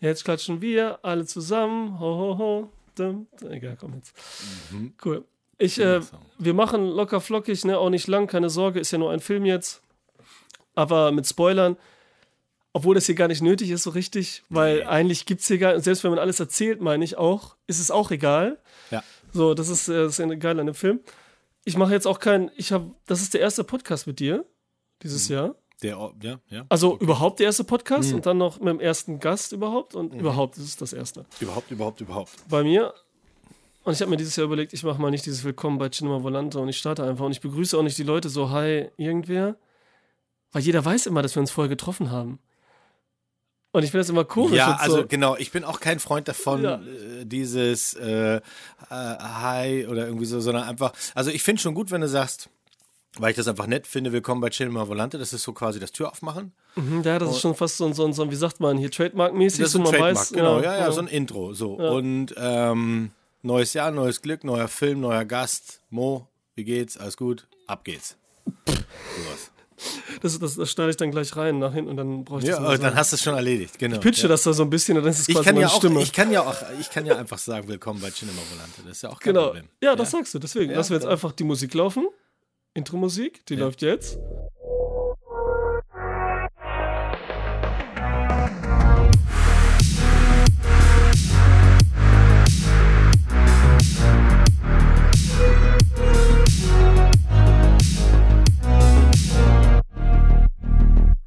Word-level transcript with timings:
Jetzt 0.00 0.24
klatschen 0.24 0.60
wir 0.60 1.00
alle 1.02 1.26
zusammen. 1.26 1.98
Ho, 1.98 2.16
ho, 2.16 2.38
ho. 2.38 2.68
Dum. 2.94 3.26
Egal, 3.48 3.76
komm 3.78 3.94
jetzt. 3.94 4.14
Mhm. 4.70 4.94
Cool. 5.04 5.24
Ich, 5.58 5.80
äh, 5.80 6.00
wir 6.38 6.54
machen 6.54 6.88
locker 6.88 7.20
flockig, 7.20 7.64
ne? 7.64 7.78
Auch 7.78 7.90
nicht 7.90 8.06
lang, 8.06 8.28
keine 8.28 8.48
Sorge, 8.48 8.78
ist 8.78 8.92
ja 8.92 8.98
nur 8.98 9.10
ein 9.10 9.20
Film 9.20 9.44
jetzt. 9.44 9.82
Aber 10.74 11.10
mit 11.10 11.26
Spoilern. 11.26 11.76
Obwohl 12.72 12.94
das 12.94 13.06
hier 13.06 13.16
gar 13.16 13.28
nicht 13.28 13.42
nötig 13.42 13.70
ist, 13.70 13.82
so 13.82 13.90
richtig, 13.90 14.44
weil 14.50 14.84
eigentlich 14.84 15.26
gibt 15.26 15.40
es 15.40 15.48
hier 15.48 15.58
gar 15.58 15.80
selbst 15.80 16.04
wenn 16.04 16.10
man 16.10 16.20
alles 16.20 16.38
erzählt, 16.38 16.80
meine 16.80 17.02
ich 17.02 17.16
auch, 17.16 17.56
ist 17.66 17.80
es 17.80 17.90
auch 17.90 18.10
egal. 18.12 18.58
Ja. 18.90 19.02
So, 19.32 19.54
das 19.54 19.68
ist, 19.68 19.88
äh, 19.88 20.04
das 20.04 20.18
ist 20.18 20.40
geil 20.40 20.60
an 20.60 20.66
dem 20.66 20.74
Film. 20.74 21.00
Ich 21.64 21.76
mache 21.76 21.92
jetzt 21.92 22.06
auch 22.06 22.20
keinen, 22.20 22.50
ich 22.56 22.70
habe, 22.70 22.92
das 23.06 23.20
ist 23.20 23.34
der 23.34 23.40
erste 23.40 23.64
Podcast 23.64 24.06
mit 24.06 24.20
dir 24.20 24.44
dieses 25.02 25.28
Jahr. 25.28 25.56
Der, 25.82 26.12
ja, 26.22 26.40
ja. 26.50 26.66
Also 26.68 26.98
überhaupt 26.98 27.38
der 27.38 27.46
erste 27.46 27.62
Podcast 27.62 28.12
und 28.12 28.26
dann 28.26 28.38
noch 28.38 28.58
mit 28.58 28.68
dem 28.68 28.80
ersten 28.80 29.20
Gast 29.20 29.52
überhaupt 29.52 29.94
und 29.94 30.12
überhaupt 30.12 30.56
ist 30.56 30.64
es 30.64 30.76
das 30.76 30.92
erste. 30.92 31.24
Überhaupt, 31.38 31.70
überhaupt, 31.70 32.00
überhaupt. 32.00 32.30
Bei 32.48 32.64
mir. 32.64 32.92
Und 33.84 33.92
ich 33.92 34.00
habe 34.00 34.10
mir 34.10 34.16
dieses 34.16 34.34
Jahr 34.34 34.44
überlegt, 34.46 34.72
ich 34.72 34.82
mache 34.82 35.00
mal 35.00 35.10
nicht 35.10 35.24
dieses 35.24 35.44
Willkommen 35.44 35.78
bei 35.78 35.88
Cinema 35.88 36.22
Volante 36.22 36.58
und 36.58 36.68
ich 36.68 36.78
starte 36.78 37.04
einfach 37.04 37.24
und 37.24 37.30
ich 37.32 37.40
begrüße 37.40 37.78
auch 37.78 37.82
nicht 37.82 37.96
die 37.96 38.02
Leute 38.02 38.28
so, 38.28 38.50
hi, 38.50 38.88
irgendwer. 38.96 39.56
Weil 40.50 40.62
jeder 40.62 40.84
weiß 40.84 41.06
immer, 41.06 41.22
dass 41.22 41.36
wir 41.36 41.40
uns 41.40 41.50
vorher 41.52 41.68
getroffen 41.68 42.10
haben. 42.10 42.40
Und 43.70 43.84
ich 43.84 43.90
finde 43.90 44.00
das 44.00 44.08
immer 44.10 44.24
komisch. 44.24 44.56
Ja, 44.56 44.76
also 44.76 44.98
so. 44.98 45.06
genau, 45.06 45.36
ich 45.36 45.52
bin 45.52 45.62
auch 45.62 45.78
kein 45.78 46.00
Freund 46.00 46.26
davon, 46.26 46.64
Ja. 46.64 46.80
äh, 46.82 47.24
dieses 47.24 47.94
äh, 47.94 48.36
äh, 48.36 48.40
Hi 48.90 49.86
oder 49.86 50.06
irgendwie 50.06 50.24
so, 50.24 50.40
sondern 50.40 50.64
einfach, 50.64 50.92
also 51.14 51.30
ich 51.30 51.42
finde 51.42 51.62
schon 51.62 51.74
gut, 51.74 51.90
wenn 51.90 52.00
du 52.00 52.08
sagst, 52.08 52.50
weil 53.16 53.30
ich 53.30 53.36
das 53.36 53.48
einfach 53.48 53.66
nett 53.66 53.86
finde, 53.86 54.12
willkommen 54.12 54.40
bei 54.40 54.50
Cinema 54.50 54.86
Volante, 54.86 55.18
das 55.18 55.32
ist 55.32 55.42
so 55.42 55.52
quasi 55.52 55.80
das 55.80 55.92
Tür 55.92 56.10
aufmachen. 56.10 56.52
Mhm, 56.76 57.02
ja, 57.02 57.18
das 57.18 57.30
ist 57.30 57.40
schon 57.40 57.54
fast 57.54 57.78
so 57.78 57.86
ein, 57.86 57.94
so 57.94 58.04
ein, 58.04 58.12
so 58.12 58.22
ein 58.22 58.30
wie 58.30 58.36
sagt 58.36 58.60
man 58.60 58.76
hier, 58.76 58.90
Trademark-mäßig. 58.90 59.66
So 59.66 59.78
man 59.78 59.88
Trademark, 59.92 60.16
weiß, 60.16 60.32
genau, 60.32 60.60
ja, 60.60 60.76
ja, 60.78 60.92
so 60.92 61.00
ein 61.00 61.08
Intro, 61.08 61.52
so. 61.54 61.74
Und 61.74 62.34
ähm, 62.36 63.10
neues 63.42 63.72
Jahr, 63.72 63.90
neues 63.90 64.20
Glück, 64.22 64.44
neuer 64.44 64.68
Film, 64.68 65.00
neuer 65.00 65.24
Gast. 65.24 65.80
Mo, 65.90 66.28
wie 66.54 66.64
geht's? 66.64 66.96
Alles 66.96 67.16
gut? 67.16 67.48
Ab 67.66 67.84
geht's. 67.84 68.16
Sowas. 68.66 69.50
das, 70.22 70.38
das, 70.38 70.56
das 70.56 70.70
schneide 70.70 70.90
ich 70.90 70.96
dann 70.96 71.10
gleich 71.10 71.34
rein 71.36 71.58
nach 71.60 71.72
hinten 71.72 71.90
und 71.90 71.96
dann 71.96 72.24
brauche 72.24 72.40
ich 72.40 72.46
das 72.46 72.58
Ja, 72.58 72.68
und 72.68 72.82
dann 72.82 72.94
hast 72.96 73.12
du 73.12 73.16
es 73.16 73.22
schon 73.22 73.34
erledigt, 73.34 73.78
genau. 73.78 73.96
Ich 73.96 74.00
pitche 74.00 74.22
ja. 74.22 74.28
das 74.28 74.42
da 74.42 74.52
so 74.52 74.62
ein 74.64 74.70
bisschen 74.70 74.96
und 74.98 75.04
dann 75.04 75.12
ist 75.12 75.20
es 75.20 75.28
Ich 75.28 75.34
quasi 75.34 75.44
kann, 75.46 75.54
meine 75.54 75.66
ja 75.66 75.72
auch, 75.72 75.76
Stimme. 75.78 76.02
ich 76.02 76.12
kann 76.12 76.30
ja 76.32 76.42
auch, 76.42 76.56
ich 76.80 76.90
kann 76.90 77.06
ja 77.06 77.16
einfach 77.16 77.38
sagen, 77.38 77.68
willkommen 77.68 78.00
bei 78.00 78.10
Cinema 78.10 78.40
Volante. 78.50 78.82
Das 78.82 78.92
ist 78.96 79.02
ja 79.02 79.10
auch 79.10 79.18
kein 79.20 79.34
genau. 79.34 79.46
Problem. 79.46 79.68
Ja, 79.82 79.94
das 79.96 80.10
sagst 80.10 80.34
du. 80.34 80.38
Deswegen 80.38 80.70
Ja, 80.72 80.78
lassen 80.78 80.90
wir 80.90 80.96
jetzt 80.96 81.04
dann- 81.04 81.12
einfach 81.12 81.32
die 81.32 81.44
Musik 81.44 81.74
laufen. 81.74 82.08
Intro-Musik, 82.74 83.44
die 83.46 83.54
Ja. 83.54 83.60
läuft 83.60 83.82
jetzt. 83.82 84.18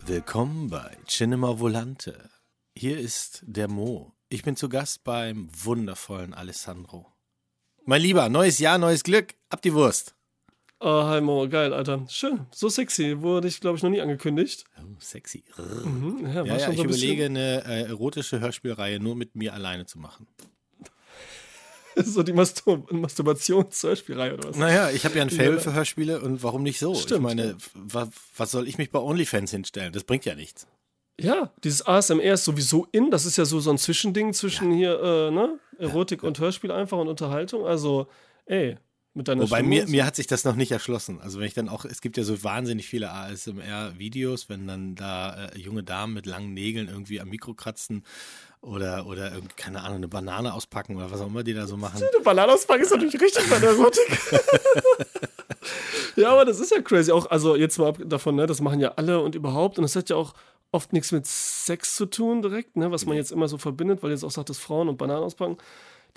Willkommen 0.05 0.69
bei 0.69 0.97
Cinema 1.07 1.59
Volante. 1.59 2.29
Hier 2.77 2.99
ist 2.99 3.43
der 3.45 3.67
Mo. 3.67 4.13
Ich 4.29 4.43
bin 4.43 4.55
zu 4.55 4.69
Gast 4.69 5.03
beim 5.03 5.49
wundervollen 5.63 6.33
Alessandro. 6.33 7.11
Mein 7.85 8.01
Lieber, 8.01 8.29
neues 8.29 8.59
Jahr, 8.59 8.77
neues 8.77 9.03
Glück. 9.03 9.35
Ab 9.49 9.61
die 9.61 9.73
Wurst. 9.73 10.15
Oh, 10.83 11.03
hi 11.03 11.21
Mo, 11.21 11.47
geil, 11.47 11.73
Alter. 11.73 12.05
Schön. 12.09 12.47
So 12.51 12.67
sexy. 12.67 13.21
Wurde 13.21 13.47
ich, 13.47 13.59
glaube 13.61 13.77
ich, 13.77 13.83
noch 13.83 13.91
nie 13.91 14.01
angekündigt. 14.01 14.65
Oh, 14.79 14.95
sexy. 14.97 15.43
Mhm, 15.85 16.25
ja, 16.25 16.43
Ja, 16.43 16.57
ja, 16.57 16.69
ich 16.71 16.83
überlege, 16.83 17.25
eine 17.25 17.63
äh, 17.65 17.83
erotische 17.83 18.39
Hörspielreihe 18.39 18.99
nur 18.99 19.15
mit 19.15 19.35
mir 19.35 19.53
alleine 19.53 19.85
zu 19.85 19.99
machen. 19.99 20.25
so 21.95 22.23
die 22.23 22.33
Mastur 22.33 22.83
Masturbations-Hörspielreihe 22.89 24.33
oder 24.33 24.49
was? 24.49 24.57
Naja, 24.57 24.89
ich 24.89 25.05
habe 25.05 25.17
ja 25.17 25.21
ein 25.21 25.29
Fable 25.29 25.55
Ja. 25.55 25.59
für 25.59 25.73
Hörspiele 25.73 26.19
und 26.19 26.41
warum 26.41 26.63
nicht 26.63 26.79
so? 26.79 26.93
ich 26.93 27.01
Stimmt, 27.01 27.21
meine, 27.23 27.45
ja. 27.49 27.55
wa 27.75 28.09
was 28.35 28.49
soll 28.49 28.67
ich 28.67 28.79
mich 28.79 28.89
bei 28.89 28.97
OnlyFans 28.99 29.51
hinstellen? 29.51 29.93
Das 29.93 30.03
bringt 30.03 30.25
ja 30.25 30.33
nichts. 30.33 30.65
Ja, 31.19 31.51
dieses 31.63 31.85
ASMR 31.85 32.33
ist 32.33 32.45
sowieso 32.45 32.87
in. 32.91 33.11
Das 33.11 33.25
ist 33.27 33.37
ja 33.37 33.45
so, 33.45 33.59
so 33.59 33.69
ein 33.69 33.77
Zwischending 33.77 34.33
zwischen 34.33 34.71
hier, 34.71 34.99
äh, 34.99 35.29
ne? 35.31 35.59
Erotik 35.77 36.23
und 36.23 36.39
Hörspiel 36.39 36.71
einfach 36.71 36.97
und 36.97 37.07
Unterhaltung. 37.07 37.67
Also, 37.67 38.07
ey, 38.45 38.77
mit 39.13 39.27
deiner 39.27 39.43
Wobei 39.43 39.57
Stimme 39.59 39.69
mir, 39.69 39.87
mir 39.87 40.05
hat 40.05 40.15
sich 40.15 40.27
das 40.27 40.45
noch 40.45 40.55
nicht 40.55 40.71
erschlossen. 40.71 41.19
Also 41.19 41.39
wenn 41.39 41.47
ich 41.47 41.53
dann 41.53 41.67
auch, 41.67 41.83
es 41.83 42.01
gibt 42.01 42.17
ja 42.17 42.23
so 42.23 42.43
wahnsinnig 42.43 42.87
viele 42.87 43.11
ASMR-Videos, 43.11 44.47
wenn 44.49 44.67
dann 44.67 44.95
da 44.95 45.47
äh, 45.47 45.57
junge 45.57 45.83
Damen 45.83 46.13
mit 46.13 46.25
langen 46.25 46.53
Nägeln 46.53 46.87
irgendwie 46.87 47.19
am 47.19 47.29
Mikro 47.29 47.53
kratzen 47.53 48.03
oder, 48.61 49.05
oder 49.07 49.33
irgendwie, 49.33 49.55
keine 49.55 49.81
Ahnung, 49.81 49.97
eine 49.97 50.07
Banane 50.07 50.53
auspacken 50.53 50.95
oder 50.95 51.11
was 51.11 51.19
auch 51.19 51.27
immer 51.27 51.43
die 51.43 51.53
da 51.53 51.67
so 51.67 51.77
machen. 51.77 51.97
Eine 51.97 52.23
Bananauspack 52.23 52.79
ist 52.79 52.91
natürlich 52.91 53.19
richtig 53.19 53.49
bei 53.49 53.59
der 53.59 53.71
Erotik. 53.71 54.19
ja, 56.15 56.31
aber 56.31 56.45
das 56.45 56.59
ist 56.59 56.71
ja 56.71 56.81
crazy. 56.81 57.11
Auch, 57.11 57.29
also 57.29 57.55
jetzt 57.55 57.77
mal 57.79 57.89
ab 57.89 57.97
davon, 58.05 58.35
ne, 58.35 58.45
das 58.45 58.61
machen 58.61 58.79
ja 58.79 58.93
alle 58.95 59.19
und 59.19 59.35
überhaupt. 59.35 59.77
Und 59.77 59.83
das 59.83 59.95
hat 59.95 60.09
ja 60.09 60.15
auch 60.15 60.33
oft 60.71 60.93
nichts 60.93 61.11
mit 61.11 61.25
Sex 61.25 61.95
zu 61.95 62.05
tun 62.05 62.41
direkt, 62.41 62.77
ne, 62.77 62.91
was 62.91 63.05
man 63.05 63.17
jetzt 63.17 63.31
immer 63.31 63.47
so 63.47 63.57
verbindet, 63.57 64.03
weil 64.03 64.11
jetzt 64.11 64.23
auch 64.23 64.31
sagt, 64.31 64.49
dass 64.49 64.57
Frauen 64.57 64.87
und 64.87 64.97
Bananen 64.97 65.23
auspacken. 65.23 65.57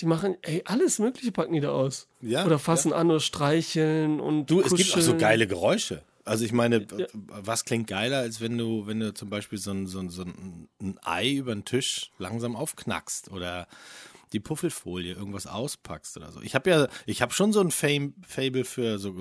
Die 0.01 0.07
machen, 0.07 0.37
ey, 0.43 0.63
alles 0.65 0.99
Mögliche 0.99 1.31
packen 1.33 1.53
die 1.53 1.61
da 1.61 1.71
aus. 1.71 2.09
Ja, 2.21 2.45
Oder 2.45 2.59
fassen 2.59 2.93
an 2.93 3.11
oder 3.11 3.21
streicheln 3.21 4.21
und 4.21 4.47
Du, 4.51 4.61
es 4.61 4.75
gibt 4.75 4.91
auch 4.91 4.95
so 4.95 5.01
kuscheln. 5.13 5.19
geile 5.19 5.47
Geräusche. 5.47 6.03
Also 6.25 6.45
ich 6.45 6.53
meine, 6.53 6.87
Ja. 6.97 7.07
was 7.13 7.65
klingt 7.65 7.87
geiler, 7.87 8.19
als 8.19 8.41
wenn 8.41 8.57
du, 8.59 8.87
wenn 8.87 8.99
du 9.01 9.13
zum 9.15 9.29
Beispiel 9.31 9.59
so 9.59 9.71
ein, 9.73 9.87
so 9.87 9.99
ein, 10.01 10.09
so 10.11 10.23
ein, 10.23 10.99
Ei 11.05 11.33
über 11.35 11.55
den 11.55 11.65
Tisch 11.65 12.11
langsam 12.19 12.57
aufknackst 12.57 13.31
oder 13.31 13.69
die 14.33 14.41
Puffelfolie 14.41 15.13
irgendwas 15.15 15.47
auspackst 15.47 16.17
oder 16.17 16.33
so. 16.33 16.41
Ich 16.41 16.55
habe 16.55 16.71
ja, 16.71 16.89
ich 17.07 17.23
habe 17.23 17.33
schon 17.33 17.53
so 17.53 17.61
ein 17.61 17.71
Fame, 17.71 18.15
Fable 18.27 18.65
für 18.65 18.99
so, 18.99 19.15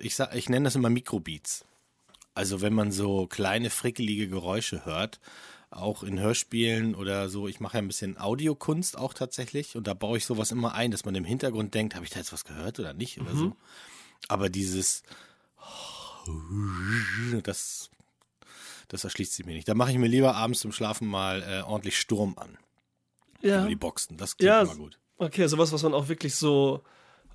ich 0.00 0.14
sag, 0.16 0.34
ich 0.34 0.48
nenne 0.48 0.64
das 0.64 0.74
immer 0.76 0.90
Mikrobeats. 0.90 1.64
Also 2.34 2.62
wenn 2.62 2.72
man 2.72 2.90
so 2.92 3.26
kleine 3.26 3.68
frickelige 3.68 4.28
Geräusche 4.28 4.84
hört, 4.86 5.20
auch 5.76 6.02
in 6.02 6.18
Hörspielen 6.20 6.94
oder 6.94 7.28
so, 7.28 7.48
ich 7.48 7.60
mache 7.60 7.76
ja 7.76 7.82
ein 7.82 7.88
bisschen 7.88 8.18
Audiokunst 8.18 8.96
auch 8.98 9.14
tatsächlich 9.14 9.76
und 9.76 9.86
da 9.86 9.94
baue 9.94 10.18
ich 10.18 10.24
sowas 10.26 10.50
immer 10.52 10.74
ein, 10.74 10.90
dass 10.90 11.04
man 11.04 11.14
im 11.14 11.24
Hintergrund 11.24 11.74
denkt, 11.74 11.94
habe 11.94 12.04
ich 12.04 12.10
da 12.10 12.18
jetzt 12.18 12.32
was 12.32 12.44
gehört 12.44 12.78
oder 12.80 12.92
nicht 12.94 13.20
oder 13.20 13.34
so. 13.34 13.56
Aber 14.28 14.48
dieses 14.48 15.02
das, 17.42 17.90
das 18.88 19.04
erschließt 19.04 19.34
sich 19.34 19.46
mir 19.46 19.54
nicht. 19.54 19.68
Da 19.68 19.74
mache 19.74 19.90
ich 19.90 19.98
mir 19.98 20.06
lieber 20.06 20.34
abends 20.34 20.60
zum 20.60 20.72
Schlafen 20.72 21.08
mal 21.08 21.42
äh, 21.42 21.62
ordentlich 21.62 21.98
Sturm 21.98 22.34
an. 22.38 22.56
Ja, 23.42 23.60
Über 23.60 23.68
die 23.68 23.76
Boxen. 23.76 24.16
Das 24.16 24.36
klingt 24.36 24.52
Ja, 24.52 24.62
immer 24.62 24.76
gut. 24.76 24.98
okay, 25.18 25.46
sowas, 25.46 25.72
was 25.72 25.82
man 25.82 25.94
auch 25.94 26.08
wirklich 26.08 26.34
so 26.34 26.82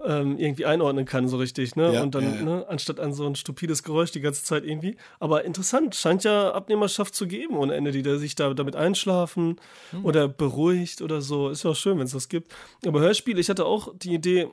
ähm, 0.06 0.38
irgendwie 0.38 0.66
einordnen 0.66 1.06
kann, 1.06 1.28
so 1.28 1.38
richtig, 1.38 1.76
ne? 1.76 1.94
Ja, 1.94 2.02
und 2.04 2.16
dann, 2.16 2.24
ja. 2.36 2.42
Ne, 2.42 2.66
anstatt 2.70 3.00
an 3.00 3.14
so 3.14 3.26
ein 3.26 3.36
stupides 3.36 3.84
Geräusch 3.84 4.12
die 4.12 4.22
ganze 4.22 4.44
Zeit 4.44 4.64
irgendwie. 4.64 4.96
Aber 5.20 5.44
interessant, 5.46 5.96
scheint 5.96 6.24
ja 6.24 6.52
Abnehmerschaft 6.54 7.14
zu 7.16 7.28
geben 7.28 7.58
ohne 7.58 7.76
Ende, 7.76 7.92
die 7.92 8.02
da 8.02 8.18
sich 8.18 8.36
da 8.36 8.54
damit 8.54 8.76
einschlafen 8.76 9.60
Hm. 9.92 10.06
oder 10.06 10.28
beruhigt 10.28 11.02
oder 11.02 11.22
so. 11.22 11.50
Ist 11.50 11.64
ja 11.64 11.72
auch 11.72 11.76
schön, 11.76 11.98
wenn 11.98 12.06
es 12.06 12.14
das 12.14 12.30
gibt. 12.30 12.54
Aber 12.86 13.00
Hörspiel, 13.02 13.38
ich 13.40 13.50
hatte 13.50 13.66
auch 13.66 13.94
die 13.98 14.14
Idee, 14.14 14.50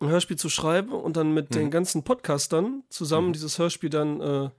ein 0.00 0.08
Hörspiel 0.08 0.36
zu 0.36 0.48
schreiben 0.48 0.92
und 0.92 1.16
dann 1.16 1.32
mit 1.32 1.54
Hm. 1.54 1.62
den 1.62 1.70
ganzen 1.70 2.02
Podcastern 2.02 2.82
zusammen 2.90 3.32
dieses 3.32 3.58
Hörspiel 3.58 3.88
dann 3.90 4.20
äh, 4.20 4.50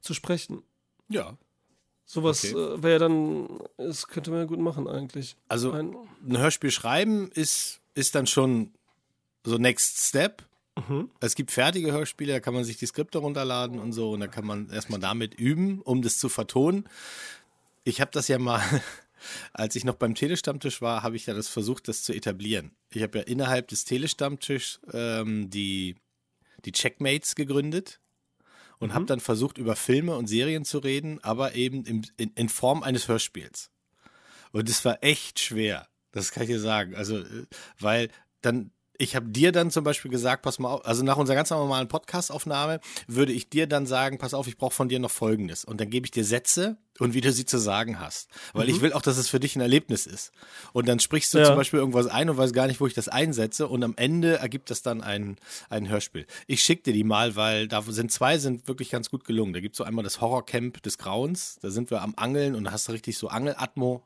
zu 0.00 0.14
sprechen. 0.14 0.62
Ja. 1.08 1.36
Sowas 2.06 2.44
Okay. 2.44 2.54
äh, 2.74 2.82
wäre 2.82 2.92
ja 2.92 2.98
dann, 2.98 3.48
das 3.78 4.06
könnte 4.08 4.30
man 4.30 4.40
ja 4.40 4.44
gut 4.44 4.58
machen 4.60 4.86
eigentlich. 4.86 5.36
Also 5.48 5.72
Ein, 5.72 5.96
ein 6.28 6.38
Hörspiel 6.38 6.70
schreiben 6.70 7.30
ist, 7.32 7.80
ist 7.94 8.14
dann 8.14 8.26
schon 8.26 8.72
so 9.44 9.58
Next 9.58 10.08
Step. 10.08 10.42
Mhm. 10.76 11.10
Es 11.20 11.34
gibt 11.36 11.50
fertige 11.52 11.92
Hörspiele, 11.92 12.32
da 12.32 12.40
kann 12.40 12.54
man 12.54 12.64
sich 12.64 12.78
die 12.78 12.86
Skripte 12.86 13.18
runterladen 13.18 13.78
und 13.78 13.92
so 13.92 14.12
und 14.12 14.20
da 14.20 14.26
kann 14.26 14.44
man 14.44 14.70
erstmal 14.70 14.98
damit 14.98 15.34
üben, 15.34 15.80
um 15.82 16.02
das 16.02 16.18
zu 16.18 16.28
vertonen. 16.28 16.88
Ich 17.84 18.00
habe 18.00 18.10
das 18.12 18.26
ja 18.28 18.38
mal, 18.38 18.60
als 19.52 19.76
ich 19.76 19.84
noch 19.84 19.94
beim 19.94 20.14
Telestammtisch 20.14 20.82
war, 20.82 21.02
habe 21.02 21.16
ich 21.16 21.26
ja 21.26 21.34
das 21.34 21.48
versucht, 21.48 21.86
das 21.86 22.02
zu 22.02 22.12
etablieren. 22.12 22.72
Ich 22.90 23.02
habe 23.02 23.18
ja 23.18 23.24
innerhalb 23.24 23.68
des 23.68 23.84
Telestammtischs 23.84 24.80
ähm, 24.92 25.48
die, 25.50 25.96
die 26.64 26.72
Checkmates 26.72 27.36
gegründet 27.36 28.00
und 28.78 28.94
habe 28.94 29.06
dann 29.06 29.20
versucht, 29.20 29.58
über 29.58 29.76
Filme 29.76 30.16
und 30.16 30.26
Serien 30.26 30.64
zu 30.64 30.78
reden, 30.78 31.22
aber 31.22 31.54
eben 31.54 31.84
im, 31.84 32.02
in, 32.16 32.32
in 32.34 32.48
Form 32.48 32.82
eines 32.82 33.06
Hörspiels. 33.06 33.70
Und 34.52 34.68
es 34.68 34.84
war 34.84 35.02
echt 35.02 35.40
schwer. 35.40 35.88
Das 36.12 36.30
kann 36.30 36.44
ich 36.44 36.48
dir 36.48 36.60
sagen. 36.60 36.94
Also, 36.94 37.18
äh, 37.18 37.46
weil 37.78 38.08
dann, 38.40 38.70
ich 39.04 39.14
habe 39.14 39.28
dir 39.28 39.52
dann 39.52 39.70
zum 39.70 39.84
Beispiel 39.84 40.10
gesagt, 40.10 40.42
pass 40.42 40.58
mal 40.58 40.70
auf, 40.70 40.84
also 40.86 41.04
nach 41.04 41.16
unserer 41.16 41.36
ganz 41.36 41.50
normalen 41.50 41.86
Podcast-Aufnahme 41.88 42.80
würde 43.06 43.32
ich 43.32 43.48
dir 43.48 43.66
dann 43.66 43.86
sagen, 43.86 44.18
pass 44.18 44.34
auf, 44.34 44.48
ich 44.48 44.56
brauche 44.56 44.74
von 44.74 44.88
dir 44.88 44.98
noch 44.98 45.10
Folgendes. 45.10 45.64
Und 45.64 45.80
dann 45.80 45.90
gebe 45.90 46.06
ich 46.06 46.10
dir 46.10 46.24
Sätze 46.24 46.76
und 46.98 47.14
wie 47.14 47.20
du 47.20 47.32
sie 47.32 47.44
zu 47.44 47.58
sagen 47.58 48.00
hast. 48.00 48.28
Weil 48.52 48.68
ich 48.68 48.80
will 48.80 48.92
auch, 48.92 49.02
dass 49.02 49.16
es 49.18 49.28
für 49.28 49.40
dich 49.40 49.56
ein 49.56 49.60
Erlebnis 49.60 50.06
ist. 50.06 50.32
Und 50.72 50.88
dann 50.88 51.00
sprichst 51.00 51.34
du 51.34 51.38
Ja. 51.38 51.44
zum 51.44 51.56
Beispiel 51.56 51.78
irgendwas 51.80 52.06
ein 52.06 52.30
und 52.30 52.36
weißt 52.36 52.54
gar 52.54 52.66
nicht, 52.66 52.80
wo 52.80 52.86
ich 52.86 52.94
das 52.94 53.08
einsetze. 53.08 53.68
Und 53.68 53.82
am 53.84 53.94
Ende 53.96 54.36
ergibt 54.38 54.70
das 54.70 54.82
dann 54.82 55.00
ein, 55.02 55.36
ein 55.70 55.88
Hörspiel. 55.88 56.26
Ich 56.46 56.62
schicke 56.62 56.84
dir 56.84 56.92
die 56.92 57.04
mal, 57.04 57.36
weil 57.36 57.68
da 57.68 57.82
sind 57.82 58.10
zwei 58.10 58.38
sind 58.38 58.66
wirklich 58.68 58.90
ganz 58.90 59.10
gut 59.10 59.24
gelungen. 59.24 59.52
Da 59.52 59.60
gibt 59.60 59.74
es 59.74 59.78
so 59.78 59.84
einmal 59.84 60.04
das 60.04 60.20
Horrorcamp 60.20 60.82
des 60.82 60.98
Grauens. 60.98 61.58
Da 61.60 61.70
sind 61.70 61.90
wir 61.90 62.00
am 62.02 62.14
Angeln 62.16 62.54
und 62.54 62.64
da 62.64 62.72
hast 62.72 62.88
du 62.88 62.92
richtig 62.92 63.18
so 63.18 63.28
Angelatmo 63.28 64.02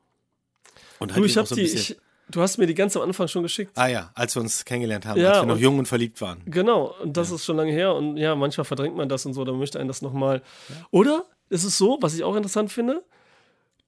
Und 0.98 1.16
du, 1.16 1.24
ich 1.24 1.36
hab 1.36 1.46
so 1.46 1.54
die, 1.54 1.62
ich, 1.62 1.96
du 2.30 2.40
hast 2.40 2.58
mir 2.58 2.66
die 2.66 2.74
ganz 2.74 2.96
am 2.96 3.02
Anfang 3.02 3.28
schon 3.28 3.42
geschickt. 3.42 3.72
Ah 3.76 3.88
ja, 3.88 4.10
als 4.14 4.34
wir 4.36 4.42
uns 4.42 4.64
kennengelernt 4.64 5.06
haben, 5.06 5.20
ja, 5.20 5.32
als 5.32 5.42
wir 5.42 5.46
noch 5.46 5.58
jung 5.58 5.78
und 5.78 5.86
verliebt 5.86 6.20
waren. 6.20 6.42
Genau, 6.46 6.94
und 7.02 7.16
das 7.16 7.30
ja. 7.30 7.36
ist 7.36 7.44
schon 7.44 7.56
lange 7.56 7.72
her 7.72 7.94
und 7.94 8.16
ja, 8.16 8.34
manchmal 8.34 8.64
verdrängt 8.64 8.96
man 8.96 9.08
das 9.08 9.26
und 9.26 9.34
so, 9.34 9.44
da 9.44 9.52
möchte 9.52 9.78
einen 9.78 9.88
das 9.88 10.02
nochmal. 10.02 10.42
Ja. 10.68 10.74
Oder 10.90 11.24
ist 11.48 11.64
es 11.64 11.78
so, 11.78 11.98
was 12.00 12.14
ich 12.14 12.24
auch 12.24 12.36
interessant 12.36 12.70
finde, 12.70 13.02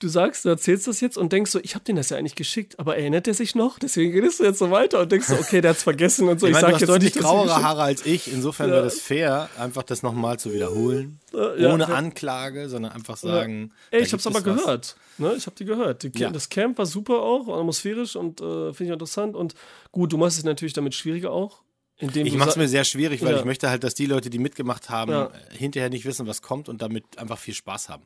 du 0.00 0.08
sagst, 0.08 0.44
du 0.44 0.48
erzählst 0.48 0.88
das 0.88 1.00
jetzt 1.00 1.16
und 1.16 1.32
denkst 1.32 1.50
so, 1.50 1.60
ich 1.60 1.74
habe 1.74 1.84
den 1.84 1.96
das 1.96 2.08
ja 2.08 2.16
eigentlich 2.16 2.34
geschickt, 2.34 2.78
aber 2.78 2.96
erinnert 2.96 3.28
er 3.28 3.34
sich 3.34 3.54
noch? 3.54 3.78
Deswegen 3.78 4.12
redest 4.12 4.40
du 4.40 4.44
jetzt 4.44 4.58
so 4.58 4.70
weiter 4.70 5.00
und 5.00 5.12
denkst 5.12 5.28
so, 5.28 5.34
okay, 5.34 5.60
der 5.60 5.70
hat's 5.70 5.82
vergessen 5.82 6.28
und 6.28 6.40
so. 6.40 6.46
Ich, 6.46 6.50
ich 6.50 6.54
meine, 6.54 6.72
sag 6.72 6.78
du 6.78 6.86
hast 6.86 6.88
deutlich 6.88 7.14
grauere 7.14 7.62
Haare 7.62 7.82
als 7.82 8.04
ich, 8.06 8.32
insofern 8.32 8.68
ja. 8.68 8.76
wäre 8.76 8.84
das 8.84 8.98
fair, 8.98 9.48
einfach 9.58 9.82
das 9.82 10.02
nochmal 10.02 10.38
zu 10.38 10.52
wiederholen. 10.52 11.20
Ja, 11.32 11.72
ohne 11.72 11.84
ja. 11.84 11.94
Anklage, 11.94 12.68
sondern 12.68 12.92
einfach 12.92 13.16
sagen. 13.16 13.72
Ey, 13.90 14.02
ich 14.02 14.12
hab's 14.12 14.26
aber 14.26 14.40
gehört. 14.40 14.96
Ne? 15.18 15.34
Ich 15.36 15.46
habe 15.46 15.54
die 15.56 15.64
gehört. 15.64 16.02
Die, 16.02 16.10
Das 16.10 16.48
Camp 16.48 16.78
war 16.78 16.86
super 16.86 17.20
auch, 17.20 17.46
atmosphärisch 17.48 18.16
und 18.16 18.40
äh, 18.40 18.72
finde 18.72 18.84
ich 18.84 18.90
interessant. 18.90 19.36
Und 19.36 19.54
gut, 19.92 20.12
du 20.12 20.16
machst 20.18 20.38
es 20.38 20.44
natürlich 20.44 20.72
damit 20.72 20.94
schwieriger 20.94 21.30
auch. 21.30 21.62
ich 21.98 22.34
mache 22.34 22.48
es 22.48 22.56
mir 22.56 22.68
sehr 22.68 22.84
schwierig, 22.84 23.22
weil 23.22 23.36
ich 23.36 23.44
möchte 23.44 23.68
halt, 23.68 23.84
dass 23.84 23.94
die 23.94 24.06
Leute, 24.06 24.30
die 24.30 24.38
mitgemacht 24.38 24.88
haben, 24.88 25.28
hinterher 25.50 25.90
nicht 25.90 26.06
wissen, 26.06 26.26
was 26.26 26.40
kommt 26.40 26.70
und 26.70 26.80
damit 26.80 27.04
einfach 27.18 27.38
viel 27.38 27.54
Spaß 27.54 27.90
haben. 27.90 28.04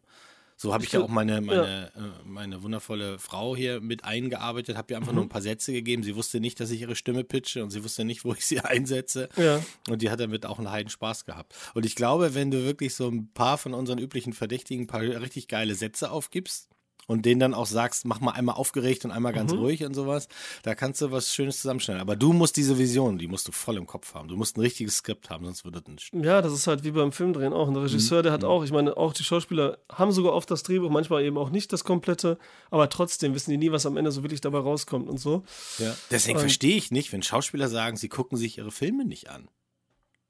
So 0.57 0.73
habe 0.73 0.85
ich, 0.85 0.93
ja 0.93 1.01
auch 1.01 1.09
meine, 1.09 1.41
meine, 1.41 1.91
ja. 1.95 2.03
Äh, 2.03 2.11
meine 2.25 2.63
wundervolle 2.63 3.19
Frau 3.19 3.57
hier 3.57 3.81
mit 3.81 4.05
eingearbeitet, 4.05 4.77
habe 4.77 4.93
ihr 4.93 4.97
einfach 4.97 5.13
mhm. 5.13 5.17
nur 5.17 5.25
ein 5.25 5.29
paar 5.29 5.43
Sätze 5.43 5.73
gegeben. 5.73 6.03
Sie 6.03 6.15
wusste 6.15 6.41
nicht, 6.41 6.61
dass 6.61 6.71
ich 6.71 6.81
ihre 6.81 6.95
Stimme 6.95 7.25
pitche 7.25 7.63
und 7.63 7.71
sie 7.71 7.83
wusste 7.83 8.05
nicht, 8.05 8.25
wo 8.25 8.33
ich 8.33 8.47
sie 8.47 8.61
einsetze. 8.61 9.29
Ja. 9.37 9.61
Und 9.89 10.03
die 10.03 10.11
hat 10.11 10.21
damit 10.21 10.47
auch 10.47 10.59
einen 10.59 10.71
heiden 10.71 10.91
Spaß 10.91 11.25
gehabt. 11.25 11.55
Und 11.75 11.85
ich 11.85 11.97
glaube, 11.97 12.35
wenn 12.35 12.51
du 12.51 12.65
wirklich 12.65 12.95
so 12.95 13.09
ein 13.09 13.33
paar 13.33 13.59
von 13.59 13.75
unseren 13.75 13.99
üblichen 13.99 14.33
Verdächtigen 14.33 14.85
ein 14.85 14.87
paar 14.87 15.01
richtig 15.01 15.49
geile 15.49 15.75
Sätze 15.75 16.11
aufgibst, 16.11 16.69
und 17.07 17.27
denen 17.27 17.41
dann 17.41 17.55
auch 17.55 17.67
sagst, 17.67 18.05
mach 18.05 18.21
mal 18.21 18.33
einmal 18.33 18.57
aufgeregt 18.57 19.05
und 19.05 19.11
einmal 19.11 19.33
ganz 19.33 19.53
mhm. 19.53 19.59
ruhig 19.59 19.85
und 19.85 19.95
sowas, 19.95 20.29
da 20.63 20.75
kannst 20.75 21.01
du 21.01 21.11
was 21.11 21.35
Schönes 21.35 21.61
zusammenstellen. 21.61 22.01
Aber 22.01 22.17
du 22.17 22.33
musst 22.33 22.57
diese 22.57 22.79
Vision, 22.79 23.19
die 23.19 23.27
musst 23.27 23.49
du 23.49 23.53
voll 23.53 23.77
im 23.77 23.87
Kopf 23.87 24.15
haben. 24.15 24.29
Du 24.29 24.37
musst 24.37 24.57
ein 24.57 24.61
richtiges 24.61 24.99
Skript 24.99 25.31
haben, 25.31 25.45
sonst 25.45 25.65
würde 25.65 25.83
das 25.83 25.93
nicht. 25.93 26.25
Ja, 26.25 26.43
das 26.43 26.53
ist 26.53 26.67
halt 26.67 26.85
wie 26.85 26.91
beim 26.91 27.13
Filmdrehen 27.13 27.53
auch. 27.53 27.69
Und 27.69 27.75
der 27.75 27.85
Regisseur, 27.85 28.23
der 28.23 28.33
hat 28.33 28.43
mhm. 28.43 28.49
auch, 28.49 28.65
ich 28.65 28.73
meine, 28.73 28.97
auch 28.97 29.13
die 29.13 29.25
Schauspieler 29.25 29.79
haben 29.93 30.13
sogar 30.13 30.33
oft 30.33 30.51
das 30.51 30.63
Drehbuch, 30.63 30.91
manchmal 30.91 31.25
eben 31.25 31.39
auch 31.39 31.51
nicht 31.51 31.73
das 31.73 31.85
komplette, 31.85 32.39
aber 32.71 32.89
trotzdem 32.89 33.35
wissen 33.35 33.51
die 33.51 33.59
nie, 33.59 33.73
was 33.73 33.87
am 33.87 33.97
Ende 33.97 34.13
so 34.13 34.23
wirklich 34.23 34.41
dabei 34.41 34.59
rauskommt 34.59 35.09
und 35.09 35.19
so. 35.19 35.45
Ja. 35.79 35.95
Deswegen 36.11 36.39
verstehe 36.39 36.77
ich 36.77 36.91
nicht, 36.91 37.13
wenn 37.13 37.23
Schauspieler 37.23 37.69
sagen, 37.69 37.97
sie 37.97 38.09
gucken 38.09 38.39
sich 38.39 38.59
ihre 38.59 38.71
Filme 38.71 39.05
nicht 39.05 39.31
an. 39.31 39.49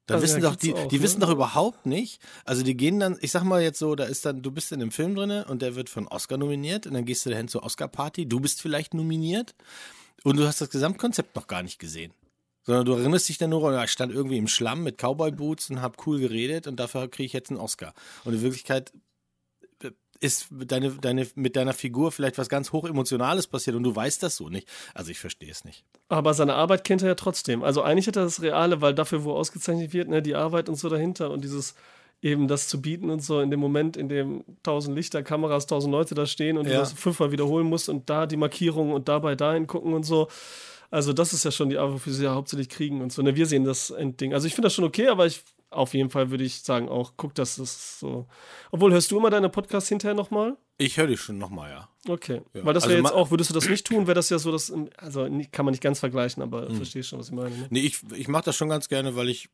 Da 0.05 0.15
also 0.15 0.25
wissen 0.25 0.41
doch, 0.41 0.55
die, 0.55 0.73
auch, 0.73 0.87
die 0.87 0.97
ne? 0.97 1.03
wissen 1.03 1.19
doch 1.19 1.31
überhaupt 1.31 1.85
nicht. 1.85 2.21
Also 2.43 2.63
die 2.63 2.77
gehen 2.77 2.99
dann, 2.99 3.17
ich 3.21 3.31
sag 3.31 3.43
mal 3.43 3.61
jetzt 3.61 3.79
so, 3.79 3.95
da 3.95 4.05
ist 4.05 4.25
dann, 4.25 4.41
du 4.41 4.51
bist 4.51 4.71
in 4.71 4.81
einem 4.81 4.91
Film 4.91 5.15
drinne 5.15 5.45
und 5.45 5.61
der 5.61 5.75
wird 5.75 5.89
von 5.89 6.07
Oscar 6.07 6.37
nominiert 6.37 6.85
und 6.85 6.93
dann 6.93 7.05
gehst 7.05 7.25
du 7.25 7.31
dahin 7.31 7.47
zur 7.47 7.63
Oscar-Party, 7.63 8.27
du 8.27 8.39
bist 8.39 8.61
vielleicht 8.61 8.93
nominiert 8.93 9.55
und 10.23 10.37
du 10.37 10.45
hast 10.47 10.61
das 10.61 10.69
Gesamtkonzept 10.69 11.35
noch 11.35 11.47
gar 11.47 11.63
nicht 11.63 11.79
gesehen. 11.79 12.13
Sondern 12.63 12.85
du 12.85 12.93
erinnerst 12.93 13.29
dich 13.29 13.37
dann 13.37 13.51
nur, 13.51 13.83
ich 13.83 13.91
stand 13.91 14.11
irgendwie 14.11 14.37
im 14.37 14.47
Schlamm 14.47 14.83
mit 14.83 14.97
Cowboy-Boots 14.97 15.69
und 15.69 15.81
hab 15.81 16.05
cool 16.07 16.19
geredet 16.19 16.65
und 16.67 16.79
dafür 16.79 17.07
kriege 17.07 17.25
ich 17.25 17.33
jetzt 17.33 17.51
einen 17.51 17.59
Oscar. 17.59 17.93
Und 18.23 18.33
in 18.33 18.41
Wirklichkeit 18.41 18.91
ist 20.19 20.47
deine, 20.51 20.91
deine, 20.91 21.27
mit 21.35 21.55
deiner 21.55 21.73
Figur 21.73 22.11
vielleicht 22.11 22.37
was 22.37 22.49
ganz 22.49 22.71
hochemotionales 22.71 23.47
passiert 23.47 23.75
und 23.75 23.83
du 23.83 23.95
weißt 23.95 24.23
das 24.23 24.37
so 24.37 24.49
nicht. 24.49 24.67
Also 24.93 25.11
ich 25.11 25.19
verstehe 25.19 25.51
es 25.51 25.65
nicht. 25.65 25.83
Aber 26.07 26.33
seine 26.33 26.55
Arbeit 26.55 26.83
kennt 26.83 27.01
er 27.01 27.09
ja 27.09 27.15
trotzdem. 27.15 27.63
Also 27.63 27.81
eigentlich 27.81 28.07
hat 28.07 28.15
er 28.15 28.23
das 28.23 28.41
Reale, 28.41 28.81
weil 28.81 28.93
dafür, 28.93 29.23
wo 29.23 29.33
ausgezeichnet 29.33 29.93
wird, 29.93 30.09
ne, 30.09 30.21
die 30.21 30.35
Arbeit 30.35 30.69
und 30.69 30.75
so 30.75 30.89
dahinter 30.89 31.31
und 31.31 31.43
dieses 31.43 31.75
eben 32.21 32.47
das 32.47 32.67
zu 32.67 32.81
bieten 32.81 33.09
und 33.09 33.23
so 33.23 33.39
in 33.41 33.51
dem 33.51 33.59
Moment, 33.59 33.97
in 33.97 34.09
dem 34.09 34.43
tausend 34.63 34.95
Lichter, 34.95 35.21
Kameras, 35.21 35.67
tausend 35.67 35.91
Leute 35.91 36.15
da 36.15 36.25
stehen 36.25 36.57
und 36.57 36.65
ja. 36.65 36.73
du 36.73 36.79
das 36.79 36.93
fünfmal 36.93 37.31
wiederholen 37.31 37.67
musst 37.67 37.89
und 37.89 38.09
da 38.09 38.25
die 38.25 38.37
Markierungen 38.37 38.93
und 38.93 39.07
dabei 39.07 39.35
dahin 39.35 39.67
gucken 39.67 39.93
und 39.93 40.03
so. 40.03 40.27
Also 40.89 41.13
das 41.13 41.33
ist 41.33 41.43
ja 41.43 41.51
schon 41.51 41.69
die 41.69 41.77
Arbeit, 41.77 41.95
wofür 41.95 42.13
sie 42.13 42.23
ja 42.23 42.33
hauptsächlich 42.33 42.69
kriegen 42.69 43.01
und 43.01 43.11
so. 43.11 43.21
Ne, 43.21 43.35
wir 43.35 43.45
sehen 43.45 43.63
das 43.63 43.89
Endding. 43.89 44.33
Also 44.33 44.47
ich 44.47 44.55
finde 44.55 44.67
das 44.67 44.73
schon 44.73 44.85
okay, 44.85 45.07
aber 45.07 45.25
ich 45.25 45.43
auf 45.69 45.93
jeden 45.93 46.09
Fall 46.09 46.31
würde 46.31 46.43
ich 46.43 46.61
sagen 46.61 46.89
auch, 46.89 47.13
guck, 47.17 47.35
dass 47.35 47.57
das 47.57 47.99
so. 47.99 48.27
Obwohl, 48.71 48.93
hörst 48.93 49.11
du 49.11 49.17
immer 49.17 49.29
deine 49.29 49.49
Podcasts 49.49 49.89
hinterher 49.89 50.15
nochmal? 50.15 50.57
Ich 50.77 50.97
höre 50.97 51.07
die 51.07 51.17
schon 51.17 51.37
nochmal, 51.37 51.71
ja. 51.71 51.89
Okay. 52.07 52.41
Ja. 52.53 52.65
Weil 52.65 52.73
das 52.73 52.83
wäre 52.83 52.95
also 52.95 53.07
jetzt 53.07 53.13
auch, 53.13 53.31
würdest 53.31 53.49
du 53.49 53.53
das 53.53 53.69
nicht 53.69 53.85
tun, 53.85 54.07
wäre 54.07 54.15
das 54.15 54.29
ja 54.29 54.39
so, 54.39 54.51
dass, 54.51 54.71
also 54.97 55.27
kann 55.51 55.65
man 55.65 55.71
nicht 55.71 55.81
ganz 55.81 55.99
vergleichen, 55.99 56.43
aber 56.43 56.67
hm. 56.67 56.75
verstehst 56.75 57.09
schon, 57.09 57.19
was 57.19 57.29
ich 57.29 57.33
meine. 57.33 57.49
Ne? 57.49 57.67
Nee, 57.69 57.79
ich, 57.81 57.99
ich 58.15 58.27
mache 58.27 58.45
das 58.45 58.55
schon 58.55 58.69
ganz 58.69 58.89
gerne, 58.89 59.15
weil 59.15 59.29
ich 59.29 59.49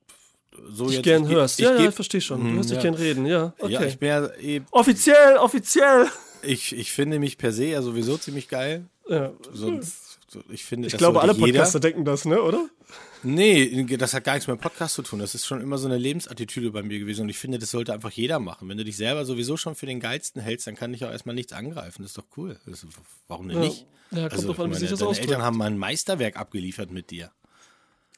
so 0.70 0.88
ich 0.88 0.96
jetzt. 0.96 1.04
gern 1.04 1.26
ich, 1.26 1.32
hörst. 1.32 1.60
Ich, 1.60 1.66
ja, 1.66 1.76
ich 1.76 1.82
ja, 1.82 1.90
ich 1.90 1.96
verstehe 1.96 2.22
schon. 2.22 2.42
Du 2.44 2.56
hörst 2.56 2.70
hm, 2.70 2.76
ja. 2.76 2.82
dich 2.82 2.82
gern 2.82 2.94
reden, 2.96 3.26
ja. 3.26 3.54
Okay. 3.60 3.74
Ja, 3.74 3.84
ich 3.84 4.00
bin 4.00 4.10
ja 4.10 4.28
eh, 4.40 4.62
Offiziell, 4.72 5.38
offiziell! 5.38 6.08
Ich, 6.44 6.76
ich 6.76 6.92
finde 6.92 7.20
mich 7.20 7.38
per 7.38 7.52
se 7.52 7.66
ja 7.66 7.82
sowieso 7.82 8.18
ziemlich 8.18 8.48
geil. 8.48 8.86
Ja. 9.08 9.32
Sonst 9.54 10.11
ich 10.50 10.64
finde, 10.64 10.88
ich 10.88 10.98
glaube, 10.98 11.22
alle 11.22 11.34
Podcaster 11.34 11.80
jeder. 11.80 11.80
denken 11.80 12.06
das, 12.06 12.26
ne, 12.26 12.42
oder? 12.42 12.70
Nee, 13.24 13.86
das 13.98 14.14
hat 14.14 14.24
gar 14.24 14.34
nichts 14.34 14.48
mit 14.48 14.58
dem 14.58 14.62
Podcast 14.62 14.96
zu 14.96 15.04
tun. 15.04 15.20
Das 15.20 15.36
ist 15.36 15.46
schon 15.46 15.62
immer 15.62 15.78
so 15.78 15.88
eine 15.88 15.98
Lebensattitüde 15.98 16.72
bei 16.72 16.84
mir 16.84 17.00
gewesen. 17.00 17.22
Und 17.24 17.30
ich 17.30 17.38
finde, 17.38 17.60
das 17.60 17.72
sollte 17.72 17.94
einfach 17.94 18.12
jeder 18.12 18.40
machen. 18.40 18.68
Wenn 18.68 18.78
du 18.78 18.84
dich 18.84 18.98
selber 18.98 19.26
sowieso 19.26 19.58
schon 19.58 19.76
für 19.76 19.86
den 19.86 20.00
Geilsten 20.00 20.42
hältst, 20.42 20.68
dann 20.68 20.76
kann 20.76 20.94
dich 20.94 21.06
auch 21.06 21.12
erstmal 21.12 21.36
nichts 21.36 21.54
angreifen. 21.54 22.02
Das 22.02 22.12
ist 22.12 22.18
doch 22.18 22.28
cool. 22.38 22.60
Ist, 22.66 22.86
warum 23.28 23.48
denn 23.48 23.58
ja. 23.58 23.64
nicht? 23.64 23.86
Ja, 24.12 24.22
kommt 24.22 24.34
also, 24.34 24.48
drauf 24.48 24.60
an, 24.60 24.72
wie 24.72 24.76
sich 24.76 24.90
das 24.90 25.00
Deine 25.00 25.20
Eltern 25.20 25.42
haben 25.42 25.58
mal 25.58 25.66
ein 25.66 25.78
Meisterwerk 25.78 26.38
abgeliefert 26.38 26.92
mit 26.92 27.12
dir. 27.12 27.32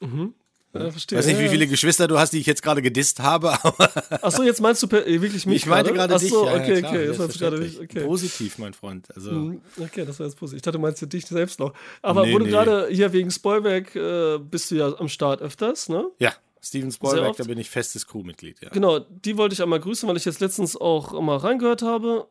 Mhm. 0.00 0.34
Ja, 0.74 0.90
verstehe. 0.90 1.18
Ich 1.18 1.24
weiß 1.24 1.32
nicht, 1.32 1.44
wie 1.44 1.48
viele 1.48 1.66
Geschwister 1.68 2.08
du 2.08 2.18
hast, 2.18 2.32
die 2.32 2.40
ich 2.40 2.46
jetzt 2.46 2.62
gerade 2.62 2.82
gedisst 2.82 3.20
habe. 3.20 3.52
Achso, 4.22 4.42
jetzt 4.42 4.60
meinst 4.60 4.82
du 4.82 4.86
äh, 4.88 5.20
wirklich 5.22 5.46
mich? 5.46 5.62
Ich 5.62 5.66
meinte 5.66 5.92
gerade 5.92 6.18
dich. 6.18 6.32
Achso, 6.32 6.48
okay, 6.48 6.80
ja, 6.80 6.88
okay. 6.88 7.06
Jetzt 7.06 7.38
gerade 7.38 7.58
mich, 7.58 7.80
okay. 7.80 8.04
Positiv, 8.04 8.58
mein 8.58 8.74
Freund. 8.74 9.06
Also. 9.14 9.30
Mhm, 9.30 9.60
okay, 9.78 10.04
das 10.04 10.18
war 10.18 10.26
jetzt 10.26 10.36
positiv. 10.36 10.56
Ich 10.56 10.62
dachte, 10.62 10.78
du 10.78 10.82
meinst 10.82 11.12
dich 11.12 11.26
selbst 11.26 11.60
noch. 11.60 11.72
Aber 12.02 12.26
nee, 12.26 12.34
wo 12.34 12.38
du 12.38 12.46
gerade 12.46 12.88
hier 12.90 13.12
wegen 13.12 13.30
Spoilberg 13.30 13.94
äh, 13.94 14.38
bist 14.38 14.70
du 14.70 14.74
ja 14.74 14.98
am 14.98 15.08
Start 15.08 15.42
öfters, 15.42 15.88
ne? 15.88 16.10
Ja. 16.18 16.34
Steven 16.60 16.90
Spoilberg, 16.90 17.36
da 17.36 17.44
bin 17.44 17.58
ich 17.58 17.68
festes 17.68 18.06
Crewmitglied, 18.06 18.62
ja. 18.62 18.70
Genau, 18.70 18.98
die 18.98 19.36
wollte 19.36 19.52
ich 19.52 19.62
einmal 19.62 19.80
grüßen, 19.80 20.08
weil 20.08 20.16
ich 20.16 20.24
jetzt 20.24 20.40
letztens 20.40 20.76
auch 20.76 21.20
mal 21.20 21.36
reingehört 21.36 21.82
habe. 21.82 22.26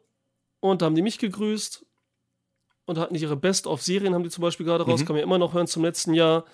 Und 0.59 0.81
da 0.81 0.87
haben 0.87 0.95
die 0.95 1.01
mich 1.01 1.19
gegrüßt 1.19 1.85
und 2.85 2.97
hatten 2.97 3.15
ihre 3.15 3.35
Best-of-Serien, 3.35 4.13
haben 4.13 4.23
die 4.23 4.29
zum 4.29 4.41
Beispiel 4.41 4.65
gerade 4.65 4.85
raus, 4.85 5.01
mhm. 5.01 5.05
kann 5.05 5.13
man 5.13 5.19
ja 5.19 5.25
immer 5.25 5.37
noch 5.37 5.53
hören 5.53 5.67
zum 5.67 5.83
letzten 5.83 6.13
Jahr. 6.13 6.45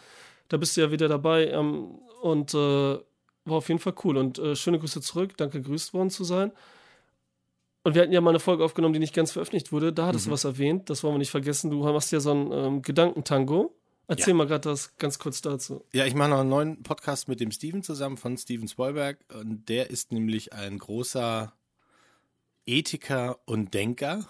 Da 0.50 0.58
bist 0.58 0.76
du 0.76 0.82
ja 0.82 0.92
wieder 0.92 1.08
dabei 1.08 1.48
ähm, 1.48 2.00
und 2.22 2.54
äh, 2.54 2.58
war 2.58 3.58
auf 3.58 3.70
jeden 3.70 3.80
Fall 3.80 3.94
cool. 4.04 4.18
Und 4.18 4.38
äh, 4.40 4.56
schöne 4.56 4.80
Grüße 4.80 5.02
zurück. 5.02 5.38
Danke, 5.38 5.62
grüßt 5.62 5.94
worden 5.94 6.10
zu 6.10 6.24
sein. 6.24 6.52
Und 7.84 7.96
wir 7.96 8.02
hatten 8.02 8.12
ja 8.12 8.22
mal 8.22 8.32
eine 8.32 8.40
Folge 8.40 8.64
aufgenommen, 8.64 8.94
die 8.94 9.00
nicht 9.00 9.16
ganz 9.16 9.32
veröffentlicht 9.32 9.72
wurde. 9.72 9.94
Da 9.94 10.08
hattest 10.08 10.26
mhm. 10.26 10.32
du 10.32 10.34
was 10.34 10.44
erwähnt. 10.44 10.90
Das 10.90 11.04
wollen 11.04 11.14
wir 11.14 11.20
nicht 11.20 11.32
vergessen. 11.32 11.72
Du 11.72 11.86
hast 11.86 12.12
ja 12.12 12.20
so 12.20 12.32
ein 12.32 12.52
ähm, 12.52 12.82
Gedankentango. 12.82 13.74
Erzähl 14.08 14.30
ja. 14.30 14.36
mal 14.36 14.48
gerade 14.48 14.68
das 14.68 14.98
ganz 14.98 15.20
kurz 15.20 15.42
dazu. 15.42 15.86
Ja, 15.94 16.06
ich 16.06 16.16
mache 16.16 16.30
noch 16.30 16.40
einen 16.40 16.50
neuen 16.50 16.84
Podcast 16.84 17.28
mit 17.28 17.40
dem 17.40 17.52
Steven 17.52 17.84
zusammen 17.84 18.18
von 18.18 18.38
Steven 18.38 18.68
Spoilberg. 18.68 19.20
Und 19.40 19.70
der 19.70 19.92
ist 19.92 20.12
nämlich 20.12 20.52
ein 20.52 20.80
großer 20.80 21.54
Ethiker 22.66 23.40
und 23.46 23.74
Denker. 23.74 24.28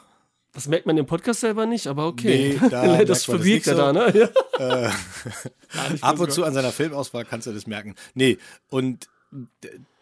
Das 0.60 0.68
merkt 0.68 0.86
man 0.86 0.98
im 0.98 1.06
Podcast 1.06 1.40
selber 1.40 1.66
nicht, 1.66 1.88
aber 1.88 2.06
okay. 2.06 2.60
Nee, 2.60 2.70
da 2.70 3.06
das 3.06 3.24
verbiegt 3.24 3.66
er 3.68 3.78
so. 3.78 3.82
da, 3.82 3.94
ne? 3.94 4.30
Ja. 4.60 4.88
Äh, 4.88 4.92
ab 6.02 6.20
und 6.20 6.34
zu 6.34 6.44
an 6.44 6.54
seiner 6.54 6.74
Filmauswahl 6.74 7.24
kannst 7.24 7.48
du 7.48 7.54
das 7.54 7.66
merken. 7.66 7.96
Nee, 8.14 8.38
und 8.68 9.08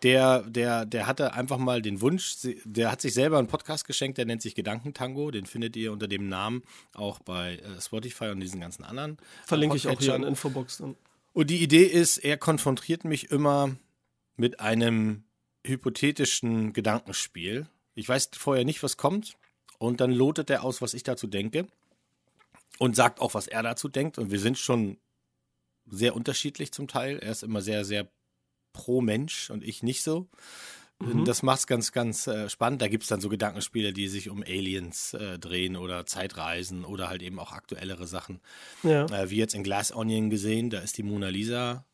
der, 0.02 0.42
der, 0.42 0.88
der 0.88 1.06
hatte 1.06 1.36
einfach 1.36 1.60
mal 1.60 1.84
den 1.84 2.02
Wunsch, 2.02 2.38
der 2.66 2.92
hat 2.92 3.02
sich 3.02 3.14
selber 3.14 3.38
einen 3.38 3.46
Podcast 3.46 3.86
geschenkt, 3.86 4.18
der 4.18 4.26
nennt 4.26 4.42
sich 4.42 4.56
Gedankentango, 4.56 5.30
den 5.30 5.46
findet 5.46 5.76
ihr 5.76 5.92
unter 5.92 6.08
dem 6.08 6.28
Namen 6.28 6.64
auch 6.96 7.20
bei 7.20 7.58
äh, 7.58 7.80
Spotify 7.80 8.30
und 8.30 8.40
diesen 8.40 8.60
ganzen 8.60 8.84
anderen. 8.84 9.20
Äh, 9.20 9.46
Verlinke 9.46 9.76
ich 9.76 9.88
auch 9.88 10.00
hier 10.00 10.16
in 10.16 10.24
Infobox 10.24 10.80
dann. 10.80 10.96
Und 11.34 11.52
die 11.52 11.62
Idee 11.62 11.84
ist, 11.84 12.18
er 12.18 12.38
konfrontiert 12.38 13.06
mich 13.06 13.30
immer 13.30 13.76
mit 14.38 14.60
einem 14.60 15.24
hypothetischen 15.64 16.74
Gedankenspiel. 16.74 17.68
Ich 17.94 18.10
weiß 18.10 18.32
vorher 18.34 18.66
nicht, 18.66 18.82
was 18.82 18.98
kommt. 18.98 19.38
Und 19.78 20.02
dann 20.02 20.12
lotet 20.12 20.50
er 20.50 20.64
aus, 20.64 20.82
was 20.82 20.94
ich 20.94 21.04
dazu 21.04 21.28
denke. 21.28 21.68
Und 22.80 22.96
sagt 22.96 23.22
auch, 23.22 23.34
was 23.34 23.48
er 23.48 23.64
dazu 23.64 23.90
denkt. 23.90 24.18
Und 24.18 24.32
wir 24.32 24.40
sind 24.40 24.58
schon 24.58 24.98
sehr 25.88 26.16
unterschiedlich 26.16 26.72
zum 26.72 26.88
Teil. 26.88 27.18
Er 27.20 27.32
ist 27.32 27.44
immer 27.44 27.62
sehr, 27.62 27.86
sehr 27.86 28.08
pro 28.74 29.02
Mensch 29.02 29.50
und 29.50 29.64
ich 29.64 29.82
nicht 29.82 30.04
so. 30.04 30.28
Mhm. 31.00 31.26
Das 31.26 31.44
macht 31.44 31.60
es 31.60 31.68
ganz, 31.68 31.92
ganz 31.92 32.28
äh, 32.28 32.50
spannend. 32.50 32.82
Da 32.82 32.88
gibt 32.88 33.04
es 33.04 33.10
dann 33.10 33.22
so 33.22 33.30
Gedankenspiele, 33.30 33.94
die 33.94 34.08
sich 34.08 34.30
um 34.30 34.44
Aliens 34.44 35.14
äh, 35.14 35.40
drehen 35.40 35.76
oder 35.76 36.06
Zeitreisen 36.06 36.86
oder 36.86 37.08
halt 37.08 37.22
eben 37.22 37.40
auch 37.40 37.52
aktuellere 37.52 38.08
Sachen. 38.08 38.40
Ja. 38.84 39.06
Äh, 39.06 39.30
wie 39.30 39.38
jetzt 39.38 39.54
in 39.56 39.64
Glass 39.64 39.92
Onion 39.92 40.30
gesehen, 40.30 40.70
da 40.70 40.80
ist 40.80 40.98
die 40.98 41.04
Mona 41.04 41.30
Lisa 41.30 41.86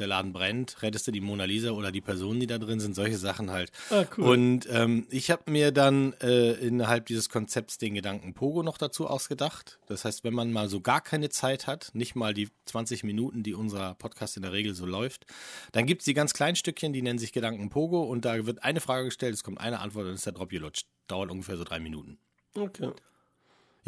der 0.00 0.06
Laden 0.06 0.32
brennt, 0.32 0.82
rettest 0.82 1.06
du 1.06 1.12
die 1.12 1.20
Mona 1.20 1.44
Lisa 1.44 1.70
oder 1.70 1.92
die 1.92 2.00
Personen, 2.00 2.40
die 2.40 2.46
da 2.46 2.58
drin 2.58 2.80
sind, 2.80 2.94
solche 2.94 3.18
Sachen 3.18 3.50
halt. 3.50 3.70
Ah, 3.90 4.04
cool. 4.16 4.24
Und 4.24 4.68
ähm, 4.70 5.06
ich 5.10 5.30
habe 5.30 5.50
mir 5.50 5.72
dann 5.72 6.12
äh, 6.20 6.52
innerhalb 6.52 7.06
dieses 7.06 7.28
Konzepts 7.28 7.78
den 7.78 7.94
Gedanken 7.94 8.34
Pogo 8.34 8.62
noch 8.62 8.78
dazu 8.78 9.06
ausgedacht. 9.06 9.78
Das 9.86 10.04
heißt, 10.04 10.24
wenn 10.24 10.34
man 10.34 10.52
mal 10.52 10.68
so 10.68 10.80
gar 10.80 11.00
keine 11.00 11.28
Zeit 11.28 11.66
hat, 11.66 11.90
nicht 11.94 12.14
mal 12.14 12.34
die 12.34 12.48
20 12.66 13.04
Minuten, 13.04 13.42
die 13.42 13.54
unser 13.54 13.94
Podcast 13.94 14.36
in 14.36 14.42
der 14.42 14.52
Regel 14.52 14.74
so 14.74 14.86
läuft, 14.86 15.26
dann 15.72 15.86
gibt 15.86 16.02
es 16.02 16.04
die 16.04 16.14
ganz 16.14 16.34
kleinen 16.34 16.56
Stückchen, 16.56 16.92
die 16.92 17.02
nennen 17.02 17.18
sich 17.18 17.32
Gedanken 17.32 17.68
Pogo 17.68 18.02
und 18.02 18.24
da 18.24 18.46
wird 18.46 18.62
eine 18.62 18.80
Frage 18.80 19.06
gestellt, 19.06 19.34
es 19.34 19.42
kommt 19.42 19.60
eine 19.60 19.80
Antwort 19.80 20.06
und 20.06 20.14
ist 20.14 20.26
der 20.26 20.32
Drop 20.32 20.50
gelutscht. 20.50 20.86
Dauert 21.06 21.30
ungefähr 21.30 21.56
so 21.56 21.64
drei 21.64 21.80
Minuten. 21.80 22.18
Okay. 22.54 22.90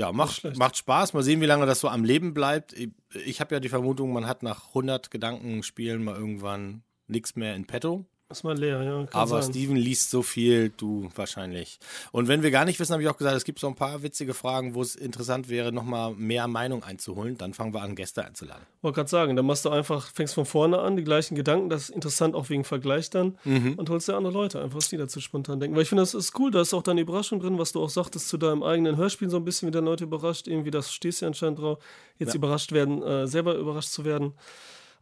Ja, 0.00 0.12
macht, 0.12 0.57
macht 0.57 0.78
Spaß. 0.78 1.12
Mal 1.12 1.23
sehen, 1.23 1.42
wie 1.42 1.47
lange 1.47 1.66
das 1.66 1.80
so 1.80 1.88
am 1.88 2.04
Leben 2.04 2.33
bleibt. 2.33 2.73
Ich, 2.73 2.88
ich 3.26 3.38
habe 3.42 3.54
ja 3.54 3.61
die 3.61 3.69
Vermutung, 3.69 4.14
man 4.14 4.26
hat 4.26 4.42
nach 4.42 4.69
100 4.69 5.11
Gedankenspielen 5.11 6.02
mal 6.02 6.16
irgendwann 6.16 6.83
nichts 7.07 7.37
mehr 7.37 7.54
in 7.54 7.66
petto. 7.66 8.07
Ist 8.30 8.44
mal 8.44 8.56
leer, 8.56 8.82
ja. 8.82 9.06
Aber 9.10 9.42
sein. 9.42 9.50
Steven 9.50 9.75
liest 9.75 10.10
so 10.10 10.22
viel, 10.22 10.72
du 10.76 11.10
wahrscheinlich. 11.16 11.80
Und 12.12 12.28
wenn 12.28 12.44
wir 12.44 12.52
gar 12.52 12.64
nicht 12.64 12.78
wissen, 12.78 12.92
habe 12.92 13.02
ich 13.02 13.08
auch 13.08 13.16
gesagt, 13.16 13.37
es 13.37 13.42
gibt 13.42 13.58
so 13.58 13.66
ein 13.66 13.75
paar 13.75 14.04
witzige 14.04 14.34
Fragen, 14.34 14.76
wo 14.76 14.82
es 14.82 14.94
interessant 14.94 15.49
wäre, 15.49 15.72
nochmal 15.72 16.12
mehr 16.14 16.46
Meinung 16.46 16.84
einzuholen. 16.84 17.37
Dann 17.37 17.54
fangen 17.54 17.75
wir 17.75 17.82
an, 17.82 17.96
Gäste 17.96 18.25
einzuladen. 18.25 18.62
Wollte 18.82 18.94
gerade 18.94 19.10
sagen, 19.10 19.34
dann 19.34 19.44
machst 19.46 19.64
du 19.64 19.70
einfach, 19.70 20.12
fängst 20.14 20.34
von 20.34 20.46
vorne 20.46 20.78
an, 20.78 20.96
die 20.96 21.02
gleichen 21.02 21.34
Gedanken, 21.34 21.70
das 21.70 21.88
ist 21.88 21.90
interessant 21.90 22.37
auch 22.37 22.49
wegen 22.50 22.62
Vergleich 22.62 23.10
dann 23.10 23.37
mhm. 23.42 23.75
und 23.75 23.90
holst 23.90 24.08
dir 24.08 24.14
andere 24.14 24.32
Leute 24.32 24.62
einfach, 24.62 24.76
was 24.76 24.88
die 24.88 24.96
dazu 24.96 25.20
spontan 25.20 25.58
denken. 25.58 25.75
Weil 25.75 25.82
ich 25.82 25.88
finde, 25.88 26.02
das 26.02 26.14
ist 26.14 26.38
cool, 26.38 26.52
da 26.52 26.60
ist 26.60 26.72
auch 26.72 26.84
deine 26.84 27.00
Überraschung 27.00 27.40
drin, 27.40 27.58
was 27.58 27.72
du 27.72 27.82
auch 27.82 27.90
sagtest 27.90 28.28
zu 28.28 28.38
deinem 28.38 28.62
eigenen 28.62 28.96
Hörspiel 28.96 29.28
so 29.28 29.38
ein 29.38 29.44
bisschen, 29.44 29.66
wie 29.66 29.72
der 29.72 29.82
Leute 29.82 30.04
überrascht, 30.04 30.46
irgendwie, 30.46 30.70
das 30.70 30.92
stehst 30.92 31.20
du 31.20 31.25
ja 31.25 31.28
anscheinend 31.28 31.58
drauf, 31.58 31.78
jetzt 32.18 32.34
ja. 32.34 32.37
überrascht 32.37 32.70
werden, 32.70 33.02
äh, 33.02 33.26
selber 33.26 33.56
überrascht 33.56 33.90
zu 33.90 34.04
werden. 34.04 34.34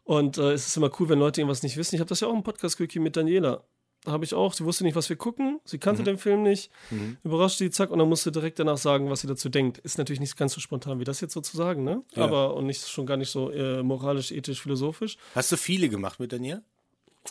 Und 0.09 0.39
äh, 0.39 0.53
es 0.53 0.65
ist 0.65 0.75
immer 0.75 0.89
cool, 0.99 1.07
wenn 1.09 1.19
Leute 1.19 1.39
irgendwas 1.39 1.61
nicht 1.61 1.77
wissen. 1.77 1.93
Ich 1.93 2.01
habe 2.01 2.09
das 2.09 2.19
ja 2.21 2.27
auch 2.27 2.33
im 2.33 2.41
Podcast-Quickie 2.41 2.97
mit 2.97 3.15
Daniela 3.15 3.63
habe 4.07 4.25
ich 4.25 4.33
auch. 4.33 4.53
Sie 4.53 4.65
wusste 4.65 4.83
nicht, 4.83 4.95
was 4.95 5.07
wir 5.09 5.17
gucken. 5.17 5.59
Sie 5.65 5.77
kannte 5.77 6.01
mhm. 6.01 6.05
den 6.05 6.17
Film 6.17 6.41
nicht. 6.41 6.71
Mhm. 6.89 7.17
Überrascht 7.23 7.59
sie, 7.59 7.69
zack, 7.69 7.91
und 7.91 7.99
dann 7.99 8.09
musste 8.09 8.31
direkt 8.31 8.57
danach 8.57 8.77
sagen, 8.77 9.11
was 9.11 9.19
sie 9.19 9.27
dazu 9.27 9.49
denkt. 9.49 9.77
Ist 9.79 9.99
natürlich 9.99 10.19
nicht 10.19 10.35
ganz 10.35 10.53
so 10.53 10.61
spontan 10.61 10.99
wie 10.99 11.03
das 11.03 11.21
jetzt 11.21 11.33
sozusagen, 11.33 11.83
ne? 11.83 12.01
Ja. 12.15 12.23
Aber 12.23 12.55
und 12.55 12.65
nicht 12.65 12.87
schon 12.87 13.05
gar 13.05 13.17
nicht 13.17 13.29
so 13.29 13.51
äh, 13.51 13.83
moralisch, 13.83 14.31
ethisch, 14.31 14.63
philosophisch. 14.63 15.17
Hast 15.35 15.51
du 15.51 15.57
viele 15.57 15.89
gemacht 15.89 16.19
mit 16.19 16.31
Daniel? 16.31 16.63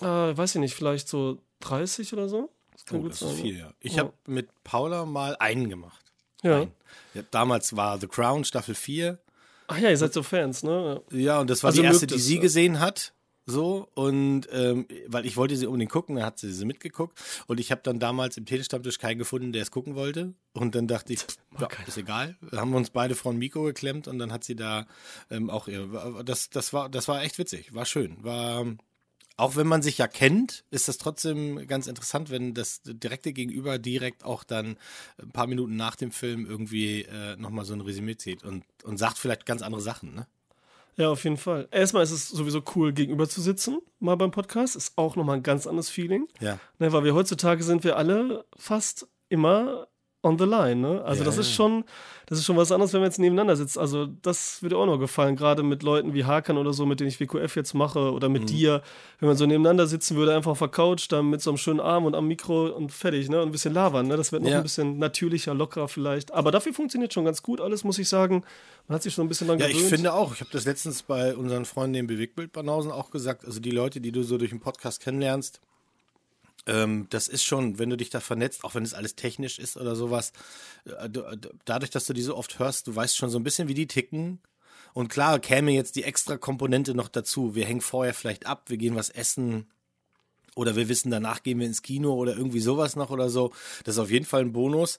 Äh, 0.01 0.05
weiß 0.05 0.55
ich 0.55 0.61
nicht, 0.61 0.75
vielleicht 0.75 1.09
so 1.09 1.39
30 1.61 2.13
oder 2.13 2.29
so. 2.29 2.49
Das 2.73 2.85
kann 2.85 2.99
oh, 2.99 3.03
gut 3.03 3.13
das 3.13 3.21
sein. 3.21 3.31
ist 3.31 3.41
viel, 3.41 3.59
ja. 3.59 3.73
Ich 3.81 3.95
ja. 3.95 4.05
habe 4.05 4.13
mit 4.27 4.51
Paula 4.63 5.05
mal 5.05 5.37
einen 5.41 5.69
gemacht. 5.69 6.05
Ja. 6.45 6.61
Einen. 6.61 6.73
ja. 7.15 7.23
Damals 7.33 7.75
war 7.75 7.99
The 7.99 8.07
Crown 8.07 8.45
Staffel 8.45 8.77
4. 8.77 9.19
Ach 9.69 9.79
ja, 9.79 9.91
ihr 9.91 9.97
seid 9.97 10.13
so 10.13 10.23
Fans, 10.23 10.63
ne? 10.63 11.03
Ja, 11.13 11.41
und 11.41 11.49
das 11.49 11.63
war 11.63 11.69
also 11.69 11.83
die 11.83 11.87
erste, 11.87 12.07
die 12.07 12.19
sie 12.19 12.39
gesehen 12.39 12.81
hat. 12.81 13.13
So, 13.51 13.89
und 13.95 14.47
ähm, 14.53 14.87
weil 15.07 15.25
ich 15.25 15.39
wollte 15.39 15.57
sie 15.57 15.67
unbedingt 15.67 15.91
gucken, 15.91 16.17
dann 16.17 16.25
hat 16.27 16.39
sie 16.39 16.53
sie 16.53 16.67
mitgeguckt. 16.67 17.19
Und 17.47 17.59
ich 17.61 17.71
habe 17.71 17.81
dann 17.83 17.99
damals 17.99 18.37
im 18.37 18.45
Telestammtisch 18.45 18.99
keinen 18.99 19.19
gefunden, 19.19 19.53
der 19.53 19.63
es 19.63 19.71
gucken 19.71 19.95
wollte. 19.95 20.35
Und 20.53 20.75
dann 20.75 20.87
dachte 20.87 21.15
ich, 21.15 21.21
ja, 21.59 21.69
ist 21.87 21.97
egal. 21.97 22.37
Dann 22.51 22.61
haben 22.61 22.71
wir 22.73 22.77
uns 22.77 22.91
beide 22.91 23.15
von 23.15 23.39
Miko 23.39 23.63
geklemmt 23.63 24.07
und 24.07 24.19
dann 24.19 24.33
hat 24.33 24.45
sie 24.45 24.55
da 24.55 24.87
ähm, 25.31 25.49
auch 25.49 25.67
ihr. 25.67 25.89
Das, 26.27 26.51
das, 26.51 26.75
war, 26.75 26.91
das 26.91 27.09
war 27.09 27.23
echt 27.23 27.39
witzig, 27.39 27.73
war 27.73 27.87
schön. 27.87 28.23
War. 28.23 28.67
Auch 29.39 29.55
wenn 29.55 29.69
man 29.69 29.83
sich 29.83 29.99
ja 29.99 30.09
kennt, 30.09 30.65
ist 30.73 30.89
das 30.89 30.99
trotzdem 30.99 31.65
ganz 31.69 31.87
interessant, 31.87 32.29
wenn 32.29 32.55
das 32.55 32.83
direkte 32.85 33.33
Gegenüber 33.33 33.79
direkt 33.79 34.25
auch 34.25 34.43
dann 34.43 34.77
ein 35.23 35.31
paar 35.31 35.47
Minuten 35.47 35.77
nach 35.77 35.95
dem 35.95 36.11
Film 36.11 36.45
irgendwie 36.45 37.03
äh, 37.03 37.37
nochmal 37.37 37.65
so 37.65 37.73
ein 37.73 37.81
Resümee 37.81 38.17
zieht 38.17 38.43
und, 38.43 38.65
und 38.83 38.99
sagt 38.99 39.17
vielleicht 39.17 39.47
ganz 39.47 39.63
andere 39.63 39.81
Sachen, 39.81 40.13
ne? 40.13 40.27
Ja, 40.97 41.11
auf 41.11 41.23
jeden 41.23 41.37
Fall. 41.37 41.69
Erstmal 41.71 42.03
ist 42.03 42.11
es 42.11 42.29
sowieso 42.29 42.61
cool, 42.75 42.93
gegenüber 42.93 43.29
zu 43.29 43.41
sitzen, 43.41 43.79
mal 44.01 44.17
beim 44.17 44.33
Podcast. 44.33 44.75
Ist 44.75 44.99
auch 44.99 45.15
nochmal 45.15 45.37
ein 45.37 45.45
ganz 45.45 45.69
anderes 45.69 45.89
Feeling. 45.89 46.27
Ja. 46.41 46.59
Ne, 46.81 46.93
weil 46.93 47.05
wir 47.05 47.15
heutzutage 47.15 47.63
sind 47.63 47.85
wir 47.85 47.97
alle 47.97 48.45
fast 48.57 49.07
immer 49.29 49.87
on 50.23 50.37
the 50.37 50.45
line, 50.45 50.77
ne? 50.77 51.03
Also 51.05 51.21
ja, 51.21 51.27
das 51.27 51.39
ist 51.39 51.53
schon, 51.53 51.85
das 52.27 52.39
ist 52.39 52.45
schon 52.45 52.57
was 52.57 52.73
anderes, 52.73 52.93
wenn 52.93 53.01
man 53.01 53.09
jetzt 53.09 53.21
nebeneinander 53.21 53.55
sitzt. 53.55 53.79
Also 53.79 54.07
das 54.07 54.63
würde 54.63 54.77
auch 54.77 54.87
noch 54.87 54.99
gefallen, 54.99 55.37
gerade 55.37 55.63
mit 55.63 55.85
Leuten 55.85 56.13
wie 56.13 56.25
Hakan 56.25 56.59
oder 56.59 56.73
so, 56.73 56.87
mit 56.87 56.99
denen 56.99 57.09
ich 57.09 57.21
WQF 57.21 57.55
jetzt 57.55 57.73
mache 57.75 58.13
oder 58.13 58.29
mit 58.29 58.43
mhm. 58.43 58.47
dir, 58.47 58.83
wenn 59.21 59.29
man 59.29 59.37
so 59.37 59.47
nebeneinander 59.47 59.87
sitzen 59.87 60.17
würde, 60.17 60.35
einfach 60.35 60.51
auf 60.51 60.59
der 60.59 60.69
Couch, 60.69 61.07
dann 61.11 61.31
mit 61.31 61.41
so 61.41 61.51
einem 61.51 61.57
schönen 61.57 61.79
Arm 61.79 62.05
und 62.05 62.17
am 62.17 62.27
Mikro 62.27 62.67
und 62.67 62.91
fertig, 62.91 63.29
ne? 63.29 63.41
Und 63.41 63.49
ein 63.49 63.53
bisschen 63.53 63.75
labern, 63.75 64.09
ne? 64.09 64.17
Das 64.17 64.33
wird 64.33 64.43
noch 64.43 64.51
ja. 64.51 64.57
ein 64.57 64.65
bisschen 64.65 64.99
natürlicher, 64.99 65.55
lockerer 65.55 65.87
vielleicht. 65.87 66.35
Aber 66.35 66.51
dafür 66.51 66.75
funktioniert 66.75 67.13
schon 67.15 67.25
ganz 67.25 67.43
gut 67.43 67.61
alles, 67.61 67.85
muss 67.85 67.99
ich 67.99 68.09
sagen. 68.09 68.43
Man 68.89 68.97
hat 68.97 69.05
sich 69.05 69.15
schon 69.15 69.27
ein 69.27 69.29
bisschen 69.29 69.47
lang 69.47 69.61
Ja, 69.61 69.69
gewöhnt. 69.69 69.85
ich 69.85 69.89
finde 69.89 70.13
auch. 70.15 70.35
Ich 70.35 70.41
habe 70.41 70.51
das 70.51 70.65
letztens 70.65 71.05
bei 71.05 71.37
unseren 71.37 71.65
Freunden 71.65 71.95
im 71.95 72.07
Bewegtbild-Banausen 72.09 72.91
auch 72.91 73.11
gesagt. 73.11 73.45
Also 73.45 73.61
die 73.61 73.71
Leute, 73.71 74.01
die 74.01 74.11
du 74.11 74.25
so 74.25 74.37
durch 74.37 74.51
den 74.51 74.61
Podcast 74.61 75.01
kennenlernst, 75.01 75.61
das 77.11 77.29
ist 77.29 77.45
schon, 77.45 77.79
wenn 77.79 77.91
du 77.91 77.97
dich 77.97 78.11
da 78.11 78.21
vernetzt, 78.21 78.65
auch 78.65 78.75
wenn 78.75 78.83
es 78.83 78.95
alles 78.95 79.17
technisch 79.17 79.59
ist 79.59 79.77
oder 79.77 79.97
sowas, 79.97 80.33
äh, 80.85 81.09
dadurch, 81.65 81.91
dass 81.91 82.07
du 82.07 82.13
die 82.13 82.23
so 82.23 82.37
oft 82.37 82.59
hörst, 82.59 82.87
du 82.87 82.95
weißt 82.95 83.17
schon 83.17 83.31
so 83.31 83.39
ein 83.39 83.45
bisschen, 83.45 83.69
wie 83.69 83.75
die 83.75 83.87
ticken. 83.87 84.41
Und 84.95 85.09
klar, 85.09 85.39
käme 85.39 85.73
jetzt 85.73 85.97
die 85.97 86.05
extra 86.05 86.37
Komponente 86.37 86.95
noch 86.95 87.09
dazu. 87.09 87.55
Wir 87.55 87.65
hängen 87.65 87.81
vorher 87.81 88.15
vielleicht 88.15 88.47
ab, 88.47 88.65
wir 88.69 88.77
gehen 88.77 88.97
was 88.97 89.11
essen, 89.11 89.67
oder 90.59 90.75
wir 90.75 90.89
wissen, 90.89 91.11
danach 91.11 91.45
gehen 91.45 91.61
wir 91.61 91.67
ins 91.67 91.83
Kino 91.83 92.15
oder 92.15 92.37
irgendwie 92.37 92.59
sowas 92.59 92.97
noch 92.97 93.11
oder 93.11 93.31
so. 93.31 93.53
Das 93.85 93.95
ist 93.95 94.01
auf 94.01 94.11
jeden 94.11 94.27
Fall 94.27 94.41
ein 94.41 94.53
Bonus. 94.53 94.99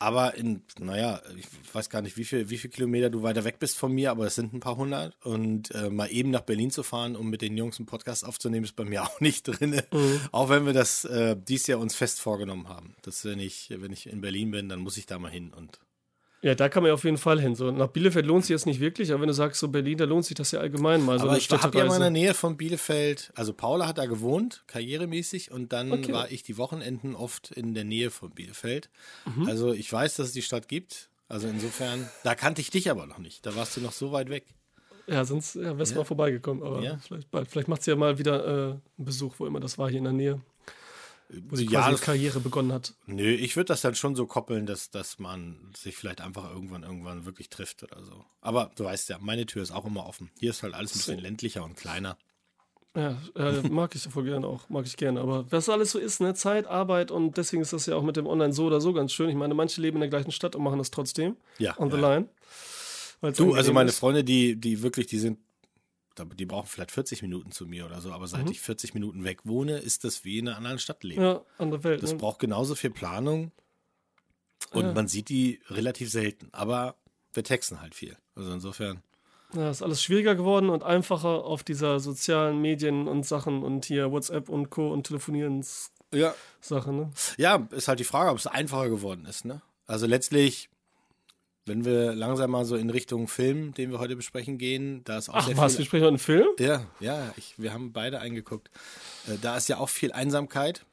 Aber 0.00 0.34
in, 0.36 0.62
naja, 0.78 1.20
ich 1.36 1.46
weiß 1.72 1.90
gar 1.90 2.02
nicht, 2.02 2.16
wie 2.16 2.24
viel, 2.24 2.50
wie 2.50 2.58
viel 2.58 2.70
Kilometer 2.70 3.10
du 3.10 3.22
weiter 3.22 3.44
weg 3.44 3.58
bist 3.58 3.76
von 3.76 3.92
mir, 3.92 4.12
aber 4.12 4.26
es 4.26 4.36
sind 4.36 4.52
ein 4.52 4.60
paar 4.60 4.76
hundert. 4.76 5.16
Und 5.24 5.74
äh, 5.74 5.90
mal 5.90 6.06
eben 6.06 6.30
nach 6.30 6.42
Berlin 6.42 6.70
zu 6.70 6.82
fahren, 6.82 7.16
um 7.16 7.30
mit 7.30 7.42
den 7.42 7.56
Jungs 7.56 7.78
einen 7.78 7.86
Podcast 7.86 8.24
aufzunehmen, 8.24 8.64
ist 8.64 8.76
bei 8.76 8.84
mir 8.84 9.02
auch 9.04 9.20
nicht 9.20 9.48
drin. 9.48 9.82
Mhm. 9.92 10.20
Auch 10.30 10.48
wenn 10.48 10.66
wir 10.66 10.72
das 10.72 11.04
äh, 11.04 11.36
dies 11.36 11.66
Jahr 11.66 11.80
uns 11.80 11.94
fest 11.94 12.20
vorgenommen 12.20 12.68
haben. 12.68 12.94
Dass 13.02 13.24
wenn 13.24 13.40
ich, 13.40 13.70
wenn 13.76 13.92
ich 13.92 14.08
in 14.08 14.20
Berlin 14.20 14.52
bin, 14.52 14.68
dann 14.68 14.80
muss 14.80 14.96
ich 14.96 15.06
da 15.06 15.18
mal 15.18 15.30
hin 15.30 15.52
und 15.52 15.80
ja, 16.40 16.54
da 16.54 16.68
kann 16.68 16.82
man 16.82 16.88
ja 16.88 16.94
auf 16.94 17.04
jeden 17.04 17.18
Fall 17.18 17.40
hin. 17.40 17.56
So, 17.56 17.72
nach 17.72 17.88
Bielefeld 17.88 18.24
lohnt 18.24 18.44
sich 18.44 18.50
jetzt 18.50 18.66
nicht 18.66 18.78
wirklich, 18.78 19.10
aber 19.10 19.22
wenn 19.22 19.28
du 19.28 19.34
sagst, 19.34 19.58
so 19.58 19.68
Berlin, 19.68 19.98
da 19.98 20.04
lohnt 20.04 20.24
sich 20.24 20.36
das 20.36 20.52
ja 20.52 20.60
allgemein 20.60 21.04
mal. 21.04 21.18
So 21.18 21.26
aber 21.26 21.36
ich 21.36 21.50
habe 21.50 21.76
ja 21.76 21.84
mal 21.84 21.96
in 21.96 22.00
der 22.00 22.10
Nähe 22.10 22.32
von 22.32 22.56
Bielefeld, 22.56 23.32
also 23.34 23.52
Paula 23.52 23.88
hat 23.88 23.98
da 23.98 24.06
gewohnt, 24.06 24.62
karrieremäßig, 24.68 25.50
und 25.50 25.72
dann 25.72 25.90
okay. 25.90 26.12
war 26.12 26.30
ich 26.30 26.44
die 26.44 26.56
Wochenenden 26.56 27.16
oft 27.16 27.50
in 27.50 27.74
der 27.74 27.84
Nähe 27.84 28.10
von 28.10 28.30
Bielefeld. 28.30 28.88
Mhm. 29.36 29.48
Also 29.48 29.72
ich 29.72 29.92
weiß, 29.92 30.16
dass 30.16 30.28
es 30.28 30.32
die 30.32 30.42
Stadt 30.42 30.68
gibt. 30.68 31.08
Also 31.28 31.48
insofern, 31.48 32.08
da 32.24 32.34
kannte 32.34 32.60
ich 32.60 32.70
dich 32.70 32.90
aber 32.90 33.06
noch 33.06 33.18
nicht. 33.18 33.44
Da 33.44 33.54
warst 33.54 33.76
du 33.76 33.80
noch 33.80 33.92
so 33.92 34.12
weit 34.12 34.30
weg. 34.30 34.46
Ja, 35.08 35.24
sonst 35.24 35.56
ja, 35.56 35.76
wärst 35.76 35.90
du 35.90 35.96
ja. 35.96 36.00
mal 36.00 36.06
vorbeigekommen. 36.06 36.62
Aber 36.62 36.82
ja. 36.82 36.98
vielleicht, 36.98 37.28
vielleicht 37.50 37.68
macht 37.68 37.82
sie 37.82 37.90
ja 37.90 37.96
mal 37.96 38.18
wieder 38.18 38.44
äh, 38.44 38.70
einen 38.70 38.82
Besuch, 38.96 39.34
wo 39.38 39.46
immer 39.46 39.60
das 39.60 39.76
war, 39.76 39.88
hier 39.90 39.98
in 39.98 40.04
der 40.04 40.12
Nähe 40.12 40.40
wo 41.28 41.56
sie 41.56 41.66
ja, 41.66 41.82
quasi 41.82 42.02
Karriere 42.02 42.40
begonnen 42.40 42.72
hat. 42.72 42.94
Nö, 43.06 43.30
ich 43.30 43.56
würde 43.56 43.66
das 43.66 43.82
dann 43.82 43.94
schon 43.94 44.16
so 44.16 44.26
koppeln, 44.26 44.66
dass, 44.66 44.90
dass 44.90 45.18
man 45.18 45.72
sich 45.76 45.96
vielleicht 45.96 46.20
einfach 46.20 46.50
irgendwann 46.50 46.82
irgendwann 46.82 47.26
wirklich 47.26 47.50
trifft 47.50 47.82
oder 47.82 48.02
so. 48.02 48.24
Aber 48.40 48.70
du 48.76 48.84
weißt 48.84 49.08
ja, 49.10 49.18
meine 49.20 49.46
Tür 49.46 49.62
ist 49.62 49.70
auch 49.70 49.84
immer 49.84 50.06
offen. 50.06 50.30
Hier 50.38 50.50
ist 50.50 50.62
halt 50.62 50.74
alles 50.74 50.94
ein 50.94 50.98
bisschen 50.98 51.18
ländlicher 51.18 51.64
und 51.64 51.76
kleiner. 51.76 52.16
Ja, 52.96 53.16
äh, 53.36 53.68
mag 53.68 53.94
ich 53.94 54.02
voll 54.04 54.24
gerne 54.24 54.46
auch, 54.46 54.68
mag 54.70 54.86
ich 54.86 54.96
gerne. 54.96 55.20
Aber 55.20 55.50
was 55.52 55.68
alles 55.68 55.92
so 55.92 55.98
ist, 55.98 56.20
ne, 56.20 56.34
Zeit, 56.34 56.66
Arbeit 56.66 57.10
und 57.10 57.36
deswegen 57.36 57.62
ist 57.62 57.72
das 57.72 57.86
ja 57.86 57.94
auch 57.94 58.02
mit 58.02 58.16
dem 58.16 58.26
Online 58.26 58.52
so 58.52 58.66
oder 58.66 58.80
so 58.80 58.92
ganz 58.92 59.12
schön. 59.12 59.28
Ich 59.28 59.36
meine, 59.36 59.54
manche 59.54 59.80
leben 59.80 59.98
in 59.98 60.00
der 60.00 60.10
gleichen 60.10 60.32
Stadt 60.32 60.56
und 60.56 60.62
machen 60.62 60.78
das 60.78 60.90
trotzdem. 60.90 61.36
Ja. 61.58 61.78
On 61.78 61.90
the 61.90 61.98
ja. 61.98 62.14
line. 62.14 62.28
Du, 63.36 63.54
also 63.54 63.72
meine 63.72 63.90
ist. 63.90 63.98
Freunde, 63.98 64.24
die, 64.24 64.56
die 64.56 64.82
wirklich, 64.82 65.08
die 65.08 65.18
sind 65.18 65.38
die 66.24 66.46
brauchen 66.46 66.66
vielleicht 66.66 66.92
40 66.92 67.22
Minuten 67.22 67.50
zu 67.50 67.66
mir 67.66 67.86
oder 67.86 68.00
so, 68.00 68.12
aber 68.12 68.26
seit 68.26 68.46
mhm. 68.46 68.52
ich 68.52 68.60
40 68.60 68.94
Minuten 68.94 69.24
weg 69.24 69.40
wohne, 69.44 69.78
ist 69.78 70.04
das 70.04 70.24
wie 70.24 70.38
in 70.38 70.48
einer 70.48 70.56
anderen 70.56 70.78
Stadt 70.78 71.04
leben. 71.04 71.22
Ja, 71.22 71.42
andere 71.58 71.84
Welt. 71.84 72.02
Das 72.02 72.12
ne? 72.12 72.18
braucht 72.18 72.38
genauso 72.38 72.74
viel 72.74 72.90
Planung 72.90 73.52
und 74.72 74.84
ja. 74.84 74.92
man 74.92 75.08
sieht 75.08 75.28
die 75.28 75.60
relativ 75.68 76.10
selten, 76.10 76.48
aber 76.52 76.96
wir 77.32 77.44
texten 77.44 77.80
halt 77.80 77.94
viel. 77.94 78.16
Also 78.34 78.52
insofern. 78.52 79.02
Ja, 79.54 79.70
ist 79.70 79.82
alles 79.82 80.02
schwieriger 80.02 80.34
geworden 80.34 80.68
und 80.68 80.82
einfacher 80.82 81.44
auf 81.44 81.64
dieser 81.64 82.00
sozialen 82.00 82.60
Medien 82.60 83.08
und 83.08 83.24
Sachen 83.24 83.62
und 83.62 83.86
hier 83.86 84.12
WhatsApp 84.12 84.48
und 84.48 84.68
Co. 84.68 84.92
und 84.92 85.06
Telefonierens 85.06 85.90
ja. 86.12 86.34
Sache, 86.60 86.92
ne? 86.92 87.10
Ja, 87.38 87.66
ist 87.70 87.88
halt 87.88 88.00
die 88.00 88.04
Frage, 88.04 88.30
ob 88.30 88.38
es 88.38 88.46
einfacher 88.46 88.90
geworden 88.90 89.24
ist, 89.24 89.44
ne? 89.44 89.62
Also 89.86 90.06
letztlich 90.06 90.68
wenn 91.68 91.84
wir 91.84 92.14
langsam 92.14 92.50
mal 92.50 92.64
so 92.64 92.76
in 92.76 92.90
Richtung 92.90 93.28
Film, 93.28 93.74
den 93.74 93.90
wir 93.90 93.98
heute 93.98 94.16
besprechen, 94.16 94.58
gehen, 94.58 95.04
da 95.04 95.18
ist 95.18 95.28
auch 95.28 95.34
Ach, 95.36 95.46
sehr 95.46 95.56
was, 95.56 95.72
viel, 95.72 95.78
wir 95.80 95.86
sprechen 95.86 96.02
heute 96.02 96.08
einen 96.08 96.18
Film? 96.18 96.46
Ja, 96.58 96.86
ja, 97.00 97.32
ich, 97.36 97.54
wir 97.58 97.72
haben 97.72 97.92
beide 97.92 98.20
eingeguckt. 98.20 98.70
Äh, 99.26 99.36
da 99.40 99.56
ist 99.56 99.68
ja 99.68 99.78
auch 99.78 99.88
viel 99.88 100.12
Einsamkeit, 100.12 100.84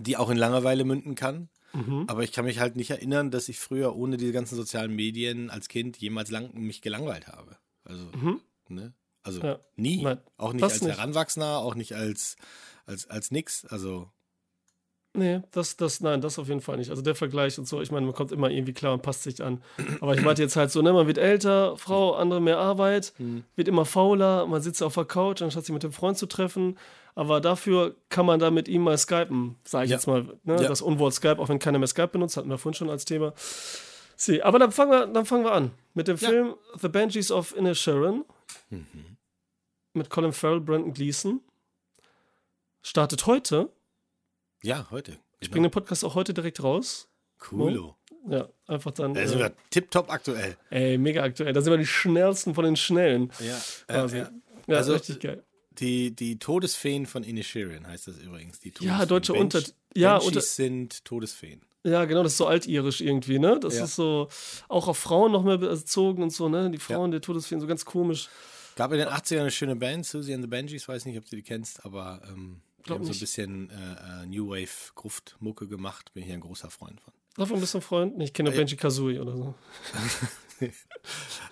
die 0.00 0.16
auch 0.16 0.30
in 0.30 0.36
Langeweile 0.36 0.84
münden 0.84 1.14
kann. 1.14 1.48
Mhm. 1.72 2.04
Aber 2.06 2.22
ich 2.22 2.32
kann 2.32 2.44
mich 2.44 2.58
halt 2.58 2.76
nicht 2.76 2.90
erinnern, 2.90 3.30
dass 3.30 3.48
ich 3.48 3.58
früher 3.58 3.96
ohne 3.96 4.16
diese 4.16 4.32
ganzen 4.32 4.56
sozialen 4.56 4.94
Medien 4.94 5.50
als 5.50 5.68
Kind 5.68 5.96
jemals 5.98 6.30
lang 6.30 6.54
mich 6.54 6.80
gelangweilt 6.80 7.26
habe. 7.26 7.56
Also, 7.84 8.04
mhm. 8.14 8.40
ne? 8.68 8.94
Also 9.22 9.42
ja. 9.42 9.58
nie. 9.74 10.02
Nein, 10.02 10.20
auch 10.36 10.52
nicht 10.52 10.62
als 10.62 10.80
nicht. 10.80 10.96
Heranwachsender, 10.96 11.58
auch 11.58 11.74
nicht 11.74 11.94
als, 11.94 12.36
als, 12.86 13.08
als 13.08 13.32
nix. 13.32 13.64
Also 13.64 14.08
Nee, 15.16 15.40
das, 15.50 15.76
das, 15.76 16.00
nein, 16.00 16.20
das 16.20 16.38
auf 16.38 16.48
jeden 16.48 16.60
Fall 16.60 16.76
nicht. 16.76 16.90
Also 16.90 17.00
der 17.00 17.14
Vergleich 17.14 17.58
und 17.58 17.66
so, 17.66 17.80
ich 17.80 17.90
meine, 17.90 18.04
man 18.04 18.14
kommt 18.14 18.32
immer 18.32 18.50
irgendwie 18.50 18.74
klar 18.74 18.92
und 18.92 19.02
passt 19.02 19.22
sich 19.22 19.42
an. 19.42 19.62
Aber 20.00 20.14
ich 20.14 20.22
meinte 20.22 20.42
jetzt 20.42 20.56
halt 20.56 20.70
so, 20.70 20.82
ne, 20.82 20.92
man 20.92 21.06
wird 21.06 21.16
älter, 21.16 21.76
Frau, 21.78 22.14
andere 22.14 22.40
mehr 22.40 22.58
Arbeit, 22.58 23.14
mhm. 23.18 23.44
wird 23.56 23.66
immer 23.66 23.86
fauler, 23.86 24.46
man 24.46 24.60
sitzt 24.60 24.82
auf 24.82 24.94
der 24.94 25.06
Couch, 25.06 25.40
anstatt 25.40 25.64
sich 25.64 25.72
mit 25.72 25.82
dem 25.82 25.92
Freund 25.92 26.18
zu 26.18 26.26
treffen. 26.26 26.78
Aber 27.14 27.40
dafür 27.40 27.96
kann 28.10 28.26
man 28.26 28.38
da 28.38 28.50
mit 28.50 28.68
ihm 28.68 28.82
mal 28.82 28.98
skypen, 28.98 29.56
sage 29.64 29.86
ich 29.86 29.90
ja. 29.90 29.96
jetzt 29.96 30.06
mal. 30.06 30.24
Ne? 30.44 30.60
Ja. 30.60 30.68
Das 30.68 30.82
Unwort 30.82 31.14
Skype, 31.14 31.38
auch 31.38 31.48
wenn 31.48 31.58
keiner 31.58 31.78
mehr 31.78 31.88
Skype 31.88 32.08
benutzt, 32.08 32.36
hatten 32.36 32.50
wir 32.50 32.58
vorhin 32.58 32.76
schon 32.76 32.90
als 32.90 33.06
Thema. 33.06 33.32
See, 34.16 34.42
aber 34.42 34.58
dann 34.58 34.70
fangen 34.70 34.90
wir, 34.90 35.06
dann 35.06 35.24
fangen 35.24 35.44
wir 35.44 35.52
an 35.52 35.70
mit 35.94 36.08
dem 36.08 36.18
ja. 36.18 36.28
Film 36.28 36.54
The 36.78 36.88
Banshees 36.88 37.32
of 37.32 37.56
Inner 37.56 37.74
Sharon 37.74 38.24
mhm. 38.68 39.16
mit 39.94 40.10
Colin 40.10 40.32
Farrell, 40.32 40.60
Brandon 40.60 40.92
Gleason. 40.92 41.40
Startet 42.82 43.26
heute 43.26 43.70
ja, 44.66 44.86
heute. 44.90 45.18
Ich 45.40 45.50
bringe 45.50 45.68
den 45.68 45.72
Podcast 45.72 46.04
auch 46.04 46.14
heute 46.14 46.34
direkt 46.34 46.62
raus. 46.62 47.08
Cool. 47.50 47.94
Ja, 48.28 48.48
einfach 48.66 48.90
dann. 48.92 49.14
Da 49.14 49.26
sind 49.26 49.38
äh, 49.38 49.44
wir 49.44 49.52
tipptopp 49.70 50.10
aktuell. 50.10 50.56
ey, 50.70 50.98
mega 50.98 51.22
aktuell. 51.22 51.52
Da 51.52 51.60
sind 51.60 51.70
wir 51.72 51.78
die 51.78 51.86
schnellsten 51.86 52.54
von 52.54 52.64
den 52.64 52.76
Schnellen. 52.76 53.30
Ja, 53.40 53.60
Quasi. 53.86 54.18
ja. 54.18 54.30
Ja, 54.66 54.76
Also, 54.78 54.94
richtig 54.94 55.20
geil. 55.20 55.44
Die, 55.78 56.10
die 56.16 56.38
Todesfeen 56.38 57.06
von 57.06 57.22
Inisherin 57.22 57.86
heißt 57.86 58.08
das 58.08 58.18
übrigens. 58.18 58.58
Die 58.60 58.72
Ja, 58.80 59.04
deutsche 59.06 59.34
Unter- 59.34 59.62
ja, 59.94 60.12
Banshees 60.14 60.26
unter- 60.28 60.40
sind 60.40 61.04
Todesfeen. 61.04 61.60
Ja, 61.84 62.04
genau, 62.06 62.24
das 62.24 62.32
ist 62.32 62.38
so 62.38 62.46
altirisch 62.46 63.00
irgendwie, 63.00 63.38
ne? 63.38 63.60
Das 63.60 63.76
Ja. 63.76 63.84
ist 63.84 63.94
so 63.94 64.28
auch 64.68 64.88
auf 64.88 64.98
Frauen 64.98 65.30
noch 65.30 65.44
mehr 65.44 65.58
bezogen 65.58 66.22
und 66.22 66.30
so, 66.30 66.48
ne? 66.48 66.68
Die 66.70 66.78
Frauen 66.78 67.12
der 67.12 67.20
Todesfeen, 67.20 67.60
so 67.60 67.66
ganz 67.68 67.84
komisch. 67.84 68.28
Gab 68.74 68.90
in 68.92 68.98
den 68.98 69.08
80ern 69.08 69.40
eine 69.42 69.50
schöne 69.52 69.76
Band, 69.76 70.04
Susie 70.04 70.34
and 70.34 70.42
the 70.42 70.48
Benjis, 70.48 70.88
weiß 70.88 71.04
nicht, 71.04 71.16
ob 71.16 71.24
du 71.26 71.36
die 71.36 71.42
kennst, 71.42 71.84
aber 71.84 72.22
ähm, 72.28 72.60
die 72.86 72.88
Glaub 72.88 72.98
haben 73.00 73.04
so 73.06 73.12
ein 73.12 73.18
bisschen 73.20 73.70
äh, 73.70 74.22
äh, 74.22 74.26
New 74.26 74.48
Wave 74.48 74.92
Gruftmucke 74.94 75.66
gemacht. 75.68 76.12
Bin 76.14 76.24
ich 76.24 76.32
ein 76.32 76.40
großer 76.40 76.70
Freund 76.70 77.00
von. 77.00 77.12
Davon 77.36 77.60
bist 77.60 77.74
du 77.74 77.78
ein 77.78 77.82
Freund? 77.82 78.22
Ich 78.22 78.32
kenne 78.32 78.48
nur 78.48 78.56
Benji 78.56 78.76
Kazooie 78.76 79.20
oder 79.20 79.36
so. 79.36 79.54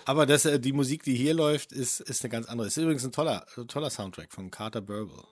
Aber 0.06 0.26
das, 0.26 0.44
äh, 0.46 0.58
die 0.58 0.72
Musik, 0.72 1.02
die 1.02 1.14
hier 1.14 1.34
läuft, 1.34 1.72
ist, 1.72 2.00
ist 2.00 2.22
eine 2.24 2.30
ganz 2.30 2.46
andere. 2.48 2.66
Ist 2.68 2.76
übrigens 2.76 3.04
ein 3.04 3.12
toller, 3.12 3.44
toller 3.68 3.90
Soundtrack 3.90 4.32
von 4.32 4.50
Carter 4.50 4.80
Burwell. 4.80 5.24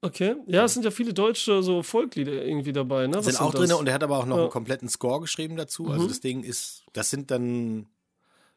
Okay. 0.00 0.36
Ja, 0.46 0.64
es 0.64 0.74
sind 0.74 0.84
ja 0.84 0.90
viele 0.90 1.12
deutsche 1.12 1.62
so 1.62 1.82
Folklieder 1.82 2.44
irgendwie 2.44 2.72
dabei, 2.72 3.06
ne? 3.06 3.16
Was 3.16 3.24
sind 3.26 3.40
auch 3.40 3.52
drin 3.52 3.72
und 3.72 3.86
er 3.88 3.94
hat 3.94 4.02
aber 4.04 4.18
auch 4.18 4.26
noch 4.26 4.36
Ja. 4.36 4.42
einen 4.42 4.50
kompletten 4.52 4.88
Score 4.88 5.20
geschrieben 5.20 5.56
dazu. 5.56 5.88
Also 5.88 6.06
das 6.06 6.20
Ding 6.20 6.44
ist, 6.44 6.84
das 6.92 7.10
sind 7.10 7.30
dann, 7.30 7.88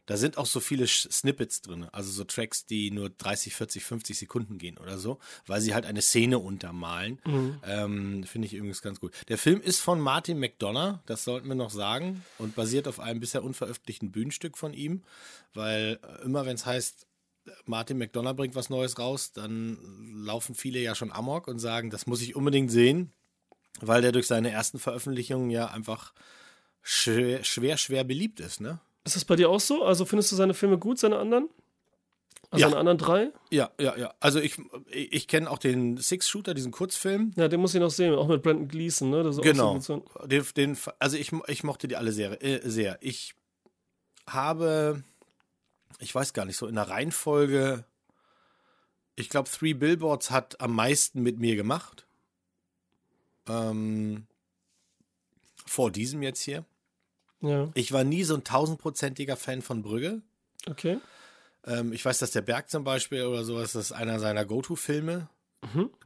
da 0.05 0.17
sind 0.17 0.37
auch 0.37 0.45
so 0.45 0.59
viele 0.59 0.87
Snippets 0.87 1.61
drin. 1.61 1.87
Also 1.91 2.11
so 2.11 2.23
Tracks, 2.23 2.65
die 2.65 2.91
nur 2.91 3.09
30, 3.09 3.53
40, 3.55 3.83
50 3.83 4.17
Sekunden 4.17 4.57
gehen 4.57 4.77
oder 4.77 4.97
so, 4.97 5.19
weil 5.45 5.61
sie 5.61 5.73
halt 5.73 5.85
eine 5.85 6.01
Szene 6.01 6.39
untermalen. 6.39 7.19
Ähm, 7.63 8.23
Finde 8.23 8.47
ich 8.47 8.53
übrigens 8.53 8.81
ganz 8.81 8.99
gut. 8.99 9.13
Der 9.29 9.37
Film 9.37 9.61
ist 9.61 9.79
von 9.79 9.99
Martin 9.99 10.39
McDonough, 10.39 10.99
das 11.05 11.23
sollten 11.23 11.47
wir 11.47 11.55
noch 11.55 11.69
sagen, 11.69 12.25
und 12.39 12.55
basiert 12.55 12.87
auf 12.87 12.99
einem 12.99 13.19
bisher 13.19 13.43
unveröffentlichten 13.43 14.11
Bühnenstück 14.11 14.57
von 14.57 14.73
ihm, 14.73 15.03
weil 15.53 15.99
äh, 16.03 16.23
immer 16.25 16.45
wenn 16.45 16.55
es 16.55 16.65
heißt, 16.65 17.07
Martin 17.65 17.97
McDonough 17.97 18.35
bringt 18.35 18.55
was 18.55 18.69
Neues 18.69 18.99
raus, 18.99 19.31
dann 19.31 19.77
laufen 20.23 20.55
viele 20.55 20.79
ja 20.79 20.95
schon 20.95 21.11
amok 21.11 21.47
und 21.47 21.59
sagen, 21.59 21.89
das 21.89 22.05
muss 22.05 22.21
ich 22.21 22.35
unbedingt 22.35 22.71
sehen, 22.71 23.11
weil 23.79 24.01
der 24.01 24.11
durch 24.11 24.27
seine 24.27 24.51
ersten 24.51 24.79
Veröffentlichungen 24.79 25.49
ja 25.49 25.67
einfach 25.67 26.13
schwer, 26.81 27.43
schwer, 27.43 27.77
schwer 27.77 28.03
beliebt 28.03 28.39
ist, 28.39 28.61
ne? 28.61 28.79
Ist 29.03 29.15
das 29.15 29.25
bei 29.25 29.35
dir 29.35 29.49
auch 29.49 29.59
so? 29.59 29.83
Also 29.83 30.05
findest 30.05 30.31
du 30.31 30.35
seine 30.35 30.53
Filme 30.53 30.77
gut, 30.77 30.99
seine 30.99 31.17
anderen? 31.17 31.49
Also 32.51 32.61
Ja. 32.63 32.67
seine 32.69 32.79
anderen 32.79 32.97
drei? 32.97 33.31
Ja, 33.49 33.71
ja, 33.79 33.95
ja. 33.97 34.13
Also 34.19 34.39
ich, 34.39 34.57
ich, 34.89 35.27
kenne 35.27 35.49
auch 35.49 35.57
den 35.57 35.97
Six-Shooter, 35.97 36.53
diesen 36.53 36.71
Kurzfilm. 36.71 37.31
Ja, 37.37 37.47
den 37.47 37.61
muss 37.61 37.73
ich 37.73 37.79
noch 37.79 37.89
sehen, 37.89 38.13
auch 38.13 38.27
mit 38.27 38.43
Brandon 38.43 38.67
Gleason, 38.67 39.09
ne? 39.09 39.23
Genau. 39.41 39.79
so- 39.79 40.05
Den, 40.25 40.45
den, 40.55 40.77
also 40.99 41.17
ich, 41.17 41.31
ich 41.47 41.63
mochte 41.63 41.87
die 41.87 41.95
alle 41.95 42.11
sehr, 42.11 42.43
äh, 42.43 42.59
sehr. 42.69 42.97
Ich 43.01 43.35
habe, 44.27 45.03
ich 45.99 46.13
weiß 46.13 46.33
gar 46.33 46.45
nicht, 46.45 46.57
so 46.57 46.67
in 46.67 46.75
der 46.75 46.89
Reihenfolge, 46.89 47.85
ich 49.15 49.29
glaube, 49.29 49.49
Three 49.49 49.73
Billboards 49.73 50.29
hat 50.31 50.59
am 50.61 50.75
meisten 50.75 51.21
mit 51.21 51.39
mir 51.39 51.55
gemacht. 51.55 52.05
Ähm, 53.47 54.25
vor 55.65 55.89
diesem 55.91 56.21
jetzt 56.21 56.41
hier. 56.41 56.65
Ja, 57.41 57.69
Ich 57.73 57.91
war 57.91 58.03
nie 58.03 58.23
so 58.23 58.35
ein 58.35 58.43
tausendprozentiger 58.43 59.35
Fan 59.35 59.61
von 59.61 59.81
Brügge. 59.81 60.21
okay. 60.69 60.99
Ähm, 61.65 61.93
ich 61.93 62.03
weiß, 62.03 62.17
dass 62.19 62.31
der 62.31 62.41
Berg 62.41 62.69
zum 62.69 62.83
Beispiel 62.83 63.23
oder 63.23 63.43
sowas, 63.43 63.73
das 63.73 63.85
ist 63.85 63.91
einer 63.91 64.19
seiner 64.19 64.45
Go-To-Filme. 64.45 65.27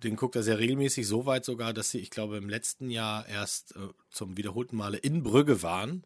Den 0.04 0.18
guckt 0.18 0.36
er 0.36 0.44
sehr 0.44 0.60
regelmäßig, 0.60 1.08
so 1.08 1.26
weit 1.26 1.46
sogar, 1.46 1.72
dass 1.74 1.90
sie, 1.90 2.00
ich 2.00 2.10
glaube, 2.10 2.36
im 2.38 2.50
letzten 2.50 2.90
Jahr 2.90 3.26
erst 3.28 3.74
äh, 3.78 3.80
zum 4.10 4.36
wiederholten 4.36 4.76
Male 4.76 4.98
in 4.98 5.24
Brügge 5.24 5.64
waren 5.64 6.04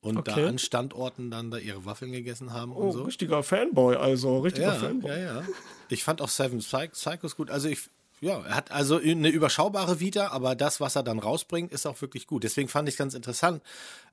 und 0.00 0.18
Okay. 0.18 0.42
da 0.42 0.48
an 0.48 0.58
Standorten 0.58 1.30
dann 1.30 1.52
da 1.52 1.58
ihre 1.58 1.84
Waffeln 1.84 2.10
gegessen 2.10 2.52
haben 2.52 2.72
Oh, 2.72 2.80
und 2.86 2.92
so. 2.92 3.02
richtiger 3.04 3.42
Fanboy, 3.44 3.94
also 3.96 4.40
richtiger 4.40 4.72
Ja, 4.74 4.80
Fanboy. 4.80 5.10
ja, 5.12 5.16
ja. 5.36 5.42
Ich 5.88 6.02
fand 6.02 6.20
auch 6.20 6.28
Seven 6.28 6.58
Psych 6.58 6.90
Psychos 6.92 7.36
gut. 7.36 7.48
Also 7.50 7.68
ich, 7.68 7.88
ja, 8.20 8.38
er 8.40 8.54
hat 8.54 8.70
also 8.70 8.96
eine 8.96 9.28
überschaubare 9.28 10.00
Vita, 10.00 10.28
aber 10.28 10.54
das, 10.54 10.80
was 10.80 10.96
er 10.96 11.02
dann 11.02 11.18
rausbringt, 11.18 11.72
ist 11.72 11.86
auch 11.86 12.00
wirklich 12.00 12.26
gut. 12.26 12.44
Deswegen 12.44 12.68
fand 12.68 12.88
ich 12.88 12.96
ganz 12.96 13.14
interessant 13.14 13.62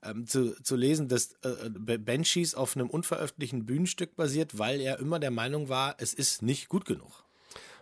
ähm, 0.03 0.27
zu, 0.27 0.61
zu 0.63 0.75
lesen, 0.75 1.07
dass 1.07 1.33
äh, 1.43 1.69
Banshees 1.97 2.55
auf 2.55 2.75
einem 2.75 2.89
unveröffentlichten 2.89 3.65
Bühnenstück 3.65 4.15
basiert, 4.15 4.57
weil 4.59 4.81
er 4.81 4.99
immer 4.99 5.19
der 5.19 5.31
Meinung 5.31 5.69
war, 5.69 5.95
es 5.99 6.13
ist 6.13 6.41
nicht 6.41 6.67
gut 6.67 6.85
genug. 6.85 7.23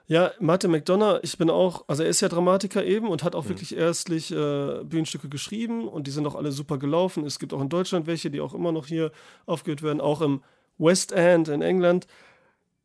Ja, 0.08 0.32
Martin 0.40 0.72
McDonough, 0.72 1.20
ich 1.22 1.38
bin 1.38 1.52
auch, 1.52 1.84
also 1.88 2.02
er 2.02 2.10
ist 2.10 2.22
ja 2.22 2.30
Dramatiker 2.30 2.84
eben 2.84 3.10
und 3.10 3.24
hat 3.24 3.34
Mhm. 3.34 3.40
auch 3.40 3.48
wirklich 3.48 3.76
erstlich 3.76 4.32
äh, 4.32 4.84
Bühnenstücke 4.84 5.30
geschrieben 5.30 5.88
und 5.88 6.08
die 6.08 6.12
sind 6.12 6.26
auch 6.26 6.34
alle 6.34 6.52
super 6.52 6.80
gelaufen. 6.80 7.26
Es 7.26 7.38
gibt 7.38 7.54
auch 7.54 7.62
in 7.62 7.70
Deutschland 7.70 8.08
welche, 8.08 8.32
die 8.32 8.42
auch 8.42 8.56
immer 8.56 8.72
noch 8.72 8.88
hier 8.88 9.12
aufgeführt 9.46 9.84
werden, 9.84 10.02
auch 10.02 10.22
im 10.22 10.42
West 10.80 11.12
End 11.12 11.48
in 11.48 11.62
England. 11.62 12.08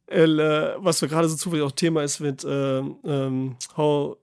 Äh, 0.06 0.74
was 0.78 1.00
wir 1.00 1.08
gerade 1.08 1.28
so 1.28 1.36
zufällig 1.36 1.64
auch 1.64 1.72
Thema 1.72 2.02
ist 2.02 2.20
mit 2.20 2.44
ähm, 2.48 2.96
ähm, 3.04 3.56
How 3.76 4.16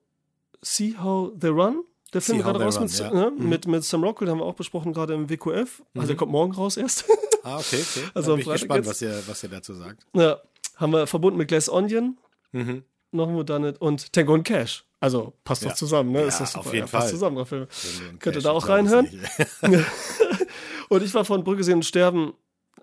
See 0.62 0.94
How 0.96 1.32
They 1.38 1.50
Run. 1.50 1.82
Der 2.12 2.20
Film 2.20 2.38
See 2.38 2.44
gerade 2.44 2.62
raus 2.62 2.76
Run, 2.76 2.84
mit, 2.84 2.98
ja. 2.98 3.10
Mhm. 3.10 3.18
ne, 3.18 3.32
mit, 3.38 3.66
mit 3.66 3.84
Sam 3.84 4.04
Rockwell, 4.04 4.28
haben 4.30 4.38
wir 4.38 4.44
auch 4.44 4.54
besprochen, 4.54 4.92
gerade 4.92 5.14
im 5.14 5.28
WQF. 5.28 5.82
Also 5.94 6.06
der 6.06 6.16
kommt 6.16 6.30
morgen 6.30 6.52
raus 6.52 6.76
erst. 6.76 7.04
Ah, 7.42 7.56
okay, 7.58 7.80
okay. 7.82 8.04
Also 8.14 8.36
bin 8.36 8.42
ich 8.46 8.52
gespannt, 8.52 8.84
jetzt- 8.86 8.88
was 8.90 9.02
ihr, 9.02 9.22
was 9.26 9.42
ihr 9.42 9.48
dazu 9.48 9.74
sagt. 9.74 10.06
ja, 10.14 10.38
haben 10.76 10.92
wir 10.92 11.06
verbunden 11.06 11.38
mit 11.38 11.48
Glass 11.48 11.68
Onion. 11.68 12.18
Mhm. 12.52 12.84
noch 13.12 13.28
ein 13.28 13.34
Whodunit 13.34 13.80
und 13.80 14.12
Tango 14.12 14.34
und 14.34 14.44
Cash. 14.44 14.84
Also 15.00 15.32
passt 15.42 15.62
Ja. 15.62 15.70
doch 15.70 15.76
zusammen, 15.76 16.12
ne? 16.12 16.20
Ja, 16.20 16.26
ist 16.28 16.38
das 16.40 16.54
auf 16.54 16.64
super. 16.64 16.76
jeden 16.76 16.86
ja, 16.86 16.90
passt 16.92 17.06
Fall. 17.08 17.14
zusammen, 17.14 17.36
du 17.36 18.16
Könnt 18.20 18.36
ihr 18.36 18.42
da 18.42 18.50
auch 18.52 18.68
reinhören? 18.68 19.08
Und 20.92 21.02
ich 21.02 21.14
war 21.14 21.24
von 21.24 21.42
Brücke 21.42 21.64
sehen 21.64 21.76
und 21.76 21.84
sterben. 21.86 22.34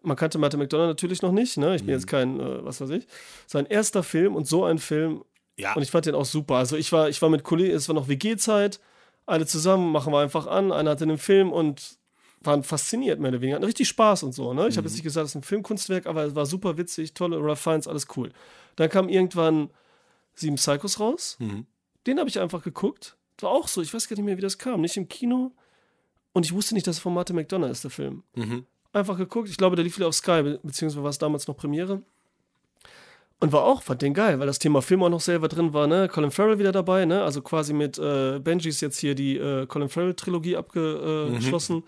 Man 0.01 0.15
kannte 0.15 0.37
Martin 0.37 0.59
McDonough 0.59 0.87
natürlich 0.87 1.21
noch 1.21 1.31
nicht, 1.31 1.57
ne? 1.57 1.75
Ich 1.75 1.81
Mhm. 1.81 1.85
bin 1.87 1.95
jetzt 1.95 2.07
kein, 2.07 2.39
äh, 2.39 2.63
was 2.65 2.79
weiß 2.81 2.89
ich. 2.91 3.07
Sein 3.47 3.65
erster 3.65 4.03
Film 4.03 4.35
und 4.35 4.47
so 4.47 4.63
ein 4.65 4.77
Film. 4.79 5.23
ja, 5.57 5.73
Und 5.75 5.81
ich 5.81 5.91
fand 5.91 6.05
den 6.05 6.15
auch 6.15 6.25
super. 6.25 6.55
Also 6.55 6.77
ich 6.77 6.91
war, 6.91 7.09
ich 7.09 7.21
war 7.21 7.29
mit 7.29 7.43
Kollegen, 7.43 7.73
es 7.75 7.87
war 7.89 7.95
noch 7.95 8.07
WG-Zeit, 8.07 8.79
alle 9.25 9.45
zusammen, 9.45 9.91
machen 9.91 10.13
wir 10.13 10.19
einfach 10.19 10.47
an. 10.47 10.71
Einer 10.71 10.91
hatte 10.91 11.05
den 11.05 11.17
Film 11.17 11.51
und 11.51 11.97
waren 12.41 12.63
fasziniert, 12.63 13.19
mehr 13.19 13.31
oder 13.31 13.41
weniger. 13.41 13.55
Hatten 13.57 13.65
richtig 13.65 13.89
Spaß 13.89 14.23
und 14.23 14.31
so, 14.33 14.53
ne? 14.53 14.67
Ich 14.69 14.77
habe 14.77 14.83
Mhm. 14.83 14.87
jetzt 14.87 14.93
nicht 14.93 15.03
gesagt, 15.03 15.25
es 15.25 15.31
ist 15.31 15.35
ein 15.35 15.43
Filmkunstwerk, 15.43 16.05
aber 16.05 16.23
es 16.23 16.33
war 16.35 16.45
super 16.45 16.77
witzig, 16.77 17.13
tolle 17.13 17.37
Ralph 17.43 17.59
Fiennes, 17.59 17.87
alles 17.87 18.07
cool. 18.15 18.31
Dann 18.77 18.89
kam 18.89 19.09
irgendwann 19.09 19.69
Sieben 20.35 20.55
Psychos 20.55 21.01
raus. 21.01 21.35
Mhm. 21.39 21.65
Den 22.07 22.17
habe 22.19 22.29
ich 22.29 22.39
einfach 22.39 22.63
geguckt. 22.63 23.17
War 23.41 23.49
auch 23.49 23.67
so, 23.67 23.81
ich 23.81 23.93
weiß 23.93 24.07
gar 24.07 24.15
nicht 24.15 24.23
mehr, 24.23 24.37
wie 24.37 24.41
das 24.41 24.57
kam. 24.57 24.79
Nicht 24.79 24.95
im 24.95 25.09
Kino. 25.09 25.51
Und 26.31 26.45
ich 26.45 26.53
wusste 26.53 26.73
nicht, 26.75 26.87
dass 26.87 26.95
es 26.95 27.01
von 27.01 27.13
Martin 27.13 27.35
McDonough 27.35 27.69
ist, 27.71 27.83
der 27.83 27.91
Film. 27.91 28.23
Mhm. 28.35 28.65
Einfach 28.93 29.17
geguckt. 29.17 29.49
Ich 29.49 29.57
glaube, 29.57 29.75
der 29.75 29.83
lief 29.85 29.97
wieder 29.97 30.07
auf 30.07 30.15
Sky, 30.15 30.41
be- 30.41 30.59
beziehungsweise 30.63 31.03
war 31.03 31.09
es 31.11 31.17
damals 31.17 31.47
noch 31.47 31.55
Premiere. 31.57 32.01
Und 33.41 33.53
war 33.53 33.63
auch, 33.63 33.83
fand 33.83 34.01
den 34.01 34.13
geil, 34.13 34.37
weil 34.39 34.47
das 34.47 34.59
Thema 34.59 34.81
Film 34.81 35.01
auch 35.03 35.09
noch 35.09 35.21
selber 35.21 35.47
drin 35.47 35.73
war, 35.73 35.87
ne? 35.87 36.09
Colin 36.09 36.29
Farrell 36.31 36.59
wieder 36.59 36.73
dabei, 36.73 37.05
ne? 37.05 37.23
Also 37.23 37.41
quasi 37.41 37.71
mit 37.71 37.97
äh, 37.97 38.39
Benjis 38.39 38.81
jetzt 38.81 38.97
hier 38.99 39.15
die 39.15 39.37
äh, 39.37 39.65
Colin 39.65 39.87
Farrell-Trilogie 39.87 40.57
abgeschlossen. 40.57 41.83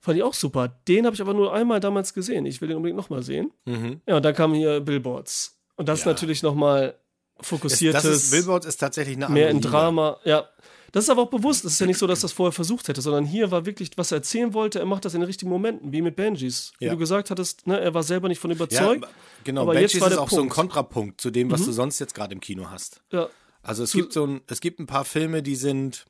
Fand 0.00 0.16
ich 0.16 0.22
auch 0.22 0.34
super. 0.34 0.68
Den 0.86 1.04
habe 1.06 1.14
ich 1.14 1.20
aber 1.20 1.34
nur 1.34 1.52
einmal 1.52 1.80
damals 1.80 2.14
gesehen. 2.14 2.46
Ich 2.46 2.60
will 2.60 2.68
den 2.68 2.76
unbedingt 2.76 2.96
nochmal 2.96 3.22
sehen. 3.24 3.50
Mhm. 3.64 4.00
Ja, 4.06 4.16
und 4.18 4.24
dann 4.24 4.34
kamen 4.34 4.54
hier 4.54 4.78
Billboards. 4.80 5.58
Und 5.74 5.88
das 5.88 6.02
Ja. 6.04 6.06
natürlich 6.12 6.44
nochmal 6.44 6.94
fokussiertes 7.40 8.02
das 8.04 8.12
ist, 8.24 8.30
Billboards 8.30 8.66
ist 8.66 8.76
tatsächlich 8.76 9.16
eine 9.16 9.28
mehr 9.28 9.48
andere 9.48 9.50
in 9.50 9.56
Liga. 9.58 9.70
Drama, 9.70 10.16
ja. 10.24 10.44
Das 10.92 11.04
ist 11.04 11.10
aber 11.10 11.22
auch 11.22 11.30
bewusst. 11.30 11.64
Es 11.64 11.74
ist 11.74 11.80
ja 11.80 11.86
nicht 11.86 11.98
so, 11.98 12.06
dass 12.06 12.20
das 12.20 12.32
vorher 12.32 12.52
versucht 12.52 12.88
hätte, 12.88 13.00
sondern 13.02 13.26
hier 13.26 13.50
war 13.50 13.66
wirklich, 13.66 13.90
was 13.96 14.10
er 14.12 14.16
erzählen 14.18 14.54
wollte, 14.54 14.78
er 14.78 14.86
macht 14.86 15.04
das 15.04 15.14
in 15.14 15.20
den 15.20 15.26
richtigen 15.26 15.50
Momenten, 15.50 15.92
wie 15.92 16.00
mit 16.02 16.16
Benjis. 16.16 16.72
Wie 16.78 16.86
Ja. 16.86 16.92
du 16.92 16.98
gesagt 16.98 17.30
hattest, 17.30 17.66
ne, 17.66 17.78
er 17.78 17.92
war 17.94 18.02
selber 18.02 18.28
nicht 18.28 18.38
von 18.40 18.50
Ja, 18.50 18.56
überzeugt. 18.56 19.06
genau. 19.44 19.62
aber 19.62 19.74
Banshees 19.74 19.92
jetzt 19.94 20.00
war 20.02 20.10
ist 20.10 20.16
auch 20.18 20.30
so 20.30 20.36
ein 20.36 20.48
Punkt. 20.48 20.52
Mhm. 20.52 20.60
Kontrapunkt 20.60 21.20
zu 21.20 21.30
dem, 21.30 21.50
was 21.50 21.64
du 21.64 21.72
sonst 21.72 21.98
jetzt 21.98 22.14
gerade 22.14 22.32
im 22.34 22.40
Kino 22.40 22.70
hast. 22.70 23.02
Ja, 23.12 23.28
Also 23.62 23.82
es 23.82 23.90
Zu- 23.90 23.98
gibt 23.98 24.12
so 24.14 24.26
ein, 24.26 24.40
es 24.46 24.60
gibt 24.60 24.80
ein 24.80 24.86
paar 24.86 25.04
Filme, 25.04 25.42
die 25.42 25.56
sind, 25.56 26.06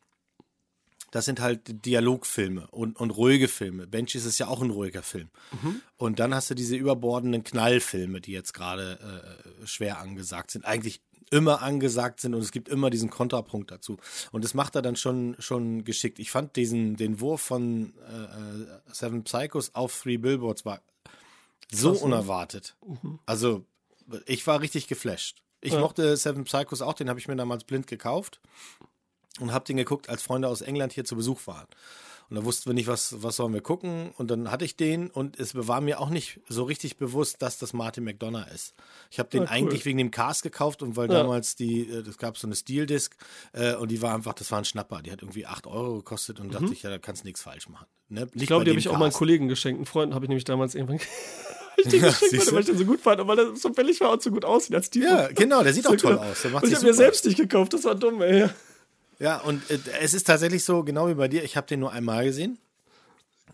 das 1.11 1.25
sind 1.25 1.41
halt 1.41 1.85
Dialogfilme 1.87 2.69
und, 2.71 2.97
und 3.01 3.11
ruhige 3.11 3.49
Filme. 3.49 3.87
Banshees 3.87 4.27
ist 4.27 4.39
ja 4.39 4.47
auch 4.47 4.61
ein 4.63 4.71
ruhiger 4.71 5.03
Film. 5.03 5.31
Mhm. 5.63 5.81
Und 5.97 6.19
dann 6.21 6.35
hast 6.35 6.51
du 6.51 6.55
diese 6.55 6.77
überbordenden 6.77 7.43
Knallfilme, 7.45 8.21
die 8.21 8.33
jetzt 8.33 8.53
gerade 8.53 9.39
äh, 9.63 9.67
schwer 9.67 9.99
angesagt 10.01 10.51
sind. 10.51 10.65
Eigentlich 10.67 11.01
immer 11.31 11.63
angesagt 11.63 12.21
sind 12.21 12.35
und 12.35 12.41
es 12.41 12.53
gibt 12.53 12.69
immer 12.69 12.91
diesen 12.91 13.11
Kontrapunkt 13.11 13.71
dazu. 13.71 13.99
Und 14.33 14.45
das 14.45 14.55
macht 14.55 14.75
er 14.75 14.83
dann 14.83 14.97
schon, 14.97 15.37
schon 15.39 15.85
geschickt. 15.85 16.19
Ich 16.19 16.31
fand 16.31 16.57
diesen, 16.57 16.97
den 16.97 17.21
Wurf 17.21 17.41
von 17.43 17.93
äh, 18.11 18.23
äh, 18.23 18.67
Seven 18.93 19.25
Psychos 19.25 19.75
auf 19.75 20.01
Three 20.03 20.17
Billboards 20.17 20.65
war 20.65 20.81
so 21.71 21.91
Krass, 21.91 22.01
ne? 22.01 22.07
unerwartet. 22.07 22.77
Also, 23.27 23.65
ich 24.27 24.47
war 24.47 24.61
richtig 24.61 24.89
geflasht. 24.89 25.43
Ich 25.61 25.73
Ja. 25.75 25.81
mochte 25.81 26.17
Seven 26.17 26.45
Psychos 26.45 26.81
auch, 26.83 26.95
den 26.95 27.09
habe 27.11 27.19
ich 27.21 27.29
mir 27.29 27.37
damals 27.37 27.65
blind 27.65 27.87
gekauft. 27.87 28.41
und 29.41 29.53
habe 29.53 29.65
den 29.67 29.77
geguckt, 29.77 30.09
als 30.09 30.23
Freunde 30.23 30.49
aus 30.49 30.63
England 30.63 30.93
hier 30.93 31.05
zu 31.05 31.15
Besuch 31.15 31.47
waren. 31.47 31.67
Und 32.31 32.37
da 32.37 32.45
wussten 32.45 32.67
wir 32.67 32.75
nicht, 32.75 32.89
was, 32.89 33.23
was 33.23 33.37
sollen 33.37 33.55
wir 33.55 33.63
gucken. 33.63 34.13
Und 34.19 34.31
dann 34.31 34.51
hatte 34.51 34.65
ich 34.65 34.77
den 34.77 35.11
und 35.11 35.41
es 35.41 35.55
war 35.55 35.81
mir 35.81 35.99
auch 35.99 36.11
nicht 36.11 36.41
so 36.49 36.65
richtig 36.65 36.99
bewusst, 36.99 37.41
dass 37.41 37.59
das 37.59 37.73
Martin 37.73 38.05
McDonough 38.05 38.47
ist. 38.55 38.75
Ich 39.11 39.19
habe 39.19 39.31
den 39.31 39.45
ja, 39.45 39.49
cool. 39.49 39.57
eigentlich 39.57 39.85
wegen 39.87 39.99
dem 39.99 40.11
Cast 40.11 40.43
gekauft 40.43 40.83
und 40.83 40.97
weil 40.97 41.09
ja. 41.09 41.23
damals 41.23 41.57
die, 41.57 41.89
es 41.89 42.07
äh, 42.07 42.19
gab 42.19 42.37
so 42.37 42.47
eine 42.47 42.55
Steel-Disc 42.55 43.17
äh, 43.53 43.75
und 43.77 43.91
die 43.91 44.03
war 44.03 44.15
einfach, 44.15 44.35
das 44.35 44.51
war 44.51 44.59
ein 44.59 44.67
Schnapper. 44.67 45.01
Die 45.01 45.11
hat 45.11 45.23
irgendwie 45.23 45.47
8 45.47 45.67
Euro 45.67 45.97
gekostet 45.97 46.39
und 46.41 46.49
mhm. 46.49 46.53
dachte 46.53 46.73
ich, 46.73 46.83
ja, 46.83 46.91
da 46.91 46.99
kannst 46.99 47.23
du 47.23 47.27
nichts 47.27 47.43
falsch 47.43 47.69
machen. 47.69 47.87
Ne? 48.11 48.29
Ich 48.35 48.47
glaube, 48.47 48.65
die 48.65 48.71
habe 48.71 48.81
ich 48.81 48.89
auch 48.89 48.99
meinen 48.99 49.13
Kollegen 49.13 49.49
geschenkt. 49.49 49.79
Einen 49.79 49.87
Freund 49.87 50.15
habe 50.15 50.27
ich 50.27 50.29
nämlich 50.29 50.45
damals 50.45 50.75
irgendwann 50.75 51.01
ich 51.79 51.89
den 51.89 52.03
ja, 52.03 52.09
geschenkt, 52.21 52.53
weil 52.53 52.61
ich 52.61 52.67
den 52.67 52.79
so 52.79 52.85
gut 52.85 53.01
fand 53.01 53.21
und 53.21 53.29
weil 53.29 53.39
er 53.39 53.57
so 53.57 53.71
billig 53.71 54.01
war 54.01 54.13
und 54.13 54.23
so 54.23 54.31
gut 54.31 54.45
aussieht 54.45 54.75
als 54.75 54.91
die. 54.91 55.01
Ja, 55.01 55.29
genau, 55.29 55.63
der 55.63 55.73
sieht 55.73 55.87
auch 55.87 55.97
toll 55.97 56.19
aus. 56.19 56.45
und 56.45 56.65
ich 56.67 56.75
habe 56.75 56.87
mir 56.87 56.95
selbst 56.95 57.25
nicht 57.25 57.39
gekauft, 57.39 57.73
das 57.73 57.85
war 57.85 57.95
dumm, 57.95 58.21
ey. 58.21 58.49
Ja, 59.19 59.39
und 59.41 59.69
äh, 59.71 59.79
es 60.01 60.15
ist 60.15 60.27
tatsächlich 60.27 60.65
so, 60.65 60.85
genau 60.85 61.09
wie 61.09 61.15
bei 61.15 61.29
dir, 61.29 61.43
ich 61.43 61.57
habe 61.57 61.67
den 61.67 61.81
nur 61.81 61.93
einmal 61.93 62.25
gesehen. 62.25 62.59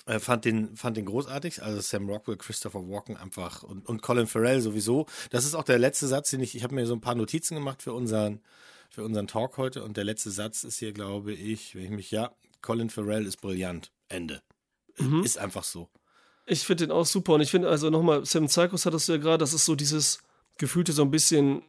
Äh, 0.07 0.19
fand, 0.19 0.45
den, 0.45 0.77
fand 0.77 0.97
den 0.97 1.07
großartig. 1.07 1.63
Also 1.63 1.81
Sam 1.81 2.09
Rockwell, 2.09 2.37
Christopher 2.37 2.89
Walken 2.89 3.17
einfach 3.17 3.63
und, 3.63 3.87
und 3.89 4.03
Colin 4.03 4.27
Farrell 4.27 4.61
sowieso. 4.61 5.07
Das 5.31 5.45
ist 5.45 5.55
auch 5.55 5.65
der 5.65 5.79
letzte 5.79 6.07
Satz, 6.07 6.31
den 6.31 6.41
ich, 6.41 6.55
ich 6.55 6.63
habe 6.63 6.75
mir 6.75 6.87
so 6.87 6.95
ein 6.95 7.01
paar 7.01 7.15
Notizen 7.15 7.55
gemacht 7.55 7.83
für 7.83 7.93
unseren, 7.93 8.41
für 8.91 9.05
unseren 9.05 9.27
Talk 9.27 9.57
heute. 9.57 9.83
Und 9.83 9.97
der 9.97 10.05
letzte 10.05 10.31
Satz 10.31 10.65
ist 10.65 10.79
hier, 10.79 10.93
glaube 10.93 11.33
ich, 11.33 11.75
wenn 11.75 11.85
ich 11.85 11.91
mich, 11.91 12.11
ja, 12.11 12.33
Colin 12.61 12.91
Farrell 12.91 13.27
ist 13.27 13.41
brillant. 13.41 13.91
Ende. 14.09 14.43
Mhm. 14.99 15.23
Ist 15.23 15.39
einfach 15.39 15.65
so. 15.65 15.89
Ich 16.47 16.65
finde 16.65 16.87
den 16.87 16.93
auch 16.93 17.07
super. 17.07 17.35
Und 17.35 17.41
ich 17.41 17.51
finde, 17.51 17.69
also 17.69 17.89
nochmal, 17.91 18.25
Sam 18.27 18.47
Psychos 18.47 18.87
hattest 18.87 19.09
du 19.09 19.13
ja 19.13 19.19
gerade, 19.19 19.39
das 19.39 19.55
ist 19.55 19.65
so 19.65 19.75
dieses 19.75 20.19
gefühlte 20.59 20.93
so 20.93 21.03
ein 21.03 21.11
bisschen 21.11 21.63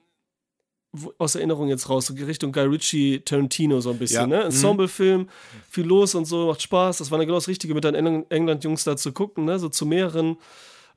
aus 1.18 1.36
Erinnerung 1.36 1.68
jetzt 1.68 1.90
raus, 1.90 2.08
so 2.08 2.14
Richtung 2.14 2.52
Guy 2.52 2.66
Ritchie, 2.66 3.20
Tarantino 3.20 3.82
so 3.82 3.92
ein 3.92 4.00
bisschen, 4.00 4.30
ja. 4.32 4.40
ne? 4.40 4.44
Ensemble-Film, 4.46 5.22
mhm. 5.22 5.28
viel 5.70 5.86
los 5.86 6.16
und 6.16 6.26
so, 6.26 6.48
macht 6.48 6.62
Spaß. 6.62 6.98
Das 6.98 7.12
war 7.12 7.20
genau 7.20 7.36
das 7.36 7.48
Richtige, 7.48 7.74
mit 7.74 7.84
deinen 7.84 8.30
England-Jungs 8.30 8.84
da 8.84 8.98
zu 8.98 9.12
gucken, 9.12 9.46
ne? 9.46 9.60
So 9.60 9.70
zu 9.70 9.86
mehreren. 9.86 10.38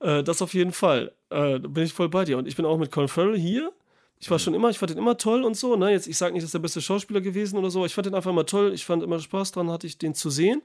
Äh, 0.00 0.22
das 0.22 0.42
auf 0.42 0.54
jeden 0.54 0.72
Fall. 0.72 1.12
Äh, 1.30 1.60
da 1.60 1.68
bin 1.68 1.84
ich 1.84 1.92
voll 1.92 2.08
bei 2.08 2.24
dir. 2.24 2.38
Und 2.38 2.46
ich 2.46 2.56
bin 2.56 2.64
auch 2.64 2.78
mit 2.78 2.90
Colin 2.90 3.08
Farrell 3.08 3.38
hier. 3.38 3.72
Ich 4.20 4.30
war 4.30 4.38
mhm. 4.38 4.42
schon 4.42 4.54
immer, 4.54 4.70
ich 4.70 4.78
fand 4.78 4.90
ihn 4.90 4.98
immer 4.98 5.16
toll 5.16 5.44
und 5.44 5.56
so, 5.56 5.76
ne? 5.76 5.90
Jetzt, 5.90 6.08
ich 6.08 6.16
sage 6.16 6.34
nicht, 6.34 6.44
dass 6.44 6.52
der 6.52 6.58
beste 6.58 6.80
Schauspieler 6.80 7.20
gewesen 7.20 7.58
oder 7.58 7.70
so. 7.70 7.84
Ich 7.84 7.94
fand 7.94 8.06
ihn 8.06 8.14
einfach 8.14 8.30
immer 8.30 8.46
toll. 8.46 8.72
Ich 8.74 8.84
fand 8.84 9.02
immer 9.02 9.18
Spaß 9.18 9.52
dran, 9.52 9.70
hatte 9.70 9.86
ich 9.86 9.98
den 9.98 10.14
zu 10.14 10.30
sehen. 10.30 10.62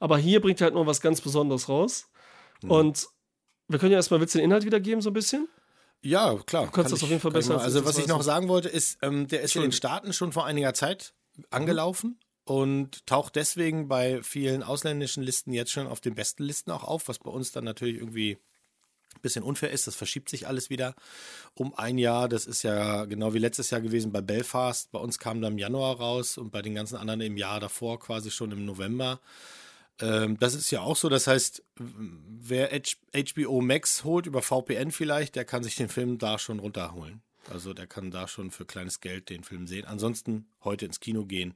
Aber 0.00 0.18
hier 0.18 0.40
bringt 0.40 0.60
er 0.60 0.66
halt 0.66 0.74
noch 0.74 0.86
was 0.86 1.00
ganz 1.00 1.20
Besonderes 1.20 1.68
raus. 1.68 2.08
Mhm. 2.62 2.70
Und 2.70 3.06
wir 3.68 3.78
können 3.78 3.92
ja 3.92 3.98
erstmal, 3.98 4.20
willst 4.20 4.34
du 4.34 4.38
den 4.38 4.46
Inhalt 4.46 4.64
wiedergeben, 4.64 5.00
so 5.00 5.10
ein 5.10 5.14
bisschen? 5.14 5.48
Ja, 6.02 6.36
klar. 6.46 6.66
Du 6.66 6.70
kannst 6.70 6.92
das 6.92 7.00
ich, 7.00 7.04
auf 7.04 7.10
jeden 7.10 7.20
Fall 7.20 7.32
besser. 7.32 7.60
Also, 7.60 7.84
was 7.84 7.98
ich 7.98 8.06
noch 8.06 8.22
sagen 8.22 8.48
wollte, 8.48 8.68
ist, 8.68 8.98
ähm, 9.02 9.26
der 9.26 9.42
ist 9.42 9.56
in 9.56 9.62
den 9.62 9.72
Staaten 9.72 10.12
schon 10.12 10.32
vor 10.32 10.46
einiger 10.46 10.74
Zeit 10.74 11.14
angelaufen 11.50 12.18
mhm. 12.46 12.54
und 12.54 13.06
taucht 13.06 13.36
deswegen 13.36 13.88
bei 13.88 14.22
vielen 14.22 14.62
ausländischen 14.62 15.22
Listen 15.22 15.52
jetzt 15.52 15.72
schon 15.72 15.86
auf 15.86 16.00
den 16.00 16.14
besten 16.14 16.44
Listen 16.44 16.70
auch 16.70 16.84
auf, 16.84 17.08
was 17.08 17.18
bei 17.18 17.30
uns 17.30 17.52
dann 17.52 17.64
natürlich 17.64 17.96
irgendwie 17.96 18.38
ein 19.16 19.22
bisschen 19.22 19.42
unfair 19.42 19.70
ist. 19.70 19.86
Das 19.86 19.96
verschiebt 19.96 20.28
sich 20.28 20.46
alles 20.46 20.70
wieder 20.70 20.94
um 21.54 21.74
ein 21.74 21.98
Jahr. 21.98 22.28
Das 22.28 22.46
ist 22.46 22.62
ja 22.62 23.04
genau 23.06 23.34
wie 23.34 23.38
letztes 23.38 23.70
Jahr 23.70 23.80
gewesen 23.80 24.12
bei 24.12 24.20
Belfast. 24.20 24.90
Bei 24.92 24.98
uns 24.98 25.18
kam 25.18 25.40
dann 25.40 25.54
im 25.54 25.58
Januar 25.58 25.96
raus 25.96 26.38
und 26.38 26.50
bei 26.50 26.62
den 26.62 26.74
ganzen 26.74 26.96
anderen 26.96 27.20
im 27.20 27.36
Jahr 27.36 27.60
davor 27.60 27.98
quasi 27.98 28.30
schon 28.30 28.52
im 28.52 28.64
November. 28.64 29.20
Ähm, 30.00 30.38
das 30.38 30.54
ist 30.54 30.70
ja 30.70 30.80
auch 30.80 30.96
so. 30.96 31.08
Das 31.08 31.26
heißt, 31.26 31.62
wer 31.76 32.70
HBO 33.14 33.60
Max 33.60 34.04
holt 34.04 34.26
über 34.26 34.42
VPN 34.42 34.90
vielleicht, 34.90 35.36
der 35.36 35.44
kann 35.44 35.62
sich 35.62 35.76
den 35.76 35.88
Film 35.88 36.18
da 36.18 36.38
schon 36.38 36.58
runterholen. 36.58 37.22
Also 37.50 37.74
der 37.74 37.86
kann 37.86 38.10
da 38.10 38.28
schon 38.28 38.50
für 38.50 38.64
kleines 38.64 39.00
Geld 39.00 39.30
den 39.30 39.44
Film 39.44 39.66
sehen. 39.66 39.86
Ansonsten 39.86 40.46
heute 40.64 40.86
ins 40.86 41.00
Kino 41.00 41.24
gehen. 41.24 41.54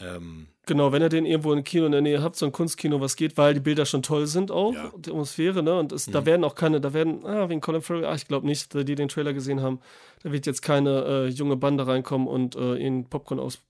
Ähm, 0.00 0.48
genau, 0.66 0.90
wenn 0.90 1.02
ihr 1.02 1.08
den 1.08 1.24
irgendwo 1.24 1.52
im 1.52 1.62
Kino 1.62 1.86
in 1.86 1.92
der 1.92 2.00
Nähe 2.00 2.20
habt, 2.20 2.34
so 2.34 2.46
ein 2.46 2.52
Kunstkino, 2.52 3.00
was 3.00 3.14
geht, 3.14 3.36
weil 3.36 3.54
die 3.54 3.60
Bilder 3.60 3.86
schon 3.86 4.02
toll 4.02 4.26
sind 4.26 4.50
auch, 4.50 4.74
ja. 4.74 4.92
die 4.96 5.10
Atmosphäre, 5.10 5.62
ne? 5.62 5.78
Und 5.78 5.92
es, 5.92 6.08
mhm. 6.08 6.12
da 6.12 6.26
werden 6.26 6.42
auch 6.42 6.56
keine, 6.56 6.80
da 6.80 6.92
werden, 6.92 7.24
ah, 7.24 7.48
wegen 7.48 7.60
Colin 7.60 7.80
Farrell, 7.80 8.04
ah, 8.04 8.14
ich 8.14 8.26
glaube 8.26 8.44
nicht, 8.44 8.74
die 8.74 8.94
den 8.96 9.08
Trailer 9.08 9.32
gesehen 9.32 9.60
haben, 9.60 9.80
da 10.24 10.32
wird 10.32 10.46
jetzt 10.46 10.62
keine 10.62 11.04
äh, 11.04 11.28
junge 11.28 11.56
Bande 11.56 11.86
reinkommen 11.86 12.26
und 12.26 12.56
äh, 12.56 12.74
ihnen 12.76 13.08
Popcorn 13.08 13.38
aus. 13.38 13.62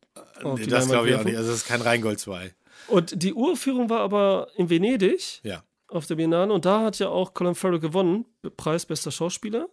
Äh, 0.42 0.54
nee, 0.54 0.66
das 0.66 0.88
glaube 0.88 1.10
ich 1.10 1.14
auch 1.14 1.24
nicht. 1.24 1.36
Also 1.36 1.50
es 1.50 1.58
ist 1.58 1.66
kein 1.66 1.82
Rheingold 1.82 2.18
2. 2.18 2.54
Und 2.88 3.22
die 3.22 3.34
Urführung 3.34 3.90
war 3.90 4.00
aber 4.00 4.48
in 4.56 4.70
Venedig. 4.70 5.40
Ja. 5.42 5.62
Auf 5.88 6.06
der 6.06 6.16
Biennale. 6.16 6.52
Und 6.52 6.64
da 6.64 6.82
hat 6.82 6.98
ja 6.98 7.08
auch 7.08 7.34
Colin 7.34 7.54
Farrell 7.54 7.78
gewonnen. 7.78 8.24
Preis 8.56 8.86
bester 8.86 9.10
Schauspieler. 9.10 9.68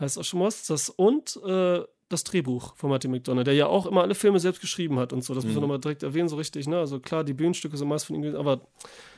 Heißt 0.00 0.18
auch 0.18 0.24
schon 0.24 0.40
was. 0.40 0.66
Das, 0.66 0.88
und 0.90 1.38
äh, 1.46 1.82
das 2.08 2.24
Drehbuch 2.24 2.76
von 2.76 2.90
Martin 2.90 3.10
McDonough, 3.10 3.44
der 3.44 3.54
ja 3.54 3.66
auch 3.66 3.86
immer 3.86 4.02
alle 4.02 4.14
Filme 4.14 4.40
selbst 4.40 4.60
geschrieben 4.60 4.98
hat 4.98 5.12
und 5.12 5.24
so. 5.24 5.34
Das 5.34 5.44
mhm. 5.44 5.50
muss 5.50 5.54
man 5.56 5.62
nochmal 5.62 5.80
direkt 5.80 6.02
erwähnen, 6.02 6.28
so 6.28 6.36
richtig. 6.36 6.66
Ne? 6.66 6.78
Also 6.78 7.00
klar, 7.00 7.24
die 7.24 7.34
Bühnenstücke 7.34 7.76
sind 7.76 7.88
meist 7.88 8.06
von 8.06 8.16
ihm, 8.16 8.34
aber 8.36 8.60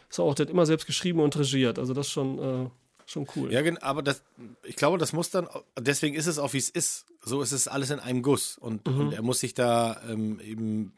ist 0.09 0.21
auch, 0.21 0.35
der 0.35 0.47
hat 0.47 0.51
immer 0.51 0.67
selbst 0.67 0.87
geschrieben 0.87 1.21
und 1.21 1.37
regiert. 1.39 1.79
Also 1.79 1.95
das 1.95 2.07
ist 2.07 2.13
schon. 2.13 2.39
Äh, 2.39 2.71
schon 3.11 3.27
cool. 3.37 3.51
Ja, 3.51 3.63
aber 3.81 4.03
das, 4.03 4.23
ich 4.65 4.77
glaube, 4.77 4.99
das 4.99 5.15
muss 5.15 5.31
dann, 5.31 5.49
deswegen 5.79 6.15
ist 6.15 6.27
es 6.27 6.39
auch, 6.39 6.53
wie 6.53 6.59
es 6.59 6.69
ist. 6.69 7.07
So 7.23 7.41
ist 7.41 7.53
es 7.53 7.67
alles 7.67 7.89
in 7.89 8.01
einem 8.01 8.23
Guss. 8.23 8.59
Und, 8.59 8.87
mhm. 8.87 9.01
und 9.01 9.13
er 9.15 9.23
muss 9.23 9.41
sich 9.41 9.55
da 9.55 10.01
ähm, 10.09 10.41
eben 10.41 10.93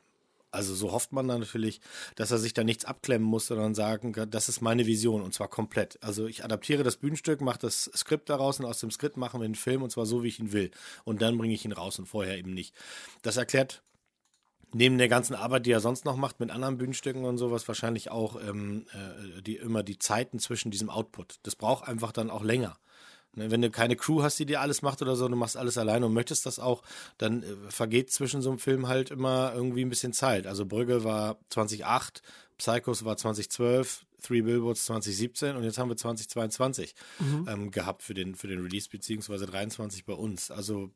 also 0.51 0.75
so 0.75 0.93
hofft 0.93 1.13
man 1.13 1.29
dann 1.29 1.41
natürlich, 1.41 1.81
dass 2.17 2.31
er 2.31 2.39
sich 2.39 2.55
da 2.55 2.65
nichts 2.65 2.85
abklemmen 2.85 3.27
muss, 3.27 3.47
sondern 3.47 3.75
sagen, 3.75 4.13
das 4.31 4.49
ist 4.49 4.61
meine 4.61 4.87
Vision 4.87 5.23
und 5.23 5.33
zwar 5.33 5.49
komplett. 5.49 6.03
Also 6.03 6.27
ich 6.27 6.45
adaptiere 6.45 6.83
das 6.83 6.97
Bühnenstück, 6.97 7.41
mache 7.41 7.61
das 7.61 7.91
Skript 7.95 8.29
daraus 8.29 8.59
und 8.59 8.67
aus 8.67 8.81
dem 8.81 8.91
Skript 8.91 9.17
machen 9.17 9.41
wir 9.41 9.45
einen 9.45 9.55
Film 9.55 9.83
und 9.83 9.91
zwar 9.91 10.07
so, 10.07 10.23
wie 10.23 10.29
ich 10.29 10.41
ihn 10.41 10.53
will. 10.53 10.71
Und 11.05 11.23
dann 11.23 11.39
bringe 11.39 11.55
ich 11.55 11.65
ihn 11.65 11.73
raus 11.73 11.99
und 11.99 12.07
vorher 12.07 12.39
eben 12.39 12.53
nicht. 12.53 12.75
Das 13.23 13.37
erklärt 13.37 13.83
neben 14.73 14.99
der 14.99 15.09
ganzen 15.09 15.35
Arbeit, 15.35 15.67
die 15.67 15.73
er 15.73 15.81
sonst 15.81 16.05
noch 16.05 16.17
macht 16.17 16.41
mit 16.41 16.51
anderen 16.51 16.79
Bühnenstücken 16.79 17.25
und 17.25 17.39
sowas, 17.39 17.67
wahrscheinlich 17.67 18.11
auch 18.11 18.41
ähm, 18.41 18.87
äh, 18.93 19.43
die, 19.43 19.57
immer 19.57 19.83
die 19.83 19.99
Zeiten 19.99 20.39
zwischen 20.39 20.71
diesem 20.71 20.91
Output. 20.91 21.41
Das 21.43 21.57
braucht 21.57 21.89
einfach 21.89 22.13
dann 22.13 22.31
auch 22.31 22.45
länger. 22.45 22.77
Ne, 23.37 23.51
wenn 23.51 23.63
du 23.63 23.71
keine 23.71 23.95
Crew 23.95 24.23
hast, 24.23 24.39
die 24.41 24.47
dir 24.47 24.61
alles 24.61 24.83
macht 24.83 25.03
oder 25.03 25.15
so, 25.15 25.29
du 25.29 25.37
machst 25.37 25.57
alles 25.57 25.79
alleine 25.79 26.07
und 26.07 26.13
möchtest 26.13 26.47
das 26.47 26.59
auch, 26.59 26.83
dann 27.17 27.45
äh, 27.45 27.47
vergeht 27.69 28.11
zwischen 28.11 28.43
so 28.43 28.51
einem 28.51 28.59
Film 28.59 28.89
halt 28.89 29.11
immer 29.11 29.53
irgendwie 29.55 29.85
ein 29.85 29.89
bisschen 29.89 30.13
Zeit. 30.13 30.49
Also 30.49 30.67
Brügge 30.67 31.05
war 31.05 31.39
2008, 31.51 32.23
Psychos 32.59 33.05
war 33.05 33.17
2012, 33.17 34.05
Three 34.21 34.43
Billboards 34.43 34.85
2017 34.87 35.57
und 35.57 35.63
jetzt 35.63 35.79
haben 35.79 35.89
wir 35.89 35.97
2022 35.97 36.95
mhm. 37.21 37.49
ähm, 37.49 37.71
gehabt 37.71 38.03
für 38.03 38.15
den, 38.15 38.35
für 38.35 38.49
den 38.49 38.61
Release, 38.61 38.89
beziehungsweise 38.91 39.47
23 39.47 40.05
bei 40.05 40.13
uns. 40.13 40.51
Also 40.51 40.91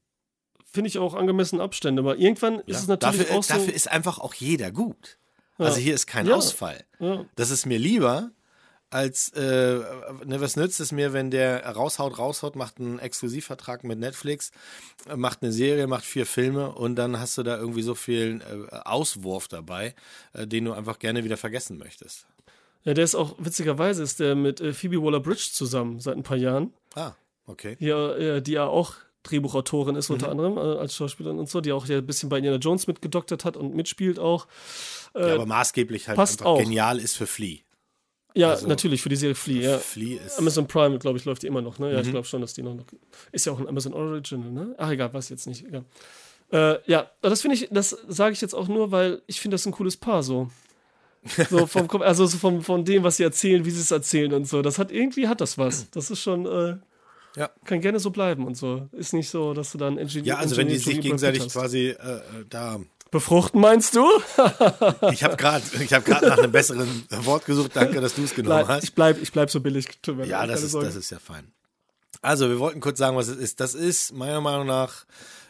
finde 0.64 0.88
ich 0.88 0.98
auch 0.98 1.14
angemessen 1.14 1.60
Abstände, 1.60 2.02
aber 2.02 2.18
irgendwann 2.18 2.56
ja, 2.56 2.62
ist 2.66 2.80
es 2.80 2.86
natürlich 2.88 3.18
dafür, 3.18 3.38
auch 3.38 3.44
so. 3.44 3.54
Dafür 3.54 3.72
ist 3.72 3.90
einfach 3.90 4.18
auch 4.18 4.34
jeder 4.34 4.72
gut. 4.72 5.18
Ja. 5.58 5.66
Also 5.66 5.78
hier 5.78 5.94
ist 5.94 6.08
kein 6.08 6.26
ja. 6.26 6.34
Ausfall. 6.34 6.84
Das 7.36 7.50
ist 7.50 7.64
mir 7.64 7.78
lieber, 7.78 8.32
als, 8.94 9.30
äh, 9.30 9.80
ne, 10.24 10.40
was 10.40 10.54
nützt 10.54 10.78
es 10.78 10.92
mir, 10.92 11.12
wenn 11.12 11.32
der 11.32 11.66
raushaut, 11.66 12.16
raushaut, 12.16 12.54
macht 12.54 12.78
einen 12.78 13.00
Exklusivvertrag 13.00 13.82
mit 13.82 13.98
Netflix, 13.98 14.52
macht 15.16 15.42
eine 15.42 15.50
Serie, 15.50 15.88
macht 15.88 16.04
vier 16.04 16.26
Filme 16.26 16.70
und 16.70 16.94
dann 16.94 17.18
hast 17.18 17.36
du 17.36 17.42
da 17.42 17.58
irgendwie 17.58 17.82
so 17.82 17.96
viel 17.96 18.40
äh, 18.40 18.76
Auswurf 18.84 19.48
dabei, 19.48 19.96
äh, 20.32 20.46
den 20.46 20.66
du 20.66 20.72
einfach 20.72 21.00
gerne 21.00 21.24
wieder 21.24 21.36
vergessen 21.36 21.76
möchtest. 21.76 22.28
Ja, 22.84 22.94
der 22.94 23.02
ist 23.02 23.16
auch, 23.16 23.34
witzigerweise 23.38 24.00
ist 24.00 24.20
der 24.20 24.36
mit 24.36 24.60
äh, 24.60 24.72
Phoebe 24.72 25.02
Waller-Bridge 25.02 25.48
zusammen 25.52 25.98
seit 25.98 26.16
ein 26.16 26.22
paar 26.22 26.36
Jahren. 26.36 26.72
Ah, 26.94 27.14
okay. 27.46 27.76
Ja, 27.80 28.14
äh, 28.14 28.42
die 28.42 28.52
ja 28.52 28.66
auch 28.66 28.94
Drehbuchautorin 29.24 29.96
ist, 29.96 30.08
unter 30.08 30.26
mhm. 30.26 30.38
anderem 30.38 30.56
äh, 30.58 30.78
als 30.78 30.94
Schauspielerin 30.94 31.40
und 31.40 31.48
so, 31.48 31.60
die 31.60 31.72
auch 31.72 31.86
ja 31.86 31.98
ein 31.98 32.06
bisschen 32.06 32.28
bei 32.28 32.36
Indiana 32.38 32.58
Jones 32.58 32.86
mitgedoktert 32.86 33.44
hat 33.44 33.56
und 33.56 33.74
mitspielt 33.74 34.20
auch. 34.20 34.46
ja, 35.16 35.34
aber 35.34 35.46
maßgeblich 35.46 36.06
halt 36.06 36.16
passt 36.16 36.44
auch. 36.44 36.60
genial 36.60 37.00
ist 37.00 37.16
für 37.16 37.26
Flea. 37.26 37.63
Ja, 38.34 38.50
also, 38.50 38.66
natürlich, 38.66 39.00
für 39.00 39.08
die 39.08 39.16
Serie 39.16 39.34
Flea, 39.34 39.62
ja. 39.62 39.78
Flea 39.78 40.18
ist. 40.18 40.38
Amazon 40.38 40.66
Prime, 40.66 40.98
glaube 40.98 41.18
ich, 41.18 41.24
läuft 41.24 41.42
die 41.42 41.46
immer 41.46 41.62
noch, 41.62 41.78
ne? 41.78 41.92
Ja, 41.92 41.98
mhm. 41.98 42.04
ich 42.04 42.10
glaube 42.10 42.26
schon, 42.26 42.40
dass 42.40 42.52
die 42.52 42.62
noch. 42.62 42.76
Ist 43.30 43.46
ja 43.46 43.52
auch 43.52 43.60
ein 43.60 43.68
Amazon 43.68 43.94
Original, 43.94 44.50
ne? 44.50 44.74
Ach, 44.76 44.90
egal, 44.90 45.14
weiß 45.14 45.28
jetzt 45.28 45.46
nicht, 45.46 45.64
egal. 45.64 45.84
Äh, 46.52 46.78
ja, 46.90 47.10
das 47.22 47.40
finde 47.40 47.56
ich, 47.56 47.68
das 47.70 47.90
sage 48.08 48.32
ich 48.32 48.40
jetzt 48.40 48.54
auch 48.54 48.68
nur, 48.68 48.90
weil 48.90 49.22
ich 49.26 49.40
finde 49.40 49.54
das 49.54 49.66
ein 49.66 49.72
cooles 49.72 49.96
Paar 49.96 50.22
so. 50.22 50.50
So 51.48 51.66
vom, 51.66 51.88
also 52.02 52.26
so 52.26 52.36
vom, 52.36 52.60
von 52.62 52.84
dem, 52.84 53.04
was 53.04 53.16
sie 53.16 53.22
erzählen, 53.22 53.64
wie 53.64 53.70
sie 53.70 53.80
es 53.80 53.90
erzählen 53.90 54.32
und 54.32 54.46
so. 54.46 54.62
Das 54.62 54.78
hat 54.78 54.90
irgendwie 54.90 55.28
hat 55.28 55.40
das 55.40 55.56
was. 55.56 55.90
Das 55.90 56.10
ist 56.10 56.20
schon. 56.20 56.46
Äh, 56.46 56.76
ja. 57.36 57.50
Kann 57.64 57.80
gerne 57.80 57.98
so 57.98 58.10
bleiben 58.10 58.46
und 58.46 58.56
so. 58.56 58.88
Ist 58.92 59.12
nicht 59.12 59.28
so, 59.28 59.54
dass 59.54 59.72
du 59.72 59.78
dann 59.78 59.98
Ingenieur. 59.98 60.26
Ja, 60.26 60.36
also 60.36 60.56
wenn 60.56 60.68
die 60.68 60.76
sich 60.76 61.00
gegenseitig 61.00 61.48
quasi 61.48 61.88
äh, 61.88 62.20
da 62.48 62.78
Befruchten 63.10 63.60
meinst 63.60 63.94
du? 63.94 64.04
ich 65.12 65.22
habe 65.22 65.36
gerade 65.36 65.64
hab 65.64 66.22
nach 66.22 66.38
einem 66.38 66.52
besseren 66.52 67.06
Wort 67.20 67.46
gesucht. 67.46 67.72
Danke, 67.74 68.00
dass 68.00 68.14
du 68.14 68.24
es 68.24 68.34
genommen 68.34 68.66
hast. 68.66 68.84
Ich 68.84 68.94
bleibe 68.94 69.20
ich 69.20 69.32
bleib 69.32 69.50
so 69.50 69.60
billig. 69.60 69.86
Ja, 70.24 70.46
das 70.46 70.62
ist, 70.62 70.74
das 70.74 70.96
ist 70.96 71.10
ja 71.10 71.18
fein. 71.18 71.52
Also, 72.22 72.48
wir 72.48 72.58
wollten 72.58 72.80
kurz 72.80 72.98
sagen, 72.98 73.16
was 73.16 73.28
es 73.28 73.36
ist. 73.36 73.60
Das 73.60 73.74
ist 73.74 74.12
meiner 74.12 74.40
Meinung 74.40 74.66
nach 74.66 75.04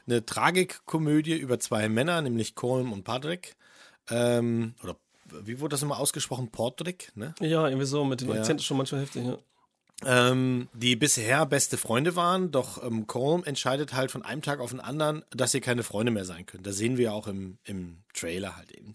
eine 0.07 0.27
Tragikkomödie 0.27 1.37
über 1.37 1.59
zwei 1.59 1.89
Männer, 1.89 2.21
nämlich 2.21 2.55
Colm 2.55 2.93
und 2.93 3.05
Patrick. 3.05 3.57
Ähm, 4.11 4.75
oder 4.83 4.97
wie 5.43 5.61
wurde 5.61 5.75
das 5.75 5.83
immer 5.83 5.99
ausgesprochen? 5.99 6.51
Portrick, 6.51 7.13
ne? 7.15 7.35
Ja, 7.41 7.67
irgendwie 7.67 7.87
so, 7.87 8.05
mit 8.05 8.21
den 8.21 8.29
ja. 8.29 8.37
Akzenten 8.37 8.63
schon 8.63 8.77
manchmal 8.77 9.03
heftig, 9.03 9.25
ja. 9.25 9.39
Ähm, 10.07 10.69
die 10.73 10.97
bisher 10.97 11.47
beste 11.47 11.77
Freunde 11.77 12.17
waren, 12.17 12.51
doch 12.51 12.83
ähm, 12.83 13.07
Colm 13.07 13.45
entscheidet 13.45 13.95
halt 13.95 14.11
von 14.11 14.23
einem 14.23 14.43
Tag 14.43 14.61
auf 14.61 14.71
den 14.71 14.81
anderen, 14.81 15.25
dass 15.31 15.53
sie 15.53 15.61
keine 15.61 15.83
Freunde 15.83 16.13
mehr 16.13 16.25
sein 16.25 16.47
können. 16.47 16.63
Das 16.63 16.77
sehen 16.77 16.97
wir 16.97 17.13
auch 17.13 17.27
im, 17.27 17.59
im 17.65 18.05
Trailer 18.15 18.57
halt 18.57 18.73
eben. 18.73 18.93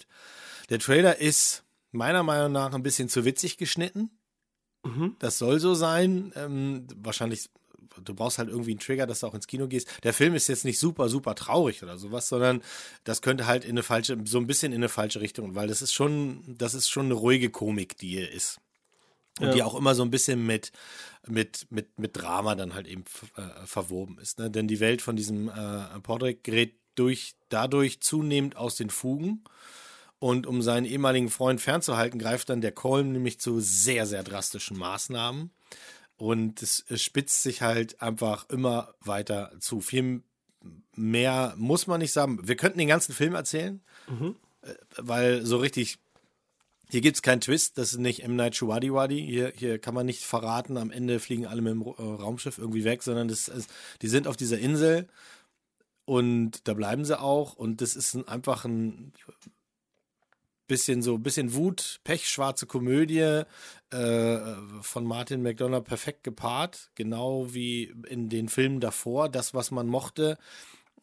Der 0.70 0.80
Trailer 0.80 1.20
ist 1.20 1.64
meiner 1.92 2.24
Meinung 2.24 2.52
nach 2.52 2.74
ein 2.74 2.84
bisschen 2.84 3.10
zu 3.10 3.26
witzig 3.26 3.58
geschnitten. 3.58 4.12
Mhm. 4.84 5.16
Das 5.20 5.38
soll 5.38 5.60
so 5.60 5.74
sein. 5.74 6.32
Ähm, 6.36 6.88
wahrscheinlich, 6.96 7.50
du 8.04 8.14
brauchst 8.14 8.38
halt 8.38 8.50
irgendwie 8.50 8.72
einen 8.72 8.80
Trigger, 8.80 9.08
dass 9.08 9.22
du 9.22 9.28
auch 9.28 9.34
ins 9.34 9.48
Kino 9.48 9.68
gehst. 9.68 9.88
Der 10.04 10.14
Film 10.14 10.36
ist 10.36 10.48
jetzt 10.48 10.66
nicht 10.66 10.80
super, 10.80 11.10
super 11.10 11.36
traurig 11.36 11.84
oder 11.84 11.98
sowas, 11.98 12.30
sondern 12.30 12.62
das 13.04 13.22
könnte 13.22 13.48
halt 13.48 13.66
in 13.66 13.72
eine 13.72 13.84
falsche, 13.84 14.18
so 14.26 14.38
ein 14.38 14.48
bisschen 14.48 14.72
in 14.72 14.80
eine 14.80 14.90
falsche 14.90 15.22
Richtung, 15.22 15.56
weil 15.56 15.68
das 15.68 15.82
ist 15.82 15.94
schon, 15.94 16.44
das 16.58 16.74
ist 16.74 16.90
schon 16.90 17.06
eine 17.06 17.16
ruhige 17.16 17.50
Komik, 17.50 17.98
die 17.98 18.10
hier 18.10 18.32
ist. 18.32 18.60
Und 19.40 19.48
ja. 19.48 19.54
die 19.54 19.64
auch 19.64 19.76
immer 19.76 19.96
so 19.96 20.04
ein 20.04 20.12
bisschen 20.12 20.46
mit, 20.46 20.72
mit, 21.28 21.68
mit, 21.70 21.98
mit 21.98 22.18
Drama 22.18 22.56
dann 22.56 22.74
halt 22.74 22.88
eben 22.88 23.06
äh, 23.36 23.66
verwoben 23.66 24.20
ist. 24.20 24.40
Ne? 24.40 24.52
Denn 24.52 24.68
die 24.68 24.80
Welt 24.80 25.02
von 25.02 25.16
diesem 25.16 25.50
äh, 25.50 26.00
Podrick 26.02 26.44
gerät 26.44 26.76
durch, 26.96 27.36
dadurch 27.48 28.02
zunehmend 28.02 28.58
aus 28.58 28.76
den 28.76 28.90
Fugen. 28.90 29.44
Und 30.20 30.46
um 30.46 30.62
seinen 30.62 30.86
ehemaligen 30.86 31.30
Freund 31.30 31.62
fernzuhalten, 31.62 32.20
greift 32.20 32.50
dann 32.50 32.60
der 32.60 32.74
Colm 32.74 33.14
nämlich 33.14 33.40
zu 33.40 33.62
sehr, 33.62 34.06
sehr 34.06 34.24
drastischen 34.24 34.78
Maßnahmen. 34.78 35.52
Und 36.18 36.62
es, 36.62 36.84
es 36.90 37.02
spitzt 37.02 37.44
sich 37.44 37.62
halt 37.62 38.02
einfach 38.02 38.50
immer 38.50 38.94
weiter 39.00 39.54
zu. 39.62 39.80
Viel 39.80 40.22
mehr 40.94 41.54
muss 41.58 41.88
man 41.88 42.02
nicht 42.02 42.12
sagen. 42.12 42.46
Wir 42.46 42.58
könnten 42.58 42.80
den 42.80 42.90
ganzen 42.90 43.14
Film 43.14 43.36
erzählen, 43.36 43.82
mhm. 44.08 44.36
Äh, 44.62 44.74
weil 44.98 45.46
so 45.46 45.56
richtig 45.56 46.00
hier 46.90 47.02
gibt 47.02 47.18
es 47.18 47.22
keinen 47.22 47.42
Twist, 47.42 47.78
das 47.78 47.94
ist 47.94 48.00
nicht 48.00 48.24
M. 48.24 48.36
Night 48.36 48.56
Shyamalan. 48.56 49.12
Hier, 49.12 49.54
hier 49.56 49.78
kann 49.78 49.94
man 49.94 50.06
nicht 50.06 50.24
verraten, 50.24 50.78
am 50.78 50.92
Ende 50.92 51.20
fliegen 51.20 51.46
alle 51.46 51.62
mit 51.62 51.74
dem 51.74 51.82
äh, 51.84 52.02
Raumschiff 52.02 52.58
irgendwie 52.58 52.84
weg, 52.84 53.04
sondern 53.04 53.28
das 53.28 53.48
ist, 53.48 53.70
die 54.02 54.08
sind 54.08 54.28
auf 54.28 54.36
dieser 54.36 54.58
Insel 54.58 55.08
und 56.06 56.68
da 56.68 56.74
bleiben 56.74 57.06
sie 57.06 57.20
auch 57.20 57.54
und 57.54 57.82
das 57.82 57.96
ist 57.96 58.16
ein, 58.16 58.28
einfach 58.28 58.66
ein 58.66 59.14
bisschen 60.66 61.04
so, 61.04 61.20
bisschen 61.20 61.54
Wut, 61.54 62.00
pechschwarze 62.04 62.66
Komödie 62.66 63.44
äh, 63.92 64.40
von 64.82 65.06
Martin 65.06 65.44
McDonough 65.44 65.84
perfekt 65.84 66.24
gepaart, 66.24 66.92
genau 66.96 67.54
wie 67.54 67.94
in 68.08 68.30
den 68.30 68.50
Filmen 68.50 68.80
davor, 68.80 69.30
das, 69.30 69.54
was 69.54 69.70
man 69.70 69.88
mochte 69.88 70.38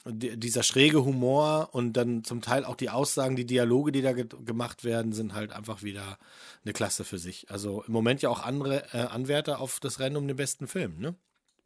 dieser 0.09 0.63
schräge 0.63 1.05
Humor 1.05 1.71
und 1.73 1.95
dann 1.95 2.23
zum 2.25 2.41
Teil 2.41 2.65
auch 2.65 2.77
die 2.77 2.91
Aussagen, 2.91 3.37
die 3.37 3.47
Dialoge, 3.47 3.93
die 3.93 4.03
da 4.03 4.13
ge 4.13 4.27
gemacht 4.45 4.85
werden, 4.85 5.13
sind 5.13 5.35
halt 5.35 5.53
einfach 5.53 5.83
wieder 5.83 6.19
eine 6.65 6.73
Klasse 6.73 7.05
für 7.05 7.19
sich. 7.19 7.51
Also 7.51 7.83
im 7.87 7.93
Moment 7.93 8.23
ja 8.23 8.29
auch 8.29 8.43
andere 8.43 8.85
äh, 8.93 8.99
Anwärter 8.99 9.61
auf 9.61 9.81
das 9.81 9.99
Rennen 9.99 10.17
um 10.17 10.27
den 10.27 10.37
besten 10.37 10.69
Film, 10.69 10.99
ne? 10.99 11.15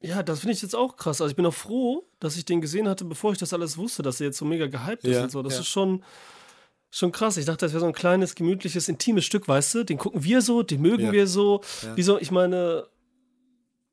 Ja, 0.02 0.22
das 0.22 0.40
finde 0.40 0.54
ich 0.54 0.62
jetzt 0.62 0.74
auch 0.74 0.96
krass. 0.96 1.20
Also 1.20 1.30
ich 1.30 1.36
bin 1.36 1.44
auch 1.44 1.54
froh, 1.54 2.08
dass 2.20 2.36
ich 2.36 2.46
den 2.46 2.62
gesehen 2.62 2.88
hatte, 2.88 3.04
bevor 3.04 3.32
ich 3.32 3.38
das 3.38 3.52
alles 3.52 3.76
wusste, 3.76 4.02
dass 4.02 4.20
er 4.20 4.28
jetzt 4.28 4.38
so 4.38 4.46
mega 4.46 4.66
gehypt 4.66 5.04
ist 5.04 5.16
ja, 5.16 5.24
und 5.24 5.30
so. 5.30 5.42
Das 5.42 5.54
ja. 5.54 5.60
ist 5.60 5.68
schon, 5.68 6.02
schon 6.90 7.12
krass. 7.12 7.36
Ich 7.36 7.44
dachte, 7.44 7.66
das 7.66 7.72
wäre 7.72 7.80
so 7.80 7.86
ein 7.86 7.92
kleines, 7.92 8.34
gemütliches, 8.34 8.88
intimes 8.88 9.26
Stück, 9.26 9.46
weißt 9.46 9.74
du? 9.74 9.84
Den 9.84 9.98
gucken 9.98 10.24
wir 10.24 10.40
so, 10.40 10.62
den 10.62 10.80
mögen 10.80 11.06
ja. 11.06 11.12
wir 11.12 11.26
so. 11.26 11.60
Wieso, 11.96 12.18
ich 12.18 12.30
meine, 12.30 12.86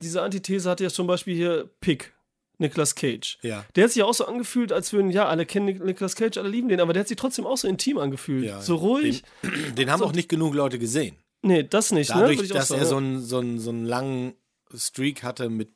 diese 0.02 0.22
Antithese 0.22 0.70
hatte 0.70 0.86
ja 0.86 0.90
zum 0.90 1.08
Beispiel 1.08 1.36
hier 1.36 1.70
Pick. 1.82 2.14
Nicolas 2.60 2.96
Cage. 2.96 3.38
Ja. 3.42 3.66
Der 3.76 3.86
hat 3.86 3.92
sich 3.92 4.04
auch 4.04 4.14
so 4.14 4.26
angefühlt, 4.26 4.72
als 4.72 4.94
würden, 4.94 5.12
ja, 5.12 5.28
alle 5.28 5.46
kennen 5.46 5.66
Nicolas 5.66 6.16
Cage, 6.16 6.38
alle 6.38 6.50
lieben 6.50 6.70
den, 6.70 6.80
aber 6.80 6.94
der 6.94 7.02
hat 7.02 7.08
sich 7.08 7.18
trotzdem 7.18 7.46
auch 7.46 7.58
so 7.58 7.68
intim 7.68 7.98
angefühlt. 7.98 8.46
Ja, 8.46 8.62
so 8.62 8.76
ruhig. 8.76 9.24
Den, 9.44 9.76
den 9.76 9.92
haben 9.92 10.00
so, 10.00 10.06
auch 10.06 10.14
nicht 10.14 10.30
genug 10.30 10.54
Leute 10.54 10.80
gesehen. 10.80 11.18
Nee, 11.42 11.64
das 11.64 11.92
nicht. 11.92 12.14
Ne? 12.14 12.22
Dadurch, 12.22 12.42
ne? 12.42 12.48
dass 12.48 12.70
sagen, 12.70 12.82
er 12.82 12.88
so 12.88 12.98
einen, 12.98 13.22
so, 13.22 13.40
einen, 13.40 13.60
so 13.60 13.70
einen 13.70 13.86
langen 13.86 14.34
Streak 14.76 15.24
hatte 15.24 15.50
mit 15.50 15.70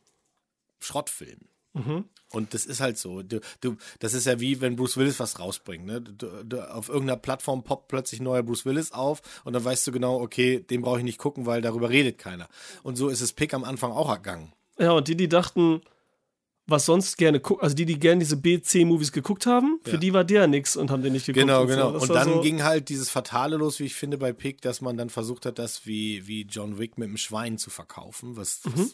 Schrottfilmen. 0.79 1.47
Mhm. 1.73 2.05
Und 2.31 2.53
das 2.53 2.65
ist 2.65 2.79
halt 2.79 2.97
so. 2.97 3.21
Du, 3.21 3.41
du, 3.59 3.75
das 3.99 4.13
ist 4.13 4.25
ja 4.25 4.39
wie 4.39 4.61
wenn 4.61 4.75
Bruce 4.75 4.97
Willis 4.97 5.19
was 5.19 5.39
rausbringt. 5.39 5.85
Ne? 5.85 6.01
Du, 6.01 6.43
du, 6.43 6.71
auf 6.71 6.89
irgendeiner 6.89 7.17
Plattform 7.17 7.63
poppt 7.63 7.89
plötzlich 7.89 8.21
neuer 8.21 8.43
Bruce 8.43 8.65
Willis 8.65 8.91
auf 8.91 9.21
und 9.43 9.53
dann 9.53 9.63
weißt 9.63 9.85
du 9.87 9.91
genau, 9.91 10.19
okay, 10.19 10.59
den 10.59 10.81
brauche 10.81 10.99
ich 10.99 11.03
nicht 11.03 11.17
gucken, 11.17 11.45
weil 11.45 11.61
darüber 11.61 11.89
redet 11.89 12.17
keiner. 12.17 12.47
Und 12.83 12.95
so 12.95 13.09
ist 13.09 13.21
es 13.21 13.33
Pick 13.33 13.53
am 13.53 13.63
Anfang 13.63 13.91
auch 13.91 14.09
ergangen. 14.09 14.53
Ja, 14.79 14.91
und 14.91 15.07
die, 15.07 15.15
die 15.15 15.29
dachten, 15.29 15.81
was 16.71 16.85
sonst 16.85 17.17
gerne 17.17 17.39
gucken, 17.39 17.63
also 17.63 17.75
die, 17.75 17.85
die 17.85 17.99
gerne 17.99 18.19
diese 18.19 18.37
B-C-Movies 18.37 19.11
geguckt 19.11 19.45
haben, 19.45 19.79
für 19.83 19.91
ja. 19.91 19.97
die 19.97 20.13
war 20.13 20.23
der 20.23 20.47
nix 20.47 20.75
und 20.75 20.89
haben 20.89 21.03
den 21.03 21.13
nicht 21.13 21.25
geguckt. 21.25 21.45
Genau, 21.45 21.65
genau. 21.65 21.89
Und, 21.89 21.99
so. 21.99 22.07
und 22.07 22.15
dann 22.15 22.29
so 22.29 22.41
ging 22.41 22.63
halt 22.63 22.89
dieses 22.89 23.09
Fatale 23.09 23.57
los, 23.57 23.79
wie 23.79 23.85
ich 23.85 23.95
finde, 23.95 24.17
bei 24.17 24.33
Pick, 24.33 24.61
dass 24.61 24.81
man 24.81 24.97
dann 24.97 25.09
versucht 25.09 25.45
hat, 25.45 25.59
das 25.59 25.85
wie, 25.85 26.25
wie 26.27 26.43
John 26.43 26.79
Wick 26.79 26.97
mit 26.97 27.09
dem 27.09 27.17
Schwein 27.17 27.57
zu 27.57 27.69
verkaufen, 27.69 28.37
was, 28.37 28.61
mhm. 28.65 28.91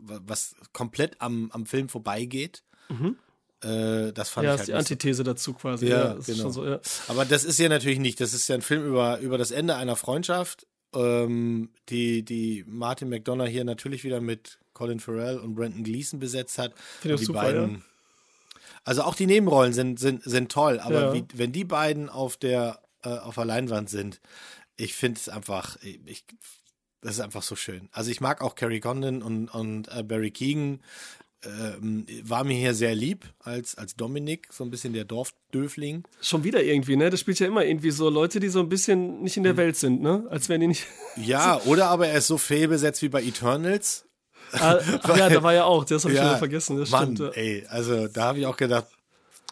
was, 0.00 0.20
was, 0.26 0.54
komplett 0.72 1.20
am, 1.20 1.50
am 1.52 1.64
Film 1.64 1.88
vorbeigeht. 1.88 2.64
Mhm. 2.88 3.16
Äh, 3.62 4.12
das 4.12 4.30
fand 4.30 4.46
ja, 4.46 4.54
ich 4.54 4.58
halt 4.58 4.60
ist 4.60 4.68
die 4.68 4.74
Antithese 4.74 5.18
so. 5.18 5.22
dazu 5.22 5.52
quasi. 5.54 5.86
Ja, 5.86 6.14
ja 6.14 6.18
genau. 6.26 6.50
So, 6.50 6.66
ja. 6.66 6.80
Aber 7.08 7.24
das 7.24 7.44
ist 7.44 7.58
ja 7.58 7.68
natürlich 7.68 7.98
nicht. 7.98 8.20
Das 8.20 8.34
ist 8.34 8.48
ja 8.48 8.54
ein 8.54 8.62
Film 8.62 8.86
über, 8.86 9.18
über 9.20 9.38
das 9.38 9.50
Ende 9.50 9.76
einer 9.76 9.96
Freundschaft, 9.96 10.66
ähm, 10.94 11.70
die, 11.88 12.24
die 12.24 12.64
Martin 12.66 13.08
McDonough 13.08 13.48
hier 13.48 13.64
natürlich 13.64 14.04
wieder 14.04 14.20
mit 14.20 14.58
Colin 14.80 14.98
Farrell 14.98 15.38
und 15.38 15.54
Brandon 15.54 15.84
Gleason 15.84 16.18
besetzt 16.18 16.56
hat. 16.56 16.72
Finde 17.00 17.16
ich 17.16 17.26
super, 17.26 17.42
beiden, 17.42 17.70
ja. 17.70 17.80
Also 18.84 19.02
auch 19.02 19.14
die 19.14 19.26
Nebenrollen 19.26 19.74
sind, 19.74 20.00
sind, 20.00 20.22
sind 20.24 20.50
toll, 20.50 20.80
aber 20.80 21.00
ja. 21.00 21.12
wie, 21.12 21.24
wenn 21.34 21.52
die 21.52 21.64
beiden 21.64 22.08
auf 22.08 22.38
der, 22.38 22.80
äh, 23.02 23.10
auf 23.10 23.34
der 23.34 23.44
Leinwand 23.44 23.90
sind, 23.90 24.20
ich 24.76 24.94
finde 24.94 25.18
es 25.18 25.28
einfach, 25.28 25.76
ich, 25.82 26.24
das 27.02 27.12
ist 27.12 27.20
einfach 27.20 27.42
so 27.42 27.56
schön. 27.56 27.90
Also 27.92 28.10
ich 28.10 28.22
mag 28.22 28.40
auch 28.40 28.54
Carrie 28.54 28.80
Condon 28.80 29.22
und, 29.22 29.48
und 29.48 29.88
äh, 29.94 30.02
Barry 30.02 30.30
Keegan. 30.30 30.80
Ähm, 31.42 32.06
war 32.24 32.44
mir 32.44 32.56
hier 32.56 32.74
sehr 32.74 32.94
lieb 32.94 33.24
als, 33.38 33.74
als 33.74 33.96
Dominik, 33.96 34.48
so 34.50 34.62
ein 34.62 34.70
bisschen 34.70 34.92
der 34.92 35.04
Dorfdöfling. 35.04 36.04
Schon 36.20 36.44
wieder 36.44 36.62
irgendwie, 36.62 36.96
ne? 36.96 37.08
Das 37.08 37.20
spielt 37.20 37.38
ja 37.38 37.46
immer 37.46 37.64
irgendwie 37.64 37.90
so 37.90 38.10
Leute, 38.10 38.40
die 38.40 38.50
so 38.50 38.60
ein 38.60 38.68
bisschen 38.68 39.22
nicht 39.22 39.38
in 39.38 39.42
der 39.44 39.52
hm. 39.52 39.56
Welt 39.58 39.76
sind, 39.76 40.02
ne? 40.02 40.26
Als 40.28 40.50
wären 40.50 40.60
die 40.60 40.66
nicht. 40.66 40.86
Ja, 41.16 41.58
oder 41.64 41.88
aber 41.88 42.08
er 42.08 42.18
ist 42.18 42.26
so 42.26 42.36
fehlbesetzt 42.36 43.00
wie 43.00 43.08
bei 43.08 43.22
Eternals. 43.22 44.04
Ah, 44.60 44.78
ja, 45.16 45.28
da 45.28 45.42
war 45.42 45.54
ja 45.54 45.64
auch, 45.64 45.84
das 45.84 46.04
habe 46.04 46.12
ich 46.12 46.20
ja, 46.20 46.30
schon 46.30 46.38
vergessen. 46.38 46.78
Das 46.78 46.90
Mann, 46.90 47.14
stimmt, 47.14 47.36
ey, 47.36 47.66
also 47.68 48.08
da 48.08 48.24
habe 48.24 48.38
ich 48.38 48.46
auch 48.46 48.56
gedacht, 48.56 48.86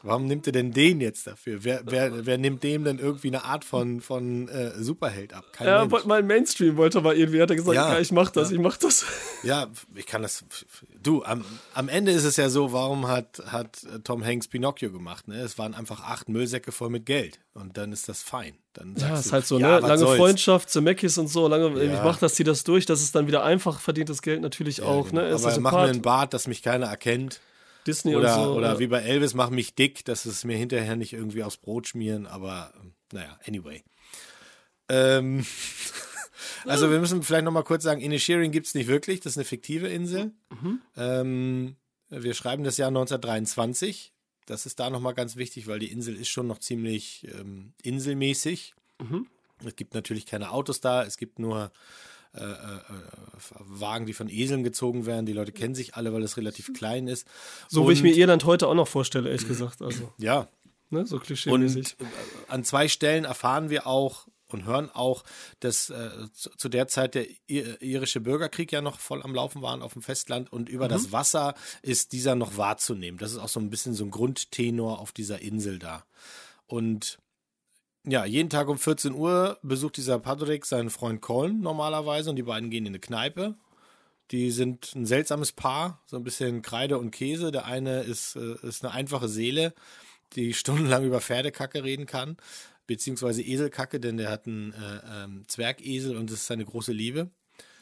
Warum 0.03 0.27
nimmt 0.27 0.47
er 0.47 0.53
denn 0.53 0.73
den 0.73 1.01
jetzt 1.01 1.27
dafür? 1.27 1.65
Wer, 1.65 1.83
wer, 1.85 2.25
wer 2.27 2.39
nimmt 2.39 2.63
dem 2.63 2.85
denn 2.85 2.99
irgendwie 2.99 3.29
eine 3.29 3.45
Art 3.45 3.65
von, 3.65 4.01
von 4.01 4.49
äh, 4.49 4.73
Superheld 4.81 5.33
ab? 5.33 5.45
Kein 5.53 5.67
ja, 5.67 5.91
wollte 5.91 6.07
mal 6.07 6.23
Mainstream, 6.23 6.77
wollte 6.77 6.99
aber 6.99 7.17
irgendwie, 7.17 7.43
hat 7.43 7.51
er 7.51 7.57
gesagt, 7.57 7.75
ja, 7.75 7.95
ja 7.95 8.01
ich 8.01 8.13
mach 8.13 8.31
das, 8.31 8.51
ja. 8.51 8.57
ich 8.57 8.63
mach 8.63 8.77
das. 8.77 9.05
Ja, 9.43 9.67
ich 9.95 10.07
kann 10.07 10.23
das. 10.23 10.45
Du, 11.03 11.25
am, 11.25 11.45
am 11.75 11.89
Ende 11.89 12.13
ist 12.13 12.25
es 12.25 12.37
ja 12.37 12.49
so, 12.49 12.73
warum 12.73 13.09
hat, 13.09 13.43
hat 13.47 13.87
Tom 14.05 14.25
Hanks 14.25 14.47
Pinocchio 14.49 14.93
gemacht? 14.93 15.27
Ne? 15.27 15.41
Es 15.41 15.59
waren 15.59 15.75
einfach 15.75 16.01
acht 16.03 16.29
Müllsäcke 16.29 16.71
voll 16.71 16.91
mit 16.91 17.05
Geld 17.05 17.41
und 17.55 17.77
dann 17.77 17.93
ist 17.93 18.09
das 18.09 18.23
fein. 18.23 18.55
Dann 18.75 18.95
ja, 18.97 19.19
ist 19.19 19.33
halt 19.33 19.47
so, 19.47 19.59
ja, 19.59 19.81
ne? 19.81 19.87
Lange 19.87 19.99
soll's? 19.99 20.19
Freundschaft 20.19 20.71
zu 20.71 20.81
Mackis 20.81 21.19
und 21.19 21.27
so, 21.27 21.49
lange, 21.49 21.71
ja. 21.85 21.95
ich 21.95 22.03
mach 22.03 22.19
das, 22.19 22.35
zieh 22.35 22.45
das 22.45 22.63
durch, 22.63 22.87
das 22.87 23.03
ist 23.03 23.15
dann 23.15 23.27
wieder 23.27 23.43
einfach 23.43 23.81
verdientes 23.81 24.23
Geld 24.23 24.43
natürlich 24.43 24.83
auch. 24.83 25.09
Genau. 25.09 25.23
Ne? 25.23 25.29
Ist 25.29 25.45
aber 25.45 25.61
mach 25.61 25.73
mir 25.73 25.79
einen 25.81 26.03
Bart, 26.03 26.35
dass 26.35 26.47
mich 26.47 26.63
keiner 26.63 26.87
erkennt. 26.87 27.41
Disney 27.87 28.17
oder, 28.17 28.35
so, 28.35 28.55
Oder 28.55 28.79
wie 28.79 28.87
bei 28.87 29.01
Elvis, 29.01 29.35
mach 29.35 29.51
mich 29.51 29.75
dick, 29.75 30.05
dass 30.05 30.27
es 30.27 30.45
mir 30.45 30.57
hinterher 30.57 30.97
nicht 30.97 31.13
irgendwie 31.13 31.43
aufs 31.43 31.57
Brot 31.57 31.89
schmieren, 31.89 32.27
aber 32.27 32.73
ähm, 32.81 32.93
naja, 33.13 33.39
anyway. 33.47 33.83
Ähm, 34.89 35.47
also 36.65 36.91
wir 36.91 36.99
müssen 36.99 37.23
vielleicht 37.23 37.45
nochmal 37.45 37.65
kurz 37.65 37.85
sagen, 37.85 38.01
Inisherin 38.01 38.53
gibt 38.53 38.67
es 38.67 38.75
nicht 38.75 38.89
wirklich, 38.89 39.21
das 39.21 39.33
ist 39.33 39.39
eine 39.39 39.45
fiktive 39.45 39.89
Insel. 39.89 40.33
Mhm. 40.51 40.81
Ähm, 40.97 41.77
wir 42.11 42.35
schreiben 42.35 42.65
das 42.65 42.77
Jahr 42.77 42.89
1923. 42.89 44.13
Das 44.47 44.65
ist 44.65 44.81
da 44.81 44.89
nochmal 44.89 45.15
ganz 45.15 45.37
wichtig, 45.37 45.67
weil 45.67 45.79
die 45.79 45.93
Insel 45.93 46.17
ist 46.17 46.29
schon 46.29 46.47
noch 46.47 46.59
ziemlich 46.59 47.27
ähm, 47.39 47.75
inselmäßig. 47.83 48.75
Mhm. 48.99 49.27
Es 49.65 49.77
gibt 49.77 49.95
natürlich 49.95 50.25
keine 50.25 50.53
Autos 50.53 50.81
da, 50.81 51.05
es 51.05 51.17
gibt 51.17 51.39
nur 51.39 51.71
äh, 52.41 52.77
äh, 52.77 53.55
Wagen, 53.59 54.07
die 54.07 54.13
von 54.13 54.29
Eseln 54.29 54.65
gezogen 54.65 55.07
werden. 55.07 55.27
Die 55.27 55.33
Leute 55.33 55.53
kennen 55.53 55.75
sich 55.75 55.95
alle, 55.95 56.13
weil 56.13 56.23
es 56.23 56.37
relativ 56.37 56.73
klein 56.73 57.09
ist. 57.09 57.27
So 57.69 57.83
und, 57.83 57.89
wie 57.89 57.93
ich 57.93 58.03
mir 58.03 58.15
Irland 58.15 58.45
heute 58.45 58.69
auch 58.69 58.75
noch 58.75 58.89
vorstelle, 58.89 59.29
ehrlich 59.29 59.49
gesagt. 59.49 59.83
Also, 59.83 60.13
ja. 60.19 60.49
Ne, 60.91 61.05
so 61.05 61.19
klischeemäßig. 61.19 61.97
Und 61.99 62.07
äh, 62.07 62.11
an 62.49 62.65
zwei 62.65 62.89
Stellen 62.89 63.25
erfahren 63.25 63.69
wir 63.69 63.87
auch 63.87 64.27
und 64.51 64.65
hören 64.65 64.91
auch, 64.91 65.25
dass 65.61 65.91
äh, 65.91 66.11
zu, 66.33 66.69
der 66.69 66.89
Zeit 66.89 67.15
der 67.15 67.27
irische 67.49 68.21
Bürgerkrieg 68.21 68.73
ja 68.73 68.81
noch 68.81 68.99
voll 68.99 69.23
am 69.23 69.35
Laufen 69.35 69.61
war 69.63 69.81
auf 69.83 69.93
dem 69.93 70.03
Festland 70.03 70.51
und 70.51 70.69
über 70.69 70.87
mhm. 70.87 70.91
das 70.91 71.13
Wasser 71.13 71.55
ist 71.83 72.13
dieser 72.13 72.35
noch 72.35 72.57
wahrzunehmen. 72.57 73.19
Das 73.19 73.33
ist 73.33 73.39
auch 73.39 73.49
so 73.49 73.61
ein 73.61 73.71
bisschen 73.71 73.95
so 73.95 74.05
ein 74.05 74.11
Grundtenor 74.11 74.99
auf 74.99 75.13
dieser 75.13 75.41
Insel 75.41 75.79
da. 75.79 76.05
Und 76.67 77.19
ja, 78.11 78.25
jeden 78.25 78.51
Tag 78.51 78.69
um 78.69 78.79
14 78.79 79.13
Uhr 79.13 79.59
besucht 79.63 79.97
dieser 79.97 80.19
Patrick 80.19 80.65
seinen 80.65 80.91
Freund 80.91 81.21
Colin 81.21 81.61
normalerweise 81.61 82.31
und 82.31 82.37
die 82.37 82.43
beiden 82.43 82.71
gehen 82.71 82.87
in 82.87 82.93
eine 82.93 83.01
Kneipe. 83.01 83.57
Die 84.31 84.51
sind 84.51 84.95
ein 84.95 85.07
seltsames 85.07 85.53
Paar, 85.53 86.03
so 86.07 86.17
ein 86.17 86.25
bisschen 86.25 86.63
Kreide 86.63 86.99
und 86.99 87.11
Käse. 87.11 87.51
Der 87.51 87.65
eine 87.67 88.01
ist, 88.01 88.37
äh, 88.37 88.57
ist 88.67 88.85
eine 88.85 88.93
einfache 88.95 89.29
Seele, 89.29 89.75
die 90.35 90.55
stundenlang 90.55 91.05
über 91.05 91.21
Pferdekacke 91.21 91.85
reden 91.85 92.07
kann, 92.07 92.37
beziehungsweise 92.87 93.43
Eselkacke, 93.43 94.01
denn 94.01 94.17
der 94.17 94.31
hat 94.31 94.47
einen 94.47 94.73
äh, 94.73 95.25
ähm, 95.25 95.45
Zwergesel 95.49 96.17
und 96.17 96.31
das 96.31 96.41
ist 96.41 96.47
seine 96.47 96.65
große 96.65 96.93
Liebe. 96.93 97.31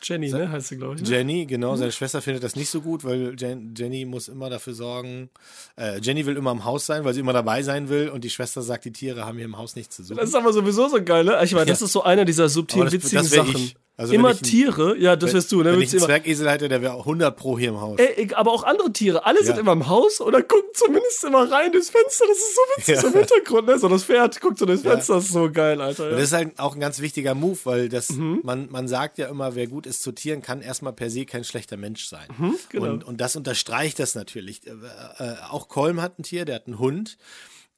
Jenny, 0.08 0.30
ne, 0.30 0.50
heißt 0.50 0.68
sie, 0.68 0.76
glaube 0.76 0.96
ich. 0.96 1.02
Ne? 1.02 1.08
Jenny, 1.08 1.46
genau. 1.46 1.76
Seine 1.76 1.92
Schwester 1.92 2.22
findet 2.22 2.42
das 2.44 2.54
nicht 2.56 2.70
so 2.70 2.80
gut, 2.80 3.04
weil 3.04 3.34
Jen 3.38 3.74
Jenny 3.76 4.04
muss 4.04 4.28
immer 4.28 4.48
dafür 4.50 4.74
sorgen. 4.74 5.30
Äh, 5.76 5.98
Jenny 6.00 6.24
will 6.26 6.36
immer 6.36 6.52
im 6.52 6.64
Haus 6.64 6.86
sein, 6.86 7.04
weil 7.04 7.14
sie 7.14 7.20
immer 7.20 7.32
dabei 7.32 7.62
sein 7.62 7.88
will. 7.88 8.08
Und 8.08 8.24
die 8.24 8.30
Schwester 8.30 8.62
sagt, 8.62 8.84
die 8.84 8.92
Tiere 8.92 9.24
haben 9.26 9.36
hier 9.36 9.44
im 9.46 9.58
Haus 9.58 9.74
nichts 9.76 9.96
zu 9.96 10.02
suchen. 10.04 10.18
Das 10.18 10.28
ist 10.28 10.34
aber 10.34 10.52
sowieso 10.52 10.88
so 10.88 11.02
geil, 11.02 11.24
ne? 11.24 11.38
Ich 11.42 11.52
meine, 11.54 11.66
das 11.66 11.82
ist 11.82 11.92
so 11.92 12.02
einer 12.04 12.24
dieser 12.24 12.48
subtilen, 12.48 12.84
das- 12.86 12.92
witzigen 12.94 13.16
das 13.24 13.30
Sachen. 13.30 13.56
ich. 13.56 13.76
Also 13.98 14.12
immer 14.12 14.28
wenn 14.28 14.36
ein- 14.36 14.42
Tiere, 14.42 14.96
ja, 14.98 15.16
das 15.16 15.32
wirst 15.32 15.50
du, 15.52 15.62
ne? 15.62 15.72
Wenn 15.72 15.80
ich 15.80 15.90
einen 15.92 16.02
Zwergesel 16.02 16.50
hätte, 16.50 16.68
der 16.68 16.82
wäre 16.82 16.98
100 17.04 17.34
pro 17.34 17.58
hier 17.58 17.70
im 17.70 17.80
Haus. 17.80 17.98
Ey, 17.98 18.28
aber 18.34 18.52
auch 18.52 18.62
andere 18.64 18.92
Tiere, 18.92 19.24
alle 19.24 19.42
sind 19.42 19.54
Ja. 19.54 19.60
immer 19.60 19.72
im 19.72 19.88
Haus 19.88 20.20
oder 20.20 20.42
gucken 20.42 20.68
zumindest 20.74 21.24
immer 21.24 21.50
rein 21.50 21.72
durchs 21.72 21.88
Fenster. 21.88 22.24
Das 22.28 22.36
ist 22.36 22.54
so 22.54 22.60
witzig, 22.76 22.94
Ja. 22.94 23.00
so 23.00 23.06
im 23.06 23.12
Hintergrund, 23.14 23.66
ne? 23.68 23.78
So 23.78 23.88
das 23.88 24.04
Pferd 24.04 24.38
guckt 24.42 24.58
so 24.58 24.66
durchs 24.66 24.82
Fenster, 24.82 25.14
das 25.14 25.24
ist 25.24 25.32
so 25.32 25.50
geil, 25.50 25.80
Alter. 25.80 26.04
Und 26.04 26.10
Ja. 26.10 26.16
das 26.16 26.24
ist 26.26 26.32
halt 26.34 26.58
auch 26.58 26.74
ein 26.74 26.80
ganz 26.80 27.00
wichtiger 27.00 27.34
Move, 27.34 27.58
weil 27.64 27.88
das, 27.88 28.10
Mhm. 28.10 28.40
man, 28.42 28.68
man 28.70 28.86
sagt 28.86 29.16
ja 29.16 29.28
immer, 29.28 29.54
wer 29.54 29.66
gut 29.66 29.86
ist 29.86 30.02
zu 30.02 30.12
Tieren, 30.12 30.42
kann 30.42 30.60
erstmal 30.60 30.92
per 30.92 31.08
se 31.08 31.24
kein 31.24 31.44
schlechter 31.44 31.78
Mensch 31.78 32.06
sein. 32.06 32.26
genau. 32.68 32.84
und, 32.92 33.02
und 33.04 33.20
das 33.22 33.34
unterstreicht 33.34 33.98
das 33.98 34.14
natürlich. 34.14 34.60
Äh, 34.66 34.72
äh, 35.18 35.34
auch 35.50 35.68
Kolm 35.68 36.02
hat 36.02 36.18
ein 36.18 36.22
Tier, 36.22 36.44
der 36.44 36.56
hat 36.56 36.66
einen 36.66 36.78
Hund. 36.78 37.16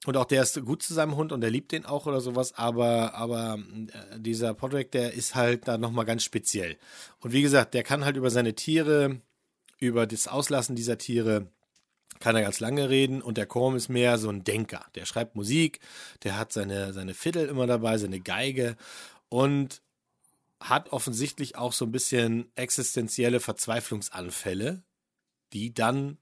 Und 0.07 0.17
auch 0.17 0.27
der 0.27 0.43
ist 0.43 0.65
gut 0.65 0.83
zu 0.83 0.95
seinem 0.95 1.17
Hund 1.17 1.33
und 1.33 1.41
der 1.41 1.51
liebt 1.51 1.73
den 1.73 1.85
auch 1.85 2.07
oder 2.07 2.21
sowas, 2.21 2.55
aber, 2.55 3.15
aber 3.15 3.59
äh, 3.59 4.21
dieser 4.21 4.55
Podrick, 4.55 4.93
der 4.93 5.13
ist 5.13 5.35
halt 5.35 5.67
da 5.67 5.77
nochmal 5.77 6.05
ganz 6.05 6.23
speziell. 6.23 6.77
Und 7.21 7.33
wie 7.33 7.43
gesagt, 7.43 7.75
der 7.75 7.83
kann 7.83 8.05
halt 8.05 8.17
über 8.17 8.31
seine 8.31 8.55
Tiere, 8.55 9.21
über 9.81 10.07
das 10.07 10.29
Auslassen 10.29 10.77
dieser 10.77 10.99
Tiere, 10.99 11.49
kann 12.21 12.37
er 12.37 12.43
ganz 12.43 12.61
lange 12.61 12.89
reden 12.89 13.23
und 13.23 13.39
der 13.39 13.47
Korm 13.47 13.77
ist 13.77 13.89
mehr 13.89 14.19
so 14.19 14.29
ein 14.29 14.45
Denker. 14.45 14.85
Der 14.95 15.05
schreibt 15.05 15.37
Musik, 15.37 15.81
der 16.25 16.39
hat 16.39 16.53
seine, 16.53 16.93
seine 16.93 17.15
Fiddle 17.15 17.45
immer 17.45 17.67
dabei, 17.67 17.99
seine 17.99 18.21
Geige 18.21 18.77
und 19.29 19.83
hat 20.61 20.91
offensichtlich 20.91 21.57
auch 21.57 21.73
so 21.73 21.85
ein 21.85 21.93
bisschen 21.93 22.51
existenzielle 22.57 23.41
Verzweiflungsanfälle, 23.41 24.83
die 25.53 25.73
dann 25.73 26.19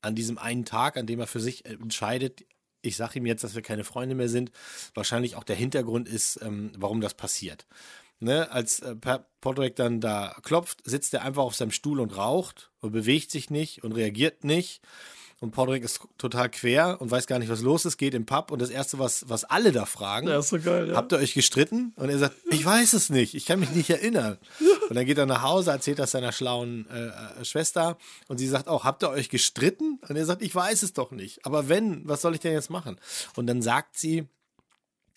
an 0.00 0.16
diesem 0.16 0.38
einen 0.38 0.64
Tag, 0.64 0.96
an 0.96 1.06
dem 1.06 1.20
er 1.20 1.28
für 1.28 1.40
sich 1.40 1.64
entscheidet, 1.64 2.44
ich 2.82 2.96
sage 2.96 3.18
ihm 3.18 3.26
jetzt, 3.26 3.44
dass 3.44 3.54
wir 3.54 3.62
keine 3.62 3.84
Freunde 3.84 4.14
mehr 4.14 4.28
sind, 4.28 4.50
wahrscheinlich 4.94 5.36
auch 5.36 5.44
der 5.44 5.56
Hintergrund 5.56 6.08
ist, 6.08 6.40
ähm, 6.42 6.72
warum 6.76 7.00
das 7.00 7.14
passiert. 7.14 7.66
Ne, 8.20 8.52
als 8.52 8.78
äh, 8.80 8.94
Podrick 9.40 9.74
dann 9.74 10.00
da 10.00 10.36
klopft, 10.42 10.78
sitzt 10.84 11.12
er 11.12 11.22
einfach 11.22 11.42
auf 11.42 11.56
seinem 11.56 11.72
Stuhl 11.72 11.98
und 11.98 12.16
raucht 12.16 12.70
und 12.80 12.92
bewegt 12.92 13.32
sich 13.32 13.50
nicht 13.50 13.82
und 13.82 13.92
reagiert 13.92 14.44
nicht. 14.44 14.80
Und 15.42 15.50
Podrick 15.50 15.82
ist 15.82 16.00
total 16.18 16.48
quer 16.50 17.00
und 17.00 17.10
weiß 17.10 17.26
gar 17.26 17.40
nicht, 17.40 17.48
was 17.48 17.62
los 17.62 17.84
ist, 17.84 17.96
geht 17.98 18.14
im 18.14 18.26
Pub 18.26 18.52
und 18.52 18.62
das 18.62 18.70
Erste, 18.70 19.00
was, 19.00 19.28
was 19.28 19.42
alle 19.42 19.72
da 19.72 19.86
fragen, 19.86 20.28
Ja, 20.28 20.38
ist 20.38 20.50
so 20.50 20.60
geil, 20.60 20.90
ja. 20.90 20.94
habt 20.94 21.10
ihr 21.12 21.18
euch 21.18 21.34
gestritten? 21.34 21.92
Und 21.96 22.08
er 22.10 22.18
sagt, 22.18 22.36
ich 22.50 22.64
weiß 22.64 22.92
es 22.92 23.10
nicht, 23.10 23.34
ich 23.34 23.44
kann 23.44 23.58
mich 23.58 23.70
nicht 23.72 23.90
erinnern. 23.90 24.38
Und 24.88 24.94
dann 24.94 25.04
geht 25.04 25.18
er 25.18 25.26
nach 25.26 25.42
Hause, 25.42 25.72
erzählt 25.72 25.98
das 25.98 26.12
seiner 26.12 26.30
schlauen 26.30 26.86
äh, 26.90 27.08
äh, 27.40 27.44
Schwester 27.44 27.98
und 28.28 28.38
sie 28.38 28.46
sagt 28.46 28.68
auch, 28.68 28.84
habt 28.84 29.02
ihr 29.02 29.10
euch 29.10 29.28
gestritten? 29.30 29.98
Und 30.08 30.14
er 30.16 30.24
sagt, 30.26 30.42
ich 30.42 30.54
weiß 30.54 30.84
es 30.84 30.92
doch 30.92 31.10
nicht. 31.10 31.44
Aber 31.44 31.68
wenn, 31.68 32.06
was 32.08 32.22
soll 32.22 32.34
ich 32.34 32.40
denn 32.40 32.52
jetzt 32.52 32.70
machen? 32.70 33.00
Und 33.34 33.48
dann 33.48 33.62
sagt 33.62 33.98
sie 33.98 34.28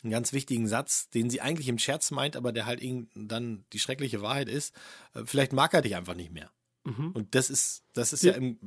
einen 0.04 0.12
ganz 0.12 0.34
wichtigen 0.34 0.68
Satz, 0.68 1.08
den 1.12 1.30
sie 1.30 1.42
eigentlich 1.42 1.68
im 1.68 1.78
Scherz 1.78 2.10
meint, 2.10 2.36
aber 2.36 2.52
der 2.52 2.66
halt 2.66 2.82
irgend- 2.82 3.10
dann 3.16 3.64
die 3.74 3.80
schreckliche 3.80 4.24
Wahrheit 4.24 4.50
ist. 4.50 4.74
Äh, 5.14 5.22
Vielleicht 5.26 5.54
mag 5.54 5.72
er 5.76 5.84
dich 5.84 5.96
einfach 5.96 6.16
nicht 6.16 6.32
mehr. 6.32 6.50
Und 6.86 7.34
das 7.34 7.50
ist, 7.50 7.84
das 7.94 8.14
ist 8.14 8.24
ja, 8.24 8.32
Ja. 8.34 8.38
im, 8.38 8.60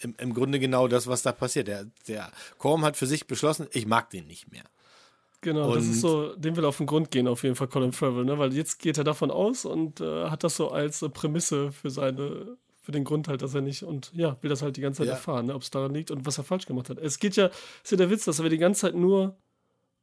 im, 0.00 0.14
im 0.18 0.34
Grunde 0.34 0.58
genau 0.58 0.88
das, 0.88 1.06
was 1.06 1.22
da 1.22 1.32
passiert. 1.32 1.68
Der, 1.68 1.86
der 2.08 2.30
Korm 2.56 2.84
hat 2.84 2.96
für 2.96 3.06
sich 3.06 3.26
beschlossen, 3.26 3.66
ich 3.72 3.86
mag 3.86 4.08
den 4.10 4.26
nicht 4.26 4.50
mehr. 4.50 4.64
Genau, 5.40 5.74
das 5.74 5.84
Und- 5.84 5.90
ist 5.92 6.00
so, 6.00 6.34
dem 6.34 6.56
will 6.56 6.64
auf 6.64 6.78
den 6.78 6.86
Grund 6.86 7.10
gehen, 7.10 7.28
auf 7.28 7.42
jeden 7.44 7.54
Fall 7.54 7.68
Colin 7.68 7.92
Farrell, 7.92 8.24
ne? 8.24 8.38
Weil 8.38 8.52
jetzt 8.54 8.78
geht 8.80 8.98
er 8.98 9.04
davon 9.04 9.30
aus 9.30 9.64
und 9.64 10.00
äh, 10.00 10.24
hat 10.30 10.42
das 10.42 10.56
so 10.56 10.70
als 10.70 11.02
äh, 11.02 11.08
Prämisse 11.08 11.70
für 11.70 11.90
seine, 11.90 12.56
für 12.82 12.90
den 12.90 13.04
Grund 13.04 13.28
halt, 13.28 13.42
dass 13.42 13.54
er 13.54 13.60
nicht 13.60 13.84
und 13.84 14.10
ja, 14.14 14.36
will 14.42 14.50
das 14.50 14.62
halt 14.62 14.76
die 14.76 14.80
ganze 14.80 14.98
Zeit 14.98 15.06
Ja. 15.08 15.12
erfahren, 15.12 15.46
ne? 15.46 15.54
ob 15.54 15.62
es 15.62 15.70
daran 15.70 15.94
liegt 15.94 16.10
und 16.10 16.26
was 16.26 16.38
er 16.38 16.44
falsch 16.44 16.66
gemacht 16.66 16.88
hat. 16.90 16.98
Es 16.98 17.18
geht 17.20 17.36
ja, 17.36 17.50
ist 17.84 17.90
ja 17.90 17.96
der 17.96 18.10
Witz, 18.10 18.24
dass 18.24 18.40
er 18.40 18.48
die 18.48 18.58
ganze 18.58 18.80
Zeit 18.80 18.94
nur 18.96 19.36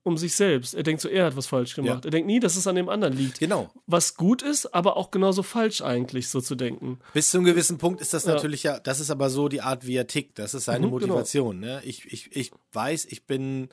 um 0.06 0.18
sich 0.18 0.36
selbst. 0.36 0.76
Er 0.76 0.84
denkt 0.84 1.02
so, 1.02 1.10
er 1.10 1.26
hat 1.26 1.36
was 1.36 1.48
falsch 1.48 1.74
gemacht. 1.76 2.06
Ja. 2.06 2.08
Er 2.10 2.12
denkt 2.12 2.28
nie, 2.28 2.40
dass 2.40 2.56
es 2.56 2.68
an 2.68 2.76
dem 2.76 2.90
anderen 2.90 3.18
liegt. 3.18 3.40
Genau. 3.40 3.72
Was 3.88 4.16
gut 4.16 4.44
ist, 4.44 4.68
aber 4.74 4.98
auch 4.98 5.10
genauso 5.10 5.42
falsch 5.42 5.82
eigentlich, 5.82 6.30
so 6.30 6.40
zu 6.42 6.54
denken. 6.56 7.00
Bis 7.14 7.32
zu 7.32 7.38
einem 7.38 7.46
gewissen 7.46 7.80
Punkt 7.80 8.02
ist 8.02 8.14
das 8.14 8.26
Ja. 8.26 8.36
natürlich 8.36 8.62
ja, 8.64 8.80
das 8.80 9.00
ist 9.00 9.10
aber 9.10 9.32
so 9.32 9.48
die 9.50 9.62
Art, 9.62 9.88
wie 9.88 9.96
er 9.96 10.06
tickt. 10.06 10.38
Das 10.38 10.54
ist 10.54 10.66
seine 10.66 10.86
Mhm, 10.86 10.92
genau. 10.92 11.08
Motivation. 11.08 11.60
Ne? 11.60 11.82
Ich, 11.84 12.06
ich, 12.14 12.36
ich 12.36 12.52
weiß, 12.72 13.06
ich 13.06 13.26
bin, 13.26 13.70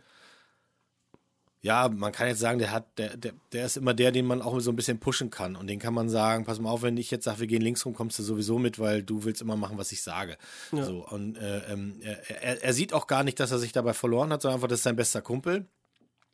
ja, 1.60 1.88
man 1.88 2.12
kann 2.12 2.28
jetzt 2.28 2.40
sagen, 2.40 2.58
der 2.58 2.72
hat, 2.72 2.98
der, 2.98 3.14
der, 3.16 3.34
der 3.52 3.66
ist 3.66 3.76
immer 3.76 3.92
der, 3.92 4.10
den 4.10 4.24
man 4.24 4.40
auch 4.40 4.58
so 4.60 4.70
ein 4.72 4.76
bisschen 4.76 4.98
pushen 5.00 5.28
kann. 5.28 5.54
Und 5.54 5.66
den 5.66 5.78
kann 5.78 5.92
man 5.92 6.08
sagen, 6.08 6.44
pass 6.46 6.58
mal 6.60 6.70
auf, 6.70 6.80
wenn 6.80 6.96
ich 6.96 7.10
jetzt 7.10 7.24
sage, 7.26 7.40
wir 7.40 7.46
gehen 7.46 7.60
links 7.62 7.84
rum, 7.84 7.92
kommst 7.94 8.18
du 8.18 8.22
sowieso 8.22 8.58
mit, 8.58 8.78
weil 8.78 9.02
du 9.02 9.24
willst 9.24 9.42
immer 9.42 9.56
machen, 9.56 9.76
was 9.76 9.92
ich 9.92 10.02
sage. 10.02 10.38
Ja. 10.72 10.82
So, 10.84 11.06
und 11.06 11.36
äh, 11.36 11.58
ähm, 11.70 12.00
er, 12.00 12.42
er, 12.42 12.62
er 12.64 12.72
sieht 12.72 12.94
auch 12.94 13.06
gar 13.06 13.22
nicht, 13.22 13.38
dass 13.38 13.52
er 13.52 13.58
sich 13.58 13.72
dabei 13.72 13.92
verloren 13.92 14.32
hat, 14.32 14.40
sondern 14.40 14.56
einfach, 14.56 14.68
das 14.68 14.78
ist 14.80 14.84
sein 14.84 14.96
bester 14.96 15.20
Kumpel. 15.20 15.66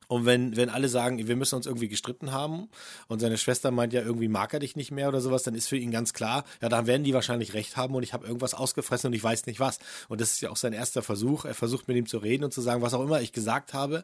Und 0.09 0.25
wenn, 0.25 0.57
wenn 0.57 0.71
alle 0.71 0.89
sagen, 0.89 1.29
wir 1.29 1.37
müssen 1.37 1.55
uns 1.55 1.67
irgendwie 1.67 1.89
gestritten 1.89 2.33
haben 2.33 2.69
und 3.09 3.21
seine 3.21 3.37
Schwester 3.37 3.71
meint 3.71 3.93
ja, 3.93 4.01
irgendwie 4.01 4.29
mag 4.29 4.55
er 4.55 4.61
dich 4.61 4.75
nicht 4.75 4.91
mehr 4.91 5.09
oder 5.09 5.21
sowas, 5.21 5.43
dann 5.43 5.55
ist 5.55 5.69
für 5.69 5.77
ihn 5.77 5.91
ganz 5.91 6.15
klar, 6.15 6.45
ja, 6.63 6.71
dann 6.71 6.87
werden 6.87 7.05
die 7.05 7.13
wahrscheinlich 7.13 7.53
recht 7.53 7.77
haben 7.77 7.95
und 7.95 8.03
ich 8.03 8.15
habe 8.15 8.27
irgendwas 8.27 8.55
ausgefressen 8.55 9.09
und 9.09 9.13
ich 9.13 9.23
weiß 9.23 9.45
nicht 9.45 9.61
was. 9.61 9.79
Und 10.09 10.23
das 10.23 10.33
ist 10.33 10.41
ja 10.41 10.49
auch 10.49 10.57
sein 10.57 10.73
erster 10.73 11.03
Versuch. 11.03 11.45
Er 11.45 11.55
versucht 11.55 11.89
mit 11.89 11.97
ihm 11.99 12.07
zu 12.07 12.19
reden 12.19 12.45
und 12.45 12.55
zu 12.55 12.63
sagen, 12.63 12.81
was 12.81 12.95
auch 12.95 13.03
immer 13.03 13.21
ich 13.21 13.33
gesagt 13.33 13.75
habe, 13.75 14.03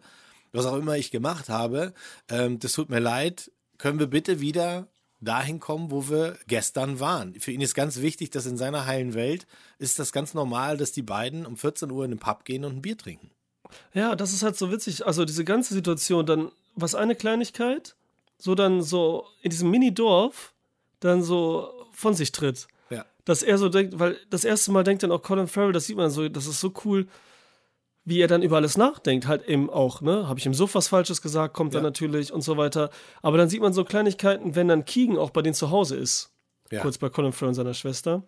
was 0.52 0.66
auch 0.66 0.76
immer 0.76 0.96
ich 0.96 1.10
gemacht 1.10 1.48
habe, 1.48 1.94
ähm, 2.28 2.58
das 2.58 2.74
tut 2.74 2.90
mir 2.90 3.00
leid, 3.00 3.50
können 3.78 3.98
wir 3.98 4.06
bitte 4.06 4.40
wieder 4.40 4.88
dahin 5.20 5.58
kommen, 5.58 5.90
wo 5.90 6.10
wir 6.10 6.36
gestern 6.46 7.00
waren. 7.00 7.34
Für 7.40 7.50
ihn 7.50 7.62
ist 7.62 7.74
ganz 7.74 8.02
wichtig, 8.02 8.28
dass 8.30 8.44
in 8.44 8.58
seiner 8.58 8.84
heilen 8.84 9.14
Welt 9.14 9.46
ist 9.78 9.98
das 9.98 10.12
ganz 10.12 10.34
normal, 10.34 10.76
dass 10.76 10.92
die 10.92 11.02
beiden 11.02 11.46
um 11.46 11.56
14 11.56 11.90
Uhr 11.90 12.04
in 12.04 12.10
den 12.10 12.20
Pub 12.20 12.44
gehen 12.44 12.64
und 12.64 12.76
ein 12.76 12.82
Bier 12.82 12.98
trinken. 12.98 13.30
Ja, 13.92 14.14
das 14.16 14.32
ist 14.32 14.42
halt 14.42 14.56
so 14.56 14.70
witzig. 14.70 15.06
Also 15.06 15.24
diese 15.24 15.44
ganze 15.44 15.74
Situation, 15.74 16.26
dann, 16.26 16.50
was 16.74 16.94
eine 16.94 17.14
Kleinigkeit, 17.14 17.96
so 18.38 18.54
dann 18.54 18.82
so 18.82 19.26
in 19.42 19.50
diesem 19.50 19.70
Mini-Dorf 19.70 20.52
dann 21.00 21.22
so 21.22 21.70
von 21.92 22.14
sich 22.14 22.32
tritt. 22.32 22.66
Ja. 22.90 23.04
Dass 23.24 23.42
er 23.42 23.58
so 23.58 23.68
denkt, 23.68 23.98
weil 23.98 24.16
das 24.30 24.44
erste 24.44 24.72
Mal 24.72 24.84
denkt 24.84 25.02
dann 25.02 25.12
auch 25.12 25.22
Colin 25.22 25.46
Farrell, 25.48 25.72
das 25.72 25.86
sieht 25.86 25.96
man 25.96 26.10
so, 26.10 26.28
das 26.28 26.46
ist 26.46 26.60
so 26.60 26.72
cool, 26.84 27.06
wie 28.04 28.20
er 28.20 28.28
dann 28.28 28.42
über 28.42 28.56
alles 28.56 28.76
nachdenkt, 28.76 29.26
halt 29.26 29.48
eben 29.48 29.70
auch, 29.70 30.02
ne? 30.02 30.28
Habe 30.28 30.38
ich 30.38 30.44
ihm 30.44 30.52
so 30.52 30.72
was 30.74 30.88
Falsches 30.88 31.22
gesagt, 31.22 31.54
kommt 31.54 31.72
dann 31.74 31.82
Ja. 31.82 31.88
natürlich 31.88 32.32
und 32.32 32.42
so 32.42 32.56
weiter. 32.58 32.90
Aber 33.22 33.38
dann 33.38 33.48
sieht 33.48 33.62
man 33.62 33.72
so 33.72 33.82
Kleinigkeiten, 33.84 34.54
wenn 34.54 34.68
dann 34.68 34.84
Keegan 34.84 35.16
auch 35.16 35.30
bei 35.30 35.40
denen 35.40 35.54
zu 35.54 35.70
Hause 35.70 35.96
ist. 35.96 36.30
Ja. 36.70 36.82
Kurz 36.82 36.98
bei 36.98 37.08
Colin 37.08 37.32
Farrell 37.32 37.48
und 37.48 37.54
seiner 37.54 37.72
Schwester. 37.74 38.22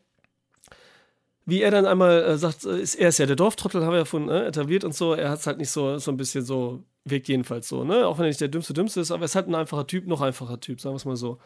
Wie 1.49 1.63
er 1.63 1.71
dann 1.71 1.87
einmal 1.87 2.25
äh, 2.25 2.37
sagt, 2.39 2.65
äh, 2.65 2.81
ist, 2.81 2.97
er 2.97 3.09
ist 3.09 3.19
ja 3.19 3.27
der 3.27 3.37
Dorftrottel, 3.37 3.85
haben 3.85 3.93
wir 3.93 3.99
ja 4.01 4.05
von 4.05 4.29
äh, 4.29 4.47
etabliert 4.47 4.83
und 4.85 4.95
so. 4.95 5.15
Er 5.15 5.31
hat 5.31 5.39
es 5.39 5.47
halt 5.47 5.59
nicht 5.59 5.71
so, 5.71 5.97
so 5.99 6.11
ein 6.11 6.17
bisschen 6.17 6.45
so, 6.45 6.83
wirkt 7.05 7.29
jedenfalls 7.29 7.69
so, 7.69 7.85
ne? 7.85 8.07
Auch 8.07 8.19
wenn 8.19 8.25
er 8.25 8.29
nicht 8.29 8.41
der 8.41 8.49
dümmste 8.49 8.75
Dümmste 8.75 9.01
ist, 9.01 9.13
aber 9.13 9.23
er 9.23 9.27
ist 9.27 9.37
halt 9.37 9.47
ein 9.49 9.55
einfacher 9.55 9.87
Typ, 9.87 10.07
noch 10.09 10.21
einfacher 10.21 10.59
Typ, 10.61 10.81
sagen 10.81 10.95
wir 10.95 10.97
es 10.99 11.05
mal 11.05 11.17
so. 11.17 11.39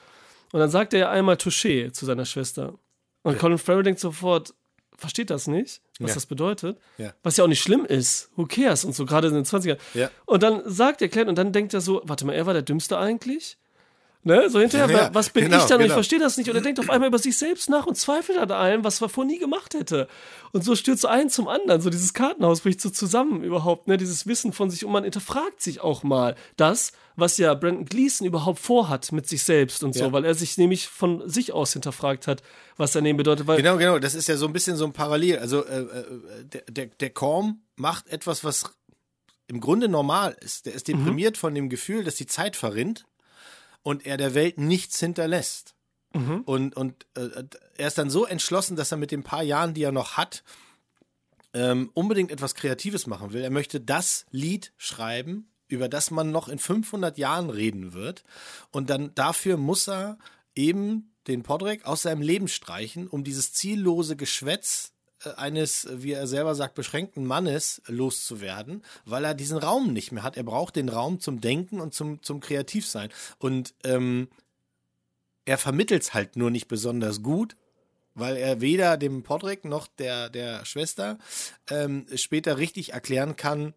Und 0.52 0.58
dann 0.60 0.70
sagt 0.70 0.94
er 0.94 1.00
ja 1.00 1.10
einmal 1.10 1.36
Touché 1.36 1.92
zu 1.92 2.06
seiner 2.06 2.24
Schwester. 2.24 2.74
Und 3.22 3.38
Colin 3.38 3.58
Farrell 3.58 3.82
denkt 3.82 4.00
sofort, 4.00 4.54
versteht 4.96 5.28
das 5.30 5.46
nicht, 5.46 5.82
was 5.98 6.10
Ja. 6.10 6.14
das 6.14 6.26
bedeutet. 6.26 6.78
Ja. 6.96 7.12
Was 7.22 7.36
ja 7.36 7.44
auch 7.44 7.48
nicht 7.48 7.60
schlimm 7.62 7.84
ist. 7.84 8.30
Who 8.36 8.46
cares? 8.46 8.84
Und 8.86 8.94
so, 8.94 9.04
gerade 9.04 9.28
in 9.28 9.34
den 9.34 9.44
20ern. 9.44 9.76
Ja. 9.94 10.10
Und 10.24 10.42
dann 10.42 10.62
sagt 10.64 11.02
er 11.02 11.08
Clint 11.08 11.28
und 11.28 11.36
dann 11.36 11.52
denkt 11.52 11.74
er 11.74 11.80
so, 11.82 12.00
warte 12.04 12.24
mal, 12.26 12.32
er 12.32 12.46
war 12.46 12.54
der 12.54 12.62
Dümmste 12.62 12.98
eigentlich? 12.98 13.58
Ne? 14.22 14.50
So 14.50 14.60
hinterher, 14.60 14.90
Ja, 14.90 15.14
was 15.14 15.30
bin 15.30 15.44
genau, 15.44 15.56
ich 15.56 15.64
dann? 15.64 15.76
Und 15.78 15.82
ich 15.82 15.86
genau. 15.86 15.94
verstehe 15.94 16.18
das 16.18 16.36
nicht. 16.36 16.50
Und 16.50 16.56
er 16.56 16.60
denkt 16.60 16.78
auf 16.78 16.90
einmal 16.90 17.08
über 17.08 17.18
sich 17.18 17.38
selbst 17.38 17.70
nach 17.70 17.86
und 17.86 17.96
zweifelt 17.96 18.36
an 18.36 18.50
allem, 18.50 18.84
was 18.84 19.00
er 19.00 19.08
vorher 19.08 19.32
nie 19.32 19.38
gemacht 19.38 19.72
hätte. 19.72 20.08
Und 20.52 20.62
so 20.62 20.76
stürzt 20.76 21.06
ein 21.06 21.30
zum 21.30 21.48
anderen. 21.48 21.80
So 21.80 21.88
dieses 21.88 22.12
Kartenhaus 22.12 22.60
bricht 22.60 22.82
so 22.82 22.90
zusammen 22.90 23.42
überhaupt. 23.42 23.88
Ne? 23.88 23.96
Dieses 23.96 24.26
Wissen 24.26 24.52
von 24.52 24.70
sich. 24.70 24.84
Und 24.84 24.92
man 24.92 25.04
hinterfragt 25.04 25.62
sich 25.62 25.80
auch 25.80 26.02
mal 26.02 26.36
das, 26.58 26.92
was 27.16 27.38
ja 27.38 27.54
Brandon 27.54 27.86
Gleason 27.86 28.26
überhaupt 28.26 28.58
vorhat 28.58 29.10
mit 29.10 29.26
sich 29.26 29.42
selbst 29.42 29.82
und 29.82 29.94
so. 29.94 30.04
Ja. 30.04 30.12
Weil 30.12 30.26
er 30.26 30.34
sich 30.34 30.58
nämlich 30.58 30.88
von 30.88 31.26
sich 31.26 31.54
aus 31.54 31.72
hinterfragt 31.72 32.26
hat, 32.26 32.42
was 32.76 32.92
daneben 32.92 33.16
bedeutet. 33.16 33.46
Genau, 33.46 33.78
genau. 33.78 33.98
Das 33.98 34.14
ist 34.14 34.28
ja 34.28 34.36
so 34.36 34.46
ein 34.46 34.52
bisschen 34.52 34.76
so 34.76 34.84
ein 34.84 34.92
Parallel. 34.92 35.38
Also 35.38 35.64
äh, 35.64 35.80
äh, 35.80 36.04
der, 36.44 36.62
der, 36.68 36.86
der 36.88 37.10
Korm 37.10 37.62
macht 37.76 38.06
etwas, 38.08 38.44
was 38.44 38.64
im 39.46 39.60
Grunde 39.60 39.88
normal 39.88 40.36
ist. 40.40 40.66
Der 40.66 40.74
ist 40.74 40.88
deprimiert 40.88 41.38
von 41.38 41.54
dem 41.54 41.70
Gefühl, 41.70 42.04
dass 42.04 42.16
die 42.16 42.26
Zeit 42.26 42.54
verrinnt 42.54 43.06
und 43.82 44.06
er 44.06 44.16
der 44.16 44.34
Welt 44.34 44.58
nichts 44.58 44.98
hinterlässt. 45.00 45.74
Und, 46.44 46.76
und 46.76 47.06
äh, 47.14 47.44
er 47.76 47.88
ist 47.88 47.98
dann 47.98 48.10
so 48.10 48.26
entschlossen, 48.26 48.76
dass 48.76 48.90
er 48.90 48.98
mit 48.98 49.10
den 49.10 49.22
paar 49.22 49.42
Jahren, 49.42 49.74
die 49.74 49.82
er 49.82 49.92
noch 49.92 50.16
hat, 50.16 50.42
ähm, 51.52 51.90
unbedingt 51.94 52.30
etwas 52.30 52.54
Kreatives 52.54 53.06
machen 53.06 53.32
will. 53.32 53.42
Er 53.42 53.50
möchte 53.50 53.80
das 53.80 54.26
Lied 54.30 54.72
schreiben, 54.76 55.50
über 55.68 55.88
das 55.88 56.10
man 56.10 56.30
noch 56.30 56.48
in 56.48 56.58
500 56.58 57.16
Jahren 57.18 57.50
reden 57.50 57.92
wird. 57.92 58.24
Und 58.72 58.90
dann 58.90 59.14
dafür 59.14 59.56
muss 59.56 59.88
er 59.88 60.18
eben 60.54 61.14
den 61.26 61.42
Podrek 61.42 61.86
aus 61.86 62.02
seinem 62.02 62.22
Leben 62.22 62.48
streichen, 62.48 63.06
um 63.06 63.24
dieses 63.24 63.52
ziellose 63.52 64.16
Geschwätz 64.16 64.92
eines, 65.36 65.86
wie 65.90 66.12
er 66.12 66.26
selber 66.26 66.54
sagt, 66.54 66.74
beschränkten 66.74 67.26
Mannes 67.26 67.82
loszuwerden, 67.86 68.82
weil 69.04 69.24
er 69.24 69.34
diesen 69.34 69.58
Raum 69.58 69.92
nicht 69.92 70.12
mehr 70.12 70.22
hat. 70.22 70.36
Er 70.36 70.44
braucht 70.44 70.76
den 70.76 70.88
Raum 70.88 71.20
zum 71.20 71.40
Denken 71.40 71.80
und 71.80 71.94
zum, 71.94 72.22
zum 72.22 72.40
Kreativsein. 72.40 73.10
Und 73.38 73.74
ähm, 73.84 74.28
er 75.44 75.58
vermittelt 75.58 76.02
es 76.02 76.14
halt 76.14 76.36
nur 76.36 76.50
nicht 76.50 76.68
besonders 76.68 77.22
gut, 77.22 77.56
weil 78.14 78.36
er 78.36 78.60
weder 78.60 78.96
dem 78.96 79.22
Podrick 79.22 79.64
noch 79.64 79.86
der, 79.86 80.30
der 80.30 80.64
Schwester 80.64 81.18
ähm, 81.68 82.06
später 82.14 82.58
richtig 82.58 82.92
erklären 82.92 83.36
kann, 83.36 83.74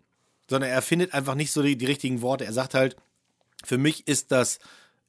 sondern 0.49 0.69
er 0.69 0.81
findet 0.81 1.13
einfach 1.13 1.35
nicht 1.35 1.51
so 1.51 1.61
die, 1.61 1.77
die 1.77 1.85
richtigen 1.85 2.21
Worte. 2.21 2.45
Er 2.45 2.53
sagt 2.53 2.73
halt, 2.73 2.95
für 3.63 3.77
mich 3.77 4.07
ist 4.07 4.31
das 4.31 4.59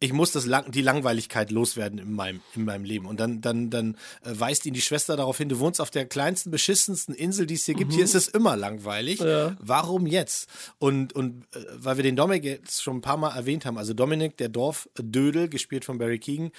ich 0.00 0.12
muss 0.12 0.32
das 0.32 0.44
lang, 0.44 0.70
die 0.70 0.82
Langweiligkeit 0.82 1.50
loswerden 1.50 1.98
in 1.98 2.12
meinem, 2.12 2.40
in 2.54 2.64
meinem 2.64 2.84
Leben. 2.84 3.06
Und 3.06 3.20
dann, 3.20 3.40
dann, 3.40 3.70
dann 3.70 3.94
äh, 4.22 4.32
weist 4.32 4.66
ihn 4.66 4.74
die 4.74 4.82
Schwester 4.82 5.16
darauf 5.16 5.38
hin, 5.38 5.48
du 5.48 5.58
wohnst 5.60 5.80
auf 5.80 5.90
der 5.90 6.04
kleinsten, 6.06 6.50
beschissensten 6.50 7.14
Insel, 7.14 7.46
die 7.46 7.54
es 7.54 7.64
hier 7.64 7.74
gibt. 7.74 7.92
Mhm. 7.92 7.96
Hier 7.96 8.04
ist 8.04 8.14
es 8.14 8.28
immer 8.28 8.56
langweilig. 8.56 9.20
Ja. 9.20 9.56
Warum 9.60 10.06
jetzt? 10.06 10.48
Und, 10.78 11.12
und 11.14 11.44
äh, 11.54 11.64
weil 11.76 11.96
wir 11.96 12.02
den 12.02 12.16
Dominik 12.16 12.44
jetzt 12.44 12.82
schon 12.82 12.98
ein 12.98 13.02
paar 13.02 13.16
Mal 13.16 13.34
erwähnt 13.34 13.64
haben, 13.64 13.78
also 13.78 13.94
Dominik, 13.94 14.36
der 14.36 14.48
Dorfdödel, 14.48 15.48
gespielt 15.48 15.84
von 15.84 15.98
Barry 15.98 16.18
Keegan, 16.18 16.50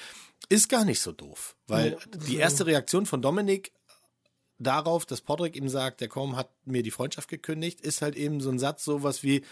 ist 0.50 0.70
gar 0.70 0.86
nicht 0.86 1.02
so 1.02 1.12
doof. 1.12 1.56
Weil 1.68 1.92
ja. 1.92 2.18
die 2.28 2.38
erste 2.38 2.66
Reaktion 2.66 3.06
von 3.06 3.22
Dominik 3.22 3.72
darauf, 4.58 5.06
dass 5.06 5.22
Podrick 5.22 5.56
ihm 5.56 5.70
sagt, 5.70 6.02
der 6.02 6.08
Kaum 6.08 6.36
hat 6.36 6.50
mir 6.66 6.84
die 6.84 6.92
Freundschaft 6.92 7.30
gekündigt, 7.30 7.82
ist 7.82 8.02
halt 8.02 8.16
eben 8.16 8.40
so 8.40 8.50
ein 8.50 8.60
Satz, 8.60 8.86
sowas 8.86 9.22
wie, 9.22 9.44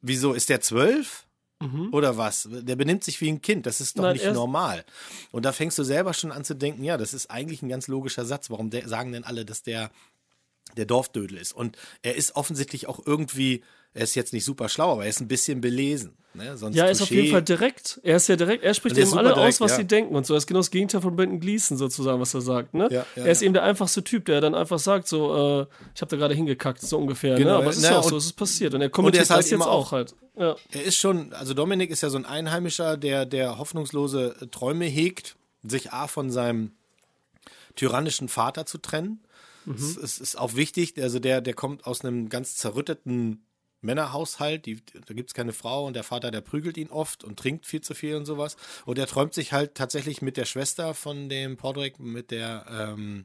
wieso, 0.00 0.32
ist 0.32 0.48
der 0.48 0.60
zwölf? 0.60 1.26
Mhm. 1.60 1.88
Oder 1.92 2.16
was? 2.16 2.48
Der 2.50 2.76
benimmt 2.76 3.04
sich 3.04 3.20
wie 3.20 3.28
ein 3.28 3.42
Kind. 3.42 3.66
Das 3.66 3.80
ist 3.80 3.98
doch 3.98 4.04
Nein, 4.04 4.14
nicht 4.14 4.32
normal. 4.32 4.84
Und 5.30 5.44
da 5.44 5.52
fängst 5.52 5.78
du 5.78 5.84
selber 5.84 6.14
schon 6.14 6.32
an 6.32 6.44
zu 6.44 6.54
denken, 6.54 6.82
ja, 6.82 6.96
das 6.96 7.12
ist 7.12 7.30
eigentlich 7.30 7.62
ein 7.62 7.68
ganz 7.68 7.86
logischer 7.86 8.24
Satz. 8.24 8.48
Warum 8.50 8.70
sagen 8.86 9.12
denn 9.12 9.24
alle, 9.24 9.44
dass 9.44 9.62
der 9.62 9.90
der 10.76 10.86
Dorfdödel 10.86 11.38
ist? 11.38 11.52
Und 11.52 11.76
er 12.02 12.16
ist 12.16 12.36
offensichtlich 12.36 12.86
auch 12.88 13.00
irgendwie 13.04 13.62
er 13.92 14.02
ist 14.02 14.14
jetzt 14.14 14.32
nicht 14.32 14.44
super 14.44 14.68
schlau, 14.68 14.92
aber 14.92 15.04
er 15.04 15.10
ist 15.10 15.20
ein 15.20 15.26
bisschen 15.26 15.60
belesen. 15.60 16.16
Ne? 16.32 16.56
Sonst 16.56 16.76
ja, 16.76 16.84
er 16.84 16.92
ist 16.92 17.02
auf 17.02 17.10
jeden 17.10 17.32
Fall 17.32 17.42
direkt. 17.42 17.98
Er 18.04 18.16
ist 18.16 18.28
ja 18.28 18.36
direkt, 18.36 18.62
er 18.62 18.72
spricht 18.72 18.96
eben 18.96 19.12
alle 19.14 19.34
direkt, 19.34 19.48
aus, 19.48 19.60
was 19.60 19.72
ja. 19.72 19.78
sie 19.78 19.84
denken 19.84 20.14
und 20.14 20.24
so. 20.24 20.34
Das 20.34 20.44
ist 20.44 20.46
genau 20.46 20.60
das 20.60 20.70
Gegenteil 20.70 21.00
von 21.00 21.16
Benton 21.16 21.40
Gleason 21.40 21.76
sozusagen, 21.76 22.20
was 22.20 22.32
er 22.32 22.40
sagt. 22.40 22.72
Ne? 22.72 22.86
Ja, 22.88 23.04
ja, 23.16 23.24
er 23.24 23.32
ist 23.32 23.42
eben 23.42 23.52
der 23.52 23.64
einfachste 23.64 24.04
Typ, 24.04 24.26
der 24.26 24.40
dann 24.40 24.54
einfach 24.54 24.78
sagt, 24.78 25.08
so, 25.08 25.62
äh, 25.62 25.66
ich 25.92 26.00
habe 26.02 26.10
da 26.10 26.16
gerade 26.16 26.34
hingekackt, 26.34 26.82
so 26.82 26.98
ungefähr. 26.98 27.32
Ne? 27.32 27.40
Genau, 27.40 27.50
ne? 27.50 27.56
Aber 27.58 27.70
es 27.70 27.78
ist 27.78 27.84
ja 27.84 27.98
auch 27.98 28.08
so, 28.08 28.16
es 28.16 28.26
ist 28.26 28.34
passiert. 28.34 28.74
Und 28.74 28.80
er 28.80 28.90
kommentiert 28.90 29.24
und 29.24 29.30
er 29.30 29.36
das 29.36 29.44
halt 29.44 29.58
jetzt 29.58 29.66
auch 29.66 29.90
halt. 29.90 30.14
Er 30.36 30.84
ist 30.84 30.96
schon, 30.96 31.32
also 31.32 31.52
Dominik 31.52 31.90
ist 31.90 32.02
ja 32.02 32.10
so 32.10 32.16
ein 32.16 32.24
Einheimischer, 32.24 32.96
der, 32.96 33.26
der 33.26 33.58
hoffnungslose 33.58 34.36
Träume 34.52 34.84
hegt, 34.84 35.36
sich 35.64 35.92
A 35.92 36.06
von 36.06 36.30
seinem 36.30 36.70
tyrannischen 37.74 38.28
Vater 38.28 38.66
zu 38.66 38.78
trennen. 38.78 39.20
Mhm. 39.70 39.84
Es, 39.84 39.96
es 39.96 40.18
ist 40.18 40.38
auch 40.38 40.54
wichtig, 40.54 41.00
also 41.00 41.18
der, 41.18 41.40
der 41.40 41.54
kommt 41.54 41.86
aus 41.86 42.04
einem 42.04 42.28
ganz 42.28 42.56
zerrütteten 42.56 43.44
Männerhaushalt, 43.82 44.66
die, 44.66 44.82
da 45.06 45.14
gibt 45.14 45.30
es 45.30 45.34
keine 45.34 45.52
Frau 45.52 45.86
und 45.86 45.94
der 45.94 46.04
Vater, 46.04 46.30
der 46.30 46.42
prügelt 46.42 46.76
ihn 46.76 46.90
oft 46.90 47.24
und 47.24 47.38
trinkt 47.38 47.64
viel 47.64 47.80
zu 47.80 47.94
viel 47.94 48.16
und 48.16 48.26
sowas. 48.26 48.56
Und 48.84 48.98
er 48.98 49.06
träumt 49.06 49.32
sich 49.32 49.52
halt 49.52 49.74
tatsächlich 49.74 50.20
mit 50.20 50.36
der 50.36 50.44
Schwester 50.44 50.94
von 50.94 51.28
dem 51.28 51.56
Podrick, 51.56 51.98
mit 51.98 52.30
der 52.30 52.66
ähm, 52.68 53.24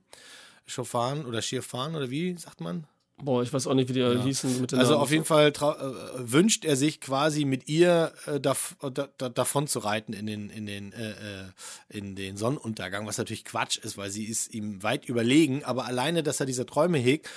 Schofan 0.65 1.25
oder 1.25 1.41
Schirfan 1.41 1.95
oder 1.95 2.09
wie 2.09 2.37
sagt 2.37 2.61
man? 2.61 2.87
Boah, 3.18 3.41
ich 3.41 3.53
weiß 3.53 3.68
auch 3.68 3.74
nicht, 3.74 3.88
wie 3.88 3.93
die 3.93 4.01
ja. 4.01 4.24
hießen. 4.24 4.59
Mit 4.59 4.74
den 4.74 4.80
also 4.80 4.91
Namen. 4.91 5.03
auf 5.03 5.11
jeden 5.11 5.24
Fall 5.24 5.47
äh, 5.47 6.32
wünscht 6.32 6.66
er 6.66 6.76
sich 6.76 6.99
quasi 6.99 7.45
mit 7.45 7.70
ihr 7.70 8.11
äh, 8.26 8.41
dav 8.41 8.76
da 8.82 9.07
da 9.18 9.30
davon 9.30 9.68
zu 9.68 9.80
reiten 9.80 10.11
in 10.11 10.26
den, 10.28 10.49
in, 10.49 10.66
den, 10.66 10.91
äh, 10.91 11.11
äh, 11.11 11.43
in 11.89 12.16
den 12.16 12.36
Sonnenuntergang, 12.36 13.07
was 13.07 13.18
natürlich 13.18 13.45
Quatsch 13.45 13.78
ist, 13.78 13.97
weil 13.97 14.11
sie 14.11 14.26
ist 14.26 14.53
ihm 14.53 14.84
weit 14.84 15.05
überlegen. 15.05 15.63
Aber 15.63 15.86
alleine, 15.86 16.24
dass 16.24 16.41
er 16.41 16.45
diese 16.45 16.66
Träume 16.66 16.97
hegt, 16.97 17.30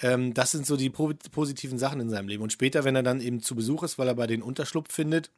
ähm, 0.00 0.32
das 0.32 0.52
sind 0.52 0.64
so 0.64 0.76
die 0.76 0.90
positiven 0.90 1.78
Sachen 1.78 2.00
in 2.00 2.10
seinem 2.10 2.28
Leben. 2.28 2.44
Und 2.44 2.52
später, 2.52 2.84
wenn 2.84 2.94
er 2.94 3.02
dann 3.02 3.20
eben 3.20 3.40
zu 3.40 3.56
Besuch 3.56 3.82
ist, 3.82 3.98
weil 3.98 4.08
er 4.08 4.14
bei 4.14 4.28
den 4.28 4.42
Unterschlupf 4.42 4.92
findet, 4.92 5.30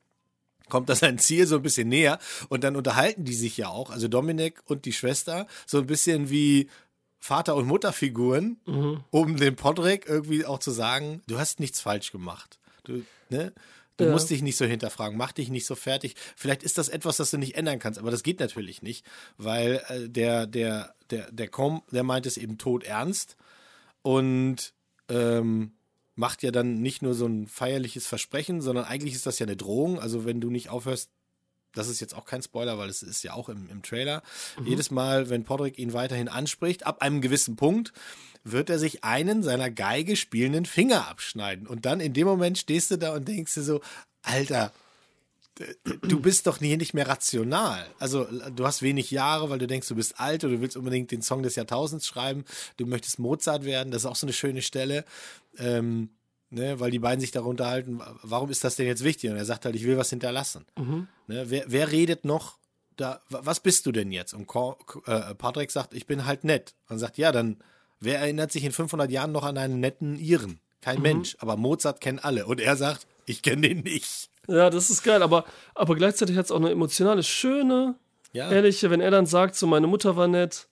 kommt 0.69 0.91
das 0.91 0.99
sein 0.99 1.19
Ziel 1.19 1.47
so 1.47 1.57
ein 1.57 1.63
bisschen 1.63 1.89
näher 1.89 2.19
und 2.51 2.63
dann 2.63 2.77
unterhalten 2.77 3.25
die 3.25 3.35
sich 3.35 3.57
ja 3.57 3.69
auch, 3.69 3.91
also 3.91 4.07
Dominik 4.09 4.61
und 4.67 4.85
die 4.85 4.93
Schwester, 4.93 5.47
so 5.67 5.79
ein 5.79 5.87
bisschen 5.87 6.29
wie 6.31 6.69
Vater- 7.19 7.57
und 7.57 7.67
Mutterfiguren, 7.67 8.61
mhm. 8.67 9.05
um 9.11 9.37
dem 9.37 9.57
Podrick 9.57 10.07
irgendwie 10.09 10.45
auch 10.45 10.59
zu 10.59 10.71
sagen, 10.71 11.23
du 11.27 11.39
hast 11.39 11.61
nichts 11.61 11.81
falsch 11.81 12.13
gemacht. 12.13 12.59
Du, 12.85 13.05
ne? 13.29 13.53
Du 13.97 14.05
ja. 14.05 14.13
musst 14.13 14.31
dich 14.31 14.43
nicht 14.43 14.57
so 14.57 14.65
hinterfragen, 14.65 15.19
mach 15.19 15.33
dich 15.33 15.51
nicht 15.51 15.67
so 15.67 15.75
fertig. 15.75 16.15
Vielleicht 16.37 16.63
ist 16.63 16.79
das 16.79 16.89
etwas, 16.89 17.17
das 17.17 17.33
du 17.33 17.37
nicht 17.37 17.57
ändern 17.57 17.81
kannst, 17.81 17.99
aber 17.99 18.13
das 18.13 18.23
geht 18.23 18.39
natürlich 18.39 18.81
nicht, 18.81 19.05
weil 19.37 19.83
äh, 19.89 20.09
der, 20.09 20.47
der, 20.47 20.95
der, 21.11 21.31
der 21.33 21.49
Com, 21.49 21.83
der 21.91 22.05
meint 22.05 22.25
es 22.25 22.37
eben 22.37 22.59
tot 22.59 22.85
ernst 22.85 23.37
und 24.03 24.73
ähm, 25.09 25.73
macht 26.15 26.45
ja 26.45 26.53
dann 26.53 26.81
nicht 26.81 27.03
nur 27.03 27.15
so 27.15 27.27
ein 27.27 27.49
feierliches 27.49 28.07
Versprechen, 28.07 28.61
sondern 28.61 28.85
eigentlich 28.85 29.15
ist 29.15 29.27
das 29.27 29.41
ja 29.41 29.47
eine 29.47 29.57
Drohung. 29.57 29.99
Also 29.99 30.25
wenn 30.25 30.41
du 30.41 30.51
nicht 30.51 30.69
aufhörst, 30.69 31.11
das 31.75 31.89
ist 31.89 32.01
jetzt 32.01 32.15
auch 32.15 32.25
kein 32.25 32.43
Spoiler, 32.43 32.79
weil 32.79 32.89
es 32.89 33.03
ist 33.03 33.23
ja 33.23 33.35
auch 33.35 33.49
im, 33.49 33.69
im 33.71 33.83
Trailer. 33.83 34.23
Mhm. 34.59 34.67
Jedes 34.67 34.91
Mal, 34.91 35.31
wenn 35.31 35.45
Podrick 35.45 35.79
ihn 35.79 35.93
weiterhin 35.93 36.29
anspricht, 36.29 36.87
ab 36.87 37.03
einem 37.03 37.21
gewissen 37.21 37.57
Punkt, 37.57 37.93
wird 38.45 38.71
er 38.71 38.79
sich 38.79 39.05
einen 39.05 39.43
seiner 39.43 39.71
Geige 39.71 40.17
spielenden 40.17 40.65
Finger 40.65 41.09
abschneiden. 41.09 41.67
Und 41.67 41.87
dann 41.87 42.01
in 42.01 42.15
dem 42.15 42.27
Moment 42.27 42.59
stehst 42.59 42.91
du 42.91 42.97
da 42.97 43.15
und 43.15 43.29
denkst 43.29 43.55
dir 43.55 43.63
so, 43.63 43.81
Alter, 44.23 44.73
du 46.03 46.21
bist 46.21 46.47
doch 46.47 46.59
hier 46.59 46.77
nicht 46.77 46.95
mehr 46.95 47.09
rational. 47.09 47.87
Also 47.99 48.27
du 48.55 48.67
hast 48.67 48.83
wenig 48.83 49.11
Jahre, 49.11 49.51
weil 49.51 49.59
du 49.59 49.67
denkst, 49.67 49.89
du 49.89 49.97
bist 49.97 50.19
alt 50.21 50.45
oder 50.45 50.55
du 50.55 50.61
willst 50.61 50.77
unbedingt 50.77 51.11
den 51.11 51.23
Song 51.23 51.43
des 51.43 51.57
Jahrtausends 51.57 52.07
schreiben. 52.07 52.45
Du 52.77 52.87
möchtest 52.87 53.19
Mozart 53.19 53.65
werden. 53.65 53.91
Das 53.91 54.03
ist 54.03 54.07
auch 54.07 54.17
so 54.17 54.27
eine 54.27 54.33
schöne 54.33 54.63
Stelle, 54.63 55.05
ähm, 55.59 56.11
ne, 56.51 56.81
weil 56.81 56.91
die 56.91 56.99
beiden 56.99 57.21
sich 57.21 57.31
darunter 57.31 57.67
halten. 57.67 58.01
Warum 58.23 58.51
ist 58.51 58.65
das 58.65 58.77
denn 58.77 58.87
jetzt 58.87 59.05
wichtig? 59.05 59.31
Und 59.31 59.37
er 59.37 59.45
sagt 59.45 59.65
halt, 59.65 59.77
ich 59.77 59.85
will 59.85 59.97
was 59.97 60.11
hinterlassen. 60.11 60.65
Mhm. 60.79 61.09
Ne, 61.27 61.45
wer, 61.49 61.65
wer, 61.67 61.91
redet 61.91 62.25
noch? 62.25 62.59
Da, 62.97 63.21
was 63.29 63.61
bist 63.61 63.87
du 63.87 63.93
denn 63.93 64.11
jetzt? 64.11 64.35
Und 64.35 64.51
äh, 65.07 65.35
Patrick 65.35 65.71
sagt, 65.71 65.95
ich 65.95 66.07
bin 66.07 66.27
halt 66.27 66.43
nett. 66.45 66.75
Und 66.89 66.99
sagt, 66.99 67.17
ja, 67.17 67.31
dann 67.31 67.59
wer 68.01 68.21
erinnert 68.21 68.53
sich 68.53 68.65
in 68.65 68.73
500 68.73 69.11
Jahren 69.11 69.33
noch 69.33 69.45
an 69.45 69.59
einen 69.59 69.81
netten 69.81 70.19
Iren? 70.19 70.61
Kein 70.81 70.97
mhm. 70.97 71.03
Mensch. 71.03 71.37
Aber 71.41 71.57
Mozart 71.57 72.01
kennen 72.01 72.19
alle. 72.19 72.47
Und 72.47 72.61
er 72.61 72.77
sagt, 72.77 73.07
ich 73.27 73.43
kenne 73.43 73.69
den 73.69 73.81
nicht. 73.81 74.31
Ja, 74.47 74.71
das 74.71 74.89
ist 74.89 75.03
geil, 75.03 75.23
aber, 75.23 75.45
aber 75.75 75.95
gleichzeitig 75.95 76.37
hat 76.37 76.47
es 76.47 76.51
auch 76.51 76.57
eine 76.57 76.71
emotionale, 76.71 77.23
schöne, 77.23 77.97
ja. 78.33 78.51
ehrliche, 78.51 78.91
wenn 78.91 79.03
er 79.03 79.11
dann 79.11 79.27
sagt, 79.27 79.57
so 79.57 79.67
meine 79.67 79.87
Mutter 79.87 80.17
war 80.17 80.27
nett, 80.27 80.69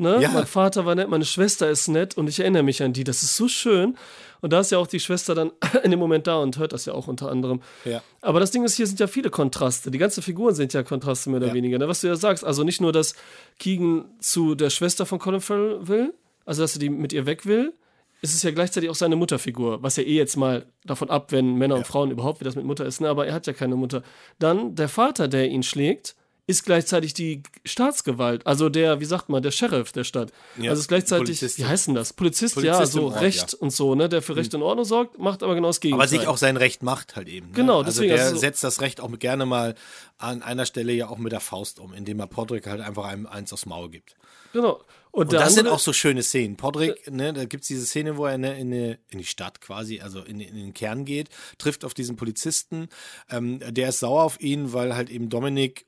ne? 0.00 0.20
Ja. 0.20 0.30
mein 0.30 0.46
Vater 0.46 0.86
war 0.86 0.94
nett, 0.94 1.08
meine 1.08 1.24
Schwester 1.24 1.68
ist 1.70 1.88
nett 1.88 2.16
und 2.16 2.28
ich 2.28 2.40
erinnere 2.40 2.62
mich 2.62 2.82
an 2.82 2.92
die. 2.92 3.04
Das 3.04 3.22
ist 3.22 3.36
so 3.36 3.48
schön. 3.48 3.96
Und 4.40 4.52
da 4.52 4.60
ist 4.60 4.70
ja 4.70 4.78
auch 4.78 4.86
die 4.86 5.00
Schwester 5.00 5.34
dann 5.34 5.52
in 5.82 5.90
dem 5.90 6.00
Moment 6.00 6.26
da 6.26 6.38
und 6.38 6.58
hört 6.58 6.72
das 6.72 6.86
ja 6.86 6.94
auch 6.94 7.08
unter 7.08 7.30
anderem. 7.30 7.60
Ja. 7.84 8.02
Aber 8.22 8.40
das 8.40 8.50
Ding 8.50 8.64
ist, 8.64 8.76
hier 8.76 8.86
sind 8.86 8.98
ja 9.00 9.06
viele 9.06 9.30
Kontraste. 9.30 9.90
Die 9.90 9.98
ganzen 9.98 10.22
Figuren 10.22 10.54
sind 10.54 10.72
ja 10.72 10.82
Kontraste 10.82 11.30
mehr 11.30 11.38
oder 11.38 11.48
ja. 11.48 11.54
weniger. 11.54 11.78
Ne? 11.78 11.88
Was 11.88 12.00
du 12.00 12.06
ja 12.06 12.16
sagst, 12.16 12.44
also 12.44 12.64
nicht 12.64 12.80
nur, 12.80 12.92
dass 12.92 13.14
Keegan 13.58 14.06
zu 14.18 14.54
der 14.54 14.70
Schwester 14.70 15.06
von 15.06 15.18
Colin 15.18 15.40
Farrell 15.40 15.86
will, 15.86 16.14
also 16.46 16.62
dass 16.62 16.74
er 16.74 16.80
die 16.80 16.90
mit 16.90 17.12
ihr 17.12 17.26
weg 17.26 17.46
will, 17.46 17.74
ist 18.22 18.34
es 18.34 18.42
ja 18.42 18.50
gleichzeitig 18.50 18.90
auch 18.90 18.94
seine 18.94 19.16
Mutterfigur, 19.16 19.82
was 19.82 19.96
ja 19.96 20.02
eh 20.02 20.16
jetzt 20.16 20.36
mal 20.36 20.66
davon 20.84 21.08
ab, 21.08 21.32
wenn 21.32 21.54
Männer 21.54 21.76
und 21.76 21.86
Frauen 21.86 22.10
überhaupt, 22.10 22.40
wie 22.40 22.44
das 22.44 22.54
mit 22.54 22.66
Mutter 22.66 22.84
ist, 22.84 23.00
ne? 23.00 23.08
aber 23.08 23.26
er 23.26 23.32
hat 23.32 23.46
ja 23.46 23.54
keine 23.54 23.76
Mutter. 23.76 24.02
Dann 24.38 24.74
der 24.74 24.88
Vater, 24.88 25.26
der 25.26 25.48
ihn 25.48 25.62
schlägt, 25.62 26.16
ist 26.50 26.64
gleichzeitig 26.64 27.14
die 27.14 27.42
Staatsgewalt, 27.64 28.46
also 28.46 28.68
der, 28.68 29.00
wie 29.00 29.04
sagt 29.04 29.28
man, 29.28 29.42
der 29.42 29.52
Sheriff 29.52 29.92
der 29.92 30.04
Stadt. 30.04 30.32
Ja, 30.58 30.70
also 30.70 30.80
ist 30.80 30.88
gleichzeitig, 30.88 31.40
wie 31.40 31.64
heißt 31.64 31.86
denn 31.86 31.94
das? 31.94 32.12
Polizist, 32.12 32.54
Polizist 32.54 32.80
ja, 32.80 32.86
so 32.86 33.06
Ort, 33.06 33.20
Recht 33.20 33.52
ja. 33.52 33.58
und 33.60 33.70
so, 33.70 33.94
ne, 33.94 34.08
der 34.08 34.20
für 34.20 34.34
Recht 34.34 34.54
und 34.54 34.62
Ordnung 34.62 34.84
sorgt, 34.84 35.18
macht 35.18 35.42
aber 35.42 35.54
genau 35.54 35.68
das 35.68 35.80
Gegenteil. 35.80 36.00
Aber 36.00 36.08
sich 36.08 36.26
auch 36.26 36.36
sein 36.36 36.56
Recht 36.56 36.82
macht 36.82 37.14
halt 37.14 37.28
eben. 37.28 37.48
Ne? 37.48 37.54
Genau, 37.54 37.78
also 37.78 37.84
deswegen. 37.84 38.14
Der 38.14 38.24
also 38.24 38.36
setzt 38.36 38.64
das 38.64 38.80
Recht 38.80 39.00
auch 39.00 39.10
gerne 39.18 39.46
mal 39.46 39.76
an 40.18 40.42
einer 40.42 40.66
Stelle 40.66 40.92
ja 40.92 41.08
auch 41.08 41.18
mit 41.18 41.32
der 41.32 41.40
Faust 41.40 41.78
um, 41.78 41.94
indem 41.94 42.18
er 42.18 42.26
Podrick 42.26 42.66
halt 42.66 42.80
einfach 42.80 43.04
einem 43.04 43.26
eins 43.26 43.52
aufs 43.52 43.64
Maul 43.64 43.88
gibt. 43.88 44.16
Genau. 44.52 44.80
Und, 45.12 45.24
und 45.24 45.32
das 45.32 45.42
andere, 45.42 45.54
sind 45.54 45.68
auch 45.68 45.78
so 45.80 45.92
schöne 45.92 46.22
Szenen. 46.22 46.56
Podrick, 46.56 47.10
ne, 47.10 47.32
da 47.32 47.44
gibt 47.44 47.62
es 47.62 47.68
diese 47.68 47.84
Szene, 47.84 48.16
wo 48.16 48.26
er 48.26 48.34
in, 48.36 48.44
in, 48.44 48.72
in, 48.72 49.18
die 49.18 49.24
Stadt 49.24 49.60
quasi, 49.60 50.00
also 50.00 50.22
in, 50.22 50.38
in, 50.38 50.54
den 50.54 50.72
Kern 50.72 51.04
geht, 51.04 51.30
trifft 51.58 51.84
auf 51.84 51.94
diesen 51.94 52.16
Polizisten. 52.16 52.88
Ähm, 53.28 53.60
der 53.60 53.88
ist 53.88 54.00
sauer 54.00 54.22
auf 54.22 54.40
ihn, 54.40 54.72
weil 54.72 54.94
halt 54.94 55.10
eben 55.10 55.28
Dominik 55.28 55.86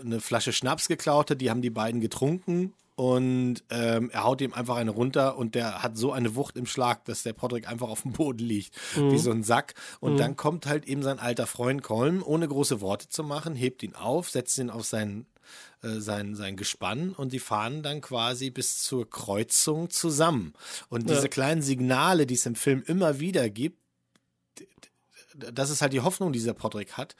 eine 0.00 0.20
Flasche 0.20 0.52
Schnaps 0.52 0.88
geklaut 0.88 1.30
hat. 1.30 1.40
Die 1.40 1.50
haben 1.50 1.62
die 1.62 1.70
beiden 1.70 2.00
getrunken 2.00 2.74
und 2.96 3.64
ähm, 3.70 4.10
er 4.10 4.24
haut 4.24 4.40
ihm 4.40 4.54
einfach 4.54 4.76
eine 4.76 4.92
runter 4.92 5.36
und 5.36 5.54
der 5.54 5.82
hat 5.82 5.96
so 5.96 6.12
eine 6.12 6.36
Wucht 6.36 6.56
im 6.56 6.66
Schlag, 6.66 7.04
dass 7.06 7.24
der 7.24 7.32
Podrick 7.32 7.68
einfach 7.68 7.88
auf 7.88 8.02
dem 8.02 8.12
Boden 8.12 8.38
liegt, 8.38 8.76
mhm. 8.96 9.10
wie 9.10 9.18
so 9.18 9.32
ein 9.32 9.42
Sack. 9.42 9.74
Und 10.00 10.14
mhm. 10.14 10.18
dann 10.18 10.36
kommt 10.36 10.66
halt 10.66 10.86
eben 10.86 11.02
sein 11.02 11.18
alter 11.18 11.46
Freund 11.46 11.82
Colm, 11.82 12.22
ohne 12.24 12.46
große 12.46 12.80
Worte 12.80 13.08
zu 13.08 13.24
machen, 13.24 13.56
hebt 13.56 13.82
ihn 13.82 13.94
auf, 13.94 14.30
setzt 14.30 14.58
ihn 14.58 14.70
auf 14.70 14.84
seinen 14.84 15.26
äh, 15.82 16.00
sein, 16.00 16.36
sein 16.36 16.56
Gespann 16.56 17.12
und 17.12 17.32
die 17.32 17.40
fahren 17.40 17.82
dann 17.82 18.00
quasi 18.00 18.50
bis 18.50 18.82
zur 18.82 19.10
Kreuzung 19.10 19.90
zusammen. 19.90 20.54
Und 20.88 21.10
diese 21.10 21.22
ja. 21.22 21.28
kleinen 21.28 21.62
Signale, 21.62 22.26
die 22.26 22.34
es 22.34 22.46
im 22.46 22.54
Film 22.54 22.82
immer 22.86 23.18
wieder 23.18 23.50
gibt, 23.50 23.78
das 25.34 25.70
ist 25.70 25.82
halt 25.82 25.92
die 25.92 26.00
Hoffnung, 26.00 26.32
die 26.32 26.38
dieser 26.38 26.54
Podrick 26.54 26.92
hat. 26.92 27.16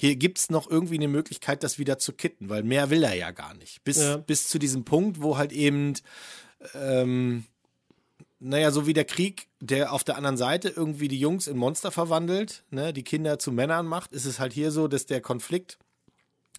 Hier 0.00 0.14
gibt 0.14 0.38
es 0.38 0.48
noch 0.48 0.70
irgendwie 0.70 0.94
eine 0.94 1.08
Möglichkeit, 1.08 1.64
das 1.64 1.78
wieder 1.78 1.98
zu 1.98 2.12
kitten, 2.12 2.48
weil 2.48 2.62
mehr 2.62 2.88
will 2.88 3.02
er 3.02 3.14
ja 3.14 3.32
gar 3.32 3.54
nicht. 3.54 3.82
Bis, 3.82 3.98
ja. 3.98 4.16
bis 4.16 4.48
zu 4.48 4.60
diesem 4.60 4.84
Punkt, 4.84 5.20
wo 5.20 5.36
halt 5.36 5.50
eben, 5.52 5.94
ähm, 6.74 7.44
naja, 8.38 8.70
so 8.70 8.86
wie 8.86 8.92
der 8.92 9.04
Krieg, 9.04 9.48
der 9.60 9.92
auf 9.92 10.04
der 10.04 10.16
anderen 10.16 10.36
Seite 10.36 10.68
irgendwie 10.68 11.08
die 11.08 11.18
Jungs 11.18 11.48
in 11.48 11.56
Monster 11.56 11.90
verwandelt, 11.90 12.62
ne, 12.70 12.92
die 12.92 13.02
Kinder 13.02 13.40
zu 13.40 13.50
Männern 13.50 13.86
macht, 13.86 14.12
ist 14.12 14.24
es 14.24 14.38
halt 14.38 14.52
hier 14.52 14.70
so, 14.70 14.86
dass 14.86 15.06
der 15.06 15.20
Konflikt 15.20 15.78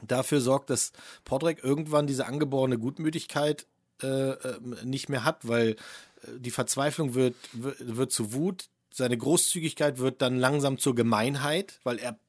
dafür 0.05 0.41
sorgt, 0.41 0.69
dass 0.69 0.91
Podrick 1.23 1.63
irgendwann 1.63 2.07
diese 2.07 2.25
angeborene 2.25 2.77
Gutmütigkeit 2.77 3.67
äh, 4.03 4.31
äh 4.31 4.59
nicht 4.83 5.07
mehr 5.07 5.23
hat, 5.23 5.47
weil 5.47 5.71
äh, 6.23 6.39
die 6.39 6.51
Verzweiflung 6.51 7.13
wird, 7.13 7.35
wird, 7.53 7.95
wird 7.95 8.11
zu 8.11 8.33
Wut, 8.33 8.69
seine 8.91 9.17
Großzügigkeit 9.17 9.99
wird 9.99 10.21
dann 10.21 10.37
langsam 10.37 10.77
zur 10.77 10.93
Gemeinheit, 10.93 11.79
weil 11.83 11.99
er 11.99 12.19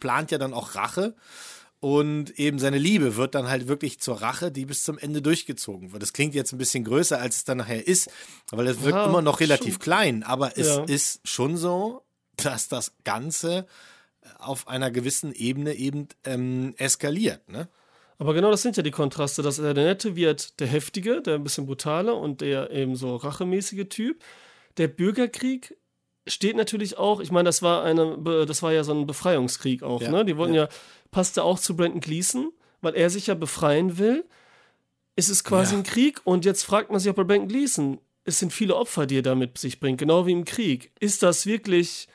plant 0.00 0.30
ja 0.30 0.38
dann 0.38 0.54
auch 0.54 0.74
Rache. 0.74 1.14
Und 1.78 2.38
eben 2.38 2.58
seine 2.58 2.78
Liebe 2.78 3.16
wird 3.16 3.34
dann 3.34 3.48
halt 3.48 3.68
wirklich 3.68 4.00
zur 4.00 4.22
Rache, 4.22 4.50
die 4.50 4.64
bis 4.64 4.82
zum 4.82 4.98
Ende 4.98 5.20
durchgezogen 5.20 5.92
wird. 5.92 6.02
Das 6.02 6.12
klingt 6.12 6.34
jetzt 6.34 6.52
ein 6.52 6.58
bisschen 6.58 6.84
größer, 6.84 7.20
als 7.20 7.36
es 7.36 7.44
dann 7.44 7.58
nachher 7.58 7.86
ist, 7.86 8.10
weil 8.50 8.66
es 8.66 8.82
wirkt 8.82 8.96
ja, 8.96 9.04
immer 9.04 9.22
noch 9.22 9.40
relativ 9.40 9.74
schon. 9.74 9.82
klein. 9.82 10.22
Aber 10.22 10.56
es 10.56 10.68
ja. 10.68 10.84
ist 10.84 11.20
schon 11.28 11.56
so, 11.56 12.02
dass 12.36 12.68
das 12.68 12.92
Ganze 13.04 13.66
auf 14.38 14.68
einer 14.68 14.90
gewissen 14.90 15.32
Ebene 15.32 15.74
eben 15.74 16.08
ähm, 16.24 16.74
eskaliert. 16.78 17.48
Ne? 17.48 17.68
Aber 18.18 18.34
genau 18.34 18.50
das 18.50 18.62
sind 18.62 18.76
ja 18.76 18.82
die 18.82 18.90
Kontraste, 18.90 19.42
dass 19.42 19.56
der 19.56 19.74
Nette 19.74 20.16
wird 20.16 20.58
der 20.60 20.66
Heftige, 20.66 21.20
der 21.20 21.34
ein 21.34 21.44
bisschen 21.44 21.66
brutale 21.66 22.14
und 22.14 22.40
der 22.40 22.70
eben 22.70 22.96
so 22.96 23.16
rachemäßige 23.16 23.88
Typ. 23.88 24.22
Der 24.78 24.88
Bürgerkrieg 24.88 25.76
steht 26.26 26.56
natürlich 26.56 26.98
auch, 26.98 27.20
ich 27.20 27.30
meine, 27.30 27.48
das 27.48 27.62
war 27.62 27.84
eine, 27.84 28.18
das 28.46 28.62
war 28.62 28.72
ja 28.72 28.84
so 28.84 28.92
ein 28.92 29.06
Befreiungskrieg 29.06 29.82
auch, 29.82 30.02
ja, 30.02 30.10
ne? 30.10 30.24
Die 30.24 30.36
wollten 30.36 30.54
ja. 30.54 30.64
ja, 30.64 30.68
passte 31.10 31.42
auch 31.44 31.58
zu 31.58 31.76
Brandon 31.76 32.00
Gleason, 32.00 32.52
weil 32.80 32.94
er 32.94 33.10
sich 33.10 33.28
ja 33.28 33.34
befreien 33.34 33.98
will. 33.98 34.24
Es 35.14 35.28
ist 35.28 35.44
quasi 35.44 35.74
ja. 35.74 35.80
ein 35.80 35.84
Krieg 35.84 36.20
und 36.24 36.44
jetzt 36.44 36.64
fragt 36.64 36.90
man 36.90 37.00
sich 37.00 37.10
auch 37.10 37.14
bei 37.14 37.24
Brandon 37.24 37.48
Gleason, 37.48 37.98
es 38.24 38.40
sind 38.40 38.52
viele 38.52 38.76
Opfer, 38.76 39.06
die 39.06 39.18
er 39.18 39.22
damit 39.22 39.56
sich 39.56 39.78
bringt, 39.80 39.98
genau 39.98 40.26
wie 40.26 40.32
im 40.32 40.44
Krieg. 40.44 40.90
Ist 40.98 41.22
das 41.22 41.46
wirklich 41.46 42.08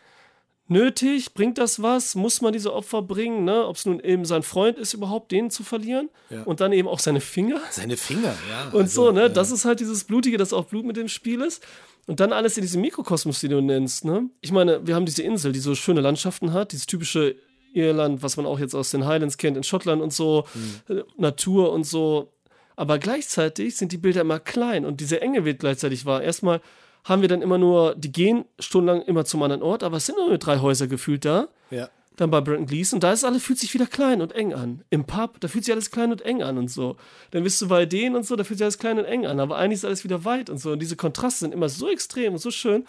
nötig? 0.72 1.34
Bringt 1.34 1.58
das 1.58 1.82
was? 1.82 2.16
Muss 2.16 2.42
man 2.42 2.54
diese 2.54 2.74
Opfer 2.74 3.02
bringen? 3.02 3.44
Ne? 3.44 3.68
Ob 3.68 3.76
es 3.76 3.86
nun 3.86 4.00
eben 4.00 4.26
sein 4.26 4.42
Freund 4.42 4.80
ist, 4.80 4.94
überhaupt 4.94 5.32
den 5.32 5.52
zu 5.52 5.64
verlieren? 5.64 6.10
Ja. 6.30 6.44
Und 6.44 6.62
dann 6.62 6.74
eben 6.74 6.88
auch 6.88 7.00
seine 7.00 7.22
Finger. 7.22 7.60
Seine 7.70 7.98
Finger, 7.98 8.34
ja. 8.50 8.70
Und 8.72 8.84
also, 8.84 9.06
so, 9.06 9.12
ne? 9.12 9.24
Ja. 9.24 9.30
Das 9.30 9.52
ist 9.52 9.66
halt 9.66 9.80
dieses 9.80 10.06
Blutige, 10.06 10.38
dass 10.38 10.54
auch 10.54 10.66
Blut 10.66 10.86
mit 10.86 10.98
dem 10.98 11.10
Spiel 11.10 11.42
ist. 11.42 11.64
Und 12.08 12.20
dann 12.20 12.34
alles 12.34 12.58
in 12.58 12.64
diesem 12.64 12.82
Mikrokosmos, 12.82 13.42
den 13.42 13.52
du 13.52 13.62
nennst, 13.62 14.06
ne? 14.06 14.30
Ich 14.42 14.52
meine, 14.52 14.86
wir 14.88 14.96
haben 14.96 15.06
diese 15.06 15.22
Insel, 15.22 15.52
die 15.52 15.60
so 15.60 15.76
schöne 15.76 16.02
Landschaften 16.02 16.54
hat, 16.54 16.72
dieses 16.72 16.88
typische 16.88 17.36
Irland, 17.74 18.24
was 18.24 18.38
man 18.38 18.46
auch 18.46 18.60
jetzt 18.60 18.74
aus 18.74 18.90
den 18.92 19.06
Highlands 19.06 19.38
kennt, 19.38 19.58
in 19.58 19.64
Schottland 19.64 20.02
und 20.02 20.12
so, 20.12 20.46
mhm. 20.88 21.04
Natur 21.18 21.72
und 21.72 21.86
so. 21.86 22.34
Aber 22.76 22.98
gleichzeitig 22.98 23.78
sind 23.78 23.92
die 23.92 23.98
Bilder 23.98 24.22
immer 24.22 24.40
klein 24.40 24.86
und 24.86 25.02
diese 25.02 25.22
Enge 25.22 25.46
wird 25.46 25.60
gleichzeitig 25.60 26.06
wahr. 26.06 26.24
Erstmal 26.24 26.62
haben 27.04 27.22
wir 27.22 27.30
dann 27.30 27.42
immer 27.42 27.58
nur, 27.58 27.96
die 27.96 28.12
gehen 28.12 28.46
stundenlang 28.60 29.02
immer 29.04 29.26
zum 29.26 29.42
anderen 29.44 29.64
Ort, 29.64 29.84
aber 29.84 29.98
es 29.98 30.06
sind 30.06 30.18
nur 30.18 30.38
drei 30.38 30.60
Häuser 30.60 30.88
gefühlt 30.88 31.26
da. 31.26 31.48
Ja. 31.70 31.90
Dann 32.18 32.30
bei 32.30 32.42
Brenton 32.42 32.68
Gleeson, 32.68 33.00
da 33.00 33.14
ist 33.14 33.24
alles, 33.24 33.44
fühlt 33.44 33.58
sich 33.58 33.74
wieder 33.74 33.88
klein 33.88 34.22
und 34.22 34.34
eng 34.34 34.54
an. 34.54 34.84
Im 34.90 35.06
Pub, 35.06 35.40
da 35.40 35.48
fühlt 35.48 35.66
sich 35.66 35.74
alles 35.74 35.90
klein 35.90 36.12
und 36.12 36.22
eng 36.22 36.44
an 36.44 36.58
und 36.58 36.70
so. 36.70 36.98
Dann 37.32 37.44
bist 37.44 37.60
du 37.62 37.70
bei 37.70 37.86
denen 37.86 38.16
und 38.16 38.26
so, 38.26 38.36
da 38.36 38.44
fühlt 38.44 38.60
sich 38.60 38.66
alles 38.66 38.78
klein 38.78 39.00
und 39.00 39.06
eng 39.06 39.26
an, 39.26 39.40
aber 39.40 39.58
eigentlich 39.58 39.78
ist 39.80 39.86
alles 39.86 40.04
wieder 40.04 40.26
weit 40.26 40.50
und 40.50 40.58
so. 40.58 40.74
Und 40.74 40.80
diese 40.80 40.96
Kontraste 40.96 41.40
sind 41.40 41.54
immer 41.54 41.70
so 41.70 41.90
extrem 41.90 42.34
und 42.34 42.40
so 42.40 42.52
schön, 42.52 42.86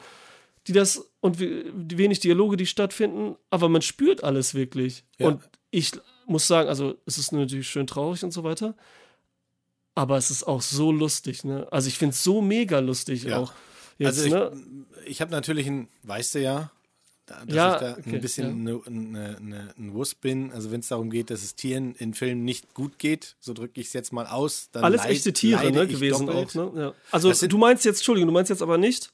die 0.66 0.72
das, 0.72 1.08
und 1.20 1.40
die 1.40 1.98
wenig 1.98 2.20
Dialoge, 2.20 2.56
die 2.56 2.66
stattfinden, 2.66 3.36
aber 3.50 3.68
man 3.68 3.80
spürt 3.80 4.22
alles 4.22 4.54
wirklich. 4.54 5.04
Ja. 5.18 5.28
Und 5.28 5.42
ich 5.70 5.92
muss 6.26 6.46
sagen, 6.46 6.68
also 6.68 6.96
es 7.06 7.16
ist 7.16 7.32
natürlich 7.32 7.68
schön 7.68 7.86
traurig 7.86 8.22
und 8.24 8.32
so 8.32 8.44
weiter, 8.44 8.74
aber 9.94 10.16
es 10.16 10.30
ist 10.30 10.44
auch 10.44 10.62
so 10.62 10.92
lustig, 10.92 11.44
ne? 11.44 11.66
Also 11.70 11.88
ich 11.88 11.98
finde 11.98 12.14
es 12.14 12.22
so 12.22 12.42
mega 12.42 12.78
lustig 12.78 13.24
ja. 13.24 13.38
auch. 13.38 13.52
Jetzt, 13.98 14.18
also 14.18 14.24
ich, 14.26 14.32
ne? 14.32 14.86
ich 15.06 15.20
habe 15.20 15.30
natürlich 15.30 15.66
ein, 15.66 15.88
weißt 16.04 16.36
du 16.36 16.40
ja, 16.40 16.70
dass 17.26 17.54
ja, 17.54 17.74
ich 17.74 17.80
da 17.80 17.92
okay, 17.98 18.14
ein 18.14 18.20
bisschen 18.20 18.66
ja. 18.66 18.80
ne, 18.88 19.36
ne, 19.40 19.74
ein 19.78 19.94
Wuss 19.94 20.14
bin. 20.14 20.52
Also 20.52 20.70
wenn 20.70 20.80
es 20.80 20.88
darum 20.88 21.10
geht, 21.10 21.30
dass 21.30 21.42
es 21.42 21.54
Tieren 21.54 21.94
in 21.94 22.14
Filmen 22.14 22.44
nicht 22.44 22.74
gut 22.74 22.98
geht, 22.98 23.36
so 23.40 23.52
drücke 23.52 23.80
ich 23.80 23.88
es 23.88 23.92
jetzt 23.92 24.12
mal 24.12 24.26
aus. 24.26 24.70
Alles 24.72 25.02
leid, 25.02 25.10
echte 25.10 25.32
Tiere 25.32 25.70
ne, 25.70 25.86
gewesen 25.86 26.26
doppelt. 26.26 26.56
auch. 26.56 26.74
Ne? 26.74 26.80
Ja. 26.80 26.94
Also 27.10 27.32
du 27.46 27.58
meinst 27.58 27.84
jetzt, 27.84 27.98
Entschuldigung, 27.98 28.28
du 28.28 28.34
meinst 28.34 28.50
jetzt 28.50 28.62
aber 28.62 28.76
nicht, 28.76 29.12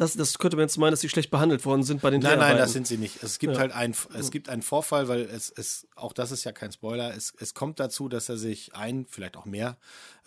das, 0.00 0.14
das 0.16 0.38
könnte 0.38 0.56
man 0.56 0.64
jetzt 0.64 0.78
meinen, 0.78 0.92
dass 0.92 1.02
sie 1.02 1.10
schlecht 1.10 1.30
behandelt 1.30 1.66
worden 1.66 1.82
sind 1.82 2.00
bei 2.00 2.08
den 2.08 2.22
Nein, 2.22 2.38
nein, 2.38 2.56
das 2.56 2.72
sind 2.72 2.86
sie 2.86 2.96
nicht. 2.96 3.22
Es 3.22 3.38
gibt 3.38 3.54
ja. 3.54 3.60
halt 3.60 3.72
ein, 3.72 3.94
es 4.14 4.30
gibt 4.30 4.48
einen 4.48 4.62
Vorfall, 4.62 5.08
weil 5.08 5.20
es, 5.20 5.50
es, 5.50 5.86
auch 5.94 6.14
das 6.14 6.32
ist 6.32 6.44
ja 6.44 6.52
kein 6.52 6.72
Spoiler, 6.72 7.14
es, 7.14 7.34
es 7.38 7.52
kommt 7.52 7.78
dazu, 7.78 8.08
dass 8.08 8.30
er 8.30 8.38
sich 8.38 8.74
ein, 8.74 9.04
vielleicht 9.06 9.36
auch 9.36 9.44
mehr 9.44 9.76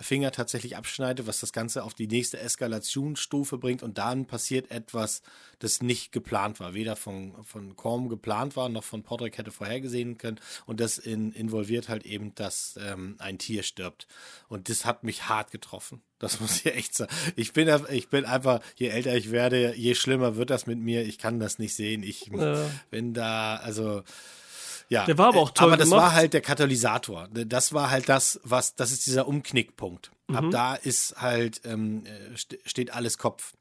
Finger 0.04 0.32
tatsächlich 0.32 0.78
abschneidet, 0.78 1.28
was 1.28 1.40
das 1.40 1.54
Ganze 1.54 1.84
auf 1.84 1.94
die 1.94 2.08
nächste 2.08 2.40
Eskalationsstufe 2.40 3.58
bringt 3.58 3.84
und 3.84 3.98
dann 3.98 4.26
passiert 4.26 4.72
etwas, 4.72 5.22
das 5.60 5.82
nicht 5.82 6.12
geplant 6.12 6.60
war. 6.60 6.74
Weder 6.74 6.96
von, 6.96 7.34
von 7.44 7.76
Korm 7.76 8.10
geplant 8.10 8.56
war, 8.56 8.70
noch 8.70 8.84
von 8.84 9.04
Podrick 9.04 9.38
hätte 9.38 9.52
vorhergesehen 9.52 10.18
können 10.18 10.40
und 10.66 10.80
das 10.80 10.98
in, 10.98 11.32
involviert 11.32 11.90
halt 11.90 12.06
eben, 12.06 12.36
dass 12.36 12.78
ähm, 12.82 13.16
ein 13.20 13.38
Tier 13.38 13.64
stirbt. 13.64 14.08
Und 14.48 14.70
das 14.70 14.86
hat 14.86 15.04
mich 15.04 15.28
hart 15.30 15.52
getroffen. 15.52 16.02
Das 16.20 16.40
muss 16.40 16.66
ich 16.66 16.74
echt 16.74 16.96
sagen. 16.96 17.14
Ich 17.36 17.54
bin, 17.54 17.70
ich 17.90 18.10
bin 18.10 18.26
einfach, 18.26 18.62
je 18.76 18.88
älter 18.88 19.16
ich 19.16 19.32
werde, 19.32 19.76
je 19.76 19.96
schlimmer 19.96 20.36
wird 20.36 20.50
das 20.50 20.68
mit 20.68 20.80
mir. 20.80 21.04
Ich 21.04 21.18
kann 21.18 21.40
das 21.40 21.60
nicht 21.60 21.76
sehen. 21.76 22.04
Ich 22.04 22.28
ja. 22.28 22.70
bin 22.90 23.14
da, 23.14 23.58
also. 23.58 24.04
Ja, 24.90 25.06
der 25.06 25.18
war 25.18 25.30
aber 25.30 25.40
auch 25.40 25.52
toll. 25.52 25.68
Aber 25.68 25.78
das 25.78 25.90
gemacht. 25.90 26.04
war 26.04 26.14
halt 26.14 26.34
der 26.34 26.42
Katalysator. 26.42 27.28
Das 27.32 27.74
war 27.74 27.90
halt 27.90 28.10
das, 28.10 28.40
was, 28.44 28.76
das 28.76 28.92
ist 28.92 29.06
dieser 29.06 29.28
Umknickpunkt. 29.28 30.12
Mhm. 30.28 30.36
Ab 30.36 30.46
da 30.52 30.76
ist 30.76 31.22
halt, 31.22 31.62
ähm, 31.66 32.04
steht 32.66 32.94
alles 32.94 33.18
Kopf. 33.18 33.54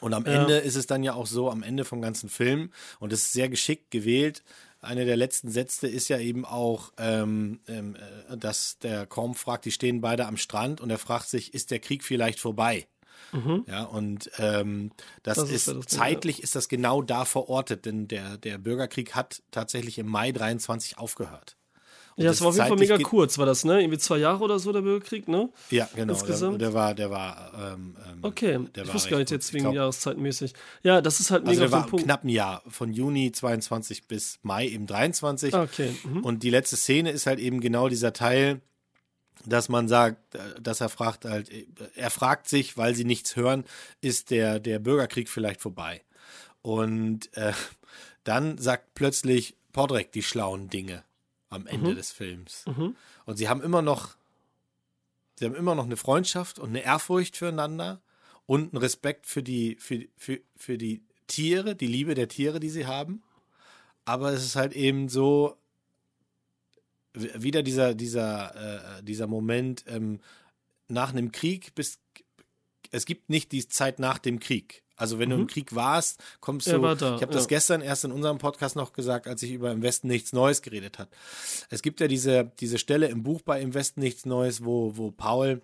Und 0.00 0.14
am 0.14 0.26
ja. 0.26 0.32
Ende 0.32 0.58
ist 0.58 0.74
es 0.74 0.86
dann 0.86 1.04
ja 1.04 1.14
auch 1.14 1.26
so, 1.26 1.50
am 1.50 1.62
Ende 1.62 1.84
vom 1.84 2.02
ganzen 2.02 2.28
Film, 2.28 2.72
und 2.98 3.12
es 3.12 3.22
ist 3.22 3.32
sehr 3.32 3.48
geschickt 3.48 3.92
gewählt, 3.92 4.42
einer 4.80 5.04
der 5.04 5.16
letzten 5.16 5.48
Sätze 5.48 5.86
ist 5.86 6.08
ja 6.08 6.18
eben 6.18 6.44
auch, 6.44 6.92
ähm, 6.98 7.60
ähm, 7.68 7.96
äh, 8.28 8.36
dass 8.36 8.78
der 8.78 9.06
Korm 9.06 9.36
fragt, 9.36 9.64
die 9.64 9.70
stehen 9.70 10.00
beide 10.00 10.26
am 10.26 10.36
Strand 10.36 10.80
und 10.80 10.90
er 10.90 10.98
fragt 10.98 11.28
sich, 11.28 11.54
ist 11.54 11.70
der 11.70 11.78
Krieg 11.78 12.02
vielleicht 12.02 12.40
vorbei? 12.40 12.88
Mhm. 13.32 13.64
Ja, 13.66 13.84
und 13.84 14.30
ähm, 14.38 14.92
das, 15.22 15.36
das, 15.36 15.50
ist, 15.50 15.68
ist 15.68 15.76
das 15.76 15.86
zeitlich 15.86 16.38
ja. 16.38 16.44
ist 16.44 16.54
das 16.54 16.68
genau 16.68 17.02
da 17.02 17.24
verortet, 17.24 17.86
denn 17.86 18.08
der, 18.08 18.36
der 18.36 18.58
Bürgerkrieg 18.58 19.14
hat 19.14 19.42
tatsächlich 19.50 19.98
im 19.98 20.06
Mai 20.06 20.32
23 20.32 20.98
aufgehört. 20.98 21.56
Und 22.16 22.24
ja, 22.24 22.30
es 22.30 22.40
war 22.42 22.48
auf 22.48 22.56
jeden 22.56 22.68
Fall 22.68 22.76
mega 22.76 22.98
kurz, 22.98 23.38
war 23.38 23.46
das, 23.46 23.64
ne? 23.64 23.80
Irgendwie 23.80 23.98
zwei 23.98 24.18
Jahre 24.18 24.44
oder 24.44 24.58
so 24.58 24.70
der 24.70 24.82
Bürgerkrieg, 24.82 25.28
ne? 25.28 25.48
Ja, 25.70 25.88
genau. 25.94 26.12
Insgesamt. 26.12 26.60
Der, 26.60 26.68
der 26.68 26.74
war, 26.74 26.94
der 26.94 27.10
war. 27.10 27.52
Ähm, 27.54 27.96
ähm 28.06 28.18
okay, 28.20 28.58
der 28.74 28.82
ich 28.82 28.88
war 28.88 28.94
wusste 28.94 29.10
gar 29.10 29.18
nicht 29.18 29.30
jetzt 29.30 29.54
wegen 29.54 29.72
Jahreszeitmäßig. 29.72 30.52
Ja, 30.82 31.00
das 31.00 31.20
ist 31.20 31.30
halt 31.30 31.44
mega 31.44 31.62
also 31.62 31.62
der 31.62 31.72
war 31.72 31.86
Punkt. 31.86 32.04
knapp 32.04 32.24
ein 32.24 32.28
Jahr, 32.28 32.62
von 32.68 32.92
Juni 32.92 33.32
22 33.32 34.08
bis 34.08 34.38
Mai 34.42 34.68
eben 34.68 34.86
23. 34.86 35.54
Okay. 35.54 35.96
Mhm. 36.04 36.22
Und 36.22 36.42
die 36.42 36.50
letzte 36.50 36.76
Szene 36.76 37.10
ist 37.10 37.26
halt 37.26 37.38
eben 37.38 37.60
genau 37.60 37.88
dieser 37.88 38.12
Teil, 38.12 38.60
dass 39.46 39.68
man 39.68 39.88
sagt, 39.88 40.18
dass 40.60 40.80
er 40.80 40.88
fragt 40.88 41.24
halt, 41.24 41.50
er 41.94 42.10
fragt 42.10 42.48
sich, 42.48 42.76
weil 42.76 42.94
sie 42.94 43.04
nichts 43.04 43.36
hören, 43.36 43.64
ist 44.00 44.30
der, 44.30 44.60
der 44.60 44.78
Bürgerkrieg 44.78 45.28
vielleicht 45.28 45.60
vorbei? 45.60 46.02
Und 46.62 47.34
äh, 47.36 47.52
dann 48.24 48.58
sagt 48.58 48.94
plötzlich 48.94 49.56
Podrek 49.72 50.12
die 50.12 50.22
schlauen 50.22 50.68
Dinge 50.68 51.04
am 51.48 51.66
Ende 51.66 51.90
mhm. 51.90 51.96
des 51.96 52.12
Films. 52.12 52.64
Mhm. 52.66 52.96
Und 53.26 53.36
sie 53.36 53.48
haben 53.48 53.62
immer 53.62 53.82
noch, 53.82 54.16
sie 55.38 55.44
haben 55.44 55.54
immer 55.54 55.74
noch 55.74 55.84
eine 55.84 55.96
Freundschaft 55.96 56.58
und 56.58 56.70
eine 56.70 56.84
Ehrfurcht 56.84 57.36
füreinander 57.36 58.00
und 58.46 58.72
einen 58.72 58.82
Respekt 58.82 59.26
für 59.26 59.42
die, 59.42 59.76
für, 59.76 60.06
für, 60.16 60.40
für 60.56 60.78
die 60.78 61.02
Tiere, 61.26 61.74
die 61.74 61.86
Liebe 61.86 62.14
der 62.14 62.28
Tiere, 62.28 62.60
die 62.60 62.70
sie 62.70 62.86
haben. 62.86 63.22
Aber 64.04 64.32
es 64.32 64.44
ist 64.44 64.56
halt 64.56 64.72
eben 64.72 65.08
so, 65.08 65.56
wieder 67.14 67.62
dieser, 67.62 67.94
dieser, 67.94 68.98
äh, 68.98 69.02
dieser 69.02 69.26
Moment 69.26 69.84
ähm, 69.86 70.20
nach 70.88 71.10
einem 71.10 71.32
Krieg, 71.32 71.74
bis, 71.74 71.98
es 72.90 73.06
gibt 73.06 73.30
nicht 73.30 73.52
die 73.52 73.66
Zeit 73.66 73.98
nach 73.98 74.18
dem 74.18 74.40
Krieg. 74.40 74.82
Also 74.96 75.18
wenn 75.18 75.28
mhm. 75.28 75.30
du 75.30 75.36
im 75.36 75.42
mhm. 75.42 75.46
Krieg 75.48 75.74
warst, 75.74 76.22
kommst 76.40 76.68
du. 76.68 76.80
War 76.80 76.94
da, 76.96 77.16
ich 77.16 77.22
habe 77.22 77.32
das 77.32 77.48
gestern 77.48 77.80
erst 77.80 78.04
in 78.04 78.12
unserem 78.12 78.38
Podcast 78.38 78.76
noch 78.76 78.92
gesagt, 78.92 79.26
als 79.26 79.42
ich 79.42 79.50
über 79.50 79.72
Im 79.72 79.82
Westen 79.82 80.06
nichts 80.06 80.32
Neues 80.32 80.62
geredet 80.62 80.98
hat. 80.98 81.08
Es 81.70 81.82
gibt 81.82 82.00
ja 82.00 82.06
diese, 82.08 82.52
diese 82.60 82.78
Stelle 82.78 83.08
im 83.08 83.22
Buch 83.22 83.42
bei 83.42 83.60
Im 83.60 83.74
Westen 83.74 84.00
nichts 84.00 84.26
Neues, 84.26 84.64
wo, 84.64 84.96
wo 84.96 85.10
Paul 85.10 85.60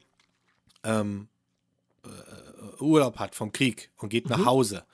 ähm, 0.82 1.28
äh, 2.05 2.82
Urlaub 2.82 3.18
hat 3.18 3.34
vom 3.34 3.53
Krieg 3.53 3.90
und 3.99 4.09
geht 4.09 4.24
mhm. 4.24 4.36
nach 4.36 4.46
Hause. 4.46 4.84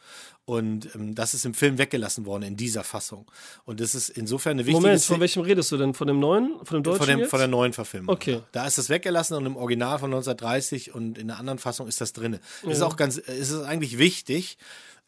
Und 0.47 0.95
ähm, 0.95 1.15
das 1.15 1.33
ist 1.33 1.47
im 1.47 1.55
Film 1.55 1.79
weggelassen 1.79 2.27
worden 2.27 2.43
in 2.43 2.57
dieser 2.57 2.85
Fassung. 2.85 3.31
Und 3.65 3.81
das 3.81 3.95
ist 3.95 4.11
insofern 4.11 4.53
eine 4.53 4.67
wichtige 4.67 4.83
Moment, 4.83 5.03
von 5.03 5.21
welchem 5.21 5.43
redest 5.43 5.73
du 5.73 5.79
denn? 5.79 5.95
Von 5.95 6.07
dem 6.07 6.21
neuen? 6.21 6.59
Von 6.65 6.79
dem 6.79 6.83
deutschen? 6.83 6.99
Von, 6.99 7.09
dem, 7.09 7.19
jetzt? 7.21 7.31
von 7.31 7.39
der 7.39 7.49
neuen 7.49 7.73
Verfilmung. 7.73 8.15
Okay. 8.15 8.41
Da 8.53 8.67
ist 8.67 8.77
das 8.77 8.91
weggelassen 8.91 9.37
und 9.39 9.47
im 9.47 9.57
Original 9.57 9.99
von 9.99 10.13
1930 10.13 10.95
und 10.95 11.17
in 11.17 11.29
der 11.29 11.39
anderen 11.39 11.59
Fassung 11.59 11.89
ist 11.89 12.01
das 12.03 12.13
drin. 12.13 12.39
Ja. 12.63 12.71
Ist 12.71 12.83
auch 12.83 12.97
ganz, 12.97 13.17
ist 13.17 13.51
es 13.51 13.63
eigentlich 13.63 13.97
wichtig, 13.97 14.59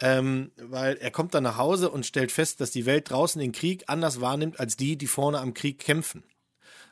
ähm, 0.01 0.53
weil 0.57 0.97
er 0.97 1.11
kommt 1.11 1.35
dann 1.35 1.43
nach 1.43 1.59
Hause 1.59 1.91
und 1.91 2.07
stellt 2.07 2.33
fest, 2.33 2.63
dass 2.63 2.71
die 2.71 2.87
Welt 2.87 3.11
draußen 3.11 3.39
den 3.39 3.53
Krieg 3.53 3.85
anders 3.89 4.23
wahrnimmt 4.23 4.59
als 4.59 4.77
die, 4.77 4.97
die 4.97 5.07
vorne 5.07 5.39
am 5.39 5.53
Krieg 5.53 5.79
kämpfen. 5.79 6.25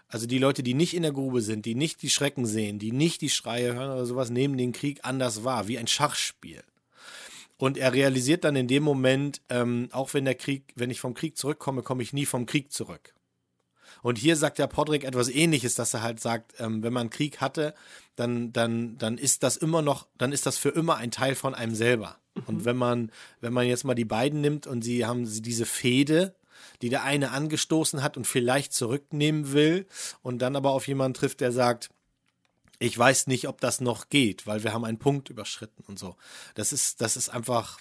Also 0.09 0.26
die 0.26 0.38
Leute, 0.38 0.62
die 0.62 0.74
nicht 0.74 0.95
in 0.95 1.03
der 1.03 1.12
Grube 1.12 1.40
sind, 1.40 1.64
die 1.64 1.74
nicht 1.74 2.03
die 2.03 2.11
Schrecken 2.11 2.45
sehen, 2.45 2.78
die 2.78 2.92
nicht 2.92 3.22
die 3.22 3.30
Schreie 3.30 3.74
hören 3.74 3.90
oder 3.90 4.05
sowas, 4.05 4.28
nehmen 4.28 4.59
den 4.59 4.72
Krieg 4.72 5.01
anders 5.03 5.45
wahr, 5.45 5.66
wie 5.66 5.78
ein 5.78 5.86
Schachspiel. 5.86 6.62
Und 7.64 7.78
er 7.78 7.94
realisiert 7.94 8.44
dann 8.44 8.56
in 8.56 8.68
dem 8.68 8.82
Moment, 8.82 9.40
ähm, 9.48 9.88
auch 9.90 10.12
wenn 10.12 10.26
der 10.26 10.34
Krieg, 10.34 10.74
wenn 10.76 10.90
ich 10.90 11.00
vom 11.00 11.14
Krieg 11.14 11.38
zurückkomme, 11.38 11.80
komme 11.80 12.02
ich 12.02 12.12
nie 12.12 12.26
vom 12.26 12.44
Krieg 12.44 12.70
zurück. 12.70 13.14
Und 14.02 14.18
hier 14.18 14.36
sagt 14.36 14.58
ja 14.58 14.66
Podrick 14.66 15.02
etwas 15.02 15.30
ähnliches, 15.30 15.74
dass 15.74 15.94
er 15.94 16.02
halt 16.02 16.20
sagt, 16.20 16.52
ähm, 16.58 16.82
wenn 16.82 16.92
man 16.92 17.08
Krieg 17.08 17.40
hatte, 17.40 17.72
dann, 18.16 18.52
dann, 18.52 18.98
dann 18.98 19.16
ist 19.16 19.42
das 19.42 19.56
immer 19.56 19.80
noch, 19.80 20.06
dann 20.18 20.30
ist 20.30 20.44
das 20.44 20.58
für 20.58 20.68
immer 20.68 20.98
ein 20.98 21.10
Teil 21.10 21.34
von 21.34 21.54
einem 21.54 21.74
selber. 21.74 22.18
Mhm. 22.34 22.42
Und 22.44 22.64
wenn 22.66 22.76
man, 22.76 23.10
wenn 23.40 23.54
man 23.54 23.66
jetzt 23.66 23.84
mal 23.84 23.94
die 23.94 24.04
beiden 24.04 24.42
nimmt 24.42 24.66
und 24.66 24.82
sie 24.82 25.06
haben 25.06 25.24
sie 25.24 25.40
diese 25.40 25.64
Fehde, 25.64 26.34
die 26.82 26.90
der 26.90 27.02
eine 27.02 27.30
angestoßen 27.30 28.02
hat 28.02 28.18
und 28.18 28.26
vielleicht 28.26 28.74
zurücknehmen 28.74 29.54
will 29.54 29.86
und 30.20 30.40
dann 30.42 30.54
aber 30.54 30.72
auf 30.72 30.86
jemanden 30.86 31.14
trifft, 31.14 31.40
der 31.40 31.50
sagt, 31.50 31.88
ich 32.78 32.96
weiß 32.96 33.26
nicht, 33.26 33.48
ob 33.48 33.60
das 33.60 33.80
noch 33.80 34.08
geht, 34.08 34.46
weil 34.46 34.64
wir 34.64 34.72
haben 34.72 34.84
einen 34.84 34.98
Punkt 34.98 35.30
überschritten 35.30 35.84
und 35.86 35.98
so. 35.98 36.16
Das 36.54 36.72
ist, 36.72 37.00
das 37.00 37.16
ist 37.16 37.28
einfach, 37.28 37.80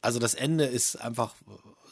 also 0.00 0.18
das 0.18 0.34
Ende 0.34 0.64
ist 0.64 0.96
einfach 0.96 1.34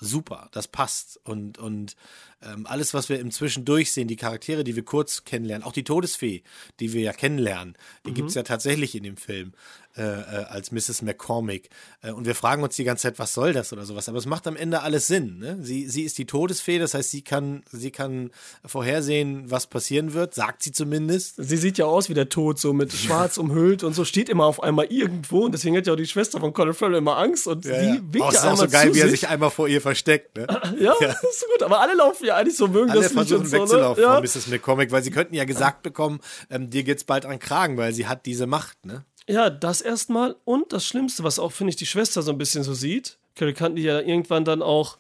super, 0.01 0.49
das 0.53 0.69
passt 0.69 1.21
und, 1.25 1.59
und 1.59 1.97
ähm, 2.43 2.67
alles, 2.67 2.95
was 2.95 3.09
wir 3.09 3.19
im 3.19 3.31
Zwischendurch 3.31 3.93
sehen, 3.93 4.09
die 4.09 4.17
Charaktere, 4.17 4.65
die 4.65 4.77
wir 4.77 4.85
kurz 4.85 5.25
kennenlernen, 5.25 5.67
auch 5.67 5.73
die 5.73 5.85
Todesfee, 5.85 6.43
die 6.81 6.93
wir 6.93 7.01
ja 7.01 7.13
kennenlernen, 7.13 7.77
die 8.05 8.11
mhm. 8.11 8.15
gibt 8.15 8.29
es 8.29 8.35
ja 8.35 8.43
tatsächlich 8.43 8.95
in 8.95 9.05
dem 9.05 9.17
Film 9.17 9.53
äh, 9.97 10.03
äh, 10.03 10.45
als 10.49 10.73
Mrs. 10.73 11.01
McCormick. 11.01 11.71
Äh, 12.03 12.11
und 12.11 12.27
wir 12.27 12.35
fragen 12.35 12.63
uns 12.63 12.77
die 12.77 12.85
ganze 12.85 13.05
Zeit, 13.05 13.19
was 13.19 13.33
soll 13.33 13.55
das 13.55 13.73
oder 13.73 13.87
sowas. 13.87 14.09
Aber 14.11 14.19
es 14.19 14.27
macht 14.27 14.47
am 14.47 14.55
Ende 14.55 14.83
alles 14.83 15.07
Sinn. 15.07 15.39
Ne? 15.39 15.57
Sie, 15.63 15.89
sie 15.89 16.03
ist 16.03 16.19
die 16.19 16.27
Todesfee, 16.27 16.79
das 16.79 16.93
heißt, 16.93 17.11
sie 17.11 17.23
kann, 17.23 17.63
sie 17.73 17.91
kann 17.91 18.31
vorhersehen, 18.65 19.51
was 19.51 19.67
passieren 19.67 20.13
wird, 20.13 20.35
sagt 20.35 20.63
sie 20.63 20.73
zumindest. 20.73 21.37
Sie 21.39 21.57
sieht 21.57 21.79
ja 21.79 21.87
aus 21.87 22.11
wie 22.11 22.15
der 22.15 22.29
Tod, 22.29 22.59
so 22.59 22.75
mit 22.75 22.93
schwarz 22.93 23.39
umhüllt 23.39 23.85
und 23.85 23.95
so 23.95 24.05
steht 24.05 24.29
immer 24.29 24.45
auf 24.45 24.63
einmal 24.63 24.87
irgendwo. 24.87 25.47
Und 25.47 25.53
deswegen 25.53 25.77
hat 25.77 25.87
ja 25.87 25.95
auch 25.95 25.97
die 25.97 26.07
Schwester 26.07 26.41
von 26.41 26.53
Colin 26.53 26.75
Farrell 26.75 26.99
immer 26.99 27.17
Angst 27.17 27.47
und 27.47 27.65
ja, 27.65 27.81
die 27.81 27.87
ja. 27.87 27.95
winkt 27.95 28.21
oh, 28.21 28.33
ja 28.33 28.41
einmal 28.41 28.53
auch 28.53 28.59
so 28.59 28.69
geil, 28.69 28.95
wie 28.95 29.01
er 29.01 29.09
sich 29.09 29.29
einmal 29.29 29.51
vor 29.51 29.67
ihr 29.67 29.81
versteckt. 29.81 30.37
Ne? 30.37 30.47
ja, 30.79 30.95
ja, 31.01 31.09
das 31.09 31.23
ist 31.23 31.47
gut. 31.53 31.63
Aber 31.63 31.81
alle 31.81 31.95
laufen 31.95 32.27
ja 32.27 32.37
eigentlich 32.37 32.57
so, 32.57 32.69
mögen 32.69 32.91
alle 32.91 33.01
das 33.01 33.15
nicht 33.15 33.29
versuchen 33.29 33.51
wegzulaufen 33.51 34.03
so, 34.03 34.09
ne? 34.11 34.15
von 34.15 34.23
Mrs. 34.23 34.47
McCormick, 34.49 34.93
weil 34.93 35.03
sie 35.03 35.11
könnten 35.11 35.35
ja 35.35 35.45
gesagt 35.45 35.83
bekommen, 35.83 36.21
ähm, 36.51 36.69
dir 36.69 36.83
geht's 36.83 37.05
bald 37.05 37.25
an 37.25 37.39
Kragen, 37.39 37.79
weil 37.79 37.95
sie 37.95 38.07
hat 38.07 38.27
diese 38.27 38.47
Macht, 38.47 38.85
ne? 38.85 39.07
Ja, 39.29 39.51
das 39.51 39.81
erstmal. 39.81 40.37
Und 40.45 40.73
das 40.73 40.85
Schlimmste, 40.85 41.25
was 41.25 41.39
auch, 41.39 41.53
finde 41.53 41.71
ich, 41.71 41.77
die 41.77 41.87
Schwester 41.87 42.23
so 42.23 42.31
ein 42.31 42.39
bisschen 42.39 42.63
so 42.63 42.75
sieht. 42.75 43.19
Carrie 43.35 43.53
Candy 43.53 43.83
ja 43.83 44.01
irgendwann 44.01 44.45
dann 44.45 44.63
auch. 44.63 44.99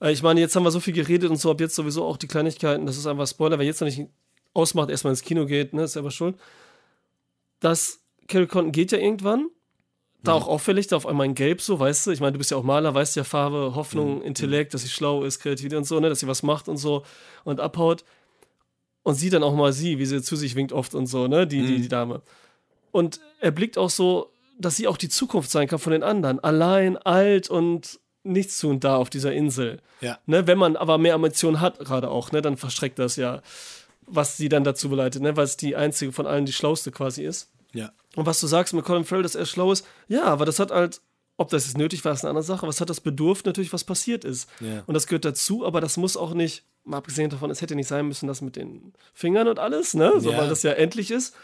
Äh, 0.00 0.12
ich 0.12 0.22
meine, 0.22 0.40
jetzt 0.40 0.56
haben 0.56 0.64
wir 0.64 0.70
so 0.70 0.80
viel 0.80 0.94
geredet 0.94 1.30
und 1.30 1.36
so, 1.36 1.50
ab 1.50 1.60
jetzt 1.60 1.74
sowieso 1.74 2.04
auch 2.04 2.16
die 2.16 2.26
Kleinigkeiten. 2.26 2.86
Das 2.86 2.96
ist 2.96 3.06
einfach 3.06 3.26
Spoiler. 3.26 3.58
Wer 3.58 3.66
jetzt 3.66 3.80
noch 3.80 3.86
nicht 3.86 4.08
ausmacht, 4.52 4.90
erstmal 4.90 5.12
ins 5.12 5.22
Kino 5.22 5.46
geht, 5.46 5.74
ne, 5.74 5.84
ist 5.84 5.92
selber 5.92 6.10
schuld. 6.10 6.36
Das 7.60 8.00
Carrie 8.26 8.46
Condon 8.46 8.72
geht 8.72 8.92
ja 8.92 8.98
irgendwann. 8.98 9.48
Da 10.22 10.34
mhm. 10.34 10.42
auch 10.42 10.48
auffällig, 10.48 10.88
da 10.88 10.96
auf 10.96 11.06
einmal 11.06 11.26
in 11.26 11.34
Gelb 11.34 11.60
so, 11.60 11.78
weißt 11.78 12.06
du? 12.06 12.10
Ich 12.10 12.20
meine, 12.20 12.32
du 12.32 12.38
bist 12.38 12.50
ja 12.50 12.56
auch 12.56 12.62
Maler, 12.62 12.94
weißt 12.94 13.16
ja 13.16 13.24
Farbe, 13.24 13.74
Hoffnung, 13.74 14.16
mhm. 14.16 14.22
Intellekt, 14.22 14.74
dass 14.74 14.82
sie 14.82 14.88
schlau 14.88 15.24
ist, 15.24 15.38
kreativ 15.38 15.72
und 15.72 15.84
so, 15.84 16.00
ne? 16.00 16.08
Dass 16.08 16.20
sie 16.20 16.26
was 16.26 16.42
macht 16.42 16.68
und 16.68 16.78
so 16.78 17.04
und 17.44 17.60
abhaut. 17.60 18.04
Und 19.02 19.14
sieht 19.14 19.34
dann 19.34 19.44
auch 19.44 19.54
mal 19.54 19.72
sie, 19.72 19.98
wie 19.98 20.06
sie 20.06 20.20
zu 20.20 20.34
sich 20.34 20.56
winkt 20.56 20.72
oft 20.72 20.94
und 20.94 21.06
so, 21.06 21.28
ne? 21.28 21.46
Die, 21.46 21.60
mhm. 21.60 21.66
die, 21.66 21.80
die 21.82 21.88
Dame. 21.88 22.22
Und 22.96 23.20
er 23.40 23.50
blickt 23.50 23.76
auch 23.76 23.90
so, 23.90 24.32
dass 24.58 24.76
sie 24.76 24.88
auch 24.88 24.96
die 24.96 25.10
Zukunft 25.10 25.50
sein 25.50 25.68
kann 25.68 25.78
von 25.78 25.92
den 25.92 26.02
anderen. 26.02 26.40
Allein, 26.40 26.96
alt 26.96 27.50
und 27.50 28.00
nichts 28.22 28.58
tun 28.58 28.80
da 28.80 28.96
auf 28.96 29.10
dieser 29.10 29.34
Insel. 29.34 29.82
Ja. 30.00 30.18
Ne, 30.24 30.46
wenn 30.46 30.56
man 30.56 30.76
aber 30.76 30.96
mehr 30.96 31.14
Ambitionen 31.14 31.60
hat, 31.60 31.78
gerade 31.78 32.10
auch, 32.10 32.32
ne, 32.32 32.40
dann 32.40 32.56
verstreckt 32.56 32.98
das 32.98 33.16
ja, 33.16 33.42
was 34.06 34.38
sie 34.38 34.48
dann 34.48 34.64
dazu 34.64 34.88
beleitet, 34.88 35.20
ne, 35.20 35.36
weil 35.36 35.44
es 35.44 35.58
die 35.58 35.76
einzige 35.76 36.10
von 36.10 36.26
allen 36.26 36.46
die 36.46 36.54
schlauste 36.54 36.90
quasi 36.90 37.22
ist. 37.22 37.50
Ja. 37.74 37.92
Und 38.14 38.24
was 38.24 38.40
du 38.40 38.46
sagst 38.46 38.72
mit 38.72 38.86
Colin 38.86 39.04
Farrell, 39.04 39.22
dass 39.22 39.34
er 39.34 39.44
schlau 39.44 39.72
ist, 39.72 39.86
ja, 40.08 40.24
aber 40.24 40.46
das 40.46 40.58
hat 40.58 40.70
halt, 40.70 41.02
ob 41.36 41.50
das 41.50 41.66
jetzt 41.66 41.76
nötig 41.76 42.04
war, 42.04 42.12
ist 42.12 42.24
eine 42.24 42.30
andere 42.30 42.44
Sache, 42.44 42.66
es 42.66 42.80
hat 42.80 42.88
das 42.88 43.00
bedurft 43.00 43.46
natürlich, 43.46 43.72
was 43.72 43.84
passiert 43.84 44.24
ist. 44.24 44.48
Ja. 44.60 44.82
Und 44.86 44.94
das 44.94 45.06
gehört 45.06 45.24
dazu, 45.24 45.66
aber 45.66 45.80
das 45.80 45.96
muss 45.96 46.16
auch 46.16 46.32
nicht, 46.32 46.64
mal 46.84 46.98
abgesehen 46.98 47.30
davon, 47.30 47.50
es 47.50 47.60
hätte 47.60 47.74
nicht 47.74 47.88
sein 47.88 48.06
müssen, 48.08 48.26
das 48.26 48.40
mit 48.40 48.56
den 48.56 48.92
Fingern 49.12 49.48
und 49.48 49.58
alles, 49.58 49.94
ne, 49.94 50.14
so, 50.18 50.30
ja. 50.30 50.38
weil 50.38 50.48
das 50.48 50.62
ja 50.62 50.72
endlich 50.72 51.10
ist. 51.10 51.34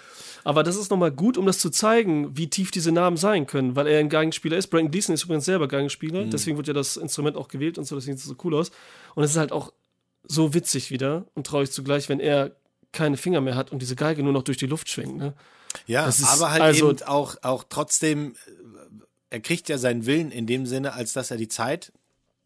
Aber 0.45 0.63
das 0.63 0.77
ist 0.77 0.91
nochmal 0.91 1.13
gut, 1.13 1.39
um 1.39 1.47
das 1.47 1.59
zu 1.59 1.71
zeigen, 1.71 2.37
wie 2.37 2.49
tief 2.49 2.71
diese 2.71 2.91
Namen 2.91 3.17
sein 3.17 3.47
können, 3.47 3.77
weil 3.77 3.87
er 3.87 4.01
ein 4.01 4.09
Geigenspieler 4.09 4.57
ist. 4.57 4.69
Brandon 4.69 4.91
Gleason 4.91 5.15
ist 5.15 5.25
übrigens 5.25 5.45
selber 5.45 5.69
Geigenspieler, 5.69 6.25
mhm. 6.25 6.31
deswegen 6.31 6.57
wird 6.57 6.69
ja 6.69 6.75
das 6.75 6.97
Instrument 6.97 7.37
auch 7.37 7.49
gewählt 7.49 7.79
und 7.79 7.85
so, 7.85 7.95
das 7.95 8.05
sieht 8.05 8.19
so 8.19 8.35
cool 8.45 8.57
aus. 8.57 8.71
Und 9.15 9.25
es 9.25 9.33
ist 9.33 9.37
halt 9.37 9.53
auch 9.53 9.73
so 10.25 10.55
witzig 10.55 10.91
wieder 10.91 11.27
und 11.35 11.47
traurig 11.47 11.71
zugleich, 11.71 12.09
wenn 12.09 12.21
er 12.21 12.53
keine 12.93 13.17
Finger 13.17 13.41
mehr 13.41 13.57
hat 13.57 13.73
und 13.73 13.81
diese 13.81 13.97
Geige 13.97 14.23
nur 14.23 14.33
noch 14.33 14.43
durch 14.43 14.59
die 14.59 14.67
Luft 14.67 14.89
schwingt. 14.89 15.17
Ne? 15.17 15.35
Ja, 15.87 16.07
ist, 16.07 16.25
aber 16.25 16.51
halt 16.51 16.63
also, 16.63 16.91
eben 16.91 17.03
auch, 17.05 17.37
auch 17.43 17.65
trotzdem, 17.69 18.35
er 19.33 19.41
kriegt 19.41 19.71
ja 19.71 19.79
seinen 19.79 20.05
Willen 20.05 20.31
in 20.31 20.47
dem 20.47 20.67
Sinne, 20.67 20.93
als 20.93 21.15
dass 21.15 21.31
er 21.31 21.39
die 21.39 21.49
Zeit, 21.49 21.91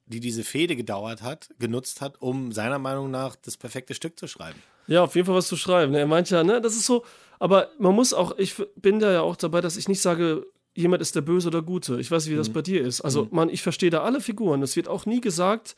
die 0.07 0.20
diese 0.20 0.45
Fehde 0.45 0.76
gedauert 0.76 1.20
hat, 1.20 1.49
genutzt 1.59 2.01
hat, 2.01 2.22
um 2.22 2.53
seiner 2.53 2.78
Meinung 2.78 3.11
nach 3.11 3.34
das 3.34 3.57
perfekte 3.57 3.93
Stück 3.93 4.16
zu 4.16 4.28
schreiben. 4.28 4.62
Ja, 4.87 5.03
auf 5.03 5.16
jeden 5.16 5.26
Fall 5.26 5.34
was 5.34 5.49
zu 5.49 5.57
schreiben. 5.57 5.95
Er 5.95 6.07
meint 6.07 6.30
ja, 6.30 6.45
ne, 6.45 6.61
das 6.61 6.76
ist 6.76 6.87
so, 6.87 7.05
aber 7.41 7.70
man 7.80 7.93
muss 7.93 8.14
auch, 8.14 8.39
ich 8.39 8.55
bin 8.76 9.01
da 9.01 9.11
ja 9.11 9.22
auch 9.22 9.34
dabei, 9.34 9.61
dass 9.61 9.76
ich 9.76 9.89
nicht 9.89 10.01
sage, 10.01 10.47
jemand 10.76 11.03
ist 11.03 11.16
der 11.16 11.22
Böse 11.22 11.49
oder 11.49 11.61
Gute. 11.61 11.99
Ich 11.99 12.09
weiß 12.09 12.24
nicht, 12.24 12.32
wie 12.32 12.39
das 12.39 12.51
mhm. 12.51 12.53
bei 12.53 12.62
dir 12.62 12.82
ist. 12.82 13.01
Also, 13.01 13.24
mhm. 13.24 13.30
man, 13.32 13.49
ich 13.49 13.62
verstehe 13.62 13.91
da 13.91 14.03
alle 14.03 14.20
Figuren. 14.20 14.62
Es 14.62 14.76
wird 14.76 14.87
auch 14.87 15.07
nie 15.07 15.20
gesagt, 15.20 15.74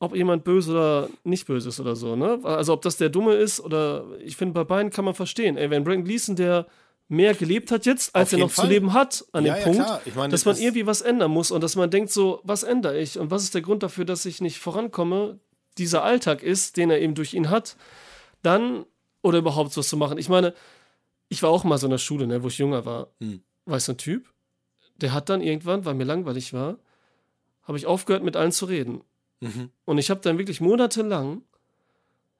ob 0.00 0.16
jemand 0.16 0.42
böse 0.42 0.72
oder 0.72 1.08
nicht 1.22 1.46
böse 1.46 1.68
ist 1.68 1.78
oder 1.78 1.94
so, 1.94 2.16
ne? 2.16 2.40
Also, 2.42 2.72
ob 2.72 2.82
das 2.82 2.96
der 2.96 3.08
Dumme 3.08 3.34
ist 3.34 3.60
oder 3.60 4.04
ich 4.18 4.36
finde, 4.36 4.54
bei 4.54 4.64
beiden 4.64 4.90
kann 4.90 5.04
man 5.04 5.14
verstehen. 5.14 5.56
Ey, 5.56 5.70
wenn 5.70 5.84
Brandon 5.84 6.04
Gleason, 6.04 6.34
der 6.34 6.66
mehr 7.08 7.34
gelebt 7.34 7.70
hat 7.70 7.84
jetzt, 7.86 8.14
als 8.14 8.32
er 8.32 8.38
noch 8.38 8.50
Fall. 8.50 8.66
zu 8.66 8.70
leben 8.70 8.92
hat, 8.92 9.24
an 9.32 9.44
ja, 9.44 9.54
dem 9.54 9.74
ja, 9.74 9.84
Punkt, 9.84 10.06
ich 10.06 10.14
mein, 10.14 10.30
dass 10.30 10.44
man 10.44 10.56
irgendwie 10.56 10.86
was 10.86 11.02
ändern 11.02 11.30
muss 11.30 11.50
und 11.50 11.62
dass 11.62 11.76
man 11.76 11.90
denkt 11.90 12.10
so, 12.10 12.40
was 12.44 12.62
ändere 12.62 12.98
ich 12.98 13.18
und 13.18 13.30
was 13.30 13.42
ist 13.42 13.54
der 13.54 13.62
Grund 13.62 13.82
dafür, 13.82 14.04
dass 14.04 14.24
ich 14.24 14.40
nicht 14.40 14.58
vorankomme, 14.58 15.38
dieser 15.78 16.04
Alltag 16.04 16.42
ist, 16.42 16.76
den 16.76 16.90
er 16.90 17.00
eben 17.00 17.14
durch 17.14 17.34
ihn 17.34 17.50
hat, 17.50 17.76
dann 18.42 18.84
oder 19.22 19.38
überhaupt 19.38 19.76
was 19.76 19.88
zu 19.88 19.96
machen. 19.96 20.18
Ich 20.18 20.28
meine, 20.28 20.54
ich 21.28 21.42
war 21.42 21.50
auch 21.50 21.64
mal 21.64 21.78
so 21.78 21.86
in 21.86 21.92
der 21.92 21.98
Schule, 21.98 22.26
ne, 22.26 22.42
wo 22.42 22.48
ich 22.48 22.58
jünger 22.58 22.84
war. 22.84 23.08
Hm. 23.20 23.42
War 23.64 23.76
ich 23.78 23.84
so 23.84 23.92
ein 23.92 23.98
Typ, 23.98 24.32
der 24.96 25.12
hat 25.12 25.28
dann 25.28 25.40
irgendwann, 25.40 25.84
weil 25.84 25.94
mir 25.94 26.04
langweilig 26.04 26.52
war, 26.52 26.78
habe 27.62 27.78
ich 27.78 27.86
aufgehört, 27.86 28.24
mit 28.24 28.36
allen 28.36 28.52
zu 28.52 28.66
reden. 28.66 29.02
Mhm. 29.40 29.70
Und 29.84 29.98
ich 29.98 30.10
habe 30.10 30.20
dann 30.20 30.38
wirklich 30.38 30.60
monatelang, 30.60 31.42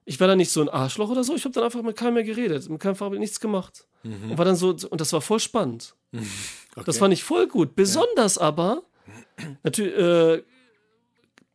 ich 0.04 0.20
war 0.20 0.26
dann 0.26 0.38
nicht 0.38 0.50
so 0.50 0.60
ein 0.60 0.68
Arschloch 0.68 1.10
oder 1.10 1.24
so, 1.24 1.34
ich 1.34 1.44
habe 1.44 1.52
dann 1.52 1.64
einfach 1.64 1.82
mit 1.82 1.96
keinem 1.96 2.14
mehr 2.14 2.24
geredet, 2.24 2.68
mit 2.68 2.80
keinem 2.80 2.96
Vorbild 2.96 3.20
nichts 3.20 3.40
gemacht. 3.40 3.86
Mhm. 4.02 4.30
Und 4.30 4.38
war 4.38 4.44
dann 4.44 4.56
so, 4.56 4.70
und 4.70 5.00
das 5.00 5.12
war 5.12 5.20
voll 5.20 5.40
spannend. 5.40 5.94
Mhm. 6.12 6.26
Okay. 6.74 6.84
Das 6.86 6.96
fand 6.96 7.12
ich 7.12 7.22
voll 7.22 7.48
gut. 7.48 7.76
Besonders 7.76 8.36
ja. 8.36 8.40
aber, 8.44 8.82
natürlich, 9.62 9.94
äh, 9.94 10.42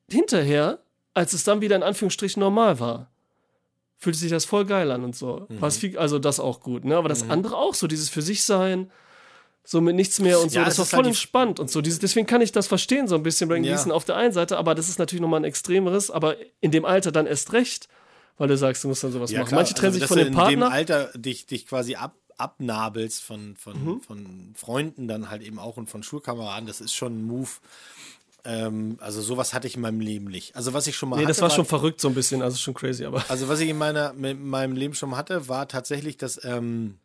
hinterher, 0.08 0.78
als 1.16 1.34
es 1.34 1.43
dann 1.43 1.60
wieder 1.60 1.76
in 1.76 1.82
Anführungsstrichen 1.82 2.39
normal 2.39 2.80
war 2.80 3.10
fühlte 3.98 4.20
sich 4.20 4.32
das 4.32 4.45
voll 4.45 4.66
geil 4.66 4.91
an 4.91 5.04
und 5.04 5.16
so. 5.16 5.48
Mhm. 5.50 5.72
Viel, 5.72 5.98
also 5.98 6.20
das 6.20 6.39
auch 6.39 6.60
gut, 6.62 6.86
ne? 6.86 6.95
Aber 6.95 7.10
das 7.10 7.24
mhm. 7.24 7.32
andere 7.32 7.58
auch 7.58 7.74
so, 7.74 7.88
dieses 7.88 8.10
für 8.10 8.22
sich 8.22 8.43
sein, 8.43 8.91
so 9.64 9.82
mit 9.82 9.95
nichts 9.95 10.20
mehr 10.20 10.39
und 10.39 10.50
so, 10.50 10.60
ja, 10.60 10.66
das 10.66 10.78
war 10.78 10.86
voll 10.86 10.98
halt 10.98 11.08
entspannt 11.08 11.60
und 11.60 11.70
so. 11.70 11.82
Deswegen 11.82 12.26
kann 12.26 12.41
ich 12.41 12.52
das 12.52 12.68
verstehen, 12.68 13.08
so 13.08 13.16
ein 13.16 13.24
bisschen 13.24 13.50
Brain 13.50 13.64
ja. 13.64 13.76
auf 13.88 14.06
der 14.06 14.16
einen 14.16 14.32
Seite, 14.32 14.58
aber 14.58 14.76
das 14.76 14.88
ist 14.88 15.00
natürlich 15.00 15.22
nochmal 15.22 15.41
ein 15.41 15.45
extremeres, 15.45 16.10
aber 16.10 16.38
in 16.62 16.72
dem 16.72 16.86
Alter 16.86 17.12
dann 17.12 17.26
erst 17.26 17.52
recht, 17.54 17.89
weil 18.38 18.47
du 18.47 18.57
sagst, 18.57 18.83
du 18.83 18.88
musst 18.88 19.03
dann 19.03 19.11
sowas 19.11 19.31
ja, 19.31 19.39
machen. 19.39 19.49
Klar. 19.49 19.59
Manche 19.61 19.73
trennen 19.73 19.93
also, 19.93 19.99
sich 19.99 20.07
von 20.07 20.17
dem 20.17 20.33
Partner. 20.33 20.51
In 20.51 20.59
dem 20.59 20.71
Alter 20.71 21.11
dich, 21.15 21.45
dich 21.45 21.67
quasi 21.67 21.95
ab, 21.95 22.15
abnabelst 22.38 23.23
von, 23.23 23.55
von, 23.55 23.83
mhm. 23.83 24.01
von 24.01 24.53
Freunden 24.55 25.07
dann 25.07 25.29
halt 25.29 25.41
eben 25.41 25.59
auch 25.59 25.77
und 25.77 25.89
von 25.89 26.03
Schulkameraden, 26.03 26.67
das 26.67 26.81
ist 26.81 26.93
schon 26.93 27.19
ein 27.19 27.23
Move, 27.23 27.49
ähm, 28.47 28.97
also 29.01 29.21
sowas 29.21 29.53
hatte 29.53 29.67
ich 29.67 29.75
in 29.75 29.81
meinem 29.81 29.99
Leben 29.99 30.25
nicht. 30.25 30.55
Also 30.55 30.73
was 30.73 30.88
ich 30.88 30.95
schon 30.95 31.09
mal 31.09 31.17
nee, 31.17 31.23
hatte, 31.23 31.31
das 31.31 31.41
war, 31.41 31.49
war 31.49 31.55
schon 31.55 31.65
verrückt 31.65 31.99
so 31.99 32.07
ein 32.07 32.13
bisschen, 32.13 32.41
also 32.41 32.57
schon 32.57 32.73
crazy, 32.73 33.03
aber. 33.03 33.23
Also 33.29 33.49
was 33.49 33.59
ich 33.59 33.69
in 33.69 33.77
meiner, 33.77 34.13
in 34.23 34.47
meinem 34.47 34.75
Leben 34.75 34.93
schon 34.93 35.09
mal 35.09 35.17
hatte, 35.17 35.49
war 35.49 35.67
tatsächlich, 35.67 36.15
dass 36.15 36.43
ähm, 36.45 36.97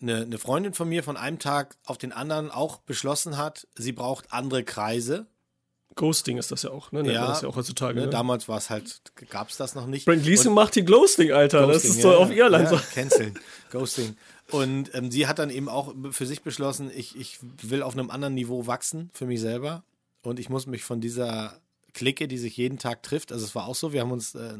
eine, 0.00 0.22
eine 0.22 0.38
Freundin 0.38 0.72
von 0.72 0.88
mir 0.88 1.02
von 1.04 1.18
einem 1.18 1.38
Tag 1.38 1.76
auf 1.84 1.98
den 1.98 2.12
anderen 2.12 2.50
auch 2.50 2.78
beschlossen 2.78 3.36
hat, 3.36 3.66
sie 3.76 3.92
braucht 3.92 4.32
andere 4.32 4.64
Kreise. 4.64 5.26
Ghosting 5.96 6.38
ist 6.38 6.50
das 6.50 6.62
ja 6.62 6.70
auch, 6.70 6.92
ne? 6.92 7.10
Ja, 7.12 7.26
das 7.28 7.42
ja 7.42 7.48
auch 7.48 7.56
heutzutage. 7.56 7.98
Ne, 7.98 8.06
ne? 8.06 8.10
Damals 8.10 8.48
war 8.48 8.58
es 8.58 8.70
halt, 8.70 9.00
gab 9.30 9.48
es 9.48 9.56
das 9.56 9.74
noch 9.74 9.86
nicht. 9.86 10.06
Brent 10.06 10.24
Gleason 10.24 10.52
macht 10.52 10.74
die 10.74 10.84
Ghosting, 10.84 11.32
Alter. 11.32 11.66
Ghosting, 11.66 11.74
das 11.74 11.84
ist 11.84 11.96
ja, 11.96 12.02
so 12.02 12.16
auf 12.16 12.30
Irland 12.30 12.70
ja, 12.70 12.78
so. 12.78 12.84
Canceln. 12.94 13.38
Ghosting. 13.70 14.16
Und 14.50 14.94
ähm, 14.94 15.10
sie 15.10 15.26
hat 15.26 15.38
dann 15.38 15.50
eben 15.50 15.68
auch 15.68 15.94
für 16.10 16.26
sich 16.26 16.42
beschlossen, 16.42 16.90
ich, 16.94 17.16
ich 17.16 17.38
will 17.62 17.82
auf 17.82 17.94
einem 17.94 18.10
anderen 18.10 18.34
Niveau 18.34 18.66
wachsen 18.66 19.10
für 19.12 19.26
mich 19.26 19.40
selber. 19.40 19.84
Und 20.22 20.38
ich 20.38 20.48
muss 20.48 20.66
mich 20.66 20.84
von 20.84 21.00
dieser 21.00 21.60
Clique, 21.94 22.28
die 22.28 22.38
sich 22.38 22.56
jeden 22.56 22.78
Tag 22.78 23.02
trifft. 23.02 23.32
Also 23.32 23.44
es 23.44 23.54
war 23.54 23.66
auch 23.66 23.74
so, 23.74 23.92
wir 23.92 24.00
haben 24.00 24.10
uns 24.10 24.34
äh, 24.34 24.54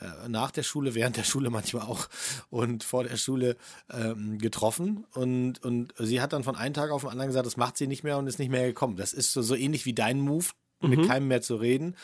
äh, 0.00 0.28
nach 0.28 0.50
der 0.50 0.62
Schule, 0.62 0.94
während 0.94 1.16
der 1.16 1.24
Schule 1.24 1.50
manchmal 1.50 1.82
auch 1.82 2.08
und 2.50 2.84
vor 2.84 3.04
der 3.04 3.16
Schule 3.16 3.56
ähm, 3.90 4.38
getroffen. 4.38 5.04
Und, 5.12 5.62
und 5.64 5.92
sie 5.98 6.22
hat 6.22 6.32
dann 6.32 6.44
von 6.44 6.56
einem 6.56 6.74
Tag 6.74 6.90
auf 6.90 7.02
den 7.02 7.10
anderen 7.10 7.28
gesagt, 7.28 7.46
das 7.46 7.56
macht 7.56 7.76
sie 7.76 7.86
nicht 7.88 8.04
mehr 8.04 8.16
und 8.16 8.26
ist 8.26 8.38
nicht 8.38 8.50
mehr 8.50 8.66
gekommen. 8.66 8.96
Das 8.96 9.12
ist 9.12 9.32
so, 9.32 9.42
so 9.42 9.54
ähnlich 9.54 9.84
wie 9.84 9.94
dein 9.94 10.20
Move, 10.20 10.46
mhm. 10.80 10.90
mit 10.90 11.06
keinem 11.06 11.28
mehr 11.28 11.42
zu 11.42 11.56
reden. 11.56 11.96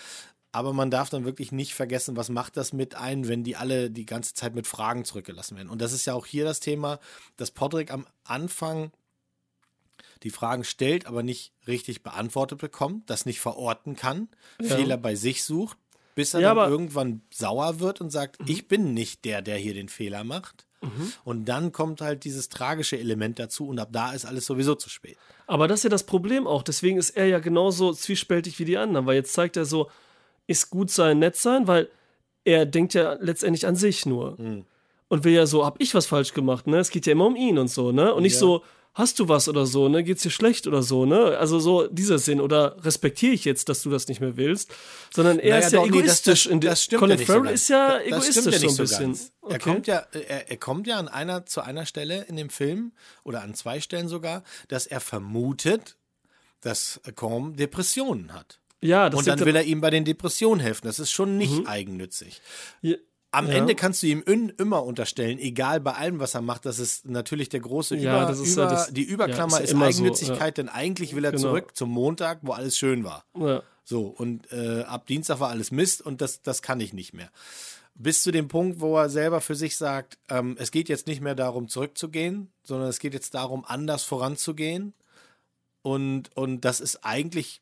Aber 0.52 0.72
man 0.72 0.90
darf 0.90 1.10
dann 1.10 1.24
wirklich 1.24 1.50
nicht 1.50 1.74
vergessen, 1.74 2.16
was 2.16 2.28
macht 2.28 2.56
das 2.56 2.72
mit 2.72 2.94
ein, 2.94 3.26
wenn 3.26 3.42
die 3.42 3.56
alle 3.56 3.90
die 3.90 4.06
ganze 4.06 4.34
Zeit 4.34 4.54
mit 4.54 4.68
Fragen 4.68 5.04
zurückgelassen 5.04 5.56
werden. 5.56 5.68
Und 5.68 5.82
das 5.82 5.92
ist 5.92 6.06
ja 6.06 6.14
auch 6.14 6.26
hier 6.26 6.44
das 6.44 6.60
Thema, 6.60 7.00
dass 7.36 7.50
Podrick 7.50 7.90
am 7.92 8.06
Anfang 8.22 8.92
die 10.22 10.30
Fragen 10.30 10.64
stellt, 10.64 11.06
aber 11.06 11.22
nicht 11.22 11.52
richtig 11.66 12.02
beantwortet 12.02 12.58
bekommt, 12.58 13.10
das 13.10 13.26
nicht 13.26 13.40
verorten 13.40 13.96
kann, 13.96 14.28
ja. 14.60 14.76
Fehler 14.76 14.96
bei 14.96 15.14
sich 15.14 15.42
sucht. 15.44 15.76
bis 16.14 16.32
er 16.32 16.40
Ja, 16.40 16.54
dann 16.54 16.66
Mhm. 16.66 16.72
irgendwann 16.72 17.22
sauer 17.32 17.80
wird 17.80 18.00
und 18.00 18.10
sagt, 18.10 18.38
ich 18.48 18.68
bin 18.68 18.94
nicht 18.94 19.24
der, 19.24 19.42
der 19.42 19.56
hier 19.58 19.74
den 19.74 19.88
Fehler 19.88 20.22
macht. 20.22 20.63
Mhm. 20.82 21.12
Und 21.24 21.44
dann 21.46 21.72
kommt 21.72 22.00
halt 22.00 22.24
dieses 22.24 22.48
tragische 22.48 22.98
Element 22.98 23.38
dazu 23.38 23.68
und 23.68 23.78
ab 23.78 23.88
da 23.92 24.12
ist 24.12 24.24
alles 24.24 24.46
sowieso 24.46 24.74
zu 24.74 24.88
spät. 24.90 25.16
Aber 25.46 25.68
das 25.68 25.80
ist 25.80 25.84
ja 25.84 25.90
das 25.90 26.04
Problem 26.04 26.46
auch. 26.46 26.62
Deswegen 26.62 26.98
ist 26.98 27.10
er 27.10 27.26
ja 27.26 27.38
genauso 27.38 27.92
zwiespältig 27.92 28.58
wie 28.58 28.64
die 28.64 28.76
anderen, 28.76 29.06
weil 29.06 29.16
jetzt 29.16 29.32
zeigt 29.32 29.56
er 29.56 29.64
so, 29.64 29.90
ist 30.46 30.70
gut 30.70 30.90
sein, 30.90 31.18
nett 31.18 31.36
sein, 31.36 31.66
weil 31.66 31.88
er 32.44 32.66
denkt 32.66 32.92
ja 32.94 33.14
letztendlich 33.20 33.66
an 33.66 33.76
sich 33.76 34.04
nur. 34.04 34.38
Mhm. 34.38 34.64
Und 35.08 35.24
will 35.24 35.32
ja 35.32 35.46
so, 35.46 35.64
hab 35.64 35.80
ich 35.80 35.94
was 35.94 36.06
falsch 36.06 36.34
gemacht, 36.34 36.66
ne? 36.66 36.78
Es 36.78 36.90
geht 36.90 37.06
ja 37.06 37.12
immer 37.12 37.26
um 37.26 37.36
ihn 37.36 37.58
und 37.58 37.68
so, 37.68 37.92
ne? 37.92 38.12
Und 38.14 38.22
nicht 38.22 38.34
Ja. 38.34 38.40
so, 38.40 38.62
hast 38.94 39.18
du 39.18 39.28
was 39.28 39.48
oder 39.48 39.66
so, 39.66 39.88
ne? 39.88 40.02
Geht's 40.04 40.22
dir 40.22 40.30
schlecht 40.30 40.66
oder 40.66 40.82
so, 40.82 41.04
ne? 41.04 41.36
Also 41.38 41.58
so 41.58 41.86
dieser 41.88 42.18
Sinn 42.18 42.40
oder 42.40 42.76
respektiere 42.84 43.32
ich 43.34 43.44
jetzt, 43.44 43.68
dass 43.68 43.82
du 43.82 43.90
das 43.90 44.06
nicht 44.08 44.20
mehr 44.20 44.36
willst, 44.36 44.70
sondern 45.12 45.38
er 45.38 45.54
Naja, 45.56 45.66
ist 45.66 45.72
ja 45.72 45.78
doch, 45.80 45.86
nee, 45.86 45.90
das- 46.02 46.20
egoistisch. 46.26 46.48
das- 46.50 46.60
das 46.60 46.82
stimmt 46.84 47.00
Colin 47.00 47.18
ja 47.18 47.26
so 47.26 47.32
Farrell 47.32 47.44
ganz. 47.48 47.60
ist 47.60 47.68
ja 47.68 47.88
Das- 47.98 48.06
egoistisch 48.06 48.36
ja 48.36 48.58
so 48.60 48.66
ein 48.66 48.72
so 48.74 48.82
bisschen. 48.82 49.04
ganz. 49.06 49.32
Er 49.42 49.46
Okay. 49.48 49.58
kommt 49.58 49.86
ja, 49.86 50.06
er, 50.28 50.50
er 50.50 50.56
kommt 50.56 50.86
ja 50.86 50.96
an 50.98 51.08
einer, 51.08 51.44
zu 51.46 51.60
einer 51.60 51.86
Stelle 51.86 52.24
in 52.28 52.36
dem 52.36 52.50
Film 52.50 52.92
oder 53.24 53.42
an 53.42 53.54
zwei 53.54 53.80
Stellen 53.80 54.08
sogar, 54.08 54.42
dass 54.68 54.86
er 54.86 55.00
vermutet, 55.00 55.96
dass 56.60 57.00
Combe 57.14 57.56
Depressionen 57.56 58.32
hat. 58.32 58.60
ja, 58.80 59.10
das 59.10 59.18
Und 59.18 59.26
dann 59.26 59.40
will 59.40 59.56
er 59.56 59.64
ihm 59.64 59.80
bei 59.80 59.90
den 59.90 60.04
Depressionen 60.04 60.60
helfen. 60.60 60.86
Das 60.86 60.98
ist 60.98 61.10
schon 61.10 61.36
nicht 61.36 61.66
eigennützig. 61.66 62.40
Ja. 62.82 62.96
Am 63.34 63.48
Ja. 63.48 63.54
Ende 63.54 63.74
kannst 63.74 64.02
du 64.02 64.06
ihm 64.06 64.22
in, 64.24 64.48
immer 64.50 64.84
unterstellen, 64.84 65.38
egal 65.38 65.80
bei 65.80 65.92
allem, 65.92 66.20
was 66.20 66.34
er 66.34 66.40
macht, 66.42 66.64
das 66.66 66.78
ist 66.78 67.06
natürlich 67.08 67.48
der 67.48 67.60
große 67.60 67.96
Ja, 67.96 68.16
Über, 68.22 68.26
das 68.30 68.38
ist 68.40 68.52
über, 68.52 68.66
das- 68.66 68.92
die 68.92 69.02
Überklammer 69.02 69.54
ja, 69.56 69.58
ist 69.58 69.64
ist, 69.64 69.72
immer 69.72 69.90
so, 69.92 69.98
Eigennützigkeit, 70.02 70.56
denn 70.58 70.68
eigentlich 70.68 71.14
will 71.14 71.24
er 71.24 71.32
Genau. 71.32 71.42
zurück 71.42 71.76
zum 71.76 71.90
Montag, 71.90 72.38
wo 72.42 72.52
alles 72.52 72.78
schön 72.78 73.04
war. 73.04 73.24
Ja. 73.38 73.62
So, 73.84 74.06
und 74.06 74.50
äh, 74.52 74.82
ab 74.82 75.06
Dienstag 75.06 75.40
war 75.40 75.50
alles 75.50 75.70
Mist 75.70 76.00
und 76.00 76.20
das, 76.20 76.40
das 76.42 76.62
kann 76.62 76.80
ich 76.80 76.92
nicht 76.92 77.12
mehr. 77.12 77.30
Bis 77.96 78.22
zu 78.22 78.30
dem 78.32 78.48
Punkt, 78.48 78.80
wo 78.80 78.96
er 78.96 79.08
selber 79.10 79.40
für 79.40 79.54
sich 79.54 79.76
sagt, 79.76 80.18
ähm, 80.28 80.56
es 80.58 80.70
geht 80.70 80.88
jetzt 80.88 81.06
nicht 81.06 81.20
mehr 81.20 81.34
darum, 81.34 81.68
zurückzugehen, 81.68 82.50
sondern 82.62 82.88
es 82.88 82.98
geht 82.98 83.14
jetzt 83.14 83.34
darum, 83.34 83.64
anders 83.64 84.02
voranzugehen. 84.04 84.94
Und, 85.82 86.34
und 86.34 86.62
das 86.64 86.80
ist 86.80 87.04
eigentlich 87.04 87.60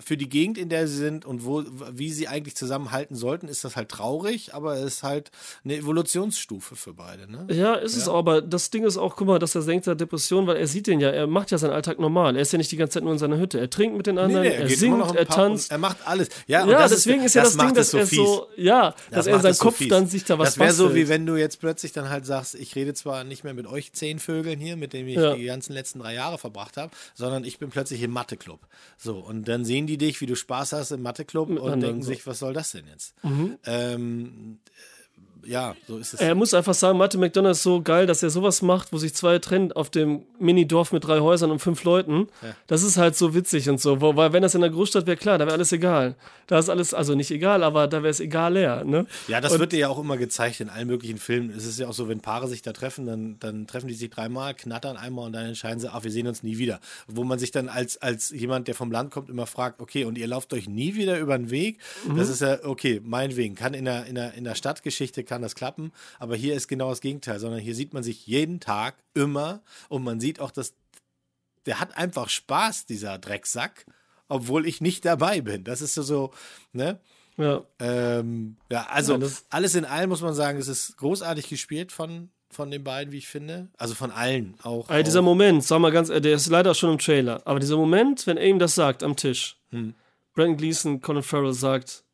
für 0.00 0.16
die 0.16 0.28
Gegend, 0.28 0.56
in 0.58 0.68
der 0.68 0.88
sie 0.88 0.96
sind 0.96 1.24
und 1.24 1.44
wo, 1.44 1.64
wie 1.92 2.12
sie 2.12 2.28
eigentlich 2.28 2.54
zusammenhalten 2.56 3.16
sollten, 3.16 3.48
ist 3.48 3.64
das 3.64 3.76
halt 3.76 3.88
traurig, 3.90 4.54
aber 4.54 4.76
es 4.76 4.84
ist 4.94 5.02
halt 5.02 5.30
eine 5.64 5.76
Evolutionsstufe 5.76 6.76
für 6.76 6.94
beide. 6.94 7.30
Ne? 7.30 7.46
Ja, 7.54 7.74
ist 7.74 7.96
es 7.96 8.08
auch, 8.08 8.16
aber 8.18 8.40
das 8.40 8.70
Ding 8.70 8.84
ist 8.84 8.96
auch, 8.96 9.16
guck 9.16 9.26
mal, 9.26 9.38
dass 9.38 9.54
er 9.54 9.62
er 9.68 9.90
hat 9.92 10.00
Depression, 10.00 10.46
weil 10.46 10.56
er 10.56 10.66
sieht 10.66 10.86
den 10.86 11.00
ja, 11.00 11.10
er 11.10 11.26
macht 11.26 11.50
ja 11.50 11.58
seinen 11.58 11.72
Alltag 11.72 11.98
normal. 11.98 12.36
Er 12.36 12.42
ist 12.42 12.52
ja 12.52 12.58
nicht 12.58 12.70
die 12.72 12.76
ganze 12.76 12.94
Zeit 12.94 13.02
nur 13.02 13.12
in 13.12 13.18
seiner 13.18 13.38
Hütte. 13.38 13.58
Er 13.58 13.68
trinkt 13.70 13.96
mit 13.96 14.06
den 14.06 14.18
anderen, 14.18 14.44
er, 14.44 14.66
geht 14.66 14.78
singt, 14.78 14.94
immer 14.94 15.04
noch 15.04 15.10
ein 15.10 15.16
er 15.16 15.26
tanzt. 15.26 15.70
Er 15.70 15.78
macht 15.78 15.98
alles. 16.06 16.28
Ja, 16.46 16.62
und 16.62 16.70
ja, 16.70 16.78
das 16.78 16.92
deswegen 16.92 17.22
ist, 17.22 17.34
ja 17.34 17.42
das, 17.42 17.56
Ding, 17.56 17.66
macht 17.66 17.76
dass 17.76 17.90
so 17.90 17.98
er 17.98 18.06
so, 18.06 18.46
ja, 18.56 18.94
dass 19.10 19.26
er 19.26 19.52
so 19.54 19.64
Kopf 19.64 19.76
fies. 19.76 19.88
dann 19.88 20.06
sich 20.06 20.24
da 20.24 20.38
was 20.38 20.50
Das 20.50 20.58
wäre 20.58 20.72
so, 20.72 20.94
wie 20.94 21.08
wenn 21.08 21.26
du 21.26 21.36
jetzt 21.36 21.60
plötzlich 21.60 21.92
dann 21.92 22.08
halt 22.08 22.26
sagst, 22.26 22.54
ich 22.54 22.74
rede 22.76 22.94
zwar 22.94 23.24
nicht 23.24 23.44
mehr 23.44 23.54
mit 23.54 23.66
euch 23.66 23.92
zehn 23.92 24.18
Vögeln 24.18 24.58
hier, 24.58 24.76
mit 24.76 24.92
denen 24.92 25.08
ich 25.08 25.16
Ja. 25.16 25.34
die 25.34 25.44
ganzen 25.44 25.72
letzten 25.72 25.98
drei 25.98 26.14
Jahre 26.14 26.38
verbracht 26.38 26.76
habe, 26.76 26.92
sondern 27.14 27.44
ich 27.44 27.58
bin 27.58 27.70
plötzlich 27.70 28.02
im 28.02 28.10
Matheclub. 28.10 28.60
So, 28.96 29.18
und 29.18 29.48
dann 29.48 29.64
sehen 29.64 29.73
die 29.86 29.98
dich, 29.98 30.20
wie 30.20 30.26
du 30.26 30.36
Spaß 30.36 30.72
hast 30.72 30.90
im 30.92 31.02
Matheclub 31.02 31.50
und 31.50 31.80
denken 31.80 32.02
so. 32.02 32.10
Mhm. 32.10 32.14
sich, 32.14 32.26
was 32.26 32.38
soll 32.38 32.52
das 32.52 32.72
denn 32.72 32.86
jetzt? 32.86 33.14
Ähm, 33.64 34.58
ja, 35.46 35.74
so 35.86 35.98
ist 35.98 36.14
es. 36.14 36.20
Er 36.20 36.34
muss 36.34 36.54
einfach 36.54 36.74
sagen, 36.74 36.98
Martin 36.98 37.20
McDonough 37.20 37.52
ist 37.52 37.62
so 37.62 37.82
geil, 37.82 38.06
dass 38.06 38.22
er 38.22 38.30
sowas 38.30 38.62
macht, 38.62 38.92
wo 38.92 38.98
sich 38.98 39.14
zwei 39.14 39.38
trennen 39.38 39.72
auf 39.72 39.90
dem 39.90 40.22
Mini-Dorf 40.38 40.92
mit 40.92 41.04
drei 41.04 41.20
Häusern 41.20 41.50
und 41.50 41.58
fünf 41.60 41.84
Leuten. 41.84 42.28
Das 42.66 42.82
ist 42.82 42.96
halt 42.96 43.16
so 43.16 43.34
witzig 43.34 43.68
und 43.68 43.80
so. 43.80 44.00
Weil 44.00 44.32
wenn 44.32 44.42
das 44.42 44.54
in 44.54 44.60
der 44.60 44.70
Großstadt 44.70 45.06
wäre, 45.06 45.16
klar, 45.16 45.38
da 45.38 45.46
wäre 45.46 45.54
alles 45.54 45.72
egal. 45.72 46.14
Da 46.46 46.58
ist 46.58 46.68
alles, 46.68 46.94
also 46.94 47.14
nicht 47.14 47.30
egal, 47.30 47.62
aber 47.62 47.86
da 47.86 48.02
wäre 48.02 48.10
es 48.10 48.20
egal 48.20 48.54
leer. 48.54 48.84
Ne? 48.84 49.06
Ja, 49.28 49.40
das 49.40 49.58
wird 49.58 49.72
dir 49.72 49.78
ja 49.78 49.88
auch 49.88 49.98
immer 49.98 50.16
gezeigt 50.16 50.60
in 50.60 50.68
allen 50.68 50.86
möglichen 50.86 51.18
Filmen. 51.18 51.50
Es 51.50 51.64
ist 51.64 51.78
ja 51.78 51.88
auch 51.88 51.94
so, 51.94 52.08
wenn 52.08 52.20
Paare 52.20 52.48
sich 52.48 52.62
da 52.62 52.72
treffen, 52.72 53.06
dann, 53.06 53.36
dann 53.40 53.66
treffen 53.66 53.88
die 53.88 53.94
sich 53.94 54.10
dreimal, 54.10 54.54
knattern 54.54 54.96
einmal 54.96 55.26
und 55.26 55.32
dann 55.32 55.46
entscheiden 55.46 55.80
sie, 55.80 55.92
ach, 55.92 56.04
wir 56.04 56.10
sehen 56.10 56.26
uns 56.26 56.42
nie 56.42 56.58
wieder. 56.58 56.80
Wo 57.06 57.24
man 57.24 57.38
sich 57.38 57.50
dann 57.50 57.68
als, 57.68 57.96
als 58.00 58.30
jemand, 58.30 58.68
der 58.68 58.74
vom 58.74 58.92
Land 58.92 59.10
kommt, 59.10 59.30
immer 59.30 59.46
fragt, 59.46 59.80
okay, 59.80 60.04
und 60.04 60.18
ihr 60.18 60.26
lauft 60.26 60.52
euch 60.52 60.68
nie 60.68 60.94
wieder 60.94 61.18
über 61.18 61.36
den 61.36 61.50
Weg? 61.50 61.78
Das 62.16 62.28
ist 62.28 62.40
ja, 62.40 62.58
okay, 62.64 63.00
meinetwegen, 63.02 63.54
kann 63.54 63.74
in 63.74 63.84
der, 63.84 64.06
in 64.06 64.14
der, 64.14 64.34
in 64.34 64.44
der 64.44 64.54
Stadtgeschichte 64.54 65.24
kann 65.24 65.33
das 65.42 65.54
klappen, 65.54 65.92
aber 66.18 66.36
hier 66.36 66.54
ist 66.54 66.68
genau 66.68 66.90
das 66.90 67.00
Gegenteil, 67.00 67.38
sondern 67.38 67.60
hier 67.60 67.74
sieht 67.74 67.92
man 67.94 68.02
sich 68.02 68.26
jeden 68.26 68.60
Tag 68.60 68.96
immer 69.14 69.62
und 69.88 70.02
man 70.04 70.20
sieht 70.20 70.40
auch, 70.40 70.50
dass 70.50 70.74
der 71.66 71.80
hat 71.80 71.96
einfach 71.96 72.28
Spaß, 72.28 72.86
dieser 72.86 73.18
Drecksack, 73.18 73.86
obwohl 74.28 74.66
ich 74.66 74.80
nicht 74.80 75.04
dabei 75.04 75.40
bin. 75.40 75.64
Das 75.64 75.80
ist 75.80 75.94
so, 75.94 76.02
so 76.02 76.30
ne? 76.72 76.98
Ja. 77.36 77.62
Ähm, 77.78 78.56
ja, 78.70 78.86
also 78.88 79.16
Ja, 79.16 79.28
alles 79.50 79.74
in 79.74 79.84
allem 79.84 80.10
muss 80.10 80.20
man 80.22 80.34
sagen, 80.34 80.58
es 80.58 80.68
ist 80.68 80.96
großartig 80.98 81.48
gespielt 81.48 81.90
von, 81.90 82.30
von 82.50 82.70
den 82.70 82.84
beiden, 82.84 83.12
wie 83.12 83.18
ich 83.18 83.28
finde. 83.28 83.68
Also 83.76 83.94
von 83.94 84.10
allen 84.10 84.54
auch. 84.62 84.88
Ey, 84.90 85.02
dieser 85.02 85.20
auch. 85.20 85.24
Moment, 85.24 85.64
sag 85.64 85.80
mal 85.80 85.90
ganz, 85.90 86.10
ehrlich, 86.10 86.22
der 86.22 86.34
ist 86.34 86.46
leider 86.48 86.74
schon 86.74 86.92
im 86.92 86.98
Trailer, 86.98 87.42
aber 87.44 87.58
dieser 87.60 87.76
Moment, 87.76 88.26
wenn 88.26 88.36
er 88.36 88.46
ihm 88.46 88.58
das 88.58 88.74
sagt 88.74 89.02
am 89.02 89.16
Tisch, 89.16 89.56
Hm. 89.70 89.94
Brandon 90.34 90.56
Gleason, 90.56 91.00
Colin 91.00 91.22
Farrell 91.22 91.52
sagt, 91.54 92.04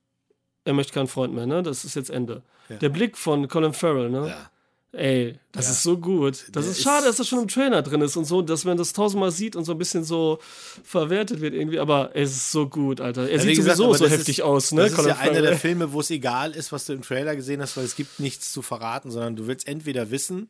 er 0.65 0.75
möchte 0.75 0.93
keinen 0.93 1.09
Freund 1.09 1.35
mehr, 1.35 1.47
ne? 1.47 1.63
Das 1.63 1.85
ist 1.85 1.95
jetzt 1.97 2.11
Ende. 2.11 2.43
Der 2.79 2.89
Blick 2.89 3.17
von 3.17 3.49
Colin 3.49 3.73
Farrell, 3.73 4.11
ne? 4.11 4.29
Ja. 4.29 4.51
Ey, 4.93 5.39
das 5.53 5.67
Ja. 5.67 5.71
ist 5.73 5.83
so 5.85 5.99
gut. 5.99 6.47
Das 6.51 6.65
Der 6.65 6.73
ist 6.73 6.83
schade, 6.83 6.99
ist- 7.05 7.11
dass 7.11 7.17
das 7.19 7.29
schon 7.29 7.39
im 7.43 7.49
Trailer 7.49 7.81
drin 7.83 8.01
ist 8.01 8.17
und 8.17 8.25
so, 8.25 8.43
dass 8.43 8.65
man 8.65 8.77
das 8.77 8.93
tausendmal 8.93 9.31
sieht 9.31 9.55
und 9.55 9.65
so 9.65 9.71
ein 9.73 9.79
bisschen 9.79 10.03
so 10.03 10.41
verwertet 10.83 11.41
wird 11.41 11.55
irgendwie, 11.55 11.79
aber 11.79 12.11
es 12.15 12.33
ist 12.33 12.51
so 12.51 12.69
gut, 12.69 13.01
Alter. 13.01 13.29
Er 13.29 13.37
Ja, 13.37 13.43
sieht 13.43 13.57
gesagt, 13.57 13.77
sowieso 13.77 14.05
so 14.07 14.11
heftig 14.11 14.39
ist, 14.41 14.45
aus, 14.45 14.73
ne? 14.73 14.83
Das 14.83 14.91
ist 14.91 14.97
Colin 14.97 15.11
ja 15.11 15.17
einer 15.19 15.27
Farrell. 15.35 15.43
der 15.43 15.57
Filme, 15.59 15.93
wo 15.93 16.01
es 16.01 16.11
egal 16.11 16.53
ist, 16.57 16.73
was 16.73 16.87
du 16.87 16.93
im 16.93 17.03
Trailer 17.03 17.37
gesehen 17.37 17.63
hast, 17.63 17.77
weil 17.77 17.85
es 17.85 17.95
gibt 17.95 18.19
nichts 18.19 18.53
zu 18.53 18.63
verraten, 18.63 19.13
sondern 19.13 19.37
du 19.37 19.47
willst 19.47 19.69
entweder 19.69 20.11
wissen, 20.11 20.49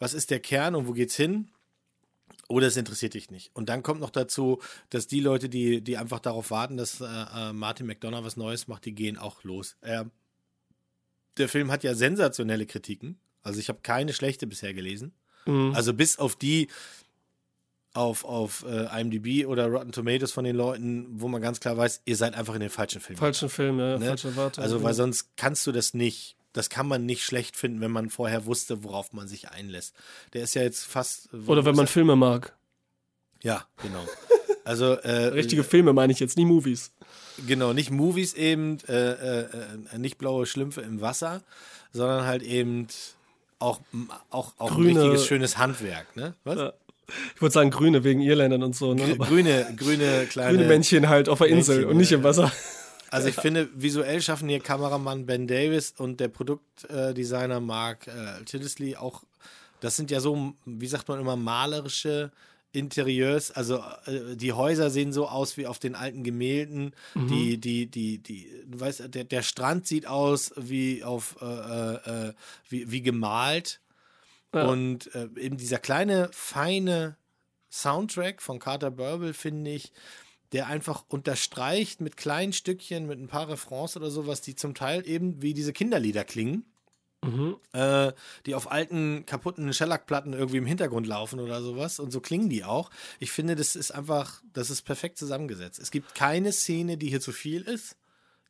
was 0.00 0.14
ist 0.14 0.30
der 0.32 0.40
Kern 0.40 0.74
und 0.74 0.88
wo 0.88 0.92
geht's 0.92 1.14
hin, 1.14 1.48
oder 2.48 2.66
es 2.66 2.76
interessiert 2.76 3.14
dich 3.14 3.30
nicht. 3.30 3.52
Und 3.54 3.68
dann 3.68 3.84
kommt 3.84 4.00
noch 4.00 4.10
dazu, 4.10 4.58
dass 4.88 5.06
die 5.06 5.20
Leute, 5.20 5.48
die, 5.48 5.80
die 5.82 5.96
einfach 5.96 6.18
darauf 6.18 6.50
warten, 6.50 6.76
dass 6.76 7.00
äh, 7.00 7.04
äh, 7.04 7.52
Martin 7.52 7.86
McDonough 7.86 8.24
was 8.24 8.36
Neues 8.36 8.66
macht, 8.66 8.84
die 8.84 8.92
gehen 8.96 9.16
auch 9.16 9.44
los. 9.44 9.76
Er, 9.80 10.10
der 11.40 11.48
Film 11.48 11.70
hat 11.72 11.82
ja 11.82 11.94
sensationelle 11.94 12.66
Kritiken. 12.66 13.18
Also 13.42 13.58
ich 13.58 13.68
habe 13.68 13.80
keine 13.82 14.12
schlechte 14.12 14.46
bisher 14.46 14.74
gelesen. 14.74 15.12
Mhm. 15.46 15.72
Also 15.74 15.92
bis 15.94 16.18
auf 16.18 16.36
die 16.36 16.68
auf, 17.92 18.24
auf 18.24 18.64
äh, 18.68 19.00
IMDb 19.00 19.46
oder 19.46 19.66
Rotten 19.66 19.90
Tomatoes 19.92 20.30
von 20.30 20.44
den 20.44 20.54
Leuten, 20.54 21.08
wo 21.20 21.26
man 21.26 21.42
ganz 21.42 21.58
klar 21.58 21.76
weiß, 21.76 22.02
ihr 22.04 22.16
seid 22.16 22.34
einfach 22.36 22.54
in 22.54 22.60
den 22.60 22.70
falschen 22.70 23.00
Filmen. 23.00 23.18
Falschen 23.18 23.48
Film, 23.48 23.78
ja, 23.80 23.98
Ne? 23.98 24.06
falsche 24.06 24.28
Erwartung. 24.28 24.62
Also, 24.62 24.82
weil 24.82 24.94
sonst 24.94 25.30
kannst 25.36 25.66
du 25.66 25.72
das 25.72 25.92
nicht, 25.92 26.36
das 26.52 26.70
kann 26.70 26.86
man 26.86 27.04
nicht 27.04 27.24
schlecht 27.24 27.56
finden, 27.56 27.80
wenn 27.80 27.90
man 27.90 28.08
vorher 28.10 28.46
wusste, 28.46 28.84
worauf 28.84 29.12
man 29.12 29.26
sich 29.26 29.50
einlässt. 29.50 29.94
Der 30.34 30.44
ist 30.44 30.54
ja 30.54 30.62
jetzt 30.62 30.84
fast. 30.84 31.34
Oder 31.46 31.64
wenn 31.64 31.74
man 31.74 31.88
Filme 31.88 32.14
mag. 32.14 32.54
Ja, 33.42 33.66
genau. 33.82 34.06
Also, 34.70 34.92
äh, 34.94 35.26
Richtige 35.26 35.64
Filme 35.64 35.92
meine 35.92 36.12
ich 36.12 36.20
jetzt, 36.20 36.36
nie 36.36 36.44
Movies. 36.44 36.92
Genau, 37.44 37.72
nicht 37.72 37.90
Movies 37.90 38.34
eben, 38.34 38.78
äh, 38.86 38.92
äh, 38.92 39.46
äh, 39.92 39.98
nicht 39.98 40.16
blaue 40.16 40.46
Schlümpfe 40.46 40.80
im 40.82 41.00
Wasser, 41.00 41.42
sondern 41.92 42.24
halt 42.24 42.44
eben 42.44 42.86
auch, 43.58 43.80
auch, 44.30 44.52
auch 44.58 44.70
Grüne- 44.70 44.90
ein 44.90 44.96
richtiges 44.98 45.26
schönes 45.26 45.58
Handwerk, 45.58 46.14
ne? 46.14 46.34
Was? 46.44 46.56
Ja. 46.56 46.72
Ich 47.34 47.42
wollte 47.42 47.54
sagen 47.54 47.70
grüne 47.70 48.04
wegen 48.04 48.20
Irländern 48.20 48.62
und 48.62 48.76
so, 48.76 48.94
ne? 48.94 49.16
Grüne, 49.18 49.74
grüne 49.76 50.26
kleine. 50.30 50.56
grüne 50.56 50.68
Männchen 50.68 51.08
halt 51.08 51.28
auf 51.28 51.38
der 51.38 51.48
Insel 51.48 51.74
Männchen, 51.78 51.90
und 51.90 51.96
nicht 51.96 52.12
im 52.12 52.22
Wasser. 52.22 52.52
Also 53.10 53.26
ich 53.26 53.34
finde, 53.34 53.68
visuell 53.74 54.22
schaffen 54.22 54.48
hier 54.48 54.60
Kameramann 54.60 55.26
Ben 55.26 55.48
Davis 55.48 55.94
und 55.98 56.20
der 56.20 56.28
Produktdesigner 56.28 57.58
Mark 57.58 58.06
äh, 58.06 58.44
Tillisley 58.44 58.94
auch, 58.94 59.24
das 59.80 59.96
sind 59.96 60.12
ja 60.12 60.20
so, 60.20 60.52
wie 60.64 60.86
sagt 60.86 61.08
man 61.08 61.18
immer, 61.18 61.34
malerische 61.34 62.30
Interieurs. 62.72 63.50
Also 63.50 63.82
äh, 64.06 64.36
die 64.36 64.52
Häuser 64.52 64.90
sehen 64.90 65.12
so 65.12 65.28
aus 65.28 65.56
wie 65.56 65.66
auf 65.66 65.78
den 65.78 65.94
alten 65.94 66.22
Gemälden. 66.22 66.94
Mhm. 67.14 67.28
Die, 67.28 67.58
die, 67.58 67.86
die, 67.86 68.18
die, 68.18 68.50
du 68.66 68.80
weißt, 68.80 69.14
der, 69.14 69.24
der 69.24 69.42
Strand 69.42 69.86
sieht 69.86 70.06
aus 70.06 70.52
wie 70.56 71.02
auf, 71.04 71.36
äh, 71.40 71.46
äh, 71.46 72.28
äh, 72.28 72.32
wie, 72.68 72.90
wie 72.90 73.02
gemalt. 73.02 73.80
Ja. 74.54 74.66
Und 74.66 75.14
äh, 75.14 75.28
eben 75.38 75.56
dieser 75.56 75.78
kleine, 75.78 76.30
feine 76.32 77.16
Soundtrack 77.70 78.42
von 78.42 78.58
Carter 78.58 78.90
Burwell, 78.90 79.32
finde 79.32 79.70
ich, 79.70 79.92
der 80.52 80.66
einfach 80.66 81.04
unterstreicht 81.08 82.00
mit 82.00 82.16
kleinen 82.16 82.52
Stückchen, 82.52 83.06
mit 83.06 83.20
ein 83.20 83.28
paar 83.28 83.48
Refrains 83.48 83.96
oder 83.96 84.10
sowas, 84.10 84.40
die 84.40 84.56
zum 84.56 84.74
Teil 84.74 85.08
eben 85.08 85.40
wie 85.42 85.54
diese 85.54 85.72
Kinderlieder 85.72 86.24
klingen, 86.24 86.64
Mhm. 87.22 87.56
äh, 87.72 88.12
die 88.46 88.54
auf 88.54 88.70
alten, 88.70 89.26
kaputten 89.26 89.72
Shellac-Platten 89.74 90.32
irgendwie 90.32 90.56
im 90.56 90.66
Hintergrund 90.66 91.06
laufen 91.06 91.38
oder 91.38 91.60
sowas. 91.60 92.00
Und 92.00 92.10
so 92.10 92.20
klingen 92.20 92.48
die 92.48 92.64
auch. 92.64 92.90
Ich 93.18 93.30
finde, 93.30 93.56
das 93.56 93.76
ist 93.76 93.90
einfach, 93.90 94.42
das 94.52 94.70
ist 94.70 94.82
perfekt 94.82 95.18
zusammengesetzt. 95.18 95.78
Es 95.78 95.90
gibt 95.90 96.14
keine 96.14 96.52
Szene, 96.52 96.96
die 96.96 97.08
hier 97.08 97.20
zu 97.20 97.32
viel 97.32 97.62
ist. 97.62 97.96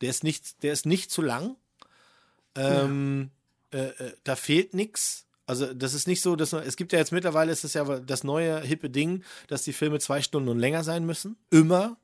Der 0.01 0.11
ist 0.11 0.23
nicht, 0.23 0.63
der 0.63 0.73
ist 0.73 0.87
nicht 0.87 1.11
zu 1.11 1.21
lang. 1.21 1.57
Ähm, 2.55 3.31
äh, 3.73 3.89
äh, 3.89 4.13
da 4.25 4.37
fehlt 4.37 4.75
nichts. 4.75 5.27
Also 5.47 5.75
das 5.75 5.95
ist 5.95 6.07
nicht 6.07 6.21
so, 6.21 6.37
dass 6.37 6.53
es 6.53 6.77
gibt 6.77 6.93
ja 6.93 7.01
jetzt 7.01 7.11
mittlerweile 7.11 7.51
ist 7.51 7.65
es 7.65 7.75
ja 7.75 7.85
das 7.99 8.23
neue 8.23 8.61
hippe 8.61 8.89
Ding, 8.89 9.25
dass 9.49 9.65
die 9.65 9.73
Filme 9.73 9.99
zwei 9.99 10.23
Stunden 10.23 10.49
und 10.49 10.61
länger 10.61 10.85
sein 10.85 11.05
müssen. 11.05 11.37
Immer. 11.51 11.97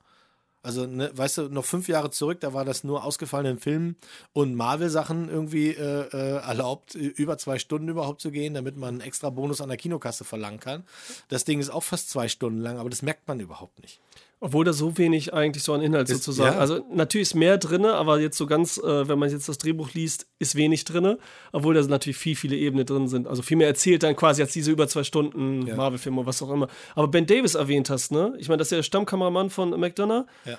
Also, 0.67 0.85
ne, 0.85 1.13
weißt 1.15 1.39
du, 1.39 1.43
noch 1.49 1.65
fünf 1.65 1.87
Jahre 1.87 2.11
zurück, 2.11 2.41
da 2.41 2.53
war 2.53 2.65
das 2.65 2.83
nur 2.83 3.05
ausgefallenen 3.05 3.61
Filmen 3.61 3.95
und 4.33 4.57
Marvel-Sachen 4.57 5.29
irgendwie 5.29 5.69
äh, 5.69 6.09
äh, 6.09 6.39
erlaubt, 6.39 6.97
über 6.97 7.39
zwei 7.39 7.61
Stunden 7.61 7.89
überhaupt 7.89 8.21
zu 8.21 8.33
gehen, 8.33 8.55
damit 8.55 8.77
man 8.77 8.95
einen 8.95 9.01
extra 9.01 9.31
Bonus 9.31 9.61
an 9.61 9.69
der 9.69 9.79
Kinokasse 9.79 10.25
verlangen 10.25 10.59
kann. 10.59 10.83
Das 11.29 11.45
Ding 11.45 11.61
ist 11.61 11.71
auch 11.71 11.85
fast 11.85 12.11
zwei 12.11 12.27
Stunden 12.27 12.59
lang, 12.59 12.79
aber 12.79 12.91
das 12.91 13.03
merkt 13.03 13.29
man 13.29 13.39
überhaupt 13.39 13.81
nicht. 13.81 14.01
Obwohl 14.39 14.67
da 14.67 14.75
so 14.75 14.99
wenig 14.99 15.33
eigentlich 15.33 15.63
so 15.63 15.73
an 15.73 15.81
Inhalt 15.81 16.11
ist, 16.11 16.25
sozusagen. 16.25 16.55
Ja. 16.55 16.61
Also 16.61 16.85
natürlich 16.93 17.29
ist 17.29 17.35
mehr 17.35 17.57
drin, 17.57 17.87
aber 17.87 18.21
jetzt 18.21 18.37
so 18.37 18.47
ganz, 18.47 18.77
äh, 18.77 19.09
wenn 19.09 19.19
man 19.19 19.31
jetzt 19.31 19.49
das 19.49 19.57
Drehbuch 19.57 19.95
liest, 19.95 20.27
ist 20.39 20.57
wenig 20.57 20.85
drin. 20.85 21.17
Obwohl 21.53 21.75
da 21.75 21.83
natürlich 21.83 22.19
viel, 22.19 22.37
viele 22.37 22.57
Ebenen 22.57 22.85
drin 22.85 23.09
sind. 23.09 23.27
Also 23.27 23.41
viel 23.41 23.57
mehr 23.57 23.67
erzählt 23.67 24.03
dann 24.03 24.15
quasi 24.15 24.43
als 24.43 24.53
diese 24.53 24.71
über 24.71 24.89
zwei 24.89 25.05
Stunden 25.05 25.67
ja. 25.67 25.75
Marvel-Filme 25.75 26.21
oder 26.21 26.27
was 26.27 26.43
auch 26.43 26.51
immer. 26.51 26.69
Aber 26.95 27.09
Ben 27.09 27.27
Davis 27.27 27.55
erwähnt 27.55 27.89
hast, 27.89 28.13
ne? 28.13 28.35
Ich 28.39 28.49
meine, 28.49 28.59
das 28.59 28.69
ist 28.69 28.73
ja 28.73 28.79
der 28.79 28.83
Stammkameramann 28.83 29.49
von 29.49 29.71
McDonough. 29.71 30.27
Ja. 30.45 30.59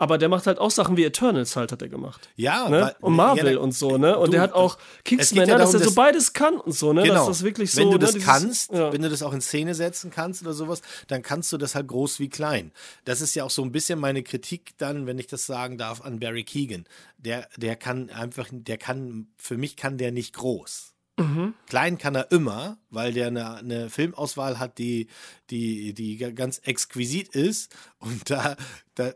Aber 0.00 0.16
der 0.16 0.28
macht 0.28 0.46
halt 0.46 0.60
auch 0.60 0.70
Sachen 0.70 0.96
wie 0.96 1.04
Eternals 1.04 1.56
halt, 1.56 1.72
hat 1.72 1.82
er 1.82 1.88
gemacht. 1.88 2.30
Ja, 2.36 2.68
ne? 2.68 2.94
und 3.00 3.16
Marvel 3.16 3.54
ja, 3.54 3.58
und 3.58 3.72
so, 3.72 3.98
ne? 3.98 4.16
Und 4.16 4.28
du, 4.28 4.32
der 4.32 4.42
hat 4.42 4.52
auch 4.52 4.78
Kingsman, 5.04 5.48
ja 5.48 5.54
ne? 5.54 5.60
dass 5.60 5.74
er 5.74 5.80
so 5.80 5.92
beides 5.92 6.32
kann 6.32 6.54
und 6.54 6.72
so, 6.72 6.92
ne? 6.92 7.02
Genau. 7.02 7.14
Dass 7.14 7.26
das 7.26 7.42
wirklich 7.42 7.72
so. 7.72 7.80
Wenn 7.80 7.90
du 7.90 7.98
das 7.98 8.12
ne? 8.12 8.20
Dieses, 8.20 8.28
kannst, 8.28 8.72
ja. 8.72 8.92
wenn 8.92 9.02
du 9.02 9.10
das 9.10 9.24
auch 9.24 9.32
in 9.32 9.40
Szene 9.40 9.74
setzen 9.74 10.12
kannst 10.12 10.42
oder 10.42 10.52
sowas, 10.52 10.82
dann 11.08 11.22
kannst 11.22 11.52
du 11.52 11.58
das 11.58 11.74
halt 11.74 11.88
groß 11.88 12.20
wie 12.20 12.28
klein. 12.28 12.70
Das 13.04 13.20
ist 13.20 13.34
ja 13.34 13.42
auch 13.42 13.50
so 13.50 13.62
ein 13.62 13.72
bisschen 13.72 13.98
meine 13.98 14.22
Kritik 14.22 14.78
dann, 14.78 15.08
wenn 15.08 15.18
ich 15.18 15.26
das 15.26 15.46
sagen 15.46 15.78
darf, 15.78 16.00
an 16.02 16.20
Barry 16.20 16.44
Keegan. 16.44 16.84
Der, 17.16 17.48
der 17.56 17.74
kann 17.74 18.08
einfach, 18.10 18.46
der 18.52 18.78
kann, 18.78 19.26
für 19.36 19.56
mich 19.56 19.76
kann 19.76 19.98
der 19.98 20.12
nicht 20.12 20.36
groß. 20.36 20.94
Mhm. 21.18 21.54
Klein 21.66 21.98
kann 21.98 22.14
er 22.14 22.30
immer, 22.30 22.78
weil 22.90 23.12
der 23.12 23.26
eine, 23.26 23.56
eine, 23.56 23.90
Filmauswahl 23.90 24.60
hat, 24.60 24.78
die, 24.78 25.08
die, 25.50 25.92
die 25.92 26.16
ganz 26.16 26.58
exquisit 26.58 27.34
ist. 27.34 27.74
Und 27.98 28.30
da, 28.30 28.56
da 28.94 29.12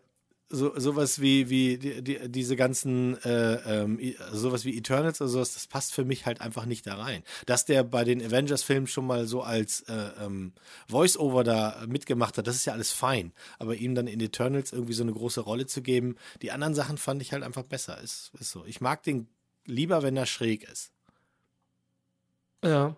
so, 0.53 0.79
sowas 0.79 1.21
wie, 1.21 1.49
wie 1.49 1.79
die, 1.79 2.03
die, 2.03 2.29
diese 2.29 2.57
ganzen, 2.57 3.17
äh, 3.25 3.83
ähm, 3.83 3.99
sowas 4.31 4.65
wie 4.65 4.77
Eternals 4.77 5.21
oder 5.21 5.29
sowas, 5.29 5.55
das 5.55 5.67
passt 5.67 5.95
für 5.95 6.05
mich 6.05 6.27
halt 6.27 6.41
einfach 6.41 6.67
nicht 6.67 6.87
da 6.87 6.97
rein. 6.97 7.23
Dass 7.47 7.65
der 7.65 7.83
bei 7.83 8.05
den 8.05 8.23
Avengers-Filmen 8.23 8.87
schon 8.87 9.07
mal 9.07 9.27
so 9.27 9.43
als 9.43 9.81
äh, 9.89 10.11
ähm, 10.21 10.53
Voice-Over 10.89 11.43
da 11.43 11.83
mitgemacht 11.89 12.39
hat, 12.39 12.47
das 12.47 12.57
ist 12.57 12.67
ja 12.67 12.75
alles 12.75 12.93
fein. 12.93 13.33
Aber 13.59 13.75
ihm 13.75 13.95
dann 13.95 14.07
in 14.07 14.21
Eternals 14.21 14.73
irgendwie 14.73 14.93
so 14.93 15.03
eine 15.03 15.13
große 15.13 15.41
Rolle 15.41 15.67
zu 15.67 15.83
geben, 15.83 16.17
die 16.43 16.53
anderen 16.53 16.75
Sachen 16.75 16.99
fand 16.99 17.23
ich 17.23 17.33
halt 17.33 17.43
einfach 17.43 17.65
besser. 17.65 18.01
Ist, 18.01 18.31
ist 18.39 18.51
so. 18.51 18.65
Ich 18.67 18.81
mag 18.81 19.03
den 19.03 19.29
lieber, 19.67 20.03
wenn 20.03 20.17
er 20.17 20.27
schräg 20.27 20.69
ist. 20.71 20.93
Ja, 22.63 22.97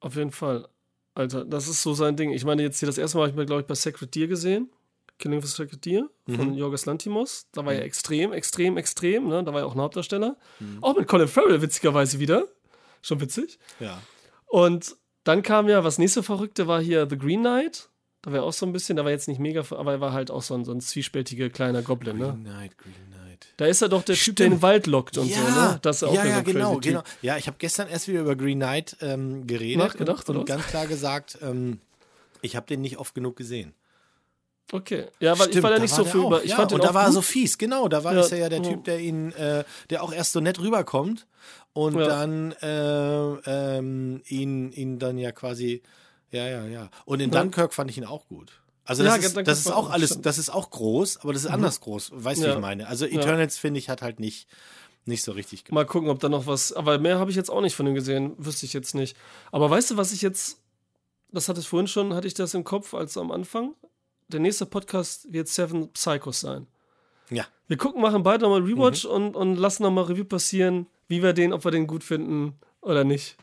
auf 0.00 0.16
jeden 0.16 0.32
Fall. 0.32 0.68
Alter, 1.14 1.44
das 1.44 1.66
ist 1.66 1.82
so 1.82 1.94
sein 1.94 2.16
Ding. 2.16 2.30
Ich 2.32 2.44
meine, 2.44 2.62
jetzt 2.62 2.78
hier 2.78 2.86
das 2.86 2.98
erste 2.98 3.16
Mal 3.16 3.22
habe 3.22 3.30
ich 3.30 3.36
mir, 3.36 3.46
glaube 3.46 3.62
ich, 3.62 3.66
bei 3.66 3.74
Sacred 3.74 4.14
Deer 4.14 4.28
gesehen. 4.28 4.70
Killing 5.20 5.38
of 5.38 5.44
the 5.44 5.50
Sacred 5.50 5.84
Deer 5.84 6.08
von 6.26 6.50
mhm. 6.50 6.54
Jorgos 6.54 6.86
Lantimos. 6.86 7.46
Da 7.52 7.64
war 7.64 7.72
mhm. 7.72 7.80
er 7.80 7.84
extrem, 7.84 8.32
extrem, 8.32 8.76
extrem. 8.76 9.28
Ne? 9.28 9.44
Da 9.44 9.52
war 9.52 9.60
er 9.60 9.66
auch 9.66 9.74
ein 9.74 9.80
Hauptdarsteller. 9.80 10.36
Mhm. 10.58 10.78
Auch 10.82 10.96
mit 10.96 11.06
Colin 11.06 11.28
Farrell, 11.28 11.62
witzigerweise 11.62 12.18
wieder. 12.18 12.46
Schon 13.02 13.20
witzig. 13.20 13.58
Ja. 13.78 14.00
Und 14.46 14.96
dann 15.24 15.42
kam 15.42 15.68
ja, 15.68 15.84
was 15.84 15.98
nächste 15.98 16.22
Verrückte 16.22 16.66
war 16.66 16.80
hier 16.82 17.06
The 17.08 17.16
Green 17.16 17.40
Knight. 17.40 17.88
Da 18.22 18.32
war 18.32 18.40
er 18.40 18.44
auch 18.44 18.52
so 18.52 18.66
ein 18.66 18.72
bisschen, 18.72 18.96
da 18.96 19.04
war 19.04 19.10
jetzt 19.10 19.28
nicht 19.28 19.38
mega, 19.38 19.64
aber 19.70 19.92
er 19.92 20.00
war 20.00 20.12
halt 20.12 20.30
auch 20.30 20.42
so 20.42 20.54
ein, 20.54 20.64
so 20.64 20.72
ein 20.72 20.80
zwiespältiger 20.80 21.48
kleiner 21.48 21.82
Goblin. 21.82 22.18
Ne? 22.18 22.26
Green 22.26 22.42
ne? 22.42 22.50
Knight, 22.50 22.78
Green 22.78 22.94
Knight. 22.94 23.20
Da 23.56 23.66
ist 23.66 23.80
er 23.80 23.88
doch 23.88 24.02
der 24.02 24.14
Stimmt. 24.14 24.24
Typ, 24.24 24.36
der 24.36 24.46
in 24.46 24.52
den 24.54 24.62
Wald 24.62 24.86
lockt 24.86 25.16
und 25.16 25.28
ja. 25.28 25.36
so, 25.36 25.42
ne? 25.42 25.78
Das 25.82 25.96
ist 25.96 26.02
auch 26.02 26.14
ja, 26.14 26.26
ja, 26.26 26.40
genau, 26.42 26.78
genau. 26.78 27.02
Ja, 27.22 27.36
ich 27.38 27.46
habe 27.46 27.56
gestern 27.58 27.88
erst 27.88 28.08
wieder 28.08 28.20
über 28.20 28.36
Green 28.36 28.58
Knight 28.58 28.96
ähm, 29.00 29.46
geredet 29.46 29.78
Nachgedacht, 29.78 30.28
und, 30.28 30.38
und 30.38 30.46
ganz 30.46 30.66
klar 30.66 30.86
gesagt, 30.86 31.38
ähm, 31.40 31.80
ich 32.42 32.56
habe 32.56 32.66
den 32.66 32.80
nicht 32.80 32.98
oft 32.98 33.14
genug 33.14 33.36
gesehen. 33.36 33.74
Okay. 34.72 35.06
Ja, 35.18 35.32
weil 35.32 35.46
Stimmt, 35.46 35.56
ich 35.56 35.62
war 35.62 35.70
da 35.70 35.78
nicht 35.78 35.94
so 35.94 36.04
viel 36.04 36.20
über. 36.20 36.44
Ich 36.44 36.50
ja, 36.50 36.56
fand 36.56 36.72
und 36.72 36.84
da 36.84 36.94
war 36.94 37.04
er 37.04 37.12
so 37.12 37.22
fies, 37.22 37.58
genau. 37.58 37.88
Da 37.88 38.04
war 38.04 38.14
ja. 38.14 38.20
ist 38.20 38.32
er 38.32 38.38
ja 38.38 38.48
der 38.48 38.62
Typ, 38.62 38.84
der 38.84 39.00
ihn, 39.00 39.32
äh, 39.32 39.64
der 39.90 40.02
auch 40.02 40.12
erst 40.12 40.32
so 40.32 40.40
nett 40.40 40.60
rüberkommt 40.60 41.26
und 41.72 41.98
ja. 41.98 42.06
dann 42.06 42.52
äh, 42.62 43.76
ähm, 43.78 44.22
ihn, 44.28 44.72
ihn 44.72 44.98
dann 44.98 45.18
ja 45.18 45.32
quasi. 45.32 45.82
Ja, 46.30 46.46
ja, 46.46 46.64
ja. 46.66 46.90
Und 47.04 47.20
in 47.20 47.30
Dunkirk 47.30 47.74
fand 47.74 47.90
ich 47.90 47.98
ihn 47.98 48.04
auch 48.04 48.28
gut. 48.28 48.52
Also 48.84 49.04
das, 49.04 49.18
ist, 49.18 49.36
das 49.36 49.58
ist 49.60 49.72
auch 49.72 49.90
alles, 49.90 50.20
das 50.20 50.38
ist 50.38 50.50
auch 50.50 50.70
groß, 50.70 51.18
aber 51.18 51.32
das 51.32 51.42
ist 51.42 51.48
mhm. 51.48 51.54
anders 51.54 51.80
groß. 51.80 52.10
Weißt 52.14 52.42
du, 52.42 52.46
wie 52.46 52.50
ich 52.50 52.58
meine? 52.58 52.88
Also 52.88 53.06
Eternals 53.06 53.58
finde 53.58 53.78
ich 53.78 53.88
hat 53.88 54.02
halt 54.02 54.20
nicht 54.20 54.48
nicht 55.06 55.22
so 55.22 55.32
richtig 55.32 55.64
gemacht. 55.64 55.86
Mal 55.86 55.90
gucken, 55.90 56.10
ob 56.10 56.20
da 56.20 56.28
noch 56.28 56.46
was. 56.46 56.72
Aber 56.72 56.98
mehr 56.98 57.18
habe 57.18 57.30
ich 57.30 57.36
jetzt 57.36 57.50
auch 57.50 57.62
nicht 57.62 57.74
von 57.74 57.86
ihm 57.86 57.94
gesehen. 57.94 58.34
Wüsste 58.38 58.66
ich 58.66 58.72
jetzt 58.72 58.94
nicht. 58.94 59.16
Aber 59.50 59.70
weißt 59.70 59.92
du, 59.92 59.96
was 59.96 60.12
ich 60.12 60.22
jetzt. 60.22 60.58
Das 61.32 61.48
hatte 61.48 61.60
ich 61.60 61.68
vorhin 61.68 61.86
schon, 61.86 62.14
hatte 62.14 62.26
ich 62.26 62.34
das 62.34 62.54
im 62.54 62.64
Kopf 62.64 62.92
als 62.92 63.16
am 63.16 63.30
Anfang 63.30 63.74
der 64.32 64.40
nächste 64.40 64.66
Podcast 64.66 65.32
wird 65.32 65.48
Seven 65.48 65.92
Psychos 65.92 66.40
sein. 66.40 66.66
Ja. 67.30 67.46
Wir 67.68 67.76
gucken, 67.76 68.02
machen 68.02 68.22
beide 68.22 68.44
nochmal 68.44 68.62
Rewatch 68.62 69.04
mhm. 69.04 69.10
und, 69.10 69.36
und 69.36 69.56
lassen 69.56 69.82
nochmal 69.84 70.04
Review 70.04 70.24
passieren, 70.24 70.86
wie 71.08 71.22
wir 71.22 71.32
den, 71.32 71.52
ob 71.52 71.64
wir 71.64 71.70
den 71.70 71.86
gut 71.86 72.04
finden 72.04 72.58
oder 72.80 73.04
nicht 73.04 73.36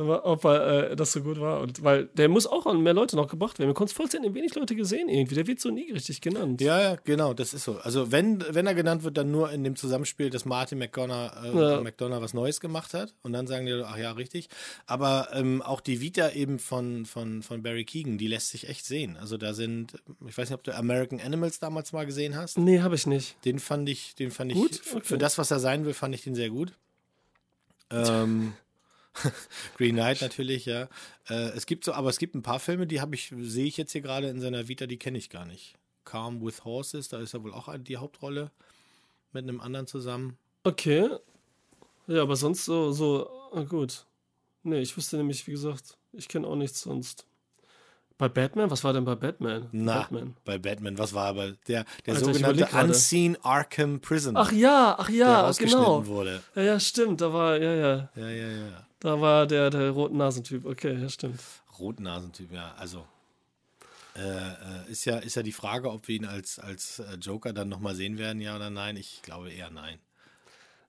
ob 0.00 0.44
er, 0.44 0.90
äh, 0.90 0.96
das 0.96 1.12
so 1.12 1.22
gut 1.22 1.40
war. 1.40 1.60
Und 1.60 1.82
weil 1.82 2.06
der 2.06 2.28
muss 2.28 2.46
auch 2.46 2.66
an 2.66 2.82
mehr 2.82 2.94
Leute 2.94 3.16
noch 3.16 3.28
gebracht 3.28 3.58
werden. 3.58 3.68
Wir 3.68 3.74
konnten 3.74 3.94
vollständig 3.94 4.34
wenig 4.34 4.54
Leute 4.54 4.74
gesehen 4.74 5.08
irgendwie. 5.08 5.34
Der 5.34 5.46
wird 5.46 5.60
so 5.60 5.70
nie 5.70 5.90
richtig 5.92 6.20
genannt. 6.20 6.60
Ja, 6.60 6.80
ja, 6.80 6.96
genau, 7.04 7.34
das 7.34 7.54
ist 7.54 7.64
so. 7.64 7.78
Also 7.78 8.12
wenn, 8.12 8.44
wenn 8.50 8.66
er 8.66 8.74
genannt 8.74 9.02
wird, 9.02 9.16
dann 9.16 9.30
nur 9.30 9.50
in 9.50 9.64
dem 9.64 9.76
Zusammenspiel, 9.76 10.30
dass 10.30 10.44
Martin 10.44 10.78
McDonough, 10.78 11.32
äh, 11.44 11.56
ja. 11.56 11.80
McDonough 11.80 12.22
was 12.22 12.34
Neues 12.34 12.60
gemacht 12.60 12.94
hat. 12.94 13.14
Und 13.22 13.32
dann 13.32 13.46
sagen 13.46 13.66
die, 13.66 13.72
ach 13.72 13.96
ja, 13.96 14.12
richtig. 14.12 14.48
Aber 14.86 15.28
ähm, 15.32 15.62
auch 15.62 15.80
die 15.80 16.00
Vita 16.00 16.30
eben 16.30 16.58
von, 16.58 17.06
von, 17.06 17.42
von 17.42 17.62
Barry 17.62 17.84
Keegan, 17.84 18.18
die 18.18 18.28
lässt 18.28 18.50
sich 18.50 18.68
echt 18.68 18.84
sehen. 18.84 19.16
Also 19.16 19.36
da 19.36 19.54
sind, 19.54 19.94
ich 20.26 20.36
weiß 20.36 20.50
nicht, 20.50 20.58
ob 20.58 20.64
du 20.64 20.74
American 20.74 21.20
Animals 21.20 21.60
damals 21.60 21.92
mal 21.92 22.06
gesehen 22.06 22.36
hast. 22.36 22.58
Nee, 22.58 22.80
habe 22.80 22.94
ich 22.94 23.06
nicht. 23.06 23.36
Den 23.44 23.58
fand 23.58 23.88
ich, 23.88 24.14
den 24.14 24.30
fand 24.30 24.52
gut? 24.52 24.80
ich, 24.84 24.92
okay. 24.92 25.04
für 25.04 25.18
das, 25.18 25.38
was 25.38 25.50
er 25.50 25.60
sein 25.60 25.84
will, 25.84 25.94
fand 25.94 26.14
ich 26.14 26.22
den 26.22 26.34
sehr 26.34 26.50
gut. 26.50 26.72
Ähm, 27.92 28.52
Green 29.76 29.94
Knight 29.94 30.20
natürlich, 30.20 30.66
ja. 30.66 30.88
Äh, 31.28 31.50
es 31.50 31.66
gibt 31.66 31.84
so, 31.84 31.92
aber 31.92 32.10
es 32.10 32.18
gibt 32.18 32.34
ein 32.34 32.42
paar 32.42 32.60
Filme, 32.60 32.86
die 32.86 33.00
habe 33.00 33.14
ich, 33.14 33.32
sehe 33.40 33.66
ich 33.66 33.76
jetzt 33.76 33.92
hier 33.92 34.00
gerade 34.00 34.28
in 34.28 34.40
seiner 34.40 34.68
Vita, 34.68 34.86
die 34.86 34.98
kenne 34.98 35.18
ich 35.18 35.30
gar 35.30 35.44
nicht. 35.44 35.74
Calm 36.04 36.44
with 36.44 36.64
Horses, 36.64 37.08
da 37.08 37.18
ist 37.18 37.34
er 37.34 37.42
wohl 37.42 37.52
auch 37.52 37.68
die 37.78 37.96
Hauptrolle 37.96 38.50
mit 39.32 39.44
einem 39.44 39.60
anderen 39.60 39.86
zusammen. 39.86 40.36
Okay. 40.64 41.08
Ja, 42.06 42.22
aber 42.22 42.36
sonst 42.36 42.64
so, 42.64 42.92
so, 42.92 43.30
gut. 43.68 44.06
Nee, 44.62 44.80
ich 44.80 44.96
wüsste 44.96 45.16
nämlich, 45.16 45.46
wie 45.46 45.52
gesagt, 45.52 45.96
ich 46.12 46.28
kenne 46.28 46.46
auch 46.46 46.56
nichts 46.56 46.80
sonst. 46.80 47.26
Bei 48.20 48.28
Batman? 48.28 48.70
Was 48.70 48.84
war 48.84 48.92
denn 48.92 49.06
bei 49.06 49.14
Batman? 49.14 49.70
Na, 49.72 50.00
Batman. 50.00 50.36
bei 50.44 50.58
Batman, 50.58 50.98
was 50.98 51.14
war 51.14 51.28
aber 51.28 51.52
der, 51.66 51.86
der 52.04 52.14
Alter, 52.14 52.26
sogenannte 52.26 52.68
Unseen 52.76 53.38
Arkham 53.42 53.98
Prison? 54.00 54.36
Ach 54.36 54.52
ja, 54.52 54.94
ach 54.98 55.08
ja, 55.08 55.50
genau. 55.52 56.06
Wurde. 56.06 56.42
Ja, 56.54 56.62
ja, 56.62 56.80
stimmt, 56.80 57.22
da 57.22 57.32
war, 57.32 57.56
ja, 57.56 57.74
ja. 57.74 58.10
Ja, 58.14 58.28
ja, 58.28 58.48
ja. 58.48 58.86
Da 58.98 59.18
war 59.22 59.46
der, 59.46 59.70
der 59.70 59.92
Rotnasentyp, 59.92 60.66
okay, 60.66 61.00
ja, 61.00 61.08
stimmt. 61.08 61.40
Rotnasentyp, 61.78 62.52
ja, 62.52 62.74
also. 62.78 63.06
Äh, 64.14 64.20
äh, 64.20 64.90
ist, 64.90 65.06
ja, 65.06 65.16
ist 65.16 65.36
ja 65.36 65.42
die 65.42 65.52
Frage, 65.52 65.90
ob 65.90 66.06
wir 66.06 66.16
ihn 66.16 66.26
als, 66.26 66.58
als 66.58 66.98
äh, 66.98 67.14
Joker 67.14 67.54
dann 67.54 67.70
nochmal 67.70 67.94
sehen 67.94 68.18
werden, 68.18 68.42
ja 68.42 68.54
oder 68.54 68.68
nein. 68.68 68.98
Ich 68.98 69.22
glaube 69.22 69.50
eher 69.50 69.70
nein. 69.70 69.98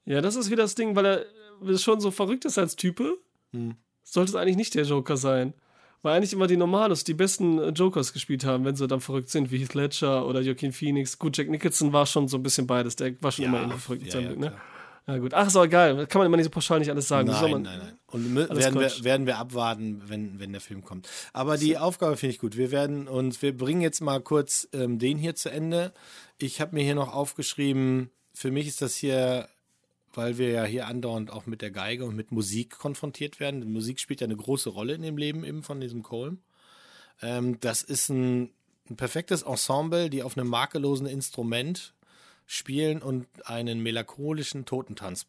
Ja, 0.03 0.19
das 0.19 0.35
ist 0.35 0.49
wieder 0.49 0.63
das 0.63 0.75
Ding, 0.75 0.97
weil 0.97 1.05
er 1.05 1.77
schon 1.77 2.01
so 2.01 2.11
verrückt 2.11 2.43
ist 2.43 2.57
als 2.57 2.75
Type. 2.75 3.19
Hm. 3.53 3.75
Sollte 4.03 4.31
es 4.31 4.35
eigentlich 4.35 4.57
nicht 4.57 4.75
der 4.75 4.83
Joker 4.83 5.15
sein. 5.15 5.53
Weil 6.01 6.17
eigentlich 6.17 6.33
immer 6.33 6.47
die 6.47 6.57
Normalos 6.57 7.03
die 7.03 7.13
besten 7.13 7.59
äh, 7.59 7.69
Jokers 7.69 8.13
gespielt 8.13 8.43
haben, 8.43 8.65
wenn 8.65 8.75
sie 8.75 8.87
dann 8.87 9.01
verrückt 9.01 9.29
sind, 9.29 9.51
wie 9.51 9.59
Heath 9.59 9.73
Ledger 9.73 10.25
oder 10.25 10.41
Joaquin 10.41 10.71
Phoenix. 10.71 11.19
Gut, 11.19 11.37
Jack 11.37 11.49
Nicholson 11.49 11.93
war 11.93 12.05
schon 12.05 12.27
so 12.27 12.37
ein 12.37 12.43
bisschen 12.43 12.67
beides. 12.67 12.95
Der 12.95 13.13
war 13.21 13.31
schon 13.31 13.43
ja, 13.43 13.49
immer 13.49 13.59
irgendwie 13.59 13.79
verrückt. 13.79 14.13
Ja, 14.13 14.19
ja, 14.19 14.35
ne? 14.35 14.53
Ja, 15.07 15.17
gut. 15.17 15.33
Ach, 15.33 15.49
so 15.49 15.67
geil. 15.67 16.05
Kann 16.07 16.19
man 16.19 16.27
immer 16.27 16.37
nicht 16.37 16.45
so 16.45 16.51
pauschal 16.51 16.79
nicht 16.79 16.89
alles 16.89 17.07
sagen. 17.07 17.27
Nein, 17.27 17.51
man, 17.51 17.61
nein, 17.63 17.79
nein. 17.79 17.97
Und 18.07 18.35
werden 18.35 18.79
wir, 18.79 19.03
werden 19.03 19.25
wir 19.25 19.37
abwarten, 19.37 20.03
wenn, 20.07 20.39
wenn 20.39 20.51
der 20.51 20.61
Film 20.61 20.83
kommt. 20.83 21.07
Aber 21.33 21.57
die 21.57 21.77
Aufgabe 21.77 22.17
finde 22.17 22.33
ich 22.33 22.39
gut. 22.39 22.55
Wir 22.55 22.71
werden 22.71 23.07
uns, 23.07 23.41
wir 23.41 23.55
bringen 23.55 23.81
jetzt 23.81 24.01
mal 24.01 24.21
kurz 24.21 24.67
ähm, 24.73 24.99
den 24.99 25.17
hier 25.17 25.35
zu 25.35 25.49
Ende. 25.49 25.91
Ich 26.37 26.61
habe 26.61 26.75
mir 26.75 26.83
hier 26.83 26.95
noch 26.95 27.13
aufgeschrieben, 27.13 28.11
für 28.33 28.51
mich 28.51 28.67
ist 28.67 28.81
das 28.81 28.95
hier, 28.95 29.47
weil 30.13 30.37
wir 30.37 30.49
ja 30.49 30.63
hier 30.63 30.87
andauernd 30.87 31.31
auch 31.31 31.45
mit 31.45 31.61
der 31.61 31.71
Geige 31.71 32.05
und 32.05 32.15
mit 32.15 32.31
Musik 32.31 32.77
konfrontiert 32.77 33.39
werden. 33.39 33.61
Die 33.61 33.67
Musik 33.67 33.99
spielt 33.99 34.21
ja 34.21 34.25
eine 34.25 34.35
große 34.35 34.69
Rolle 34.69 34.93
in 34.93 35.01
dem 35.01 35.17
Leben 35.17 35.43
eben 35.43 35.63
von 35.63 35.79
diesem 35.79 36.03
Colm. 36.03 36.39
Ähm, 37.21 37.59
das 37.59 37.83
ist 37.83 38.09
ein, 38.09 38.51
ein 38.89 38.97
perfektes 38.97 39.43
Ensemble, 39.43 40.09
die 40.09 40.23
auf 40.23 40.37
einem 40.37 40.47
makellosen 40.47 41.07
Instrument 41.07 41.93
spielen 42.45 43.01
und 43.01 43.27
einen 43.45 43.81
melancholischen 43.81 44.65
Totentanz 44.65 45.25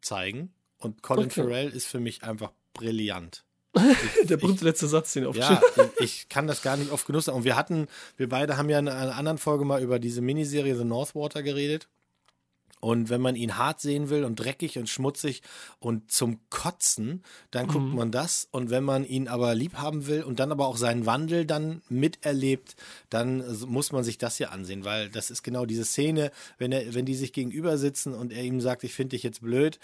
zeigen. 0.00 0.52
Und 0.78 1.02
Colin 1.02 1.26
okay. 1.26 1.42
Farrell 1.42 1.68
ist 1.70 1.86
für 1.86 2.00
mich 2.00 2.22
einfach 2.22 2.52
brillant. 2.74 3.44
Ich, 4.20 4.26
der 4.26 4.36
berühmte 4.36 4.64
letzte 4.64 4.86
Satz, 4.86 5.14
den 5.14 5.24
er 5.24 5.34
Ja, 5.34 5.60
ich 5.98 6.28
kann 6.28 6.46
das 6.46 6.60
gar 6.62 6.76
nicht 6.76 6.90
oft 6.90 7.06
genug 7.06 7.22
sagen. 7.22 7.38
Und 7.38 7.44
wir 7.44 7.56
hatten, 7.56 7.88
wir 8.18 8.28
beide 8.28 8.58
haben 8.58 8.68
ja 8.68 8.78
in 8.78 8.88
einer 8.88 9.16
anderen 9.16 9.38
Folge 9.38 9.64
mal 9.64 9.82
über 9.82 9.98
diese 9.98 10.20
Miniserie 10.20 10.76
The 10.76 10.84
Northwater 10.84 11.42
geredet. 11.42 11.88
Und 12.84 13.10
wenn 13.10 13.20
man 13.20 13.36
ihn 13.36 13.56
hart 13.58 13.80
sehen 13.80 14.10
will 14.10 14.24
und 14.24 14.34
dreckig 14.34 14.76
und 14.76 14.88
schmutzig 14.88 15.42
und 15.78 16.10
zum 16.10 16.40
Kotzen, 16.50 17.22
dann 17.52 17.68
guckt 17.68 17.86
Mhm. 17.86 17.94
man 17.94 18.10
das. 18.10 18.48
Und 18.50 18.70
wenn 18.70 18.82
man 18.82 19.04
ihn 19.04 19.28
aber 19.28 19.54
lieb 19.54 19.74
haben 19.74 20.08
will 20.08 20.24
und 20.24 20.40
dann 20.40 20.50
aber 20.50 20.66
auch 20.66 20.76
seinen 20.76 21.06
Wandel 21.06 21.46
dann 21.46 21.80
miterlebt, 21.88 22.74
dann 23.08 23.44
muss 23.68 23.92
man 23.92 24.02
sich 24.02 24.18
das 24.18 24.36
hier 24.36 24.50
ansehen, 24.50 24.84
weil 24.84 25.08
das 25.10 25.30
ist 25.30 25.44
genau 25.44 25.64
diese 25.64 25.84
Szene, 25.84 26.32
wenn 26.58 26.72
er, 26.72 26.92
wenn 26.92 27.06
die 27.06 27.14
sich 27.14 27.32
gegenüber 27.32 27.78
sitzen 27.78 28.14
und 28.14 28.32
er 28.32 28.42
ihm 28.42 28.60
sagt, 28.60 28.82
ich 28.82 28.94
finde 28.94 29.10
dich 29.10 29.22
jetzt 29.22 29.42
blöd, 29.42 29.78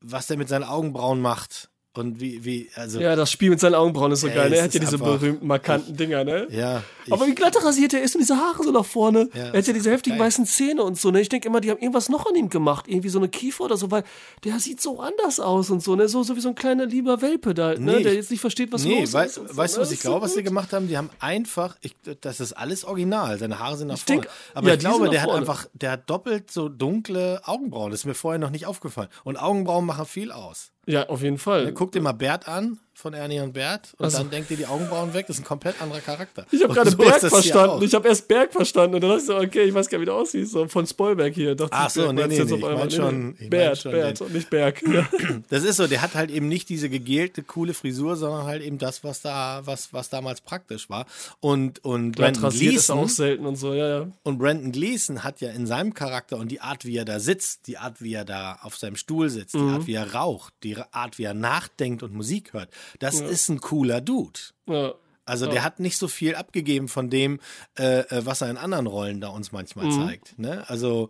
was 0.00 0.26
der 0.26 0.38
mit 0.38 0.48
seinen 0.48 0.64
Augenbrauen 0.64 1.20
macht 1.20 1.70
und 1.94 2.20
wie, 2.20 2.44
wie, 2.44 2.70
also 2.76 3.00
Ja, 3.00 3.16
das 3.16 3.32
Spiel 3.32 3.50
mit 3.50 3.58
seinen 3.58 3.74
Augenbrauen 3.74 4.12
ist 4.12 4.20
so 4.20 4.28
Ey, 4.28 4.34
geil. 4.34 4.50
Ne? 4.50 4.56
Er 4.56 4.62
hat 4.64 4.74
ja 4.74 4.78
diese 4.80 4.96
berühmten, 4.98 5.44
markanten 5.46 5.96
Dinger, 5.96 6.22
ne? 6.24 6.46
ja. 6.50 6.82
Aber 7.10 7.26
wie 7.26 7.34
glatt 7.34 7.56
rasiert 7.64 7.92
er 7.94 8.02
ist 8.02 8.14
und 8.14 8.20
diese 8.20 8.36
Haare 8.36 8.62
so 8.62 8.70
nach 8.70 8.84
vorne. 8.84 9.28
Ja, 9.34 9.46
er 9.46 9.58
hat 9.58 9.66
ja 9.66 9.72
diese 9.72 9.90
heftigen 9.90 10.16
geil. 10.16 10.26
weißen 10.28 10.46
Zähne 10.46 10.84
und 10.84 10.96
so. 11.00 11.10
Ne? 11.10 11.20
Ich 11.20 11.28
denke 11.28 11.48
immer, 11.48 11.60
die 11.60 11.68
haben 11.70 11.78
irgendwas 11.80 12.08
noch 12.08 12.24
an 12.26 12.36
ihm 12.36 12.48
gemacht. 12.48 12.84
Irgendwie 12.86 13.08
so 13.08 13.18
eine 13.18 13.28
Kiefer 13.28 13.64
oder 13.64 13.76
so, 13.76 13.90
weil 13.90 14.04
der 14.44 14.60
sieht 14.60 14.80
so 14.80 15.00
anders 15.00 15.40
aus 15.40 15.70
und 15.70 15.82
so. 15.82 15.96
Ne? 15.96 16.06
So, 16.08 16.22
so 16.22 16.36
wie 16.36 16.40
so 16.40 16.50
ein 16.50 16.54
kleiner 16.54 16.86
lieber 16.86 17.20
Welpe 17.20 17.52
da, 17.54 17.70
ne? 17.74 17.80
Nee, 17.96 18.02
der 18.04 18.14
jetzt 18.14 18.30
nicht 18.30 18.40
versteht, 18.40 18.70
was 18.72 18.84
Nee, 18.84 19.00
los 19.00 19.12
wei 19.12 19.24
ist. 19.24 19.34
so, 19.34 19.42
weißt 19.56 19.74
du, 19.74 19.78
ne? 19.80 19.82
was 19.86 19.90
ich 19.92 20.00
so 20.00 20.08
glaube, 20.10 20.24
was 20.26 20.34
sie 20.34 20.40
gut. 20.40 20.46
gemacht 20.50 20.72
haben? 20.72 20.86
Die 20.86 20.96
haben 20.96 21.10
einfach, 21.18 21.76
ich, 21.80 21.96
das 22.20 22.38
ist 22.38 22.52
alles 22.52 22.84
original. 22.84 23.36
Seine 23.40 23.58
Haare 23.58 23.76
sind 23.76 23.88
nach 23.88 23.96
Ich 23.96 24.04
vorne. 24.04 24.20
denk- 24.22 24.32
Aber 24.54 24.68
ja, 24.68 24.74
ich 24.74 24.78
die 24.80 24.86
glaube, 24.86 25.08
der 25.10 25.22
hat 25.22 25.30
einfach, 25.30 25.66
der 25.72 25.90
hat 25.92 26.08
doppelt 26.08 26.52
so 26.52 26.68
dunkle 26.68 27.40
Augenbrauen. 27.44 27.90
Das 27.90 28.00
ist 28.02 28.06
mir 28.06 28.14
vorher 28.14 28.38
noch 28.38 28.50
nicht 28.50 28.66
aufgefallen. 28.66 29.08
Und 29.24 29.36
Augenbrauen 29.36 29.84
machen 29.84 30.06
viel 30.06 30.30
aus. 30.30 30.70
Ja, 30.90 31.08
auf 31.08 31.22
jeden 31.22 31.38
Fall. 31.38 31.72
Guck 31.72 31.92
dir 31.92 32.00
mal 32.00 32.12
Bert 32.12 32.48
an 32.48 32.78
von 33.00 33.14
Ernie 33.14 33.40
und 33.40 33.52
Bert 33.52 33.94
und 33.98 34.04
Also- 34.04 34.18
dann 34.18 34.30
denkt 34.30 34.50
ihr 34.50 34.56
die 34.56 34.66
Augenbrauen 34.66 35.12
weg. 35.14 35.26
Das 35.26 35.36
ist 35.36 35.42
ein 35.42 35.46
komplett 35.46 35.80
anderer 35.82 36.00
Charakter. 36.00 36.46
Ich 36.50 36.62
habe 36.62 36.74
gerade 36.74 36.90
so 36.90 36.96
Berg 36.96 37.20
verstanden. 37.20 37.82
Ich 37.84 37.94
habe 37.94 38.08
erst 38.08 38.28
Berg 38.28 38.52
verstanden 38.52 38.94
und 38.96 39.00
dann 39.02 39.10
dachte 39.10 39.22
ich 39.22 39.26
so, 39.26 39.36
okay, 39.36 39.62
ich 39.64 39.74
weiß 39.74 39.88
gar 39.88 39.98
nicht, 39.98 40.02
wie 40.02 40.06
der 40.06 40.14
aussieht. 40.14 40.48
So 40.48 40.68
von 40.68 40.86
Spoilberg 40.86 41.34
hier. 41.34 41.54
Dachte 41.54 41.72
Ach 41.74 41.90
so, 41.90 42.12
nee, 42.12 42.26
nee, 42.26 42.44
nee, 42.44 42.54
ich 42.54 42.60
mein 42.60 42.90
schon- 42.90 43.34
ich 43.34 43.40
mein 43.40 43.50
Bert, 43.50 43.78
schon 43.78 43.92
Bert 43.92 44.20
und 44.20 44.32
nicht 44.34 44.50
Berg. 44.50 44.82
Das 45.48 45.64
ist 45.64 45.76
so, 45.76 45.86
der 45.86 46.02
hat 46.02 46.14
halt 46.14 46.30
eben 46.30 46.48
nicht 46.48 46.68
diese 46.68 46.88
gegelte, 46.88 47.42
coole 47.42 47.74
Frisur, 47.74 48.16
sondern 48.16 48.44
halt 48.44 48.62
eben 48.62 48.78
das, 48.78 49.02
was 49.04 49.22
da, 49.22 49.62
was, 49.64 49.92
was 49.92 50.08
damals 50.10 50.40
praktisch 50.40 50.88
war. 50.90 51.06
Und, 51.40 51.84
und 51.84 52.12
Glatt 52.12 52.34
Brandon 52.34 52.44
rasiert 52.44 52.74
ist 52.74 52.90
auch 52.90 53.08
selten 53.08 53.46
und 53.46 53.56
so, 53.56 53.74
ja, 53.74 53.88
ja. 54.00 54.06
Und 54.22 54.38
Brandon 54.38 54.72
Gleeson 54.72 55.24
hat 55.24 55.40
ja 55.40 55.50
in 55.50 55.66
seinem 55.66 55.94
Charakter 55.94 56.36
und 56.36 56.48
die 56.50 56.60
Art, 56.60 56.84
wie 56.84 56.96
er 56.96 57.04
da 57.04 57.18
sitzt, 57.20 57.66
die 57.66 57.78
Art, 57.78 58.00
wie 58.02 58.14
er 58.14 58.24
da 58.24 58.58
auf 58.62 58.76
seinem 58.76 58.96
Stuhl 58.96 59.28
sitzt, 59.30 59.54
Mhm. 59.54 59.58
die 59.68 59.72
Art, 59.74 59.86
wie 59.86 59.94
er 59.94 60.14
raucht, 60.14 60.52
die 60.62 60.76
Art, 60.92 61.18
wie 61.18 61.24
er 61.24 61.34
nachdenkt 61.34 62.02
und 62.02 62.12
Musik 62.14 62.52
hört, 62.52 62.68
das 62.98 63.20
ist 63.20 63.48
ein 63.48 63.60
cooler 63.60 64.00
Dude. 64.00 64.40
ja. 64.66 64.94
Also 65.26 65.46
der 65.46 65.62
hat 65.62 65.78
nicht 65.78 65.96
so 65.96 66.08
viel 66.08 66.34
abgegeben 66.34 66.88
von 66.88 67.08
dem, 67.08 67.38
äh, 67.78 68.00
äh, 68.00 68.26
was 68.26 68.40
er 68.40 68.50
in 68.50 68.56
anderen 68.56 68.88
Rollen 68.88 69.20
da 69.20 69.28
uns 69.28 69.52
manchmal 69.52 69.84
Mhm. 69.86 69.92
zeigt. 69.92 70.36
Ne? 70.40 70.64
Also 70.68 71.08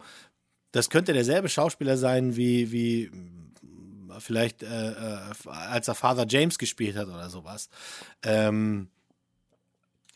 das 0.72 0.91
könnte 0.91 1.14
derselbe 1.14 1.49
Schauspieler 1.49 1.97
sein 1.97 2.37
wie, 2.37 2.70
wie 2.70 3.11
vielleicht 4.18 4.62
äh, 4.62 4.91
äh, 4.91 5.16
als 5.49 5.89
er 5.89 5.95
Father 5.95 6.26
James 6.28 6.59
gespielt 6.59 6.97
hat 6.97 7.09
oder 7.09 7.31
sowas. 7.31 7.70
Ähm, 8.22 8.89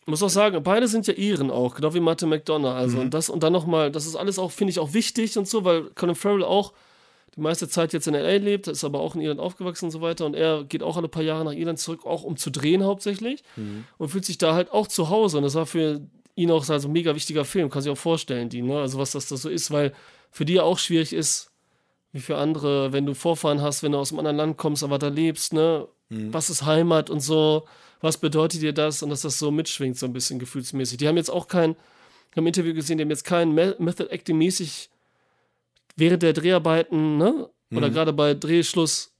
Ich 0.03 0.07
muss 0.09 0.23
auch 0.23 0.29
sagen, 0.29 0.62
beide 0.62 0.87
sind 0.87 1.07
ja 1.07 1.15
Iren 1.15 1.51
auch, 1.51 1.75
genau 1.77 1.95
wie 1.95 2.01
Mathe 2.01 2.27
McDonough. 2.27 2.75
Also 2.75 2.97
Mhm. 2.99 3.03
und 3.05 3.15
das 3.15 3.31
und 3.31 3.43
dann 3.43 3.55
nochmal, 3.55 3.91
das 3.91 4.05
ist 4.05 4.17
alles 4.17 4.39
auch, 4.39 4.53
finde 4.53 4.73
ich, 4.73 4.79
auch 4.81 4.93
wichtig 4.93 5.39
und 5.39 5.49
so, 5.49 5.65
weil 5.65 5.85
Colin 5.95 6.15
Farrell 6.15 6.45
auch 6.45 6.75
die 7.37 7.41
meiste 7.41 7.68
Zeit 7.68 7.93
jetzt 7.93 8.07
in 8.07 8.14
LA 8.14 8.37
lebt, 8.37 8.68
ist 8.68 8.85
aber 8.85 9.01
auch 9.01 9.14
in 9.14 9.20
Irland 9.20 9.41
aufgewachsen 9.41 9.87
und 9.87 9.91
so 9.91 10.01
weiter. 10.01 10.26
Und 10.26 10.35
er 10.35 10.64
geht 10.64 10.82
auch 10.82 10.97
alle 10.97 11.09
paar 11.09 11.22
Jahre 11.22 11.45
nach 11.45 11.53
Irland 11.53 11.78
zurück, 11.78 12.07
auch 12.07 12.22
um 12.22 12.37
zu 12.37 12.51
drehen 12.51 12.85
hauptsächlich. 12.85 13.43
Mhm. 13.57 13.85
Und 13.99 14.09
fühlt 14.09 14.24
sich 14.24 14.39
da 14.39 14.55
halt 14.55 14.70
auch 14.70 14.87
zu 14.87 15.11
Hause. 15.11 15.39
Und 15.39 15.43
das 15.43 15.55
war 15.55 15.66
für 15.66 16.01
ihn 16.37 16.51
auch 16.51 16.64
so 16.64 16.72
ein 16.72 16.93
mega 16.93 17.14
wichtiger 17.14 17.45
Film, 17.45 17.70
kann 17.70 17.82
sich 17.82 17.93
auch 17.93 17.99
vorstellen, 17.99 18.49
die, 18.49 18.62
ne? 18.62 18.78
Also 18.78 18.99
was 18.99 19.12
das 19.12 19.28
da 19.28 19.37
so 19.37 19.49
ist, 19.49 19.70
weil 19.70 19.93
für 20.30 20.45
die 20.45 20.55
ja 20.55 20.62
auch 20.62 20.78
schwierig 20.78 21.12
ist, 21.12 21.53
wie 22.12 22.20
für 22.20 22.37
andere, 22.37 22.93
wenn 22.93 23.07
du 23.07 23.14
Vorfahren 23.14 23.61
hast, 23.62 23.82
wenn 23.82 23.93
du 23.93 23.99
aus 23.99 24.11
einem 24.11 24.20
anderen 24.20 24.37
Land 24.37 24.57
kommst, 24.57 24.85
aber 24.85 24.99
da 24.99 25.09
lebst, 25.09 25.53
ne? 25.53 25.89
Was 26.11 26.51
ist 26.51 26.64
Heimat 26.64 27.11
und 27.11 27.20
so? 27.20 27.64
Was 28.01 28.18
bedeutet 28.18 28.62
dir 28.62 28.72
das? 28.72 29.03
Und 29.03 29.11
dass 29.11 29.22
das 29.22 29.39
so 29.39 29.51
mitschwingt, 29.51 29.99
so 29.99 30.07
ein 30.07 30.12
bisschen 30.12 30.39
gefühlsmäßig. 30.39 30.99
Die 30.99 31.09
haben 31.09 31.16
jetzt 31.16 31.30
auch 31.30 31.49
kein, 31.49 31.72
ich 31.72 32.32
habe 32.32 32.43
im 32.43 32.47
Interview 32.47 32.74
gesehen, 32.74 32.99
die 32.99 33.03
haben 33.03 33.11
jetzt 33.11 33.24
kein 33.24 33.53
Me 33.53 33.74
Method 33.78 34.11
Acting 34.11 34.39
mäßig 34.39 34.91
während 35.97 36.23
der 36.23 36.33
Dreharbeiten, 36.33 37.17
ne? 37.17 37.51
Oder 37.73 37.91
gerade 37.91 38.13
bei 38.13 38.35
Drehschluss 38.35 39.15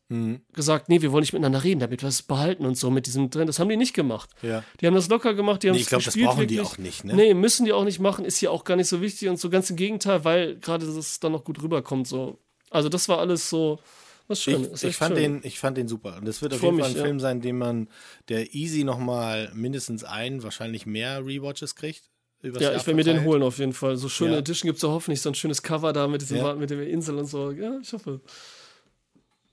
gesagt, 0.53 0.89
nee, 0.89 1.01
wir 1.03 1.13
wollen 1.13 1.23
nicht 1.23 1.33
miteinander 1.33 1.65
reden, 1.65 1.81
damit 1.81 2.03
wir 2.03 2.09
es 2.09 2.23
behalten 2.23 2.67
und 2.67 2.77
so 2.77 2.91
mit 2.91 3.07
diesem 3.07 3.31
Trend. 3.31 3.49
Das 3.49 3.59
haben 3.59 3.69
die 3.69 3.77
nicht 3.77 3.95
gemacht. 3.95 4.31
Ja. 4.43 4.63
Die 4.81 4.87
haben 4.87 4.95
das 4.95 5.09
locker 5.09 5.35
gemacht, 5.35 5.63
die 5.63 5.69
haben 5.69 5.75
Nee, 5.75 5.81
ich 5.81 5.89
glaube, 5.89 6.05
das 6.05 6.17
brauchen 6.17 6.47
die 6.47 6.57
wirklich. 6.57 6.61
auch 6.61 6.79
nicht. 6.79 7.05
Ne? 7.05 7.15
Nee, 7.15 7.35
müssen 7.35 7.65
die 7.65 7.73
auch 7.73 7.85
nicht 7.85 7.99
machen, 8.01 8.25
ist 8.25 8.37
hier 8.37 8.53
auch 8.53 8.65
gar 8.65 8.77
nicht 8.77 8.89
so 8.89 9.01
wichtig 9.01 9.29
und 9.29 9.41
so 9.41 9.51
ganz 9.51 9.71
im 9.71 9.77
Gegenteil, 9.77 10.25
weil 10.25 10.57
gerade 10.59 10.87
das 10.87 11.21
dann 11.21 11.33
noch 11.33 11.43
gut 11.43 11.63
rüberkommt. 11.63 12.07
So. 12.07 12.39
Also 12.71 12.89
das 12.89 13.09
war 13.09 13.19
alles 13.19 13.49
so 13.49 13.81
was 14.29 14.43
schön. 14.43 14.65
Ich, 14.65 14.73
ist 14.73 14.85
ich, 14.85 14.97
fand 14.97 15.17
schön. 15.17 15.41
den, 15.41 15.41
ich 15.43 15.59
fand 15.59 15.77
den 15.77 15.89
super. 15.89 16.17
Und 16.17 16.27
das 16.27 16.43
wird 16.43 16.55
auf 16.55 16.63
jeden 16.63 16.79
Fall 16.79 16.91
ein 16.91 16.97
ja. 16.97 17.03
Film 17.03 17.21
sein, 17.21 17.41
den 17.41 17.59
man, 17.59 17.89
der 18.29 18.55
easy 18.55 18.85
nochmal 18.85 19.51
mindestens 19.55 20.05
ein, 20.05 20.43
wahrscheinlich 20.43 20.87
mehr 20.87 21.25
Rewatches 21.25 21.75
kriegt. 21.75 22.11
Übers 22.45 22.63
Ja, 22.63 22.71
Jahr 22.71 22.81
ich 22.81 22.87
will 22.87 22.95
mir 22.95 23.05
den 23.05 23.25
holen 23.25 23.43
auf 23.43 23.59
jeden 23.59 23.73
Fall. 23.73 23.97
So 23.97 24.09
schöne 24.09 24.33
Ja. 24.33 24.39
Edition 24.39 24.69
gibt 24.69 24.77
es 24.77 24.83
ja 24.83 24.89
hoffentlich, 24.89 25.21
so 25.23 25.31
ein 25.31 25.35
schönes 25.35 25.63
Cover 25.63 25.93
da 25.93 26.07
mit, 26.09 26.23
diesem, 26.23 26.37
Ja. 26.39 26.55
mit 26.55 26.71
der 26.71 26.87
Insel 26.89 27.17
und 27.19 27.27
so. 27.27 27.51
Ja, 27.51 27.79
ich 27.81 27.93
hoffe. 27.93 28.21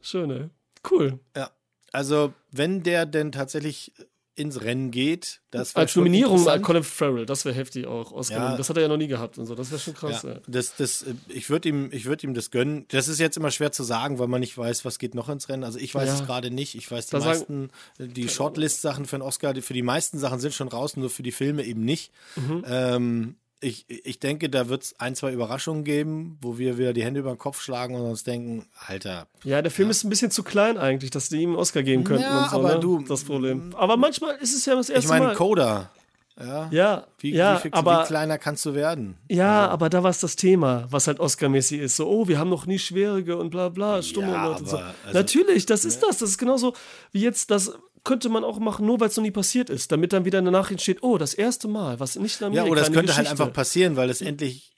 Schön, 0.02 0.32
ey. 0.32 0.50
Cool. 0.90 1.20
Ja. 1.36 1.52
Also, 1.92 2.34
wenn 2.52 2.84
der 2.84 3.06
denn 3.06 3.32
tatsächlich 3.32 3.92
ins 4.36 4.62
Rennen 4.62 4.92
geht, 4.92 5.42
das 5.52 5.76
Als 5.76 5.96
Nominierung. 5.96 6.46
Colin 6.62 6.84
Farrell, 6.84 7.26
das 7.26 7.44
wäre 7.44 7.54
heftig 7.54 7.86
auch. 7.86 8.12
Oscar 8.14 8.52
Ja. 8.52 8.58
Das 8.58 8.70
hat 8.70 8.78
er 8.78 8.84
ja 8.84 8.88
noch 8.88 8.98
nie 8.98 9.08
gehabt 9.08 9.38
und 9.38 9.46
so. 9.46 9.56
Das 9.56 9.72
wäre 9.72 9.80
schon 9.82 9.94
krass. 9.94 10.24
Ja, 10.24 10.36
das, 10.48 10.76
das, 10.78 11.02
äh, 11.04 11.14
ich 11.28 11.50
würde 11.50 11.68
ihm, 11.68 11.90
ich 11.92 12.06
würd 12.06 12.24
ihm 12.24 12.34
das 12.34 12.50
gönnen. 12.50 12.86
Das 12.90 13.08
ist 13.10 13.20
jetzt 13.20 13.36
immer 13.36 13.52
schwer 13.52 13.72
zu 13.74 13.84
sagen, 13.84 14.20
weil 14.20 14.28
man 14.28 14.40
nicht 14.40 14.58
weiß, 14.58 14.86
was 14.86 15.00
geht 15.00 15.16
noch 15.16 15.28
ins 15.28 15.50
Rennen. 15.50 15.64
Also 15.66 15.80
ich 15.80 15.94
weiß 15.94 16.08
Ja. 16.08 16.16
es 16.16 16.26
gerade 16.26 16.50
nicht. 16.50 16.76
Ich 16.76 16.90
weiß 16.90 17.08
die 17.08 17.12
Da 17.12 17.20
meisten, 17.20 17.70
die 18.00 18.30
Shortlist-Sachen 18.30 19.06
für 19.06 19.18
den 19.18 19.22
Oscar, 19.22 19.54
die, 19.54 19.62
für 19.62 19.74
die 19.74 19.82
meisten 19.84 20.18
Sachen 20.18 20.40
sind 20.40 20.54
schon 20.54 20.70
raus, 20.70 20.96
nur 20.96 21.10
für 21.10 21.24
die 21.24 21.34
Filme 21.34 21.64
eben 21.66 21.84
nicht. 21.84 22.12
Mhm. 22.38 22.64
Ähm, 22.66 23.36
ich, 23.64 23.86
ich 23.88 24.20
denke, 24.20 24.50
da 24.50 24.70
wird 24.70 24.84
es 24.84 25.00
ein, 25.00 25.16
zwei 25.16 25.32
Überraschungen 25.32 25.84
geben, 25.84 26.38
wo 26.42 26.58
wir 26.58 26.78
wieder 26.80 26.94
die 26.94 27.04
Hände 27.04 27.20
über 27.20 27.30
den 27.32 27.38
Kopf 27.38 27.62
schlagen 27.62 27.94
und 27.96 28.02
uns 28.02 28.24
denken, 28.24 28.66
Alter, 28.88 29.28
Ja, 29.44 29.62
der 29.62 29.72
Film 29.72 29.90
ist 29.92 30.04
ein 30.04 30.10
bisschen 30.10 30.32
zu 30.32 30.42
klein 30.44 30.78
eigentlich, 30.80 31.12
dass 31.12 31.30
die 31.30 31.42
ihm 31.42 31.50
einen 31.52 31.60
Oscar 31.60 31.84
geben 31.84 32.04
könnten 32.04 32.24
Ja, 32.24 32.44
und 32.44 32.50
so. 32.50 32.58
aber 32.58 32.74
ne? 32.76 32.80
du- 32.80 33.04
das 33.04 33.24
Problem. 33.24 33.74
Aber 33.76 33.98
manchmal 33.98 34.36
ist 34.38 34.56
es 34.56 34.66
ja 34.66 34.76
das 34.76 34.90
ich 34.90 34.96
erste 34.96 35.10
meine, 35.10 35.26
Mal. 35.28 35.36
Coda. 35.36 35.92
Ja, 36.40 36.70
ja, 36.72 37.08
wie, 37.20 37.34
ja, 37.36 37.62
wie, 37.64 37.72
aber 37.74 38.02
wie 38.02 38.08
kleiner 38.08 38.38
kannst 38.40 38.66
du 38.66 38.74
werden? 38.74 39.16
ja, 39.30 39.68
aber 39.68 39.90
da 39.90 40.02
war 40.02 40.10
es 40.10 40.22
das 40.22 40.36
Thema, 40.38 40.88
was 40.90 41.06
halt 41.06 41.20
Oscar-mäßig 41.20 41.82
ist. 41.82 41.98
So, 41.98 42.08
oh, 42.10 42.28
wir 42.28 42.40
haben 42.40 42.50
noch 42.50 42.66
nie 42.66 42.80
schwierige 42.80 43.38
und 43.38 43.52
bla 43.52 43.70
bla, 43.70 44.02
stumme 44.02 44.32
Ja, 44.32 44.48
Leute 44.48 44.60
und 44.62 44.70
so. 44.70 44.78
aber, 44.78 44.96
also- 45.06 45.18
Natürlich, 45.20 45.66
das 45.68 45.86
ist 45.86 46.02
das. 46.02 46.18
Das 46.18 46.30
ist 46.30 46.38
genauso 46.40 46.74
wie 47.12 47.22
jetzt, 47.22 47.52
das 47.52 47.74
könnte 48.04 48.30
man 48.30 48.44
auch 48.44 48.60
machen, 48.60 48.86
nur 48.86 49.00
weil 49.00 49.10
es 49.10 49.16
noch 49.18 49.24
nie 49.24 49.32
passiert 49.32 49.70
ist, 49.70 49.92
damit 49.92 50.12
dann 50.14 50.26
wieder 50.26 50.40
eine 50.40 50.52
Nachricht 50.52 50.82
steht, 50.82 51.04
oh, 51.04 51.18
das 51.18 51.34
erste 51.34 51.68
Mal, 51.68 52.00
was 52.00 52.16
nicht 52.16 52.42
in 52.42 52.48
Amerika 52.48 52.66
Ja, 52.66 52.72
oder 52.72 52.82
es 52.82 52.92
könnte 52.92 53.16
halt 53.16 53.28
einfach 53.28 53.54
passieren, 53.54 53.96
weil 53.96 54.10
es 54.10 54.22
endlich. 54.22 54.72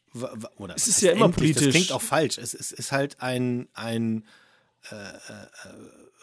Oder 0.58 0.76
Es 0.76 0.88
ist 0.88 1.02
ja 1.02 1.12
immer 1.14 1.26
endlich? 1.26 1.54
Das 1.54 1.64
politisch. 1.64 1.74
klingt 1.74 1.92
auch 1.92 2.02
falsch. 2.02 2.38
Es, 2.38 2.54
es 2.54 2.72
ist 2.72 2.92
halt 2.92 3.20
ein, 3.22 3.68
ein 3.74 4.26
äh, 4.92 4.96
äh, 4.96 5.48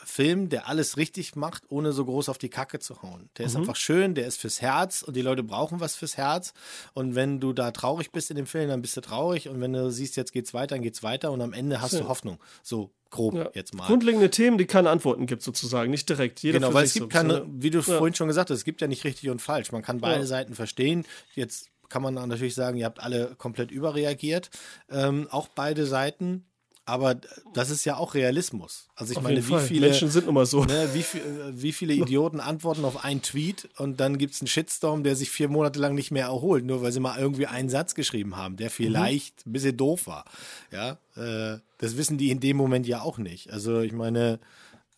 Film, 0.05 0.48
der 0.48 0.68
alles 0.68 0.96
richtig 0.96 1.34
macht, 1.36 1.64
ohne 1.68 1.92
so 1.92 2.05
groß 2.05 2.28
auf 2.28 2.38
die 2.38 2.48
Kacke 2.51 2.78
zu 2.78 3.03
hauen. 3.03 3.30
Der 3.36 3.46
Mhm. 3.46 3.51
ist 3.51 3.57
einfach 3.57 3.76
schön, 3.76 4.14
der 4.14 4.26
ist 4.26 4.38
fürs 4.40 4.61
Herz 4.61 5.03
und 5.03 5.14
die 5.16 5.22
Leute 5.22 5.42
brauchen 5.42 5.80
was 5.80 5.96
fürs 5.96 6.16
Herz. 6.16 6.53
Und 6.94 7.14
wenn 7.14 7.40
du 7.40 7.53
da 7.53 7.70
traurig 7.70 8.12
bist 8.12 8.30
in 8.30 8.36
dem 8.36 8.46
Film, 8.46 8.68
dann 8.68 8.80
bist 8.82 8.96
du 8.96 9.01
traurig. 9.01 9.48
Und 9.48 9.61
wenn 9.61 9.72
du 9.72 9.90
siehst, 9.90 10.16
jetzt 10.16 10.32
geht's 10.32 10.55
weiter, 10.55 10.74
dann 10.76 10.82
geht's 10.82 11.03
weiter. 11.03 11.32
Und 11.32 11.40
am 11.40 11.53
Ende 11.53 11.80
hast 11.80 11.92
Ja. 11.92 12.01
du 12.01 12.09
Hoffnung. 12.09 12.38
So 12.62 12.92
grob 13.11 13.34
Ja. 13.34 13.50
jetzt 13.54 13.74
mal. 13.74 13.86
Grundlegende 13.86 14.30
Themen, 14.30 14.56
die 14.58 14.66
keine 14.66 14.90
Antworten 14.90 15.26
gibt, 15.26 15.42
sozusagen, 15.42 15.90
nicht 15.90 16.08
direkt. 16.08 16.40
Jeder 16.42 16.61
Genau, 16.61 16.72
weil 16.74 16.84
es 16.84 16.94
gibt 16.94 17.04
so. 17.04 17.08
keine, 17.08 17.44
wie 17.48 17.70
du 17.70 17.78
Ja. 17.78 17.84
vorhin 17.98 18.14
schon 18.14 18.28
gesagt 18.28 18.50
hast, 18.50 18.58
es 18.58 18.64
gibt 18.64 18.80
ja 18.80 18.86
nicht 18.86 19.04
richtig 19.04 19.28
und 19.30 19.42
falsch. 19.42 19.72
Man 19.72 19.82
kann 19.82 20.00
beide 20.00 20.20
Ja. 20.20 20.26
Seiten 20.26 20.54
verstehen. 20.54 21.04
Jetzt 21.34 21.68
kann 21.88 22.02
man 22.02 22.14
natürlich 22.14 22.54
sagen, 22.54 22.76
ihr 22.76 22.84
habt 22.86 23.00
alle 23.00 23.34
komplett 23.36 23.70
überreagiert. 23.72 24.50
Ähm, 24.90 25.26
auch 25.30 25.48
beide 25.48 25.86
Seiten. 25.86 26.44
Aber 26.91 27.16
das 27.55 27.70
ist 27.70 27.84
ja 27.84 27.97
auch 27.97 28.14
Realismus. 28.14 28.88
Also 28.97 29.12
ich 29.12 29.18
Auf 29.18 29.22
meine, 29.22 29.47
wie 29.47 29.59
viele, 29.61 29.86
Menschen 29.86 30.11
sind 30.11 30.26
nun 30.26 30.34
mal 30.34 30.45
so. 30.47 30.64
ne, 30.64 30.91
wie, 30.93 31.03
viel, 31.03 31.20
äh, 31.20 31.53
wie 31.53 31.72
viele 31.72 31.95
Idioten 31.95 32.41
antworten 32.41 32.84
auf 32.84 33.05
einen 33.05 33.22
Tweet 33.22 33.68
und 33.78 34.01
dann 34.01 34.18
gibt 34.18 34.34
es 34.34 34.41
einen 34.41 34.49
Shitstorm, 34.49 35.05
der 35.05 35.14
sich 35.14 35.30
vier 35.30 35.49
Monate 35.49 35.78
lang 35.78 35.95
nicht 35.95 36.11
mehr 36.11 36.26
erholt, 36.26 36.64
nur 36.64 36.82
weil 36.82 36.91
sie 36.91 37.01
mal 37.01 37.18
irgendwie 37.18 37.47
einen 37.47 37.68
Satz 37.68 37.95
geschrieben 37.95 38.36
haben, 38.36 38.57
der 38.57 38.70
vielleicht 38.70 39.47
ein 39.47 39.53
bisschen 39.53 39.76
doof 39.76 40.07
war. 40.07 40.24
Ja, 40.72 40.99
äh, 41.16 41.59
das 41.78 41.97
wissen 41.97 42.18
die 42.18 42.30
in 42.30 42.41
dem 42.41 42.57
Moment 42.57 42.86
ja 42.86 43.03
auch 43.03 43.18
nicht. 43.18 43.53
Also 43.53 43.80
ich 43.80 43.93
meine, 43.93 44.41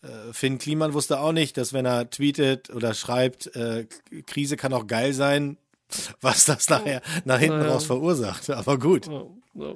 äh, 0.01 0.33
Finn 0.33 0.57
Kliman 0.57 0.93
wusste 0.93 1.19
auch 1.19 1.31
nicht, 1.31 1.57
dass 1.57 1.73
wenn 1.73 1.85
er 1.85 2.09
tweetet 2.09 2.69
oder 2.71 2.93
schreibt, 2.93 3.55
äh, 3.55 3.85
Krise 4.25 4.57
kann 4.57 4.73
auch 4.73 4.87
geil 4.87 5.13
sein, 5.13 5.57
was 6.21 6.45
das 6.45 6.69
nachher 6.69 7.01
nach 7.25 7.39
hinten 7.39 7.59
Naja. 7.59 7.73
raus 7.73 7.85
verursacht. 7.85 8.49
Aber 8.49 8.79
gut. 8.79 9.07
Ja, 9.07 9.23
ja. 9.55 9.75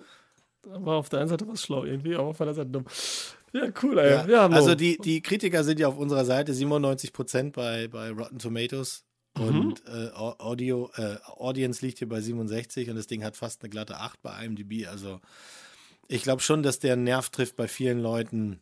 War 0.69 0.97
auf 0.97 1.09
der 1.09 1.19
einen 1.19 1.29
Seite 1.29 1.47
was 1.47 1.61
schlau 1.61 1.83
irgendwie, 1.85 2.15
aber 2.15 2.25
auf 2.27 2.37
der 2.37 2.47
anderen 2.47 2.67
Seite 2.67 2.69
dumm. 2.71 2.85
Ja, 3.53 3.71
cool, 3.83 3.97
ey. 3.99 4.11
Ja, 4.11 4.27
Ja, 4.27 4.47
also 4.47 4.75
die, 4.75 4.97
die 4.97 5.21
Kritiker 5.21 5.63
sind 5.63 5.79
ja 5.79 5.87
auf 5.87 5.97
unserer 5.97 6.25
Seite 6.25 6.53
97 6.53 7.13
Prozent 7.13 7.53
bei, 7.53 7.87
bei 7.87 8.09
Rotten 8.11 8.39
Tomatoes 8.39 9.03
Mhm. 9.37 9.45
und 9.59 9.83
äh, 9.87 10.09
Au- 10.15 10.35
Audio, 10.39 10.89
äh, 10.95 11.17
Audience 11.25 11.85
liegt 11.85 11.99
hier 11.99 12.09
bei 12.09 12.21
67 12.21 12.89
und 12.89 12.95
das 12.95 13.05
Ding 13.05 13.23
hat 13.23 13.37
fast 13.37 13.61
eine 13.61 13.69
glatte 13.69 13.97
8 13.97 14.19
bei 14.23 14.43
IMDb. 14.43 14.87
Also 14.87 15.21
Ich 16.07 16.23
glaube 16.23 16.41
schon, 16.41 16.63
dass 16.63 16.79
der 16.79 16.95
Nerv 16.95 17.29
trifft 17.29 17.55
bei 17.55 17.67
vielen 17.67 17.99
Leuten, 17.99 18.61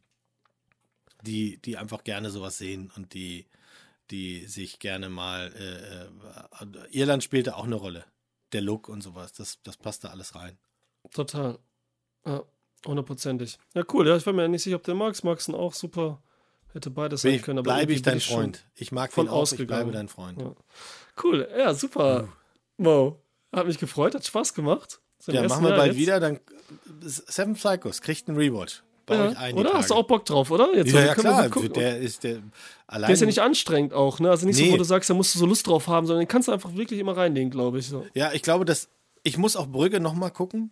die, 1.21 1.57
die 1.59 1.77
einfach 1.77 2.03
gerne 2.03 2.29
sowas 2.29 2.57
sehen 2.57 2.91
und 2.95 3.13
die, 3.13 3.45
die 4.11 4.45
sich 4.47 4.79
gerne 4.79 5.09
mal. 5.09 5.51
Äh, 5.53 6.63
äh, 6.63 6.87
Irland 6.91 7.23
spielte 7.23 7.55
auch 7.55 7.63
eine 7.65 7.75
Rolle. 7.75 8.03
Der 8.51 8.61
Look 8.61 8.89
und 8.89 9.01
sowas, 9.01 9.33
das, 9.33 9.59
das 9.63 9.77
passt 9.77 10.03
da 10.03 10.09
alles 10.09 10.35
rein. 10.35 10.57
Total. 11.11 11.57
Ja, 12.25 12.43
hundertprozentig. 12.85 13.57
Ja, 13.73 13.83
cool. 13.93 14.07
Ja, 14.07 14.15
ich 14.15 14.25
war 14.25 14.33
mir 14.33 14.47
nicht 14.47 14.63
sicher, 14.63 14.77
ob 14.77 14.83
der 14.83 14.95
Max. 14.95 15.23
Max 15.23 15.49
auch 15.49 15.73
super. 15.73 16.21
Hätte 16.73 16.89
beides 16.89 17.21
sein 17.21 17.41
können. 17.41 17.59
Aber 17.59 17.73
bleibe 17.73 17.93
ich 17.93 18.01
dein 18.01 18.17
ich 18.17 18.27
Freund. 18.27 18.65
Ich 18.75 18.91
mag 18.91 19.13
von 19.13 19.27
ihn 19.27 19.29
auch, 19.29 19.49
ich 19.49 19.65
bleibe 19.65 19.91
dein 19.91 20.09
Freund. 20.09 20.41
Ja. 20.41 20.53
Cool. 21.23 21.47
Ja, 21.57 21.73
super. 21.73 22.27
Uh. 22.77 22.85
Wow. 22.85 23.15
Hat 23.53 23.67
mich 23.67 23.77
gefreut, 23.77 24.13
hat 24.13 24.25
Spaß 24.25 24.53
gemacht. 24.53 24.99
Ja, 25.27 25.47
machen 25.47 25.63
wir 25.63 25.69
Jahr 25.69 25.77
bald 25.77 25.93
jetzt. 25.93 26.01
wieder. 26.01 26.19
Dann 26.19 26.39
Seven 27.01 27.53
Psychos 27.53 28.01
kriegt 28.01 28.27
einen 28.27 28.37
Rewatch. 28.37 28.83
Ja, 29.09 29.29
ein, 29.29 29.55
oder? 29.55 29.73
Hast 29.73 29.91
du 29.91 29.93
auch 29.93 30.07
Bock 30.07 30.25
drauf, 30.25 30.49
oder? 30.49 30.75
Jetzt 30.75 30.91
ja, 30.91 31.05
ja 31.05 31.13
klar. 31.13 31.47
der 31.49 31.99
ist 31.99 32.23
der 32.23 32.41
allein. 32.87 33.07
Der 33.07 33.13
ist 33.13 33.19
ja 33.19 33.27
nicht 33.27 33.39
anstrengend 33.39 33.93
auch, 33.93 34.19
ne? 34.19 34.31
Also 34.31 34.47
nicht 34.47 34.59
nee. 34.59 34.67
so, 34.67 34.73
wo 34.73 34.77
du 34.77 34.83
sagst, 34.83 35.09
da 35.09 35.13
musst 35.13 35.35
du 35.35 35.39
so 35.39 35.45
Lust 35.45 35.67
drauf 35.67 35.87
haben, 35.87 36.07
sondern 36.07 36.23
den 36.23 36.27
kannst 36.27 36.47
du 36.47 36.51
einfach 36.51 36.75
wirklich 36.75 36.99
immer 36.99 37.15
reinlegen, 37.15 37.51
glaube 37.51 37.79
ich. 37.79 37.87
So. 37.87 38.05
Ja, 38.15 38.33
ich 38.33 38.41
glaube, 38.41 38.65
dass 38.65 38.89
ich 39.23 39.37
muss 39.37 39.55
auch 39.55 39.67
Brügge 39.67 39.99
noch 39.99 40.13
mal 40.13 40.31
gucken, 40.31 40.71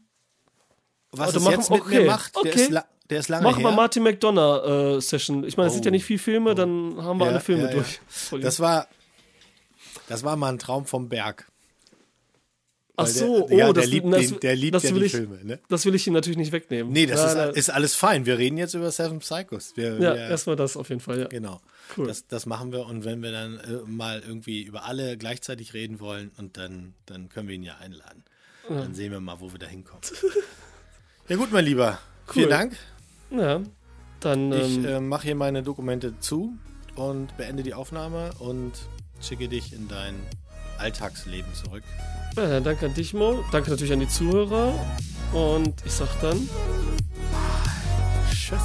was 1.13 1.35
er 1.35 1.51
jetzt 1.51 1.69
mit 1.69 1.81
okay. 1.81 1.99
mir 1.99 2.05
macht. 2.05 2.35
Okay. 2.35 2.51
Der, 2.51 2.79
ist 2.79 2.87
der 3.09 3.19
ist 3.19 3.29
lange 3.29 3.43
Machen 3.43 3.61
her. 3.61 3.69
wir 3.69 3.75
Martin 3.75 4.03
McDonough 4.03 4.97
äh, 4.97 5.01
Session. 5.01 5.43
Ich 5.43 5.57
meine, 5.57 5.67
es 5.67 5.73
oh. 5.73 5.75
sind 5.75 5.85
ja 5.85 5.91
nicht 5.91 6.05
viele 6.05 6.19
Filme, 6.19 6.55
dann 6.55 7.01
haben 7.01 7.19
wir 7.19 7.25
ja, 7.25 7.31
alle 7.31 7.39
Filme 7.41 7.65
ja, 7.65 7.71
durch. 7.71 7.99
Das 8.41 8.59
war, 8.59 8.87
das 10.07 10.23
war 10.23 10.35
mal 10.35 10.49
ein 10.49 10.59
Traum 10.59 10.85
vom 10.85 11.09
Berg. 11.09 11.47
Ach 12.95 13.07
so, 13.07 13.47
der, 13.47 13.55
oh, 13.55 13.57
ja, 13.57 13.73
das, 13.73 13.87
liebt, 13.87 14.13
das, 14.13 14.27
den, 14.27 14.39
der 14.39 14.55
liebt 14.55 14.75
das 14.75 14.83
ja 14.83 14.91
die 14.91 15.03
ich, 15.03 15.11
Filme. 15.11 15.43
Ne? 15.43 15.59
Das 15.67 15.83
will 15.85 15.95
ich 15.95 16.05
ihm 16.05 16.13
natürlich 16.13 16.37
nicht 16.37 16.51
wegnehmen. 16.51 16.93
Nee, 16.93 17.07
das 17.07 17.33
ja, 17.33 17.45
ist, 17.45 17.57
ist, 17.57 17.69
alles 17.71 17.95
fein. 17.95 18.27
Wir 18.27 18.37
reden 18.37 18.57
jetzt 18.57 18.75
über 18.75 18.91
Seven 18.91 19.17
Psychos. 19.17 19.73
Wir, 19.75 19.99
ja, 19.99 20.13
erstmal 20.13 20.55
das 20.55 20.77
auf 20.77 20.89
jeden 20.89 21.01
Fall, 21.01 21.21
ja. 21.21 21.27
Genau. 21.27 21.59
Cool. 21.97 22.07
Das, 22.07 22.27
das 22.27 22.45
machen 22.45 22.71
wir 22.71 22.85
und 22.85 23.03
wenn 23.03 23.23
wir 23.23 23.31
dann 23.31 23.57
äh, 23.57 23.87
mal 23.87 24.21
irgendwie 24.21 24.61
über 24.61 24.85
alle 24.85 25.17
gleichzeitig 25.17 25.73
reden 25.73 25.99
wollen 25.99 26.31
und 26.37 26.57
dann, 26.57 26.93
dann 27.07 27.29
können 27.29 27.47
wir 27.47 27.55
ihn 27.55 27.63
ja 27.63 27.77
einladen. 27.77 28.23
Ja. 28.69 28.77
Dann 28.77 28.93
sehen 28.93 29.11
wir 29.11 29.19
mal, 29.19 29.39
wo 29.39 29.51
wir 29.51 29.59
da 29.59 29.67
hinkommen. 29.67 30.03
ja 31.27 31.35
gut, 31.35 31.51
mein 31.51 31.65
Lieber. 31.65 31.99
Cool. 32.27 32.33
Vielen 32.33 32.49
Dank. 32.49 32.77
Ja, 33.31 33.61
dann... 34.19 34.51
Ich 34.53 34.77
ähm, 34.77 34.85
äh, 34.85 34.99
mache 34.99 35.23
hier 35.23 35.35
meine 35.35 35.63
Dokumente 35.63 36.19
zu 36.19 36.53
und 36.95 37.35
beende 37.37 37.63
die 37.63 37.73
Aufnahme 37.73 38.31
und 38.39 38.73
schicke 39.21 39.47
dich 39.47 39.73
in 39.73 39.87
dein 39.87 40.15
Alltagsleben 40.77 41.53
zurück. 41.53 41.83
Ja, 42.35 42.59
danke 42.59 42.87
an 42.87 42.93
dich, 42.93 43.13
Mo. 43.13 43.43
Danke 43.51 43.69
natürlich 43.69 43.93
an 43.93 43.99
die 43.99 44.07
Zuhörer. 44.07 44.73
Und 45.33 45.73
ich 45.85 45.91
sag 45.91 46.09
dann. 46.21 46.49
Tschüss. 48.29 48.61